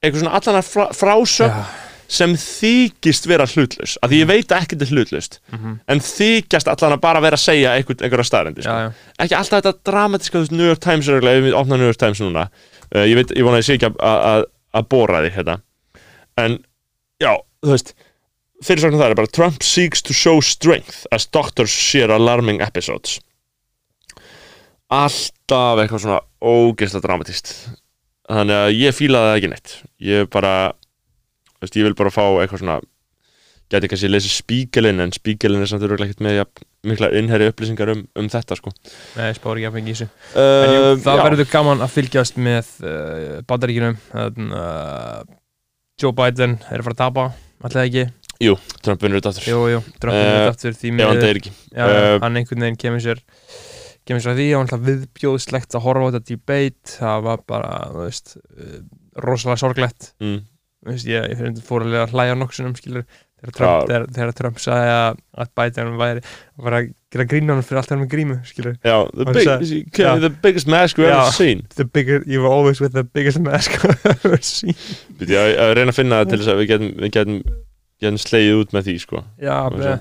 eitthvað 0.03 0.21
svona 0.23 0.35
allan 0.37 0.61
frá, 0.67 0.85
frásögn 0.93 1.49
Já. 1.49 1.65
sem 2.13 2.33
þykist 2.37 3.25
vera 3.27 3.45
hlutlaus 3.49 3.95
af 4.03 4.09
því 4.11 4.19
ég 4.21 4.27
veit 4.29 4.51
að 4.53 4.61
ekkert 4.65 4.81
er 4.85 4.91
hlutlaust 4.93 5.39
en 5.87 5.99
þykjast 6.03 6.67
allan 6.69 6.97
að 6.97 7.01
bara 7.01 7.21
vera 7.23 7.35
að 7.39 7.45
segja 7.45 7.71
einhver, 7.77 7.95
einhverja 8.03 8.27
staðrendi 8.29 8.61
sko. 8.65 8.69
Já, 8.69 8.89
já. 8.89 8.91
ekki 9.25 9.37
alltaf 9.39 9.63
þetta 9.63 9.73
dramatíska 9.91 10.37
þú 10.37 10.43
veist, 10.43 10.51
New 10.59 10.67
York 10.67 10.79
Times 10.83 11.07
er 11.09 11.17
ef 11.23 11.43
við 11.47 11.57
opna 11.57 11.77
New 11.79 11.87
York 11.89 11.97
Times 12.03 12.19
núna 12.21 12.47
uh, 12.93 13.05
ég 13.07 13.15
veit, 13.15 13.31
ég 13.33 13.43
vona 13.47 13.57
að 13.57 13.63
ég 13.63 13.69
sé 13.69 13.77
ekki 13.79 13.91
að 13.97 14.87
bóra 14.89 15.23
því 15.25 15.31
hérna 15.39 15.57
en 16.37 16.59
já, 17.23 17.33
þú 17.63 17.73
veist 17.73 17.93
fyrirsögnin 18.63 19.01
það 19.01 19.11
er 19.13 19.19
bara 19.19 19.33
Trump 19.35 19.65
seeks 19.65 20.03
to 20.05 20.15
show 20.15 20.41
strength 20.43 21.03
as 21.15 21.27
doctors 21.27 21.73
share 21.73 22.13
alarming 22.15 22.61
episodes. 22.63 23.19
Alltaf 24.93 25.81
eitthvað 25.81 26.03
svona 26.05 26.21
ógeðslega 26.43 27.07
dramatíst 27.07 27.53
þannig 28.29 28.59
að 28.59 28.77
ég 28.77 28.95
fílaði 28.95 29.29
það 29.29 29.37
ekki 29.39 29.51
neitt. 29.51 29.75
Ég 30.03 30.31
bara 30.31 30.55
þú 30.71 31.65
veist, 31.65 31.77
ég 31.79 31.87
vil 31.87 31.97
bara 31.99 32.13
fá 32.13 32.23
eitthvað 32.27 32.63
svona 32.63 32.79
gæti 33.73 33.89
kannski 33.89 34.07
að 34.09 34.13
lesa 34.13 34.29
spíkelin 34.29 35.01
en 35.01 35.13
spíkelin 35.15 35.63
er 35.63 35.69
samt 35.69 35.85
örugglega 35.87 36.11
ekkert 36.11 36.23
með 36.25 36.35
ja, 36.37 36.43
mikla 36.85 37.09
innherri 37.17 37.47
upplýsingar 37.49 37.93
um, 37.95 38.03
um 38.19 38.27
þetta 38.29 38.57
sko. 38.59 38.73
Nei, 39.17 39.31
spáur 39.37 39.57
ekki 39.57 39.69
að 39.69 39.77
fengi 39.79 39.93
í 39.93 39.95
þessu. 39.95 40.09
En 40.37 40.73
jú, 40.75 40.83
uh, 40.83 40.97
það 41.01 41.23
verður 41.23 41.49
gaman 41.55 41.85
að 41.85 41.95
fylgjast 41.95 42.37
með 42.37 42.69
uh, 42.83 43.39
bandaríkinum 43.49 43.97
uh, 44.13 45.23
Joe 46.01 46.13
Biden 46.17 46.57
er 46.69 46.81
að 46.81 46.87
fara 46.89 46.95
að 46.97 47.01
tapa 47.03 47.25
Alltaf 47.63 47.85
ekki, 47.85 48.07
Jú, 48.43 48.55
Trump 48.83 49.03
vinnur 49.03 49.21
þetta 49.21 49.31
aftur. 49.31 49.45
Jú, 49.47 49.59
jú 49.71 49.81
Trump 50.01 50.17
er 50.17 50.25
Eh, 50.25 50.39
uh, 50.41 50.49
aftur 50.51 50.73
því 50.75 50.89
ef 50.89 50.89
hann 50.89 50.97
miður 50.99 51.21
deyr 51.21 51.39
ekki. 51.39 51.51
Já, 51.71 51.83
Eh, 51.87 52.15
hann 52.23 52.39
einhvern 52.39 52.65
veginn 52.65 52.79
kemur 52.81 53.03
sér 53.03 53.21
kemur 54.03 54.23
svo 54.23 54.33
að 54.33 54.39
því 54.41 54.47
og 54.53 54.63
alltaf 54.63 54.81
viðbjóðslegt 54.87 55.77
að 55.77 55.85
horfa 55.85 56.03
á 56.03 56.11
þetta 56.11 56.29
debate 56.31 56.95
það 56.97 57.21
var 57.29 57.43
bara, 57.47 57.69
þú 57.93 58.01
veist 58.03 58.33
uh, 58.35 58.81
rosalega 59.23 59.61
sorglegt. 59.61 60.09
Mm. 60.19 60.41
Þú 60.83 60.91
veist, 60.91 61.07
ég, 61.07 61.29
ég 61.31 61.39
fyrir 61.39 61.63
fór 61.63 61.85
alveg 61.85 62.01
að 62.03 62.17
hlæja 62.17 62.35
nokksunum 62.41 62.75
skilur 62.75 63.05
þegar 63.39 63.55
Trump, 63.55 63.71
Já. 63.71 63.87
þegar, 63.87 64.07
þegar 64.17 64.35
Trump 64.41 64.59
sagði 64.59 64.91
að, 64.97 65.21
að 65.39 65.53
Biden 65.61 65.95
væri 66.01 66.25
vera 66.67 66.81
að 66.81 66.91
gera 67.13 67.25
grína 67.29 67.53
hann 67.55 67.65
fyrir 67.65 67.79
allt 67.81 67.91
hann 67.93 68.01
með 68.03 68.09
grímu 68.13 68.37
skilur 68.49 68.75
Já, 68.81 68.95
the, 69.13 69.25
big, 69.29 69.43
sagði- 69.47 69.81
Já. 70.01 70.13
the 70.23 70.31
biggest 70.43 70.67
mask 70.73 70.97
we've 70.97 71.11
ever 71.13 71.31
seen 71.35 71.61
the 71.77 71.85
bigger, 71.85 72.23
you 72.25 72.41
were 72.41 72.49
always 72.51 72.81
with 72.81 72.93
the 72.97 73.03
biggest 73.03 73.39
mask 73.45 73.75
I've 73.85 74.05
ever 74.15 74.39
seen 74.41 74.73
ég, 75.19 75.29
ég 75.33 75.75
reyna 75.77 75.93
að 75.93 75.99
finna 75.99 76.21
það 76.23 76.33
til 76.33 76.39
þess 76.41 76.53
að 76.55 76.61
við 76.63 76.71
getum, 76.73 76.89
við 77.03 77.13
getum, 77.19 77.37
getum 78.03 78.19
slegið 78.25 78.59
út 78.63 78.73
með 78.77 78.89
því 78.89 78.95
sko. 79.05 79.23
já, 79.37 79.55
Hvað 79.67 79.77
be, 79.77 79.83
sé? 79.85 79.95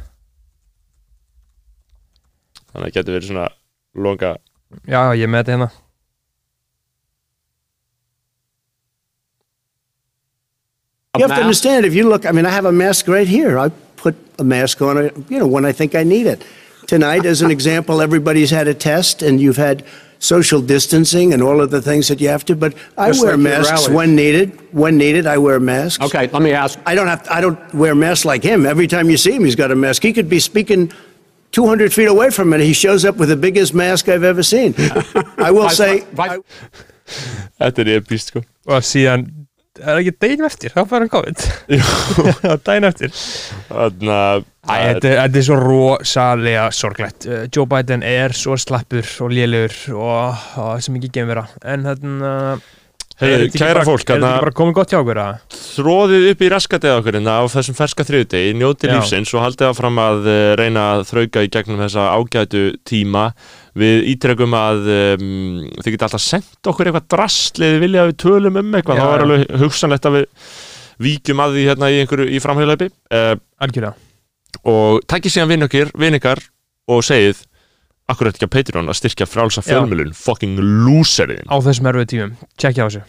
Þannig 2.72 2.80
að 2.80 2.88
það 2.88 2.96
getur 2.98 3.16
verið 3.18 3.30
svona 3.32 3.48
longa 4.08 4.32
já, 4.88 5.02
ég 5.20 5.28
með 5.28 5.42
þetta 5.44 5.56
hérna 5.56 5.70
You 11.18 11.26
have 11.28 11.36
to 11.36 11.42
understand 11.42 11.84
if 11.84 11.94
you 11.94 12.08
look, 12.08 12.24
I 12.24 12.32
mean, 12.32 12.46
I 12.46 12.50
have 12.50 12.64
a 12.64 12.72
mask 12.72 13.06
right 13.06 13.28
here. 13.28 13.58
I 13.58 13.68
put 13.96 14.16
a 14.38 14.44
mask 14.44 14.80
on, 14.80 15.10
you 15.28 15.38
know, 15.38 15.46
when 15.46 15.66
I 15.66 15.72
think 15.72 15.94
I 15.94 16.04
need 16.04 16.26
it. 16.26 16.42
Tonight, 16.92 17.24
as 17.24 17.40
an 17.40 17.50
example, 17.50 18.02
everybody's 18.02 18.50
had 18.50 18.68
a 18.68 18.74
test 18.74 19.22
and 19.22 19.40
you've 19.40 19.56
had 19.56 19.82
social 20.18 20.60
distancing 20.60 21.32
and 21.32 21.42
all 21.42 21.62
of 21.62 21.70
the 21.70 21.80
things 21.80 22.08
that 22.08 22.20
you 22.20 22.28
have 22.28 22.44
to, 22.44 22.54
but 22.54 22.74
I 22.98 23.08
Just 23.08 23.24
wear 23.24 23.34
like 23.36 23.40
your 23.48 23.60
masks 23.60 23.82
rally. 23.88 23.94
when 23.94 24.14
needed. 24.14 24.58
When 24.72 24.98
needed, 24.98 25.26
I 25.26 25.38
wear 25.38 25.58
masks. 25.58 26.04
Okay, 26.04 26.28
let 26.28 26.42
me 26.42 26.52
ask. 26.52 26.78
I 26.84 26.94
don't 26.94 27.06
have, 27.08 27.26
I 27.30 27.40
don't 27.40 27.58
wear 27.74 27.94
masks 27.94 28.26
like 28.26 28.42
him. 28.42 28.66
Every 28.66 28.86
time 28.86 29.08
you 29.08 29.16
see 29.16 29.32
him, 29.32 29.42
he's 29.44 29.56
got 29.56 29.70
a 29.70 29.74
mask. 29.74 30.02
He 30.02 30.12
could 30.12 30.28
be 30.28 30.38
speaking 30.38 30.92
200 31.52 31.94
feet 31.94 32.08
away 32.08 32.28
from 32.28 32.52
it. 32.52 32.60
He 32.60 32.74
shows 32.74 33.06
up 33.06 33.16
with 33.16 33.30
the 33.30 33.36
biggest 33.36 33.72
mask 33.72 34.10
I've 34.10 34.22
ever 34.22 34.42
seen. 34.42 34.74
I 35.38 35.50
will 35.50 35.70
say, 35.70 36.04
Right. 36.12 36.40
Þetta 37.58 37.88
epist 37.96 38.26
sko. 38.32 38.44
og 38.68 38.82
síðan, 38.84 39.41
er 39.82 40.00
ekki 40.00 40.14
deginum 40.24 40.48
eftir? 40.48 40.72
Þá 40.74 40.82
fær 40.90 41.04
hann 41.04 41.12
COVID. 41.12 41.44
Já, 41.78 42.56
daginn 42.66 42.88
eftir. 42.88 43.14
Þannig 43.70 44.12
að 44.12 44.44
þetta, 44.68 45.08
er- 45.10 45.16
svo 45.48 45.56
rosalega 45.60 46.66
sorglegt. 46.76 47.26
Uh, 47.26 47.42
Joe 47.52 47.66
Biden 47.70 48.04
er 48.06 48.34
svo 48.36 48.58
slappur 48.60 49.08
og 49.26 49.34
lélugur 49.34 49.74
og, 49.98 50.46
og 50.62 50.84
sem 50.84 51.00
ekki 51.00 51.12
gemur 51.18 51.34
vera 51.34 51.48
en 51.74 51.88
þarna 51.88 52.32
Heyrðu, 52.32 52.72
ekki 53.22 53.60
kæra 53.60 53.74
bara- 53.78 53.86
fólk, 53.86 54.02
okkur 55.02 55.20
þróðið 55.72 56.26
upp 56.32 56.42
í 56.42 56.48
raskatið 56.52 56.94
okkur 56.98 57.16
hérna 57.18 57.36
á 57.38 57.42
þessum 57.52 57.76
ferska 57.78 58.06
þriðudegi, 58.08 58.54
njótið 58.58 58.90
Já. 58.90 58.94
lífsins 58.96 59.32
og 59.36 59.44
haldið 59.44 59.68
áfram 59.70 60.00
að 60.02 60.26
uh, 60.26 60.38
reyna 60.58 60.86
að 60.96 61.04
þrauka 61.12 61.44
í 61.46 61.50
gegnum 61.54 61.82
þessa 61.84 62.08
ágætu 62.16 62.62
tíma. 62.88 63.24
Við 63.78 64.08
ítrekum 64.12 64.52
að 64.58 64.90
um, 64.92 65.62
þið 65.80 65.94
geta 65.94 66.08
alltaf 66.10 66.24
sendt 66.24 66.68
okkur 66.72 66.90
eitthvað 66.90 67.08
drastlið 67.14 67.78
vilja 67.80 68.02
að 68.04 68.10
við 68.12 68.18
tölum 68.26 68.58
um 68.60 68.74
eitthvað, 68.76 69.00
Já, 69.00 69.04
þá 69.06 69.14
er 69.14 69.24
alveg 69.26 69.46
hugsanlegt 69.62 70.08
að 70.10 70.18
við 70.18 70.26
víkjum 71.02 71.40
að 71.42 71.56
því 71.56 71.68
hérna 71.70 71.88
í 71.92 72.02
einhverju 72.02 72.26
í 72.28 72.42
framhjóðleipi 72.42 72.90
uh, 72.90 73.32
algjörlega. 73.64 73.94
og 74.68 75.00
takkið 75.08 75.36
síðan 75.36 75.52
vinn 75.54 75.66
okkar, 75.66 75.94
vinn 75.98 76.18
ykkar 76.18 76.42
og 76.92 77.00
segið 77.06 77.40
akkur 78.10 78.28
þetta 78.28 78.38
ekki 78.40 78.48
að 78.48 78.54
Patreon 78.56 78.92
að 78.92 78.98
styrkja 79.00 79.28
frálsa 79.30 79.64
fjölmjölun 79.66 80.14
fucking 80.16 80.58
loseriðin 80.58 81.50
á 81.50 81.56
þessum 81.62 81.90
erfið 81.92 82.08
tímum, 82.14 82.32
tjekkja 82.58 82.86
á 82.86 82.88
þessu. 82.88 83.02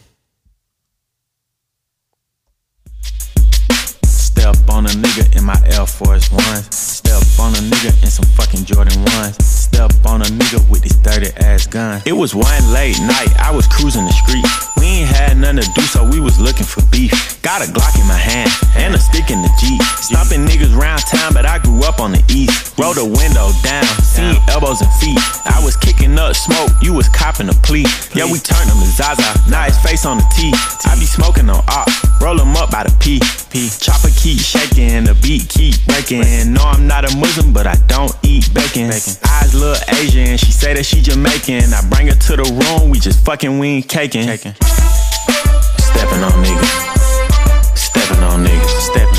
Step 4.10 4.70
on 4.70 4.90
a 4.90 4.94
nigga 5.00 5.26
in 5.38 5.46
my 5.48 5.58
Air 5.72 5.88
Force 5.88 6.32
Ones. 6.34 6.68
Step 7.00 7.40
on 7.40 7.56
a 7.56 7.62
nigga 7.70 7.94
in 8.04 8.12
some 8.12 8.28
fucking 8.38 8.66
Jordan 8.66 9.00
ones. 9.18 9.53
Step 9.74 10.06
on 10.06 10.22
a 10.22 10.26
nigga 10.26 10.62
with 10.70 10.84
this 10.84 10.94
dirty 11.02 11.34
ass 11.42 11.66
gun. 11.66 12.00
It 12.06 12.14
was 12.14 12.36
one 12.36 12.62
late 12.72 13.00
night, 13.02 13.34
I 13.42 13.50
was 13.50 13.66
cruising 13.66 14.06
the 14.06 14.14
street. 14.14 14.46
We 14.78 15.02
ain't 15.02 15.10
had 15.10 15.38
nothing 15.38 15.66
to 15.66 15.70
do, 15.74 15.82
so 15.82 16.06
we 16.06 16.20
was 16.20 16.40
looking 16.40 16.66
for 16.66 16.86
beef. 16.94 17.42
Got 17.42 17.66
a 17.66 17.72
Glock 17.72 17.98
in 18.00 18.06
my 18.06 18.14
hand 18.14 18.52
and 18.78 18.94
a 18.94 19.00
stick 19.00 19.32
in 19.32 19.42
the 19.42 19.50
Jeep. 19.58 19.82
Stopping 19.98 20.46
niggas 20.46 20.78
round 20.78 21.02
town, 21.10 21.34
but 21.34 21.48
I 21.48 21.58
grew 21.58 21.82
up 21.84 22.00
on 22.00 22.12
the 22.12 22.22
east. 22.30 22.78
Roll 22.78 22.94
the 22.94 23.04
window 23.04 23.50
down, 23.66 23.90
seen 24.06 24.38
elbows 24.48 24.82
and 24.82 24.94
feet. 25.02 25.18
I 25.50 25.60
was 25.66 25.76
kicking 25.76 26.20
up 26.20 26.36
smoke, 26.36 26.70
you 26.84 26.94
was 26.94 27.10
copping 27.10 27.50
a 27.50 27.58
plea. 27.66 27.90
Yeah, 28.14 28.30
we 28.30 28.38
turned 28.38 28.70
him 28.70 28.78
to 28.78 28.90
Zaza, 28.94 29.26
now 29.50 29.64
his 29.64 29.80
face 29.82 30.06
on 30.06 30.18
the 30.22 30.28
T. 30.38 30.54
I 30.86 30.94
be 31.00 31.10
smoking 31.10 31.50
on 31.50 31.66
op, 31.68 31.90
roll 32.22 32.38
him 32.38 32.54
up 32.56 32.70
by 32.70 32.84
the 32.84 32.94
P. 33.02 33.20
P. 33.54 33.70
Chopper 33.70 34.10
keep 34.18 34.40
shaking, 34.40 35.06
the 35.06 35.14
beat 35.22 35.48
keep 35.48 35.78
breaking. 35.86 36.26
No, 36.54 36.62
I'm 36.66 36.88
not 36.88 37.06
a 37.06 37.16
Muslim, 37.18 37.54
but 37.54 37.68
I 37.68 37.76
don't 37.86 38.12
eat 38.24 38.52
bacon. 38.54 38.90
Eyes 38.90 39.54
look 39.64 39.80
Asian, 39.96 40.38
she 40.38 40.52
say 40.52 40.74
that 40.74 40.86
she 40.86 41.02
Jamaican. 41.02 41.74
I 41.74 41.82
bring 41.90 42.08
her 42.08 42.16
to 42.16 42.36
the 42.36 42.44
room, 42.44 42.90
we 42.90 43.00
just 43.00 43.24
fucking, 43.24 43.60
we 43.60 43.80
ain't 43.80 43.88
caking. 43.88 44.28
Stepping 44.28 46.24
on 46.24 46.36
niggas, 46.44 47.78
stepping 47.78 48.24
on 48.24 48.44
niggas, 48.44 48.76
stepping 48.92 49.13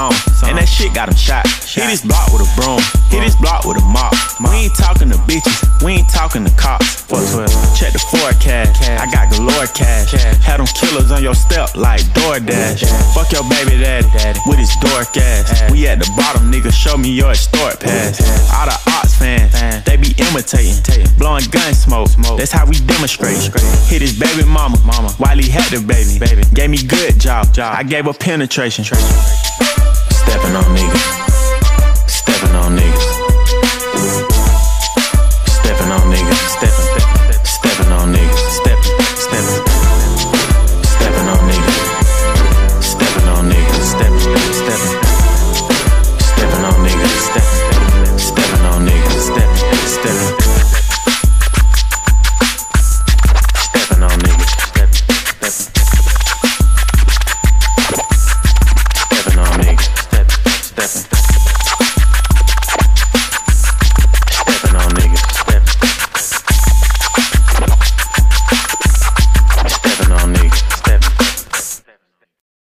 song, 0.00 0.48
and 0.48 0.56
that 0.56 0.68
shit 0.68 0.94
got 0.94 1.08
him 1.08 1.16
shot. 1.16 1.44
Hit 1.68 1.88
his 1.90 2.02
block 2.02 2.32
with 2.32 2.40
a 2.40 2.50
broom, 2.56 2.80
hit 3.12 3.22
his 3.22 3.36
block 3.36 3.64
with 3.64 3.76
a 3.76 3.84
mop. 3.84 4.14
We 4.40 4.68
ain't 4.68 4.76
talking 4.76 5.10
to 5.12 5.18
bitches, 5.28 5.60
we 5.84 6.00
ain't 6.00 6.08
talking 6.08 6.44
to 6.44 6.52
cops. 6.56 7.04
412, 7.10 7.76
check 7.76 7.92
the 7.92 8.02
forecast, 8.08 8.80
I 8.96 9.04
got 9.10 9.28
galore 9.32 9.68
cash. 9.76 10.12
Had 10.40 10.58
them 10.58 10.70
killers 10.72 11.10
on 11.10 11.22
your 11.22 11.34
step 11.34 11.76
like 11.76 12.00
DoorDash. 12.16 12.86
Fuck 13.12 13.32
your 13.32 13.44
baby 13.50 13.76
daddy 13.82 14.08
with 14.46 14.58
his 14.58 14.72
dork 14.80 15.12
ass. 15.16 15.70
We 15.70 15.86
at 15.86 15.98
the 15.98 16.08
bottom, 16.16 16.50
nigga, 16.50 16.72
show 16.72 16.96
me 16.96 17.10
your 17.10 17.30
historic 17.30 17.80
pass. 17.80 18.22
All 18.54 18.66
the 18.66 18.78
ops 18.96 19.14
fans, 19.18 19.52
they 19.84 19.96
be 19.96 20.14
imitating, 20.16 20.80
blowing 21.18 21.44
gun 21.50 21.74
smoke. 21.74 22.08
That's 22.38 22.52
how 22.52 22.64
we 22.64 22.78
demonstrate. 22.88 23.36
Hit 23.90 24.00
his 24.00 24.18
baby 24.18 24.48
mama, 24.48 24.78
mama. 24.86 25.10
while 25.18 25.36
he 25.36 25.50
had 25.50 25.68
the 25.68 25.82
baby. 25.84 26.18
baby. 26.18 26.42
Gave 26.54 26.70
me 26.70 26.78
good 26.78 27.20
job, 27.20 27.52
I 27.58 27.82
gave 27.82 28.06
her 28.06 28.14
penetration. 28.14 28.84
Stepping 30.20 30.56
on 30.56 30.64
niggas, 30.76 32.08
stepping 32.08 32.54
on 32.56 32.76
niggas, 32.76 33.19